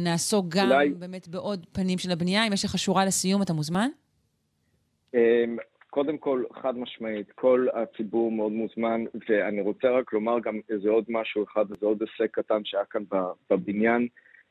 נעסוק 0.00 0.46
גם 0.48 0.72
אולי... 0.72 0.88
באמת 0.88 1.28
בעוד 1.28 1.66
פנים 1.72 1.98
של 1.98 2.10
הבנייה. 2.10 2.46
אם 2.46 2.52
יש 2.52 2.64
לך 2.64 2.78
שורה 2.78 3.04
לסיום, 3.04 3.42
אתה 3.42 3.52
מוזמן? 3.52 3.88
קודם 5.96 6.18
כל, 6.18 6.44
חד 6.52 6.78
משמעית, 6.78 7.32
כל 7.32 7.66
הציבור 7.74 8.32
מאוד 8.32 8.52
מוזמן, 8.52 9.04
ואני 9.28 9.60
רוצה 9.60 9.90
רק 9.90 10.12
לומר 10.12 10.40
גם 10.40 10.60
איזה 10.70 10.90
עוד 10.90 11.04
משהו 11.08 11.44
אחד, 11.44 11.64
איזה 11.72 11.86
עוד 11.86 12.02
הישג 12.02 12.26
קטן 12.32 12.64
שהיה 12.64 12.84
כאן 12.84 13.02
בבניין. 13.50 14.08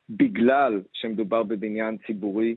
בגלל 0.09 0.81
שמדובר 0.93 1.43
בבניין 1.43 1.97
ציבורי, 2.07 2.55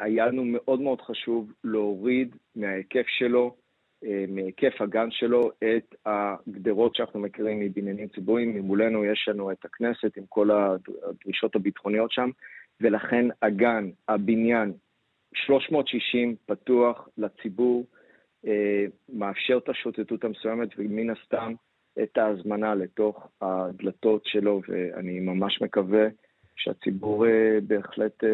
היה 0.00 0.26
לנו 0.26 0.42
מאוד 0.44 0.80
מאוד 0.80 1.00
חשוב 1.00 1.52
להוריד 1.64 2.36
מההיקף 2.56 3.06
שלו 3.06 3.56
אה, 4.04 4.24
מהיקף 4.28 4.80
הגן 4.80 5.10
שלו 5.10 5.50
את 5.58 5.94
הגדרות 6.06 6.94
שאנחנו 6.94 7.20
מכירים 7.20 7.60
מבניינים 7.60 8.08
ציבוריים. 8.08 8.54
ממולנו 8.54 9.04
יש 9.04 9.28
לנו 9.28 9.50
את 9.50 9.64
הכנסת 9.64 10.16
עם 10.16 10.24
כל 10.28 10.50
הדרישות 10.50 11.56
הביטחוניות 11.56 12.12
שם, 12.12 12.30
ולכן 12.80 13.26
הגן, 13.42 13.90
הבניין, 14.08 14.72
360 15.34 16.36
פתוח 16.46 17.08
לציבור, 17.18 17.86
אה, 18.46 18.84
מאפשר 19.08 19.58
את 19.64 19.68
השוטטות 19.68 20.24
המסוימת 20.24 20.68
ומן 20.78 21.10
הסתם 21.10 21.54
את 22.02 22.18
ההזמנה 22.18 22.74
לתוך 22.74 23.28
הדלתות 23.40 24.26
שלו, 24.26 24.60
ואני 24.68 25.20
ממש 25.20 25.62
מקווה 25.62 26.06
שהציבור 26.56 27.26
אה, 27.26 27.58
בהחלט 27.66 28.24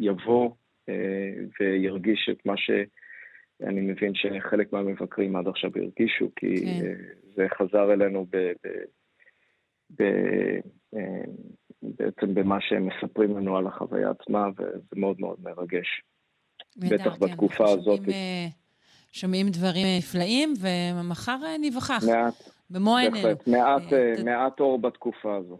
יבוא 0.00 0.50
וירגיש 1.60 2.28
את 2.32 2.46
מה 2.46 2.56
ש... 2.56 2.70
אני 3.62 3.80
מבין 3.80 4.12
שחלק 4.14 4.72
מהמבקרים 4.72 5.36
עד 5.36 5.48
עכשיו 5.48 5.70
הרגישו, 5.76 6.30
כי 6.36 6.56
כן. 6.56 6.94
זה 7.36 7.46
חזר 7.58 7.92
אלינו 7.92 8.26
ב, 8.30 8.36
ב, 8.36 8.68
ב, 9.90 10.02
אה, 10.02 10.58
בעצם 11.82 12.34
במה 12.34 12.56
שהם 12.60 12.88
מספרים 12.88 13.36
לנו 13.38 13.56
על 13.56 13.66
החוויה 13.66 14.10
עצמה, 14.10 14.46
וזה 14.58 14.96
מאוד 14.96 15.20
מאוד 15.20 15.36
מרגש. 15.42 16.02
בטח 16.76 17.16
בתקופה 17.18 17.64
הזאת. 17.70 18.00
שומעים, 18.00 18.50
שומעים 19.12 19.48
דברים 19.48 19.86
נפלאים, 19.98 20.54
ומחר 20.60 21.38
ניווכח. 21.60 22.04
מעט. 22.06 22.34
במו 22.70 22.96
עינינו. 22.96 23.28
בהחלט, 23.28 23.48
מעט, 23.48 23.82
מעט 24.24 24.60
אור 24.60 24.78
בתקופה 24.78 25.36
הזו. 25.36 25.58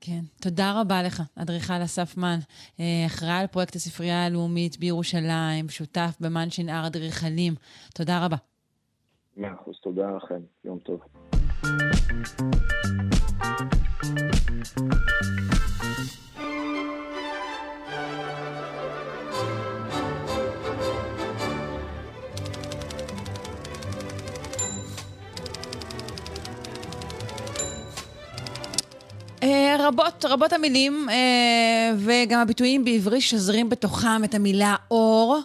כן, 0.00 0.20
תודה 0.42 0.80
רבה 0.80 1.02
לך, 1.02 1.22
אדריכל 1.36 1.82
אסף 1.84 2.16
מן, 2.16 2.38
אחראי 3.06 3.40
על 3.40 3.46
פרויקט 3.46 3.74
הספרייה 3.74 4.26
הלאומית 4.26 4.78
בירושלים, 4.78 5.68
שותף 5.68 6.16
במן 6.20 6.50
שנער 6.50 6.86
אדריכלים. 6.86 7.52
תודה 7.94 8.24
רבה. 8.24 8.36
מאה 9.36 9.54
אחוז, 9.54 9.76
תודה 9.82 10.10
לכם, 10.16 10.40
יום 10.64 10.78
טוב. 10.78 11.00
רבות, 29.88 30.24
רבות 30.24 30.52
המילים 30.52 31.08
וגם 31.98 32.40
הביטויים 32.40 32.84
בעברית 32.84 33.22
שוזרים 33.22 33.68
בתוכם 33.68 34.24
את 34.24 34.34
המילה 34.34 34.76
אור. 34.90 35.38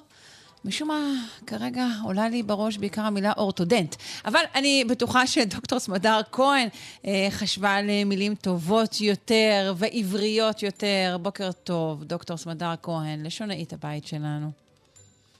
משום 0.65 0.87
מה, 0.87 0.99
כרגע 1.47 1.83
עולה 2.05 2.29
לי 2.29 2.43
בראש 2.43 2.77
בעיקר 2.77 3.01
המילה 3.01 3.31
אורתודנט. 3.37 3.95
אבל 4.25 4.39
אני 4.55 4.83
בטוחה 4.89 5.27
שדוקטור 5.27 5.79
סמדר 5.79 6.19
כהן 6.31 6.67
אה, 7.07 7.27
חשבה 7.29 7.75
על 7.75 7.85
מילים 8.05 8.35
טובות 8.35 9.01
יותר 9.01 9.73
ועבריות 9.77 10.63
יותר. 10.63 11.17
בוקר 11.21 11.51
טוב, 11.51 12.03
דוקטור 12.03 12.37
סמדר 12.37 12.73
כהן, 12.83 13.25
לשונאית 13.25 13.73
הבית 13.73 14.07
שלנו. 14.07 14.47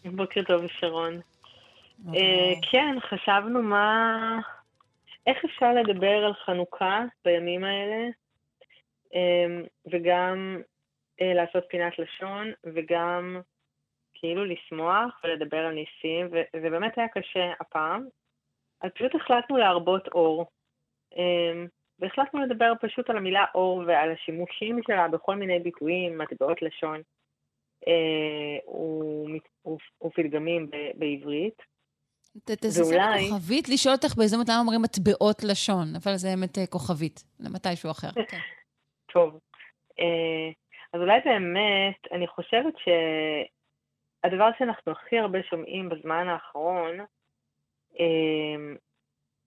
בוקר 0.05 0.43
טוב, 0.43 0.61
שרון. 0.79 1.19
אה, 2.07 2.53
כן, 2.71 2.95
חשבנו 3.09 3.61
מה... 3.61 4.39
איך 5.27 5.37
אפשר 5.45 5.73
לדבר 5.73 6.25
על 6.25 6.33
חנוכה 6.33 7.03
בימים 7.25 7.63
האלה, 7.63 8.09
אה, 9.15 9.61
וגם 9.91 10.61
אה, 11.21 11.33
לעשות 11.33 11.63
פינת 11.69 11.93
לשון, 11.99 12.51
וגם... 12.63 13.41
כאילו 14.23 14.45
לשמוח 14.45 15.21
ולדבר 15.23 15.57
על 15.57 15.73
ניסים, 15.73 16.27
וזה 16.27 16.69
באמת 16.69 16.97
היה 16.97 17.07
קשה 17.07 17.51
הפעם. 17.59 18.05
אז 18.81 18.91
פשוט 18.95 19.15
החלטנו 19.15 19.57
להרבות 19.57 20.07
אור. 20.07 20.45
אמ, 21.15 21.67
והחלטנו 21.99 22.41
לדבר 22.41 22.73
פשוט 22.81 23.09
על 23.09 23.17
המילה 23.17 23.45
אור 23.55 23.83
ועל 23.87 24.11
השימושים 24.11 24.79
שלה 24.87 25.07
בכל 25.07 25.35
מיני 25.35 25.59
ביטויים, 25.59 26.17
מטבעות 26.17 26.61
לשון 26.61 27.01
אה, 27.87 29.73
ופתגמים 30.05 30.69
בעברית. 30.95 31.61
תעשי 32.43 32.81
כוכבית, 33.29 33.69
לשאול 33.69 33.95
אותך 33.95 34.15
באיזה 34.17 34.37
מתי 34.37 34.51
אומרים 34.59 34.81
מטבעות 34.81 35.43
לשון, 35.43 35.87
אבל 36.03 36.15
זה 36.15 36.27
באמת 36.27 36.57
אה, 36.57 36.67
כוכבית, 36.67 37.23
למתישהו 37.39 37.91
אחר. 37.91 38.09
טוב. 39.13 39.39
אה, 39.99 40.49
אז 40.93 41.01
אולי 41.01 41.19
באמת, 41.25 42.11
אני 42.11 42.27
חושבת 42.27 42.73
ש... 42.77 42.87
הדבר 44.23 44.49
שאנחנו 44.57 44.91
הכי 44.91 45.19
הרבה 45.19 45.39
שומעים 45.43 45.89
בזמן 45.89 46.27
האחרון, 46.27 46.99
אמ, 47.99 48.75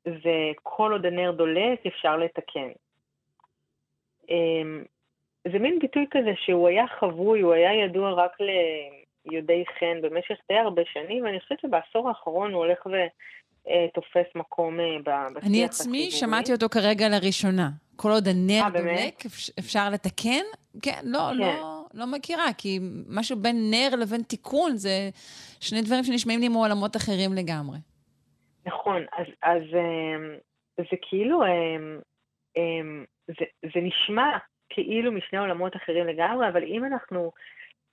זה 0.05 0.53
כל 0.63 0.93
עוד 0.93 1.07
הנר 1.07 1.33
דולק 1.33 1.87
אפשר 1.87 2.17
לתקן. 2.17 2.71
אמ, 4.29 4.85
זה 5.53 5.59
מין 5.59 5.79
ביטוי 5.79 6.07
כזה 6.11 6.31
שהוא 6.37 6.69
היה 6.69 6.85
חבוי, 7.01 7.41
הוא 7.41 7.53
היה 7.53 7.85
ידוע 7.85 8.13
רק 8.13 8.33
ליודעי 8.41 9.65
חן 9.79 10.01
במשך 10.03 10.35
די 10.49 10.59
הרבה 10.59 10.83
שנים, 10.93 11.25
ואני 11.25 11.41
חושבת 11.41 11.61
שבעשור 11.61 12.09
האחרון 12.09 12.53
הוא 12.53 12.65
הולך 12.65 12.87
ותופס 12.87 14.35
מקום 14.35 14.81
אה, 14.81 14.99
בשיח 14.99 15.17
הציבורי. 15.27 15.49
אני 15.49 15.65
עצמי 15.65 16.11
שמעתי 16.11 16.53
אותו 16.53 16.69
כרגע 16.69 17.09
לראשונה. 17.09 17.71
כל 17.97 18.11
עוד 18.11 18.29
הנר 18.29 18.63
아, 18.63 18.65
אה, 18.65 18.71
דולק, 18.71 19.23
אפשר 19.59 19.91
לתקן? 19.91 20.45
כן, 20.83 21.01
לא, 21.05 21.19
כן. 21.31 21.37
לא, 21.39 21.76
לא 21.97 22.07
מכירה, 22.07 22.47
כי 22.59 22.79
משהו 23.09 23.37
בין 23.37 23.57
נר 23.71 23.97
לבין 23.97 24.23
תיקון 24.23 24.77
זה 24.77 25.11
שני 25.61 25.83
דברים 25.83 26.05
שנשמעים 26.05 26.41
לי 26.41 26.49
מעולמות 26.49 26.97
אחרים 26.97 27.33
לגמרי. 27.33 27.79
נכון, 28.67 29.03
אז, 29.13 29.27
אז 29.43 29.63
אמ, 29.75 30.37
זה 30.79 30.97
כאילו, 31.03 31.43
אמ, 31.47 32.01
אמ, 32.57 33.05
זה, 33.27 33.45
זה 33.63 33.81
נשמע 33.81 34.39
כאילו 34.69 35.13
משני 35.13 35.39
עולמות 35.39 35.77
אחרים 35.77 36.07
לגמרי, 36.07 36.49
אבל 36.49 36.63
אם 36.65 36.85
אנחנו 36.85 37.33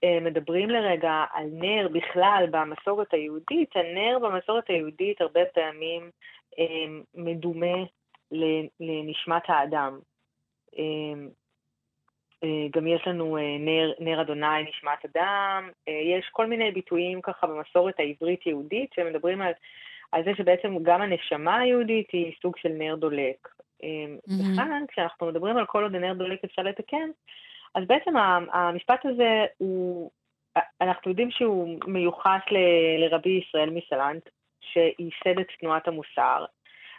אה, 0.04 0.20
מדברים 0.22 0.70
לרגע 0.70 1.26
על 1.34 1.46
נר 1.52 1.88
בכלל 1.94 2.46
במסורת 2.52 3.14
היהודית, 3.14 3.70
הנר 3.76 4.20
במסורת 4.22 4.70
היהודית 4.70 5.22
הרבה 5.22 5.42
פעמים 5.54 6.10
מדומה 7.16 7.78
לנשמת 8.80 9.44
האדם. 9.48 10.00
אה, 12.44 12.68
גם 12.72 12.88
יש 12.88 13.07
לנו 13.07 13.38
אה, 13.38 13.57
נר, 13.60 13.91
נר 13.99 14.22
אדוני 14.22 14.64
נשמת 14.64 15.06
אדם, 15.06 15.70
אה, 15.88 15.94
יש 15.94 16.30
כל 16.32 16.48
מיני 16.48 16.72
ביטויים 16.72 17.22
ככה 17.22 17.48
במסורת 17.48 17.99
העברית-יהודית 17.99 18.94
שמדברים 18.94 19.41
על, 19.41 19.52
על 20.11 20.24
זה 20.24 20.32
שבעצם 20.38 20.78
גם 20.84 21.02
הנשמה 21.02 21.60
היהודית 21.60 22.07
היא 22.11 22.34
סוג 22.41 22.57
של 22.57 22.70
נר 22.70 22.95
דולק. 22.95 23.48
Mm-hmm. 23.84 24.53
וכאן, 24.53 24.84
כשאנחנו 24.88 25.28
מדברים 25.28 25.57
על 25.57 25.65
כל 25.65 25.84
עוד 25.84 25.95
הנר 25.95 26.14
דולק 26.14 26.44
אפשר 26.44 26.61
לתקן, 26.61 27.10
אז 27.76 27.84
בעצם 27.88 28.14
המשפט 28.52 29.06
הזה 29.06 29.45
הוא, 29.57 30.11
אנחנו 30.82 31.11
יודעים 31.11 31.32
שהוא 31.32 31.80
מיוחס 31.88 32.41
ל, 32.52 32.57
לרבי 33.03 33.41
ישראל 33.48 33.70
מסלנט, 33.70 34.30
שייסד 34.61 35.40
את 35.40 35.48
תנועת 35.60 35.88
המוסר, 35.88 36.45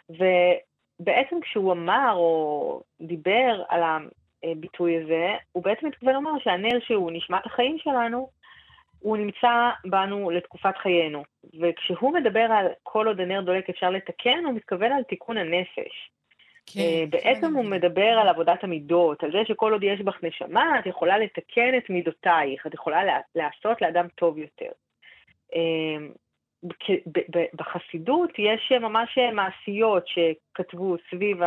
ו... 0.09 0.23
בעצם 0.99 1.41
כשהוא 1.41 1.71
אמר 1.71 2.11
או 2.13 2.81
דיבר 3.01 3.63
על 3.69 3.83
הביטוי 4.51 5.03
הזה, 5.03 5.35
הוא 5.51 5.63
בעצם 5.63 5.87
התכוון 5.87 6.13
לומר 6.13 6.31
שהנר 6.39 6.79
שהוא 6.79 7.11
נשמת 7.11 7.45
החיים 7.45 7.77
שלנו, 7.79 8.29
הוא 8.99 9.17
נמצא 9.17 9.69
בנו 9.85 10.29
לתקופת 10.29 10.77
חיינו. 10.77 11.23
וכשהוא 11.59 12.13
מדבר 12.13 12.47
על 12.51 12.67
כל 12.83 13.07
עוד 13.07 13.19
הנר 13.19 13.41
דולק 13.41 13.69
אפשר 13.69 13.89
לתקן, 13.89 14.45
הוא 14.45 14.53
מתכוון 14.53 14.91
על 14.91 15.03
תיקון 15.03 15.37
הנפש. 15.37 16.11
כן, 16.65 16.79
אה, 16.79 17.03
בעצם 17.09 17.47
כן. 17.47 17.53
הוא 17.53 17.65
מדבר 17.65 18.17
על 18.21 18.27
עבודת 18.27 18.63
המידות, 18.63 19.23
על 19.23 19.31
זה 19.31 19.37
שכל 19.47 19.73
עוד 19.73 19.83
יש 19.83 20.01
בך 20.01 20.23
נשמה, 20.23 20.79
את 20.79 20.85
יכולה 20.85 21.17
לתקן 21.17 21.77
את 21.77 21.89
מידותייך, 21.89 22.67
את 22.67 22.73
יכולה 22.73 23.19
לעשות 23.35 23.81
לאדם 23.81 24.07
טוב 24.15 24.37
יותר. 24.37 24.71
אה, 25.55 26.07
בחסידות 27.53 28.29
יש 28.39 28.71
ממש 28.81 29.17
מעשיות 29.33 30.07
שכתבו 30.07 30.95
סביב 31.09 31.37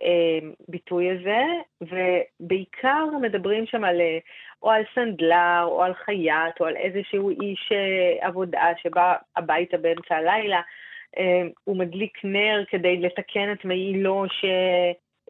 הביטוי 0.00 1.10
הזה, 1.10 1.42
ובעיקר 1.80 3.04
מדברים 3.22 3.66
שם 3.66 3.84
על, 3.84 4.00
או 4.62 4.70
על 4.70 4.82
סנדלר, 4.94 5.64
או 5.64 5.82
על 5.82 5.94
חייט, 5.94 6.60
או 6.60 6.66
על 6.66 6.76
איזשהו 6.76 7.30
איש 7.30 7.72
אה, 7.72 8.26
עבודה 8.26 8.72
שבא 8.82 9.14
הביתה 9.36 9.76
באמצע 9.76 10.16
הלילה. 10.16 10.60
אה, 11.18 11.42
הוא 11.64 11.76
מדליק 11.76 12.24
נר 12.24 12.64
כדי 12.68 12.96
לתקן 12.96 13.52
את 13.52 13.64
מעילו 13.64 14.24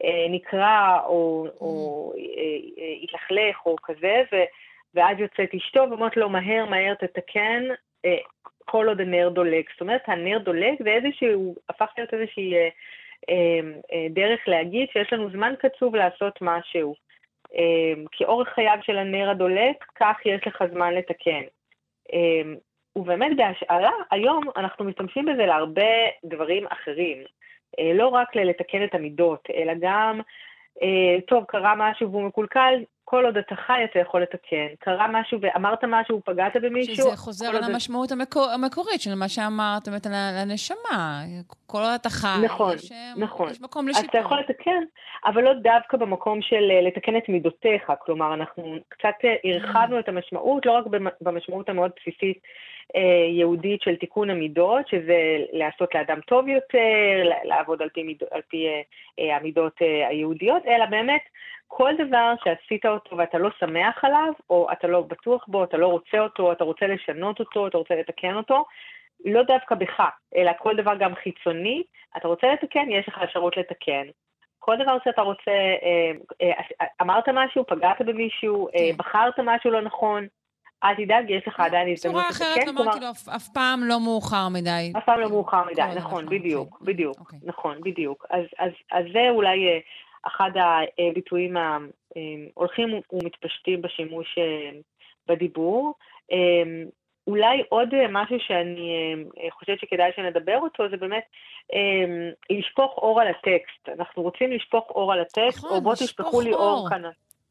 שנקרע, 0.00 1.00
או, 1.06 1.46
או 1.60 2.12
אה, 2.18 2.22
התלכלך, 3.02 3.66
או 3.66 3.76
כזה, 3.82 4.22
ו, 4.32 4.36
ואז 4.94 5.18
יוצאת 5.18 5.54
אשתו 5.54 5.86
ואומרת 5.90 6.16
לו, 6.16 6.28
מהר 6.28 6.64
מהר 6.64 6.94
תתקן, 6.94 7.62
כל 8.66 8.88
עוד 8.88 9.00
הנר 9.00 9.28
דולק. 9.28 9.70
זאת 9.72 9.80
אומרת, 9.80 10.02
הנר 10.06 10.38
דולק 10.38 10.82
זה 10.84 10.90
איזשהו, 10.90 11.54
הפך 11.68 11.92
להיות 11.98 12.14
איזושהי 12.14 12.54
אה, 12.54 12.58
אה, 12.58 12.64
אה, 12.64 12.70
דרך 14.10 14.40
להגיד 14.46 14.88
שיש 14.92 15.12
לנו 15.12 15.30
זמן 15.30 15.54
קצוב 15.58 15.96
לעשות 15.96 16.38
משהו. 16.40 16.94
אה, 17.54 18.02
כאורך 18.12 18.48
חייו 18.48 18.78
של 18.82 18.98
הנר 18.98 19.30
הדולק, 19.30 19.84
כך 19.94 20.16
יש 20.24 20.46
לך 20.46 20.64
זמן 20.72 20.94
לתקן. 20.94 21.42
אה, 22.12 22.52
ובאמת 22.96 23.36
בהשאלה, 23.36 23.90
היום 24.10 24.44
אנחנו 24.56 24.84
משתמשים 24.84 25.24
בזה 25.24 25.46
להרבה 25.46 25.92
דברים 26.24 26.66
אחרים. 26.66 27.18
אה, 27.78 27.92
לא 27.94 28.08
רק 28.08 28.36
לתקן 28.36 28.84
את 28.84 28.94
המידות, 28.94 29.48
אלא 29.54 29.72
גם, 29.80 30.20
אה, 30.82 31.20
טוב, 31.26 31.44
קרה 31.44 31.74
משהו 31.76 32.10
והוא 32.10 32.22
מקולקל, 32.22 32.82
כל 33.08 33.24
עוד 33.24 33.36
אתה 33.36 33.56
חי 33.56 33.84
אתה 33.84 33.98
יכול 33.98 34.22
לתקן. 34.22 34.66
קרה 34.78 35.06
משהו 35.08 35.38
ואמרת 35.40 35.84
משהו, 35.84 36.20
פגעת 36.24 36.56
במישהו... 36.62 36.94
שזה 36.94 37.16
חוזר 37.16 37.56
על 37.56 37.64
המשמעות 37.64 38.12
המקור, 38.12 38.50
המקורית 38.50 39.00
של 39.00 39.14
מה 39.14 39.28
שאמרת, 39.28 39.88
באמת, 39.88 40.06
על 40.06 40.12
הנשמה. 40.14 41.22
כל 41.66 41.78
עוד 41.78 41.90
אתה 42.00 42.08
חי, 42.10 42.44
נכון, 42.44 42.74
יש, 42.74 42.92
אה, 42.92 43.12
נכון. 43.16 43.50
יש 43.50 43.60
מקום 43.60 43.88
לשיפור. 43.88 44.04
אז 44.04 44.08
אתה 44.08 44.18
יכול 44.18 44.38
לתקן, 44.38 44.82
אבל 45.24 45.42
לא 45.42 45.52
דווקא 45.54 45.96
במקום 45.96 46.42
של 46.42 46.70
אה, 46.70 46.80
לתקן 46.80 47.16
את 47.16 47.28
מידותיך. 47.28 47.92
כלומר, 47.98 48.34
אנחנו 48.34 48.76
קצת 48.88 49.14
אה, 49.24 49.34
הרחבנו 49.44 49.98
את 49.98 50.08
המשמעות, 50.08 50.66
לא 50.66 50.72
רק 50.72 50.84
במשמעות 51.20 51.68
המאוד 51.68 51.90
בסיסית 52.00 52.38
יהודית 53.38 53.82
של 53.82 53.96
תיקון 53.96 54.30
המידות, 54.30 54.88
שזה 54.88 55.16
לעשות 55.52 55.94
לאדם 55.94 56.20
טוב 56.20 56.48
יותר, 56.48 57.30
לעבוד 57.44 57.82
על 57.82 57.88
פי, 57.88 58.02
מיד, 58.02 58.22
על 58.30 58.40
פי 58.48 58.66
המידות 59.18 59.76
היהודיות, 60.08 60.62
אלא 60.66 60.86
באמת 60.86 61.22
כל 61.66 61.92
דבר 61.98 62.34
שעשית 62.44 62.86
אותו 62.86 63.16
ואתה 63.16 63.38
לא 63.38 63.50
שמח 63.60 64.04
עליו, 64.04 64.32
או 64.50 64.68
אתה 64.72 64.86
לא 64.86 65.00
בטוח 65.00 65.44
בו, 65.48 65.64
אתה 65.64 65.76
לא 65.76 65.86
רוצה 65.86 66.18
אותו, 66.18 66.52
אתה 66.52 66.64
רוצה 66.64 66.86
לשנות 66.86 67.40
אותו, 67.40 67.66
אתה 67.66 67.78
רוצה 67.78 67.94
לתקן 67.94 68.34
אותו, 68.34 68.64
לא 69.24 69.42
דווקא 69.42 69.74
בך, 69.74 70.02
אלא 70.36 70.52
כל 70.58 70.76
דבר 70.76 70.94
גם 70.98 71.14
חיצוני, 71.14 71.82
אתה 72.16 72.28
רוצה 72.28 72.46
לתקן, 72.52 72.90
יש 72.90 73.08
לך 73.08 73.18
אפשרות 73.24 73.56
לתקן. 73.56 74.06
כל 74.58 74.76
דבר 74.82 74.96
שאתה 75.04 75.22
רוצה, 75.22 75.50
אה, 75.82 76.12
אה, 76.42 76.86
אמרת 77.02 77.24
משהו, 77.34 77.64
פגעת 77.66 78.02
במישהו, 78.06 78.68
אה, 78.68 78.72
כן. 78.72 78.96
בחרת 78.96 79.34
משהו 79.44 79.70
לא 79.70 79.82
נכון, 79.82 80.26
אל 80.84 80.94
תדאג, 80.94 81.30
יש 81.30 81.48
לך 81.48 81.60
עדיין 81.60 81.92
הזדמנות 81.92 82.24
לתקן. 82.24 82.38
צורה 82.38 82.50
אחרת 82.54 82.66
לומר, 82.66 82.92
כאילו, 82.92 83.06
אף 83.36 83.48
פעם 83.48 83.80
לא 83.84 84.00
מאוחר 84.00 84.48
מדי. 84.48 84.92
אף 84.98 85.04
פעם 85.04 85.20
לא 85.20 85.28
מאוחר 85.28 85.64
מדי, 85.72 85.82
נכון, 85.96 86.26
בדיוק, 86.26 86.72
אוקיי. 86.72 86.94
בדיוק, 86.94 87.20
אוקיי. 87.20 87.38
נכון, 87.42 87.80
בדיוק. 87.80 88.26
אז 88.90 89.04
זה 89.12 89.30
אולי 89.30 89.80
אחד 90.22 90.50
הביטויים 91.10 91.56
ההולכים 91.56 93.00
ומתפשטים 93.12 93.82
בשימוש 93.82 94.38
בדיבור. 95.28 95.94
אולי 97.26 97.62
עוד 97.68 97.88
משהו 98.08 98.36
שאני 98.40 99.14
חושבת 99.50 99.80
שכדאי 99.80 100.10
שנדבר 100.16 100.58
אותו, 100.58 100.88
זה 100.90 100.96
באמת 100.96 101.24
לשפוך 102.50 102.98
אור 102.98 103.20
על 103.20 103.28
הטקסט. 103.28 103.88
אנחנו 103.98 104.22
רוצים 104.22 104.52
לשפוך 104.52 104.90
אור 104.90 105.12
על 105.12 105.20
הטקסט, 105.20 105.58
נכון, 105.58 105.76
או 105.76 105.80
בואו 105.80 105.94
תשפכו 105.94 106.40
לי 106.40 106.52
אור 106.52 106.88
כאן. 106.90 107.02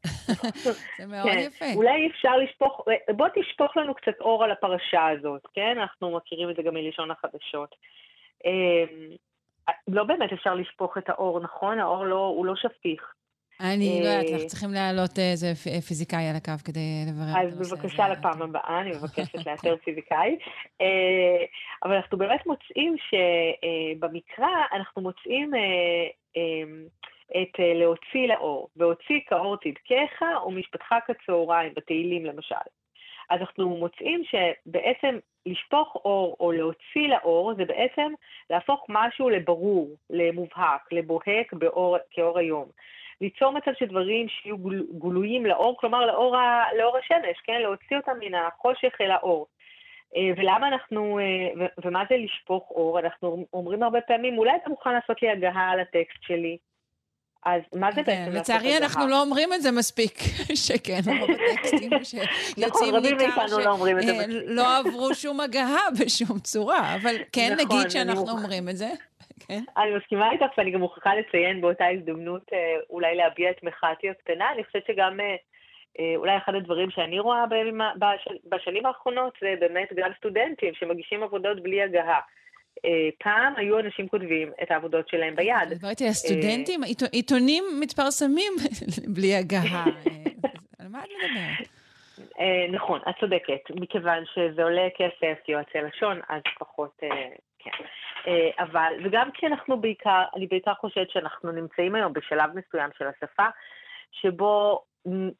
זה 0.98 1.06
מאוד 1.06 1.30
כן. 1.30 1.38
יפה. 1.38 1.64
אולי 1.74 2.08
אפשר 2.08 2.36
לשפוך, 2.36 2.84
בוא 3.16 3.28
תשפוך 3.34 3.76
לנו 3.76 3.94
קצת 3.94 4.20
אור 4.20 4.44
על 4.44 4.50
הפרשה 4.50 5.08
הזאת, 5.08 5.46
כן? 5.54 5.78
אנחנו 5.78 6.16
מכירים 6.16 6.50
את 6.50 6.56
זה 6.56 6.62
גם 6.62 6.74
מלשון 6.74 7.10
החדשות. 7.10 7.74
לא 9.88 10.04
באמת 10.04 10.32
אפשר 10.32 10.54
לשפוך 10.54 10.98
את 10.98 11.08
האור, 11.08 11.40
נכון? 11.40 11.78
האור 11.78 12.04
לא, 12.04 12.26
הוא 12.36 12.46
לא 12.46 12.56
שפיך. 12.56 13.12
אני 13.60 14.00
לא 14.02 14.08
יודעת, 14.08 14.32
אנחנו 14.32 14.46
צריכים 14.46 14.72
להעלות 14.72 15.18
איזה 15.18 15.54
פיזיקאי 15.88 16.28
על 16.28 16.36
הקו 16.36 16.52
כדי 16.64 17.04
לברר 17.08 17.32
את 17.32 17.52
הנושא. 17.54 17.74
אז 17.74 17.80
בבקשה 17.80 18.08
לפעם 18.08 18.42
הבאה, 18.42 18.80
אני 18.80 18.90
מבקשת 18.96 19.46
לאתר 19.46 19.76
פיזיקאי. 19.84 20.38
אה, 20.80 21.44
אבל 21.84 21.94
אנחנו 21.94 22.18
באמת 22.18 22.46
מוצאים 22.46 22.96
שבמקרא 23.08 24.48
אנחנו 24.72 25.02
מוצאים 25.02 25.54
אה, 25.54 26.40
את 27.42 27.58
להוציא 27.74 28.28
לאור, 28.28 28.68
והוציא 28.76 29.20
כאור 29.26 29.56
צדקיך 29.56 30.22
ומשפטך 30.46 30.94
כצהריים, 31.06 31.72
בתהילים 31.76 32.26
למשל. 32.26 32.66
אז 33.30 33.40
אנחנו 33.40 33.68
מוצאים 33.68 34.22
שבעצם 34.24 35.18
לשפוך 35.46 35.96
אור 36.04 36.36
או 36.40 36.52
להוציא 36.52 37.08
לאור 37.08 37.54
זה 37.54 37.64
בעצם 37.64 38.12
להפוך 38.50 38.86
משהו 38.88 39.28
לברור, 39.30 39.88
למובהק, 40.10 40.92
לבוהק 40.92 41.52
באור, 41.52 41.96
כאור 42.10 42.38
היום. 42.38 42.68
ליצור 43.20 43.52
מצב 43.52 43.70
שדברים 43.78 44.28
שיהיו 44.28 44.56
גלויים 44.98 45.46
לאור, 45.46 45.76
כלומר 45.80 46.06
לאור, 46.06 46.36
ה, 46.36 46.64
לאור 46.78 46.96
השמש, 46.96 47.40
כן? 47.44 47.60
להוציא 47.62 47.96
אותם 47.96 48.12
מן 48.20 48.34
החושך 48.34 49.00
אל 49.00 49.10
האור. 49.10 49.46
אה, 50.16 50.30
ולמה 50.36 50.68
אנחנו, 50.68 51.18
אה, 51.18 51.66
ומה 51.84 52.04
זה 52.10 52.16
לשפוך 52.16 52.70
אור? 52.70 52.98
אנחנו 52.98 53.46
אומרים 53.52 53.82
הרבה 53.82 54.00
פעמים, 54.00 54.38
אולי 54.38 54.56
אתה 54.56 54.70
מוכן 54.70 54.92
לעשות 54.94 55.22
לי 55.22 55.30
הגהה 55.30 55.70
על 55.70 55.80
הטקסט 55.80 56.22
שלי, 56.22 56.58
אז 57.46 57.62
מה 57.74 57.92
זה 57.92 58.04
כן, 58.04 58.24
בעצם 58.24 58.36
לצערי 58.38 58.78
אנחנו 58.78 59.06
לא 59.06 59.20
אומרים 59.22 59.52
את 59.52 59.62
זה 59.62 59.72
מספיק, 59.72 60.18
שכן, 60.66 61.00
רוב 61.20 61.30
הטקסטים 61.30 61.90
שיוצאים 62.10 62.94
נכון, 62.94 63.14
מכאן 63.14 63.48
שלא 63.48 63.78
לא 64.46 64.76
עברו 64.78 65.14
שום 65.14 65.40
הגהה 65.40 65.90
בשום 66.00 66.38
צורה, 66.38 66.94
אבל 66.94 67.14
כן 67.32 67.52
נכון, 67.52 67.78
נגיד 67.78 67.90
שאנחנו 67.90 68.28
אומרים 68.28 68.68
את 68.68 68.76
זה. 68.76 68.88
כן. 69.48 69.62
אני 69.76 69.96
מסכימה 69.96 70.32
איתך, 70.32 70.58
ואני 70.58 70.70
גם 70.70 70.80
מוכרחה 70.80 71.14
לציין 71.14 71.60
באותה 71.60 71.86
הזדמנות 71.86 72.42
אה, 72.52 72.76
אולי 72.90 73.16
להביע 73.16 73.50
את 73.50 73.62
מחאתי 73.62 74.10
הקטנה. 74.10 74.52
אני 74.52 74.64
חושבת 74.64 74.86
שגם 74.86 75.20
אה, 75.20 75.36
אה, 75.98 76.16
אולי 76.16 76.36
אחד 76.36 76.54
הדברים 76.54 76.90
שאני 76.90 77.18
רואה 77.18 77.44
בשנים 78.44 78.86
האחרונות 78.86 79.32
זה 79.40 79.54
באמת 79.60 79.88
גם 79.96 80.10
סטודנטים 80.18 80.74
שמגישים 80.74 81.22
עבודות 81.22 81.62
בלי 81.62 81.82
הגהה. 81.82 82.20
אה, 82.84 83.08
פעם 83.18 83.52
היו 83.56 83.78
אנשים 83.78 84.08
כותבים 84.08 84.52
את 84.62 84.70
העבודות 84.70 85.08
שלהם 85.08 85.36
ביד. 85.36 85.68
דיברתי 85.68 86.06
על 86.06 86.12
סטודנטים, 86.12 86.80
עיתונים 87.12 87.64
מתפרסמים 87.80 88.52
בלי 89.14 89.34
הגהה. 89.34 89.84
על 90.78 90.88
מה 90.88 91.00
את 91.04 91.08
מדברת? 91.08 91.68
אה, 92.40 92.66
נכון, 92.72 93.00
את 93.08 93.14
צודקת. 93.20 93.60
מכיוון 93.80 94.24
שזה 94.34 94.62
עולה 94.62 94.88
כסף, 94.96 95.48
יועצי 95.48 95.78
לשון, 95.78 96.20
אז 96.28 96.42
פחות, 96.58 97.00
אה, 97.02 97.08
כן. 97.58 97.70
אבל, 98.58 98.92
וגם 99.04 99.30
כי 99.34 99.46
אנחנו 99.46 99.80
בעיקר, 99.80 100.22
אני 100.36 100.46
בעיקר 100.46 100.74
חושבת 100.74 101.10
שאנחנו 101.10 101.52
נמצאים 101.52 101.94
היום 101.94 102.12
בשלב 102.12 102.50
מסוים 102.54 102.90
של 102.98 103.04
השפה, 103.06 103.46
שבו 104.12 104.82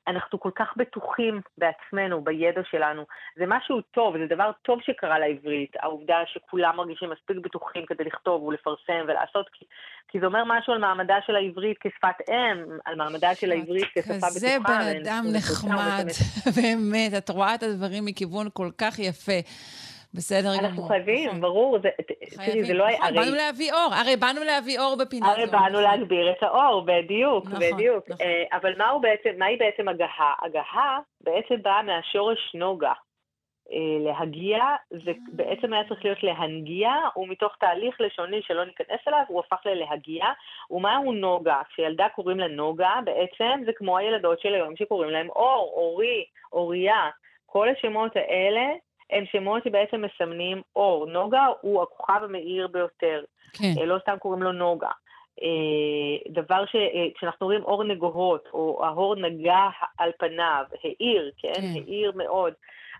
אנחנו 0.09 0.41
כל 0.41 0.51
כך 0.55 0.75
בטוחים 0.77 1.41
בעצמנו, 1.59 2.25
בידע 2.25 2.61
שלנו. 2.71 3.03
זה 3.37 3.45
משהו 3.47 3.81
טוב, 3.81 4.19
זה 4.19 4.35
דבר 4.35 4.51
טוב 4.63 4.79
שקרה 4.83 5.19
לעברית, 5.19 5.73
העובדה 5.81 6.17
שכולם 6.27 6.77
מרגישים 6.77 7.11
מספיק 7.11 7.37
בטוחים 7.37 7.87
כדי 7.87 8.05
לכתוב 8.05 8.43
ולפרסם 8.43 9.05
ולעשות, 9.09 9.47
כי, 9.53 9.65
כי 10.09 10.21
זה 10.21 10.27
אומר 10.27 10.43
משהו 10.47 10.73
על 10.73 10.79
מעמדה 10.79 11.17
של 11.27 11.37
העברית 11.37 11.77
כשפת 11.81 12.29
אם, 12.31 12.79
על 12.85 12.95
מעמדה 12.97 13.35
של 13.35 13.53
העברית 13.53 13.85
כשפה 13.95 14.15
בטוחה. 14.15 14.27
כזה 14.27 14.57
בן 14.65 14.97
אדם 15.01 15.25
נחמד, 15.37 16.07
באמת, 16.57 17.15
את 17.19 17.29
רואה 17.29 17.55
את 17.55 17.63
הדברים 17.63 18.05
מכיוון 18.05 18.49
כל 18.53 18.71
כך 18.79 18.99
יפה. 18.99 19.41
בסדר 20.17 20.49
גמור. 20.49 20.61
אנחנו 20.61 20.83
חייבים, 20.83 21.29
נכון. 21.29 21.41
ברור. 21.41 21.79
תראי, 22.37 22.65
זה 22.65 22.75
לא 22.75 22.85
היה... 22.85 22.99
נכון, 22.99 23.15
באנו 23.15 23.35
להביא 23.35 23.73
אור, 23.73 23.95
הרי 23.95 24.17
באנו 24.17 24.45
להביא 24.45 24.79
אור 24.79 24.97
בפינה 24.97 25.33
הזאת. 25.33 25.39
הרי 25.39 25.51
באנו 25.51 25.81
להגביר 25.81 26.31
את 26.31 26.43
האור, 26.43 26.87
בדיוק, 26.87 27.47
נכון, 27.47 27.61
בדיוק. 27.61 28.05
אה, 28.21 28.45
אבל 28.53 28.75
מהי 29.39 29.57
בעצם 29.57 29.89
הגהה? 29.89 30.33
הגהה 30.43 30.99
בעצם 31.21 31.63
באה 31.63 31.83
מהשורש 31.83 32.55
נוגה. 32.55 32.93
אה, 33.73 34.05
להגיע, 34.05 34.59
זה 34.91 35.13
בעצם 35.33 35.73
היה 35.73 35.89
צריך 35.89 36.05
להיות 36.05 36.23
להנגיע, 36.23 36.91
ומתוך 37.17 37.57
תהליך 37.61 38.01
לשוני 38.01 38.41
שלא 38.43 38.65
ניכנס 38.65 39.01
אליו, 39.09 39.23
הוא 39.29 39.41
הפך 39.41 39.67
ללהגיע. 39.67 40.25
ומהו 40.71 41.13
נוגה? 41.13 41.61
כשילדה 41.69 42.07
קוראים 42.15 42.39
לה 42.39 42.49
נוגה, 42.49 42.95
בעצם 43.05 43.63
זה 43.67 43.73
כמו 43.77 43.99
הילדות 43.99 44.41
של 44.41 44.55
היום 44.55 44.77
שקוראים 44.77 45.11
להם 45.11 45.29
אור, 45.31 45.73
אורי, 45.77 46.25
אוריה. 46.53 47.11
כל 47.47 47.69
השמות 47.69 48.17
האלה 48.17 48.67
הם 49.11 49.25
שמות 49.33 49.65
שבעצם 49.65 50.03
מסמנים 50.03 50.63
אור. 50.77 51.07
נוגה 51.07 51.47
הוא 51.61 51.83
הכוכב 51.83 52.21
המאיר 52.23 52.67
ביותר. 52.69 53.25
כן. 53.53 53.81
אה, 53.81 53.87
לא 53.87 53.99
סתם 53.99 54.17
קוראים 54.19 54.43
לו 54.43 54.53
נוגה. 54.53 54.91
אה, 55.43 56.33
דבר 56.33 56.65
שכשאנחנו 56.67 57.47
אה, 57.47 57.53
רואים 57.53 57.63
אור 57.63 57.85
נגוהות, 57.85 58.49
או 58.53 58.85
האור 58.85 59.17
נגע 59.17 59.69
על 59.99 60.11
פניו, 60.19 60.65
האיר, 60.85 61.31
כן? 61.39 61.53
כן. 61.55 61.63
האיר 61.75 62.13
מאוד. 62.15 62.53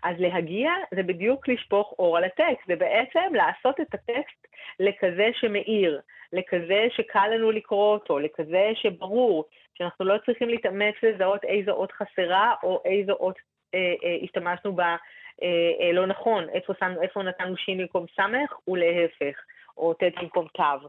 אז 0.03 0.15
להגיע 0.19 0.71
זה 0.95 1.03
בדיוק 1.03 1.47
לשפוך 1.47 1.93
אור 1.99 2.17
על 2.17 2.23
הטקסט, 2.23 2.67
זה 2.67 2.75
בעצם 2.75 3.33
לעשות 3.33 3.79
את 3.79 3.93
הטקסט 3.93 4.47
לכזה 4.79 5.29
שמאיר, 5.33 5.99
לכזה 6.33 6.87
שקל 6.95 7.27
לנו 7.27 7.51
לקרוא 7.51 7.93
אותו, 7.93 8.19
לכזה 8.19 8.71
שברור, 8.73 9.45
שאנחנו 9.77 10.05
לא 10.05 10.15
צריכים 10.25 10.49
להתאמץ 10.49 10.95
לזהות 11.03 11.43
איזו 11.43 11.71
אות 11.71 11.91
חסרה 11.91 12.53
או 12.63 12.81
איזו 12.85 13.13
אות 13.13 13.35
אה, 13.75 13.79
אה, 14.03 14.17
השתמשנו 14.23 14.75
בה 14.75 14.95
אה, 15.43 15.47
אה, 15.81 15.91
לא 15.93 16.05
נכון, 16.05 16.49
איפה, 16.49 16.73
שם, 16.79 16.93
איפה 17.01 17.23
נתנו 17.23 17.57
שין 17.57 17.77
במקום 17.77 18.05
סמך 18.15 18.53
ולהפך, 18.67 19.37
או 19.77 19.93
ט' 19.93 20.03
במקום 20.21 20.47
תו. 20.53 20.87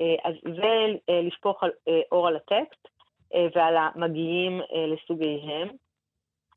אה, 0.00 0.14
אז 0.24 0.34
זה 0.44 0.98
אה, 1.08 1.20
לשפוך 1.22 1.62
על, 1.62 1.70
אה, 1.88 2.00
אור 2.12 2.28
על 2.28 2.36
הטקסט 2.36 2.88
אה, 3.34 3.46
ועל 3.54 3.74
המגיעים 3.76 4.60
אה, 4.60 4.86
לסוגיהם. 4.86 5.68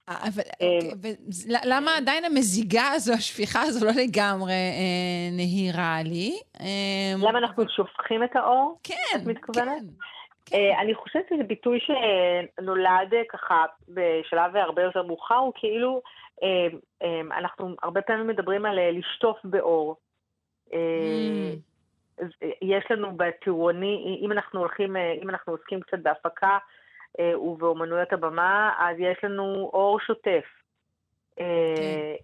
אה, 0.09 0.15
אבל 0.15 0.43
אוקיי, 0.91 1.15
למה 1.65 1.91
עדיין 1.97 2.25
המזיגה 2.25 2.87
הזו, 2.95 3.13
השפיכה 3.13 3.61
הזו, 3.61 3.85
לא 3.85 3.91
לגמרי 3.91 4.53
נהירה 5.31 5.97
לי? 6.03 6.39
למה 7.17 7.39
אנחנו 7.39 7.63
שופכים 7.69 8.23
את 8.23 8.35
האור? 8.35 8.79
כן, 8.83 8.93
את 9.15 9.25
מתכוונת? 9.25 9.65
כן. 9.65 10.05
כן. 10.45 10.71
אני 10.79 10.95
חושבת 10.95 11.25
שזה 11.29 11.43
ביטוי 11.43 11.79
שנולד 11.79 13.13
ככה 13.29 13.65
בשלב 13.87 14.55
הרבה 14.55 14.81
יותר 14.81 15.03
מאוחר, 15.03 15.35
הוא 15.35 15.53
כאילו 15.55 16.01
אנחנו 17.31 17.75
הרבה 17.83 18.01
פעמים 18.01 18.27
מדברים 18.27 18.65
על 18.65 18.79
אה, 18.79 18.91
לשטוף 18.91 19.37
באור. 19.43 19.95
Mm. 20.69 20.73
יש 22.61 22.85
לנו 22.89 23.17
בטירוני, 23.17 24.19
אם 24.21 24.31
אנחנו 24.31 24.59
הולכים, 24.59 24.97
אה, 24.97 25.13
אם 25.23 25.29
אנחנו 25.29 25.53
עוסקים 25.53 25.81
קצת 25.81 25.99
בהפקה, 25.99 26.57
ובאומנויות 27.35 28.13
הבמה, 28.13 28.73
אז 28.79 28.95
יש 28.99 29.17
לנו 29.23 29.69
אור 29.73 29.99
שוטף. 29.99 30.43
כן. 31.35 31.43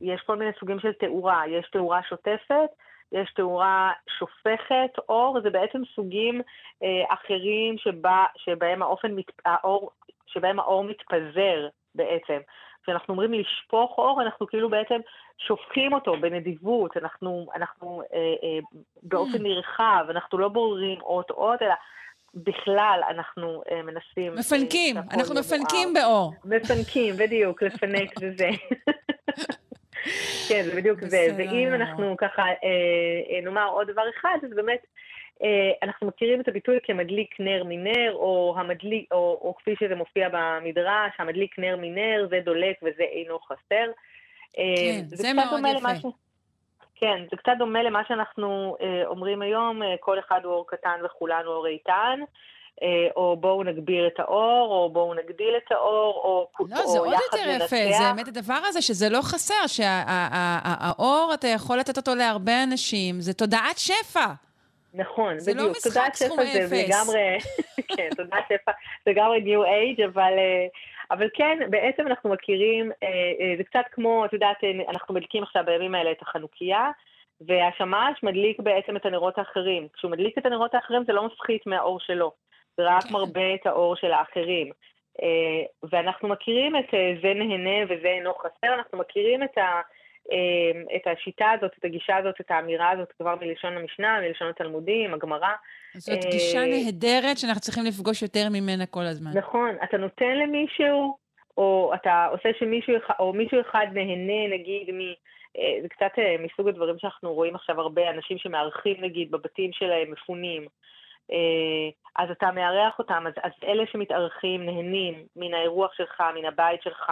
יש 0.02 0.22
כל 0.22 0.36
מיני 0.36 0.52
סוגים 0.60 0.80
של 0.80 0.94
תאורה, 0.94 1.48
יש 1.48 1.70
תאורה 1.70 2.04
שוטפת, 2.10 2.70
יש 3.12 3.34
תאורה 3.34 3.92
שופכת 4.20 5.00
אור, 5.10 5.42
זה 5.42 5.50
בעצם 5.50 5.82
סוגים 5.96 6.42
אה, 6.84 7.14
אחרים 7.14 7.78
שבה, 7.78 8.26
שבהם, 8.36 8.82
האופן, 8.82 9.16
האור, 9.46 9.92
שבהם 10.28 10.60
האור 10.60 10.84
מתפזר 10.84 11.68
בעצם. 11.96 12.38
כשאנחנו 12.88 13.14
אומרים 13.14 13.34
לשפוך 13.34 13.98
אור, 13.98 14.22
אנחנו 14.22 14.48
כאילו 14.48 14.70
בעצם 14.70 14.96
שופכים 15.38 15.94
אותו 15.94 16.14
בנדיבות, 16.22 16.98
אנחנו, 16.98 17.48
אנחנו 17.56 18.02
אה, 18.14 18.18
אה, 18.18 18.60
באופן. 19.04 19.44
נרחב, 19.44 20.06
אנחנו 20.10 20.38
לא 20.38 20.48
בוררים 20.48 21.02
אות-אות, 21.02 21.62
אלא 21.62 21.74
בכלל 22.34 23.02
אנחנו 23.10 23.64
אה, 23.72 23.82
מנסים... 23.82 24.34
אה, 24.34 24.40
מפנקים, 24.40 24.96
אנחנו 24.98 25.36
מפנקים 25.36 25.94
באור. 25.94 26.34
מפנקים, 26.46 27.16
בדיוק, 27.18 27.64
לפנק 27.64 28.20
זה 28.20 28.32
זה. 28.38 28.50
כן, 30.50 30.64
זה 30.64 30.76
בדיוק 30.76 31.00
זה. 31.02 31.28
ואם 31.38 31.74
אנחנו 31.74 32.16
ככה 32.18 32.42
אה, 32.42 32.54
אה, 33.30 33.42
נאמר 33.44 33.68
עוד 33.70 33.92
דבר 33.92 34.04
אחד, 34.18 34.38
אז 34.44 34.50
באמת, 34.56 34.80
אנחנו 35.84 36.08
מכירים 36.08 36.42
את 36.42 36.48
הביטוי 36.48 36.80
כמדליק 36.84 37.40
נר 37.40 37.64
מנר, 37.66 38.14
או, 38.14 38.56
המדליק, 38.58 39.12
או, 39.12 39.40
או 39.42 39.56
כפי 39.56 39.76
שזה 39.80 39.96
מופיע 39.96 40.30
במדרש, 40.32 41.12
המדליק 41.20 41.60
נר 41.60 41.76
מנר, 41.82 42.28
זה 42.30 42.40
דולק 42.46 42.76
וזה 42.84 43.04
אינו 43.04 43.40
חסר. 43.40 43.92
כן, 44.54 45.04
זה, 45.06 45.16
זה 45.16 45.34
מאוד 45.34 45.62
יפה. 45.78 45.96
ש... 45.96 46.06
כן, 47.00 47.24
זה 47.32 47.38
קצת 47.38 47.52
דומה 47.58 47.84
למה 47.84 48.02
שאנחנו 48.08 48.78
אה, 48.82 49.08
אומרים 49.08 49.42
היום, 49.42 49.84
אה, 49.84 49.96
כל 50.00 50.20
אחד 50.20 50.40
הוא 50.44 50.54
אור 50.54 50.68
קטן 50.68 51.00
וכולנו 51.06 51.52
אור 51.52 51.68
איתן. 51.68 52.20
אה, 52.82 53.08
או 53.16 53.38
בואו 53.40 53.64
נגביר 53.64 54.08
את 54.08 54.20
האור, 54.20 54.72
או 54.72 54.90
בואו 54.94 55.14
נגדיל 55.14 55.54
את 55.58 55.72
האור, 55.72 56.22
או, 56.24 56.48
לא, 56.70 56.84
או 56.84 56.88
זה 56.88 57.00
עוד 57.00 57.14
יותר 57.14 57.50
יפה, 57.50 57.98
זה 57.98 58.04
באמת 58.14 58.28
הדבר 58.28 58.60
הזה 58.66 58.82
שזה 58.82 59.10
לא 59.10 59.20
חסר, 59.22 59.68
שהאור, 59.68 61.32
אתה 61.34 61.48
יכול 61.48 61.78
לתת 61.78 61.98
אותו 61.98 62.16
להרבה 62.16 62.64
אנשים, 62.64 63.22
זה 63.22 63.34
תודעת 63.34 63.78
שפע. 63.78 64.26
נכון, 64.98 65.40
זה 65.40 65.54
לא 65.54 65.58
בדיוק. 65.58 65.76
לא 65.86 65.92
משחק 65.92 66.14
סכום 66.14 66.40
אפס. 66.40 66.70
זה 66.70 66.84
לגמרי, 66.88 67.38
כן, 67.98 68.10
תודעת 68.16 68.44
שפע, 68.50 68.72
זה 69.06 69.12
לגמרי 69.12 69.42
ניו 69.42 69.64
אייג', 69.64 70.02
אבל... 70.02 70.34
אה, 70.38 70.68
אבל 71.12 71.28
כן, 71.34 71.60
בעצם 71.70 72.08
אנחנו 72.08 72.30
מכירים, 72.30 72.92
אה, 73.04 73.54
זה 73.58 73.64
קצת 73.64 73.86
כמו, 73.92 74.26
את 74.26 74.34
יודעת, 74.34 74.58
אנחנו 74.90 75.14
מדליקים 75.14 75.44
עכשיו 75.44 75.64
בימים 75.66 75.96
האלה 75.96 76.12
את 76.12 76.22
החנוכיה, 76.22 76.92
והשמש 77.42 78.24
מדליק 78.24 78.60
בעצם 78.60 78.96
את 78.98 79.06
הנרות 79.06 79.38
האחרים. 79.38 79.88
כשהוא 79.94 80.12
מדליק 80.12 80.38
את 80.38 80.46
הנרות 80.46 80.76
האחרים 80.76 81.04
זה 81.08 81.14
לא 81.14 81.26
מפחית 81.26 81.68
מהאור 81.68 82.00
שלו. 82.00 82.32
זה 82.78 82.84
רק 82.86 83.04
כן. 83.04 83.14
מרבה 83.14 83.54
את 83.54 83.68
האור 83.68 83.96
של 83.96 84.12
האחרים. 84.12 84.72
ואנחנו 85.92 86.28
מכירים 86.28 86.76
את 86.76 86.86
זה 87.22 87.34
נהנה 87.34 87.86
וזה 87.86 88.08
אינו 88.08 88.34
חסר, 88.34 88.74
אנחנו 88.74 88.98
מכירים 88.98 89.44
את, 89.44 89.58
ה, 89.58 89.82
את 90.96 91.08
השיטה 91.08 91.52
הזאת, 91.52 91.72
את 91.80 91.86
הגישה 91.86 92.18
הזאת, 92.18 92.36
את 92.42 92.52
האמירה 92.52 92.90
הזאת 92.90 93.12
כבר 93.18 93.36
מלשון 93.42 93.78
המשנה, 93.78 94.20
מלשון 94.22 94.50
התלמודים, 94.50 95.14
הגמרא. 95.14 95.54
זאת 95.98 96.26
גישה 96.32 96.66
נהדרת 96.66 97.38
שאנחנו 97.38 97.62
צריכים 97.62 97.84
לפגוש 97.86 98.22
יותר 98.22 98.48
ממנה 98.52 98.86
כל 98.86 99.04
הזמן. 99.04 99.32
נכון, 99.34 99.76
אתה 99.84 99.98
נותן 99.98 100.38
למישהו, 100.38 101.18
או 101.58 101.92
אתה 101.96 102.28
עושה 102.32 102.50
שמישהו, 102.60 102.94
או 103.20 103.34
מישהו 103.34 103.62
אחד 103.62 103.88
נהנה, 103.94 104.56
נגיד, 104.56 104.92
מ... 104.94 105.00
זה 105.82 105.90
קצת 105.90 106.12
מסוג 106.40 106.68
הדברים 106.68 106.96
שאנחנו 107.00 107.34
רואים 107.34 107.56
עכשיו 107.56 107.82
הרבה, 107.82 108.10
אנשים 108.10 108.38
שמארחים 108.38 108.96
נגיד 109.00 109.32
בבתים 109.32 109.72
שלהם 109.74 110.12
מפונים, 110.12 110.62
אה, 110.62 110.68
אז 112.18 112.32
אתה 112.32 112.52
מארח 112.52 113.00
אותם, 113.00 113.24
אז, 113.28 113.34
אז 113.44 113.52
אלה 113.64 113.84
שמתארחים 113.92 114.66
נהנים 114.66 115.24
מן 115.36 115.54
האירוח 115.54 115.94
שלך, 115.94 116.24
מן 116.36 116.46
הבית 116.46 116.82
שלך, 116.82 117.12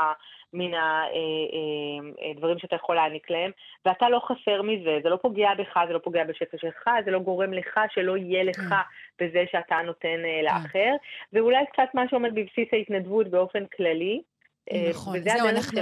מן 0.53 0.71
הדברים 0.73 2.51
אה, 2.51 2.53
אה, 2.53 2.59
שאתה 2.59 2.75
יכול 2.75 2.95
להעניק 2.95 3.29
להם, 3.29 3.51
ואתה 3.85 4.09
לא 4.09 4.19
חסר 4.19 4.61
מזה, 4.61 4.99
זה 5.03 5.09
לא 5.09 5.15
פוגע 5.15 5.49
בך, 5.57 5.79
זה 5.87 5.93
לא 5.93 5.99
פוגע 5.99 6.23
בשפע 6.23 6.57
שלך, 6.57 6.89
זה 7.05 7.11
לא 7.11 7.19
גורם 7.19 7.53
לך 7.53 7.79
שלא 7.89 8.17
יהיה 8.17 8.43
לך 8.43 8.55
כן. 8.55 8.75
בזה 9.25 9.43
שאתה 9.51 9.75
נותן 9.85 10.19
לאחר, 10.43 10.91
ואולי 11.33 11.65
קצת 11.73 11.89
מה 11.93 12.09
שעומד 12.09 12.35
בבסיס 12.35 12.67
ההתנדבות 12.73 13.27
באופן 13.27 13.65
כללי, 13.65 14.15
אה, 14.15 14.34
נכון, 14.89 15.21
זהו, 15.23 15.49
אנחנו 15.49 15.79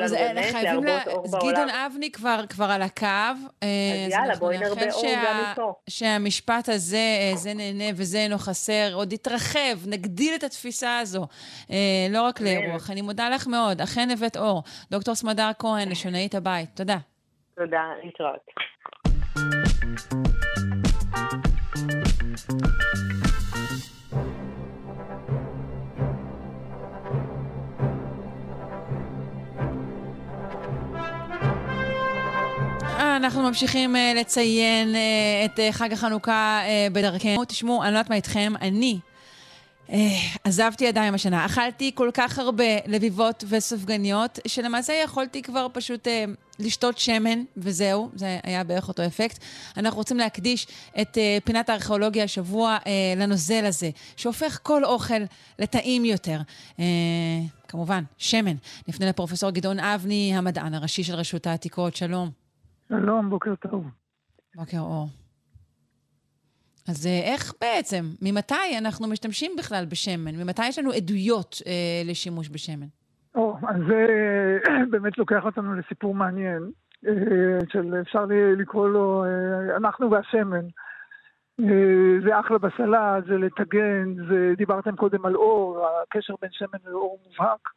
חייבים 0.51 0.83
לה... 0.83 0.99
גדעון 1.27 1.69
אבני 1.69 2.11
כבר, 2.11 2.43
כבר 2.49 2.65
על 2.65 2.81
הקו. 2.81 3.05
אה, 3.05 3.67
אז 4.07 4.11
יאללה, 4.11 4.35
בואי 4.35 4.57
נרבה 4.57 4.91
אור 4.91 5.05
גם 5.25 5.45
איתו. 5.49 5.75
שהמשפט 5.89 6.69
הזה, 6.69 6.97
אה, 6.97 7.35
זה 7.35 7.53
נהנה 7.53 7.83
וזה 7.95 8.17
אינו 8.17 8.37
חסר, 8.37 8.93
עוד 8.93 9.13
יתרחב, 9.13 9.87
נגדיל 9.87 10.35
את 10.35 10.43
התפיסה 10.43 10.99
הזו, 10.99 11.27
לא 12.09 12.21
רק 12.21 12.41
לאירוח. 12.41 12.89
אני 12.89 13.01
מודה 13.01 13.29
לך 13.29 13.47
מאוד, 13.47 13.81
אכן 13.81 14.09
הבאת 14.11 14.37
אור. 14.37 14.63
דוקטור 14.91 15.15
סמדר 15.15 15.49
כהן, 15.59 15.89
לשונאית 15.89 16.35
הבית, 16.35 16.69
תודה. 16.75 16.97
תודה, 17.55 17.83
להתראות. 18.03 18.53
אנחנו 33.15 33.43
ממשיכים 33.43 33.95
uh, 33.95 34.19
לציין 34.19 34.95
uh, 34.95 34.97
את 35.45 35.59
uh, 35.59 35.61
חג 35.71 35.93
החנוכה 35.93 36.61
בדרכנו. 36.91 37.45
תשמעו, 37.45 37.83
אני 37.83 37.93
לא 37.93 37.97
יודעת 37.97 38.09
מה 38.09 38.15
איתכם, 38.15 38.53
אני 38.61 38.99
עזבתי 40.43 40.85
ידיים 40.85 41.13
השנה. 41.13 41.45
אכלתי 41.45 41.91
כל 41.95 42.09
כך 42.13 42.39
הרבה 42.39 42.63
לביבות 42.87 43.43
וסופגניות, 43.49 44.39
שלמעשה 44.47 44.93
יכולתי 44.93 45.41
כבר 45.41 45.67
פשוט 45.73 46.07
לשתות 46.59 46.97
שמן, 46.97 47.43
וזהו, 47.57 48.09
זה 48.15 48.39
היה 48.43 48.63
בערך 48.63 48.87
אותו 48.87 49.05
אפקט. 49.05 49.43
אנחנו 49.77 49.97
רוצים 49.97 50.17
להקדיש 50.17 50.67
את 51.01 51.17
פינת 51.43 51.69
הארכיאולוגיה 51.69 52.23
השבוע 52.23 52.77
לנוזל 53.17 53.65
הזה, 53.65 53.89
שהופך 54.17 54.59
כל 54.63 54.85
אוכל 54.85 55.23
לטעים 55.59 56.05
יותר. 56.05 56.39
כמובן, 57.67 58.03
שמן. 58.17 58.55
נפנה 58.87 59.05
לפרופסור 59.05 59.49
גדעון 59.49 59.79
אבני, 59.79 60.31
המדען 60.35 60.73
הראשי 60.73 61.03
של 61.03 61.15
רשות 61.15 61.47
העתיקות. 61.47 61.95
שלום. 61.95 62.42
שלום, 62.89 63.29
בוקר 63.29 63.55
טוב. 63.55 63.85
בוקר 64.55 64.79
אור. 64.79 65.07
אז 66.89 67.07
אה, 67.07 67.33
איך 67.33 67.53
בעצם, 67.61 68.05
ממתי 68.21 68.77
אנחנו 68.77 69.07
משתמשים 69.07 69.51
בכלל 69.57 69.85
בשמן? 69.91 70.35
ממתי 70.35 70.67
יש 70.67 70.79
לנו 70.79 70.91
עדויות 70.91 71.61
אה, 71.67 72.01
לשימוש 72.05 72.49
בשמן? 72.49 72.87
או, 73.35 73.57
אז 73.69 73.81
זה 73.87 74.05
אה, 74.69 74.85
באמת 74.91 75.17
לוקח 75.17 75.45
אותנו 75.45 75.75
לסיפור 75.75 76.15
מעניין, 76.15 76.71
אה, 77.07 77.59
של 77.69 77.95
אפשר 78.01 78.25
לקרוא 78.57 78.89
לו 78.89 79.23
אה, 79.25 79.77
אנחנו 79.77 80.11
והשמן. 80.11 80.65
אה, 81.59 82.19
זה 82.25 82.39
אחלה 82.39 82.57
בסלט, 82.57 83.25
זה 83.27 83.37
לטגן, 83.37 84.13
זה, 84.29 84.53
דיברתם 84.57 84.95
קודם 84.95 85.25
על 85.25 85.35
אור, 85.35 85.87
הקשר 86.03 86.33
בין 86.41 86.51
שמן 86.51 86.79
לאור 86.85 87.19
מובהק. 87.25 87.69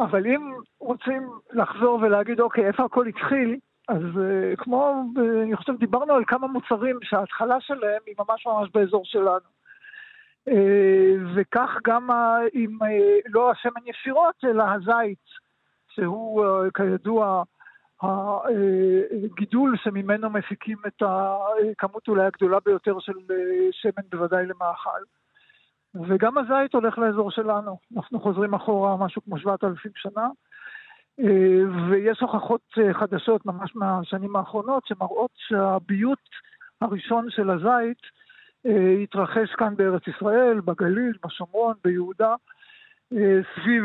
אבל 0.00 0.26
אם 0.26 0.52
רוצים 0.80 1.30
לחזור 1.52 1.98
ולהגיד, 2.02 2.40
אוקיי, 2.40 2.66
איפה 2.66 2.84
הכל 2.84 3.06
התחיל, 3.06 3.56
אז 3.88 4.02
uh, 4.02 4.56
כמו, 4.56 5.04
uh, 5.16 5.20
אני 5.42 5.56
חושב, 5.56 5.72
דיברנו 5.78 6.12
על 6.12 6.24
כמה 6.26 6.46
מוצרים 6.46 6.98
שההתחלה 7.02 7.60
שלהם 7.60 8.02
היא 8.06 8.14
ממש 8.18 8.46
ממש 8.46 8.68
באזור 8.74 9.04
שלנו. 9.04 9.58
Uh, 10.48 10.52
וכך 11.34 11.70
גם 11.84 12.10
עם, 12.52 12.78
לא 13.26 13.50
השמן 13.50 13.86
ישירות, 13.86 14.44
אלא 14.44 14.64
הזית, 14.64 15.24
שהוא 15.88 16.44
כידוע 16.74 17.42
הגידול 19.24 19.76
שממנו 19.76 20.30
מפיקים 20.30 20.78
את 20.86 21.02
הכמות 21.02 22.08
אולי 22.08 22.26
הגדולה 22.26 22.58
ביותר 22.64 22.98
של 22.98 23.12
שמן 23.72 24.02
בוודאי 24.10 24.46
למאכל. 24.46 25.00
וגם 25.94 26.38
הזית 26.38 26.74
הולך 26.74 26.98
לאזור 26.98 27.30
שלנו. 27.30 27.78
אנחנו 27.96 28.20
חוזרים 28.20 28.54
אחורה 28.54 28.96
משהו 28.96 29.22
כמו 29.24 29.38
7,000 29.38 29.92
שנה. 29.96 30.28
אה, 31.20 31.90
ויש 31.90 32.20
הוכחות 32.20 32.60
אה, 32.78 32.94
חדשות 32.94 33.46
ממש 33.46 33.76
מהשנים 33.76 34.36
האחרונות 34.36 34.86
שמראות 34.86 35.30
שהביות 35.36 36.28
הראשון 36.80 37.30
של 37.30 37.50
הזית 37.50 37.98
אה, 38.66 38.94
התרחש 39.02 39.54
כאן 39.58 39.76
בארץ 39.76 40.02
ישראל, 40.06 40.60
בגליל, 40.60 41.12
בשומרון, 41.26 41.74
ביהודה, 41.84 42.34
סביב, 43.54 43.84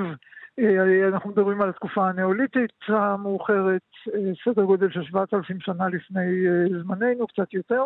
אנחנו 1.13 1.29
מדברים 1.29 1.61
על 1.61 1.69
התקופה 1.69 2.09
הנאוליתית 2.09 2.71
המאוחרת, 2.87 3.81
סדר 4.45 4.63
גודל 4.63 4.89
של 4.91 5.03
7,000 5.03 5.59
שנה 5.59 5.87
לפני 5.87 6.45
זמננו, 6.81 7.27
קצת 7.27 7.53
יותר, 7.53 7.83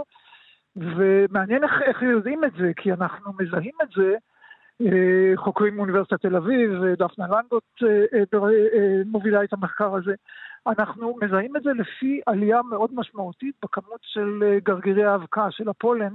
ומעניין 0.76 1.64
איך, 1.64 1.72
איך 1.86 2.02
יודעים 2.02 2.44
את 2.44 2.52
זה, 2.60 2.72
כי 2.76 2.94
אנחנו 2.94 3.34
מזהים 3.40 3.74
את 3.84 3.88
זה 3.96 4.16
חוקרים 5.36 5.76
מאוניברסיטת 5.76 6.22
תל 6.22 6.36
אביב, 6.36 6.72
דפנה 6.98 7.28
לנדוט 7.28 7.64
אה, 7.84 8.06
אה, 8.14 9.02
מובילה 9.06 9.44
את 9.44 9.54
המחקר 9.54 9.96
הזה. 9.96 10.16
אנחנו 10.68 11.16
מזהים 11.22 11.56
את 11.58 11.64
זה 11.64 11.70
לפי 11.74 12.22
עלייה 12.26 12.62
מאוד 12.62 12.90
משמעותית 12.94 13.56
בכמות 13.64 14.00
של 14.02 14.58
גרגירי 14.64 15.06
האבקה, 15.06 15.52
של 15.52 15.70
הפולן, 15.70 16.14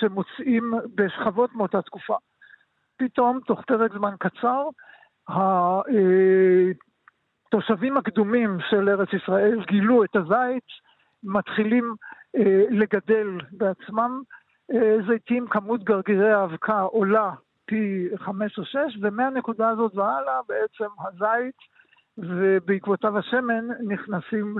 שמוצאים 0.00 0.72
בשכבות 0.94 1.54
מאותה 1.54 1.82
תקופה. 1.82 2.16
פתאום, 2.96 3.40
תוך 3.46 3.60
פרק 3.66 3.92
זמן 3.92 4.14
קצר, 4.18 4.68
התושבים 7.48 7.96
הקדומים 7.96 8.58
של 8.70 8.88
ארץ 8.88 9.08
ישראל 9.12 9.64
גילו 9.64 10.04
את 10.04 10.16
הזית, 10.16 10.64
מתחילים 11.22 11.94
אה, 12.36 12.64
לגדל 12.70 13.38
בעצמם 13.52 14.10
אה, 14.10 14.39
זיתים, 15.06 15.46
כמות 15.46 15.84
גרגירי 15.84 16.32
האבקה 16.32 16.80
עולה 16.80 17.30
פי 17.64 18.08
חמש 18.16 18.58
או 18.58 18.64
שש, 18.64 18.98
ומהנקודה 19.00 19.68
הזאת 19.68 19.94
והלאה 19.94 20.40
בעצם 20.48 20.90
הזית 20.98 21.56
ובעקבותיו 22.18 23.18
השמן 23.18 23.68
נכנסים 23.88 24.54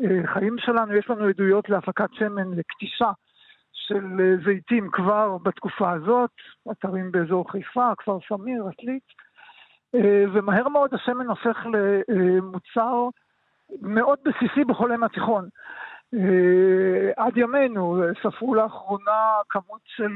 לחיים 0.00 0.58
שלנו. 0.58 0.94
יש 0.94 1.10
לנו 1.10 1.24
עדויות 1.24 1.68
להפקת 1.68 2.08
שמן, 2.12 2.54
לקטישה 2.54 3.10
של 3.72 4.36
זיתים 4.44 4.90
כבר 4.92 5.38
בתקופה 5.42 5.92
הזאת, 5.92 6.30
אתרים 6.70 7.12
באזור 7.12 7.50
חיפה, 7.50 7.92
כפר 7.98 8.18
סמיר, 8.28 8.66
עתלית, 8.68 9.02
ומהר 10.32 10.68
מאוד 10.68 10.94
השמן 10.94 11.26
הופך 11.26 11.66
למוצר 12.08 13.08
מאוד 13.82 14.18
בסיסי 14.24 14.64
בכל 14.64 14.90
ים 14.94 15.04
התיכון. 15.04 15.48
עד 17.16 17.36
ימינו, 17.36 17.96
ספרו 18.22 18.54
לאחרונה 18.54 19.32
כמות 19.48 19.80
של 19.86 20.12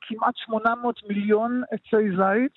כמעט 0.00 0.36
800 0.36 1.00
מיליון 1.08 1.62
עצי 1.70 2.10
זית 2.10 2.52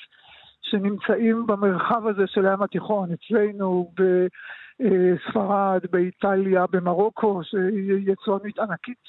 שנמצאים 0.61 1.47
במרחב 1.47 2.07
הזה 2.07 2.27
של 2.27 2.47
הים 2.47 2.61
התיכון, 2.61 3.09
אצלנו 3.11 3.91
בספרד, 4.79 5.81
באיטליה, 5.91 6.65
במרוקו, 6.71 7.41
שהיא 7.43 8.11
יצואנית 8.11 8.59
ענקית 8.59 9.03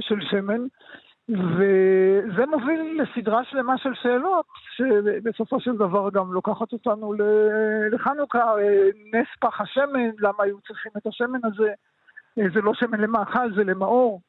של 0.00 0.20
שמן. 0.30 0.66
וזה 1.30 2.46
מוביל 2.46 3.02
לסדרה 3.02 3.44
שלמה 3.44 3.78
של 3.78 3.94
שאלות, 3.94 4.46
שבסופו 4.76 5.60
של 5.60 5.76
דבר 5.76 6.10
גם 6.10 6.32
לוקחת 6.32 6.72
אותנו 6.72 7.14
לחנוכה, 7.92 8.52
נס 9.14 9.26
פח 9.40 9.60
השמן, 9.60 10.10
למה 10.18 10.44
היו 10.44 10.60
צריכים 10.60 10.92
את 10.96 11.06
השמן 11.06 11.38
הזה? 11.44 11.72
זה 12.36 12.60
לא 12.60 12.74
שמן 12.74 13.00
למאכל, 13.00 13.54
זה 13.54 13.64
למאור. 13.64 14.20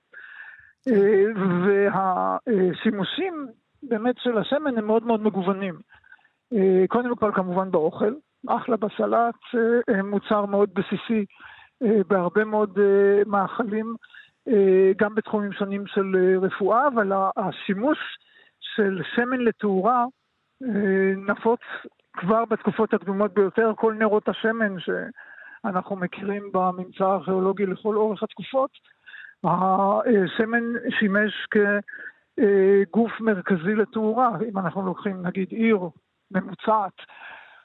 והשימושים 1.63 3.47
באמת 3.83 4.15
של 4.17 4.37
השמן 4.37 4.77
הם 4.77 4.87
מאוד 4.87 5.03
מאוד 5.03 5.21
מגוונים. 5.21 5.75
קודם 6.87 7.15
כל 7.15 7.31
כמובן 7.35 7.71
באוכל, 7.71 8.13
אחלה 8.47 8.77
בסלט, 8.77 9.35
מוצר 10.03 10.45
מאוד 10.45 10.69
בסיסי 10.73 11.25
בהרבה 12.07 12.45
מאוד 12.45 12.79
מאכלים. 13.25 13.95
גם 14.97 15.15
בתחומים 15.15 15.53
שונים 15.53 15.87
של 15.87 16.37
רפואה, 16.41 16.87
אבל 16.87 17.11
השימוש 17.37 17.97
של 18.59 19.01
שמן 19.15 19.39
לתאורה 19.39 20.05
נפוץ 21.17 21.59
כבר 22.13 22.45
בתקופות 22.45 22.93
הקדומות 22.93 23.33
ביותר. 23.33 23.71
כל 23.75 23.93
נרות 23.93 24.29
השמן 24.29 24.75
שאנחנו 24.79 25.95
מכירים 25.95 26.51
בממצא 26.53 27.05
הארכיאולוגי 27.05 27.65
לכל 27.65 27.95
אורך 27.95 28.23
התקופות, 28.23 28.71
השמן 29.43 30.63
שימש 30.99 31.47
כגוף 31.51 33.21
מרכזי 33.21 33.75
לתאורה. 33.75 34.29
אם 34.49 34.57
אנחנו 34.57 34.85
לוקחים 34.85 35.25
נגיד 35.25 35.51
עיר 35.51 35.79
ממוצעת 36.31 36.93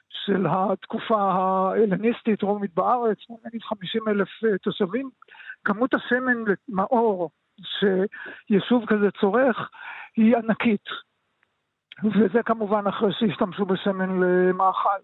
של 0.09 0.45
התקופה 0.49 1.21
ההלניסטית, 1.21 2.41
רומית 2.41 2.73
בארץ, 2.73 3.17
נגיד 3.45 3.61
50 3.63 4.01
אלף 4.07 4.29
תושבים, 4.61 5.09
כמות 5.65 5.93
השמן 5.93 6.43
למאור 6.67 7.29
שיישוב 7.61 8.85
כזה 8.85 9.11
צורך 9.21 9.69
היא 10.15 10.37
ענקית. 10.37 10.85
וזה 12.03 12.43
כמובן 12.45 12.87
אחרי 12.87 13.13
שהשתמשו 13.13 13.65
בשמן 13.65 14.19
למאכל. 14.19 14.99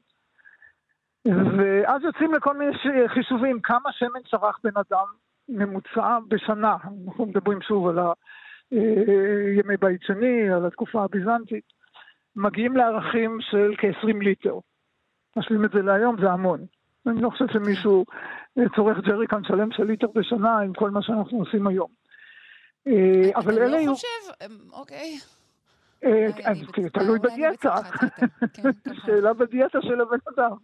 ואז 1.26 2.04
יוצאים 2.04 2.34
לכל 2.34 2.58
מיני 2.58 2.72
חישובים, 3.08 3.62
כמה 3.62 3.92
שמן 3.92 4.22
צרך 4.32 4.60
בן 4.64 4.78
אדם 4.78 5.06
ממוצע 5.50 6.18
בשנה. 6.28 6.76
אנחנו 7.08 7.26
מדברים 7.26 7.62
שוב 7.62 7.88
על 7.88 7.98
ימי 9.58 9.78
בית 9.80 10.02
שני, 10.02 10.50
על 10.50 10.66
התקופה 10.66 11.04
הביזנטית. 11.04 11.64
מגיעים 12.36 12.78
לערכים 12.78 13.38
של 13.42 13.74
כ-20 13.78 14.18
ליטר. 14.22 14.56
משווים 15.38 15.66
את 15.66 15.72
זה 15.72 15.82
להיום, 15.82 16.22
זה 16.22 16.32
המון. 16.32 16.60
אני 17.08 17.22
לא 17.22 17.30
חושב 17.30 17.48
שמישהו 17.48 18.06
צורך 18.76 18.98
ג'ריקן 18.98 19.44
שלם 19.44 19.72
של 19.72 19.84
ליטר 19.84 20.08
בשנה 20.16 20.60
עם 20.60 20.74
כל 20.74 20.90
מה 20.90 21.02
שאנחנו 21.02 21.40
עושים 21.40 21.68
היום. 21.68 21.90
אבל 23.36 23.60
אלה 23.60 23.78
היו... 23.78 23.78
אני 23.78 23.86
לא 23.86 23.94
חושב, 23.94 24.08
אוקיי. 24.74 25.18
תלוי 26.94 27.20
בדיאטה. 27.20 27.76
שאלה 29.06 29.34
בדיאטה 29.34 29.82
של 29.82 30.02
הבן 30.02 30.18
אדם. 30.36 30.56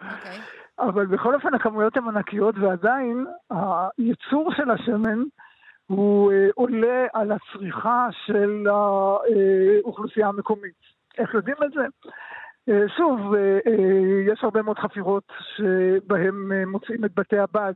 אוקיי. 0.00 0.38
אבל 0.78 1.06
בכל 1.06 1.34
אופן 1.34 1.54
הכמויות 1.54 1.96
הן 1.96 2.08
ענקיות, 2.08 2.54
ועדיין 2.58 3.26
הייצור 3.50 4.52
של 4.56 4.70
השמן 4.70 5.22
הוא 5.86 6.32
עולה 6.54 7.06
על 7.12 7.32
הצריכה 7.32 8.08
של 8.26 8.66
האוכלוסייה 8.68 10.28
המקומית. 10.28 10.74
איך 11.18 11.34
יודעים 11.34 11.56
את 11.64 11.72
זה? 11.72 12.10
שוב, 12.96 13.34
יש 14.32 14.44
הרבה 14.44 14.62
מאוד 14.62 14.78
חפירות 14.78 15.32
שבהם 15.56 16.52
מוצאים 16.66 17.04
את 17.04 17.14
בתי 17.14 17.38
הבד, 17.38 17.72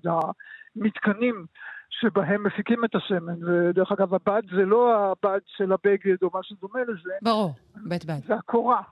המתקנים 0.77 1.47
שבהם 1.91 2.47
מפיקים 2.47 2.85
את 2.85 2.95
השמן, 2.95 3.45
ודרך 3.45 3.93
אגב, 3.93 4.15
הבד 4.15 4.43
זה 4.57 4.65
לא 4.65 4.97
הבד 4.97 5.41
של 5.47 5.73
הבגד 5.73 6.17
או 6.23 6.31
משהו 6.35 6.57
דומה 6.61 6.81
לזה. 6.83 7.13
ברור, 7.23 7.55
בית 7.77 8.05
בד. 8.05 8.27
זה 8.27 8.35
הקורה, 8.35 8.83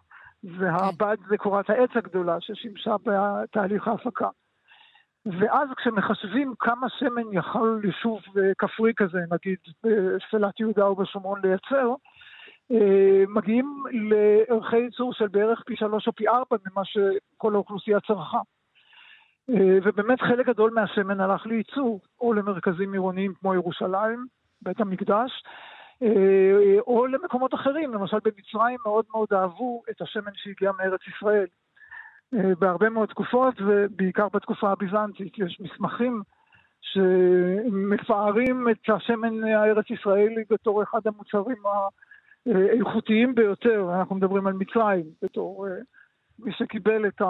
והבד 0.45 1.17
זה 1.29 1.39
קורת 1.39 1.71
העץ 1.71 1.91
הגדולה 1.95 2.37
ששימשה 2.41 2.97
בתהליך 3.05 3.89
ההפקה. 3.89 4.29
ואז 5.27 5.69
כשמחשבים 5.77 6.55
כמה 6.59 6.87
שמן 6.99 7.33
יכול 7.33 7.81
יישוב 7.85 8.21
כפרי 8.59 8.93
כזה, 8.97 9.19
נגיד 9.19 9.59
בשפלת 9.85 10.61
יהודה 10.61 10.85
או 10.85 10.97
בשומרון 10.97 11.41
לייצר, 11.43 11.95
מגיעים 13.29 13.85
לערכי 13.91 14.77
ייצור 14.79 15.13
של 15.13 15.29
בערך 15.29 15.63
פי 15.67 15.77
שלוש 15.77 16.07
או 16.07 16.13
פי 16.13 16.29
ארבע 16.29 16.57
ממה 16.67 16.83
שכל 16.85 17.55
האוכלוסייה 17.55 18.01
צרכה. 18.01 18.41
ובאמת 19.85 20.21
חלק 20.21 20.47
גדול 20.47 20.71
מהשמן 20.71 21.21
הלך 21.21 21.47
לייצור, 21.47 22.01
או 22.21 22.33
למרכזים 22.33 22.93
עירוניים 22.93 23.35
כמו 23.35 23.55
ירושלים, 23.55 24.27
בית 24.63 24.81
המקדש, 24.81 25.43
או 26.87 27.07
למקומות 27.07 27.55
אחרים, 27.55 27.95
למשל 27.95 28.17
במצרים 28.25 28.79
מאוד 28.85 29.05
מאוד 29.11 29.29
אהבו 29.33 29.83
את 29.91 30.03
השמן 30.03 30.33
שהגיע 30.35 30.73
מארץ 30.79 31.01
ישראל. 31.09 31.47
בהרבה 32.59 32.89
מאוד 32.89 33.09
תקופות, 33.09 33.55
ובעיקר 33.61 34.29
בתקופה 34.33 34.71
הביזנטית, 34.71 35.39
יש 35.39 35.61
מסמכים 35.61 36.23
שמפארים 36.81 38.69
את 38.71 38.91
השמן 38.91 39.45
הארץ 39.45 39.91
ישראלי 39.91 40.45
בתור 40.51 40.83
אחד 40.83 41.01
המוצרים 41.07 41.57
האיכותיים 42.55 43.35
ביותר, 43.35 43.87
אנחנו 44.01 44.17
מדברים 44.17 44.47
על 44.47 44.53
מצרים, 44.53 45.05
בתור 45.23 45.67
מי 46.39 46.53
שקיבל 46.53 47.07
את 47.07 47.23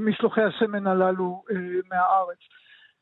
משלוחי 0.00 0.42
השמן 0.42 0.86
הללו 0.86 1.42
מהארץ. 1.90 2.38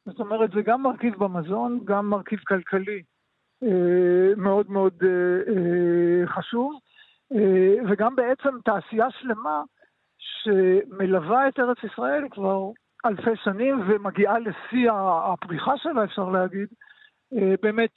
זאת 0.07 0.21
אומרת, 0.21 0.51
זה 0.51 0.63
גם 0.63 0.83
מרכיב 0.83 1.15
במזון, 1.19 1.81
גם 1.85 2.11
מרכיב 2.11 2.39
כלכלי 2.39 3.03
מאוד 4.37 4.71
מאוד 4.71 5.03
חשוב, 6.27 6.73
וגם 7.91 8.17
בעצם 8.17 8.51
תעשייה 8.65 9.07
שלמה 9.11 9.63
שמלווה 10.19 11.49
את 11.49 11.59
ארץ 11.59 11.77
ישראל 11.85 12.25
כבר 12.31 12.71
אלפי 13.07 13.37
שנים 13.45 13.81
ומגיעה 13.89 14.39
לשיא 14.39 14.91
הפריחה 15.25 15.73
שלה, 15.77 16.05
אפשר 16.05 16.29
להגיד, 16.29 16.69
באמת 17.63 17.95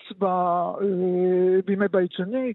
בימי 1.66 1.88
בית 1.88 2.12
שני, 2.12 2.53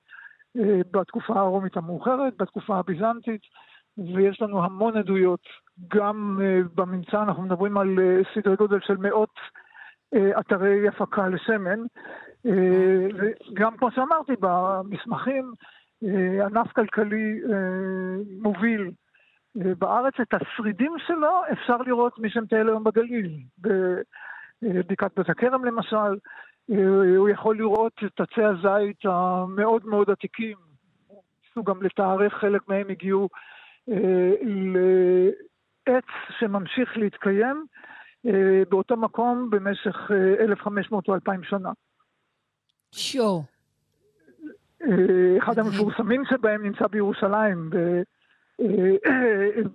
בתקופה 0.91 1.41
הרומית 1.41 1.77
המאוחרת, 1.77 2.37
בתקופה 2.37 2.79
הביזנטית, 2.79 3.41
ויש 3.99 4.43
לנו 4.43 4.65
המון 4.65 4.97
עדויות. 4.97 5.41
גם 5.89 6.41
בממצא 6.75 7.23
אנחנו 7.23 7.43
מדברים 7.43 7.79
על 7.79 7.99
סדרי 8.35 8.57
גודל 8.57 8.79
של 8.81 8.97
מאות 8.97 9.35
אתרי 10.41 10.89
הפקה 10.89 11.29
לשמן. 11.29 11.79
וגם 13.15 13.77
כמו 13.77 13.91
שאמרתי, 13.91 14.33
במסמכים, 14.41 15.53
ענף 16.47 16.73
כלכלי 16.73 17.41
מוביל 18.43 18.91
בארץ, 19.55 20.15
את 20.21 20.35
השרידים 20.35 20.93
שלו 21.07 21.43
אפשר 21.53 21.77
לראות 21.77 22.19
מי 22.19 22.31
שמטייל 22.31 22.69
היום 22.69 22.85
בגליל, 22.85 23.31
בבדיקת 23.59 25.11
בית 25.17 25.31
הכרם 25.31 25.65
למשל, 25.65 26.17
הוא 27.17 27.29
יכול 27.29 27.59
לראות 27.59 27.93
את 28.07 28.21
עצי 28.21 28.43
הזית 28.43 29.05
המאוד 29.05 29.87
מאוד 29.87 30.11
עתיקים, 30.11 30.57
ניסו 31.45 31.65
גם 31.65 31.83
לתארך, 31.83 32.35
חלק 32.35 32.69
מהם 32.69 32.91
הגיעו 32.91 33.29
לעץ 35.87 36.05
שממשיך 36.39 36.97
להתקיים 36.97 37.67
באותו 38.69 38.97
מקום 38.97 39.51
במשך 39.51 40.11
1,500 40.41 41.09
או 41.09 41.15
2,000 41.15 41.43
שנה. 41.43 41.71
שואו. 42.93 43.43
אחד 45.39 45.59
המפורסמים 45.59 46.23
שבהם 46.31 46.63
נמצא 46.63 46.87
בירושלים, 46.87 47.71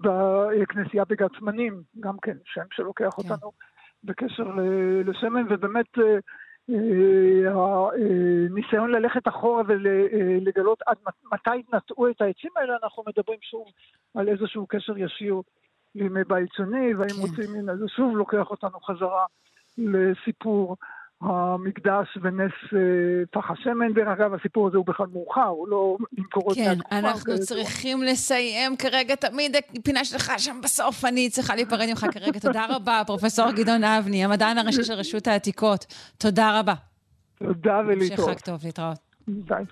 בכנסייה 0.01 1.03
בגצמנים, 1.05 1.81
גם 1.99 2.17
כן, 2.21 2.37
שם 2.45 2.65
שלוקח 2.71 3.09
כן. 3.15 3.21
אותנו 3.31 3.51
בקשר 4.03 4.43
לשמן, 5.05 5.43
ובאמת 5.49 5.97
הניסיון 7.47 8.91
ללכת 8.91 9.27
אחורה 9.27 9.63
ולגלות 9.67 10.81
עד 10.85 10.97
מתי 11.33 11.63
נטעו 11.73 12.09
את 12.09 12.21
העצים 12.21 12.51
האלה, 12.55 12.75
אנחנו 12.83 13.03
מדברים 13.07 13.39
שוב 13.41 13.67
על 14.15 14.29
איזשהו 14.29 14.67
קשר 14.67 14.97
ישיר 14.97 15.41
לימי 15.95 16.23
בית 16.23 16.49
שני, 16.53 16.93
והאם 16.93 17.09
כן. 17.09 17.21
רוצים, 17.21 17.55
הנה 17.59 17.77
זה 17.77 17.85
שוב 17.87 18.17
לוקח 18.17 18.51
אותנו 18.51 18.79
חזרה 18.79 19.25
לסיפור 19.77 20.77
המקדש 21.21 22.17
ונס 22.21 22.51
אה, 22.73 22.79
פח 23.31 23.51
השמן. 23.51 23.93
דרך 23.93 24.07
אגב, 24.07 24.33
הסיפור 24.33 24.67
הזה 24.67 24.77
הוא 24.77 24.85
בכלל 24.85 25.05
מאוחר, 25.13 25.45
הוא 25.45 25.67
לא 25.67 25.97
ממקורות 26.17 26.55
כן, 26.55 26.67
מהתקופה. 26.67 26.89
כן, 26.89 27.05
אנחנו 27.05 27.39
צריכים 27.39 28.03
לסיים 28.03 28.77
כרגע, 28.77 29.15
תמיד 29.15 29.55
הפינה 29.79 30.05
שלך 30.05 30.31
שם 30.37 30.59
בסוף, 30.63 31.05
אני 31.05 31.29
צריכה 31.29 31.55
להיפרד 31.55 31.89
ממך 31.89 32.05
כרגע. 32.11 32.39
תודה 32.47 32.65
רבה, 32.69 33.01
פרופ' 33.07 33.23
גדעון 33.55 33.83
אבני, 33.83 34.25
המדען 34.25 34.57
הראשי 34.57 34.83
של 34.83 34.93
רשות 34.93 35.27
העתיקות. 35.27 35.85
תודה 36.17 36.59
רבה. 36.59 36.73
תודה 37.39 37.81
ולהתראות. 37.87 38.29
המשך 38.29 38.39
חג 38.39 38.45
טוב, 38.45 38.61
להתראות. 38.63 38.97
ביי. 39.27 39.65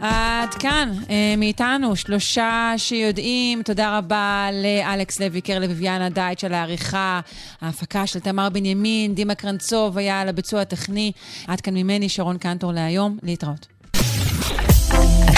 עד 0.00 0.54
כאן 0.54 0.92
אה, 1.10 1.34
מאיתנו, 1.38 1.96
שלושה 1.96 2.72
שיודעים. 2.76 3.62
תודה 3.62 3.98
רבה 3.98 4.48
לאלכס 4.52 5.20
לויקר, 5.20 5.58
לביביאנה 5.58 6.08
דייט 6.08 6.38
של 6.38 6.54
העריכה, 6.54 7.20
ההפקה 7.60 8.06
של 8.06 8.20
תמר 8.20 8.48
בנימין, 8.48 9.14
דימה 9.14 9.34
קרנצוב 9.34 9.98
היה 9.98 10.20
על 10.20 10.28
הביצוע 10.28 10.60
הטכני. 10.60 11.12
עד 11.46 11.60
כאן 11.60 11.74
ממני, 11.74 12.08
שרון 12.08 12.38
קנטור 12.38 12.72
להיום. 12.72 13.18
להתראות. 13.22 13.66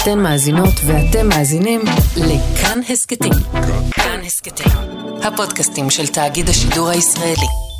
אתן 0.02 0.18
מאזינות 0.18 0.74
ואתם 0.86 1.28
מאזינים 1.28 1.80
לכאן 2.16 2.80
הסכתים. 2.88 3.32
כאן 3.90 4.20
הסכתים, 4.26 4.72
הפודקאסטים 5.22 5.90
של 5.90 6.06
תאגיד 6.06 6.48
השידור 6.48 6.88
הישראלי. 6.88 7.71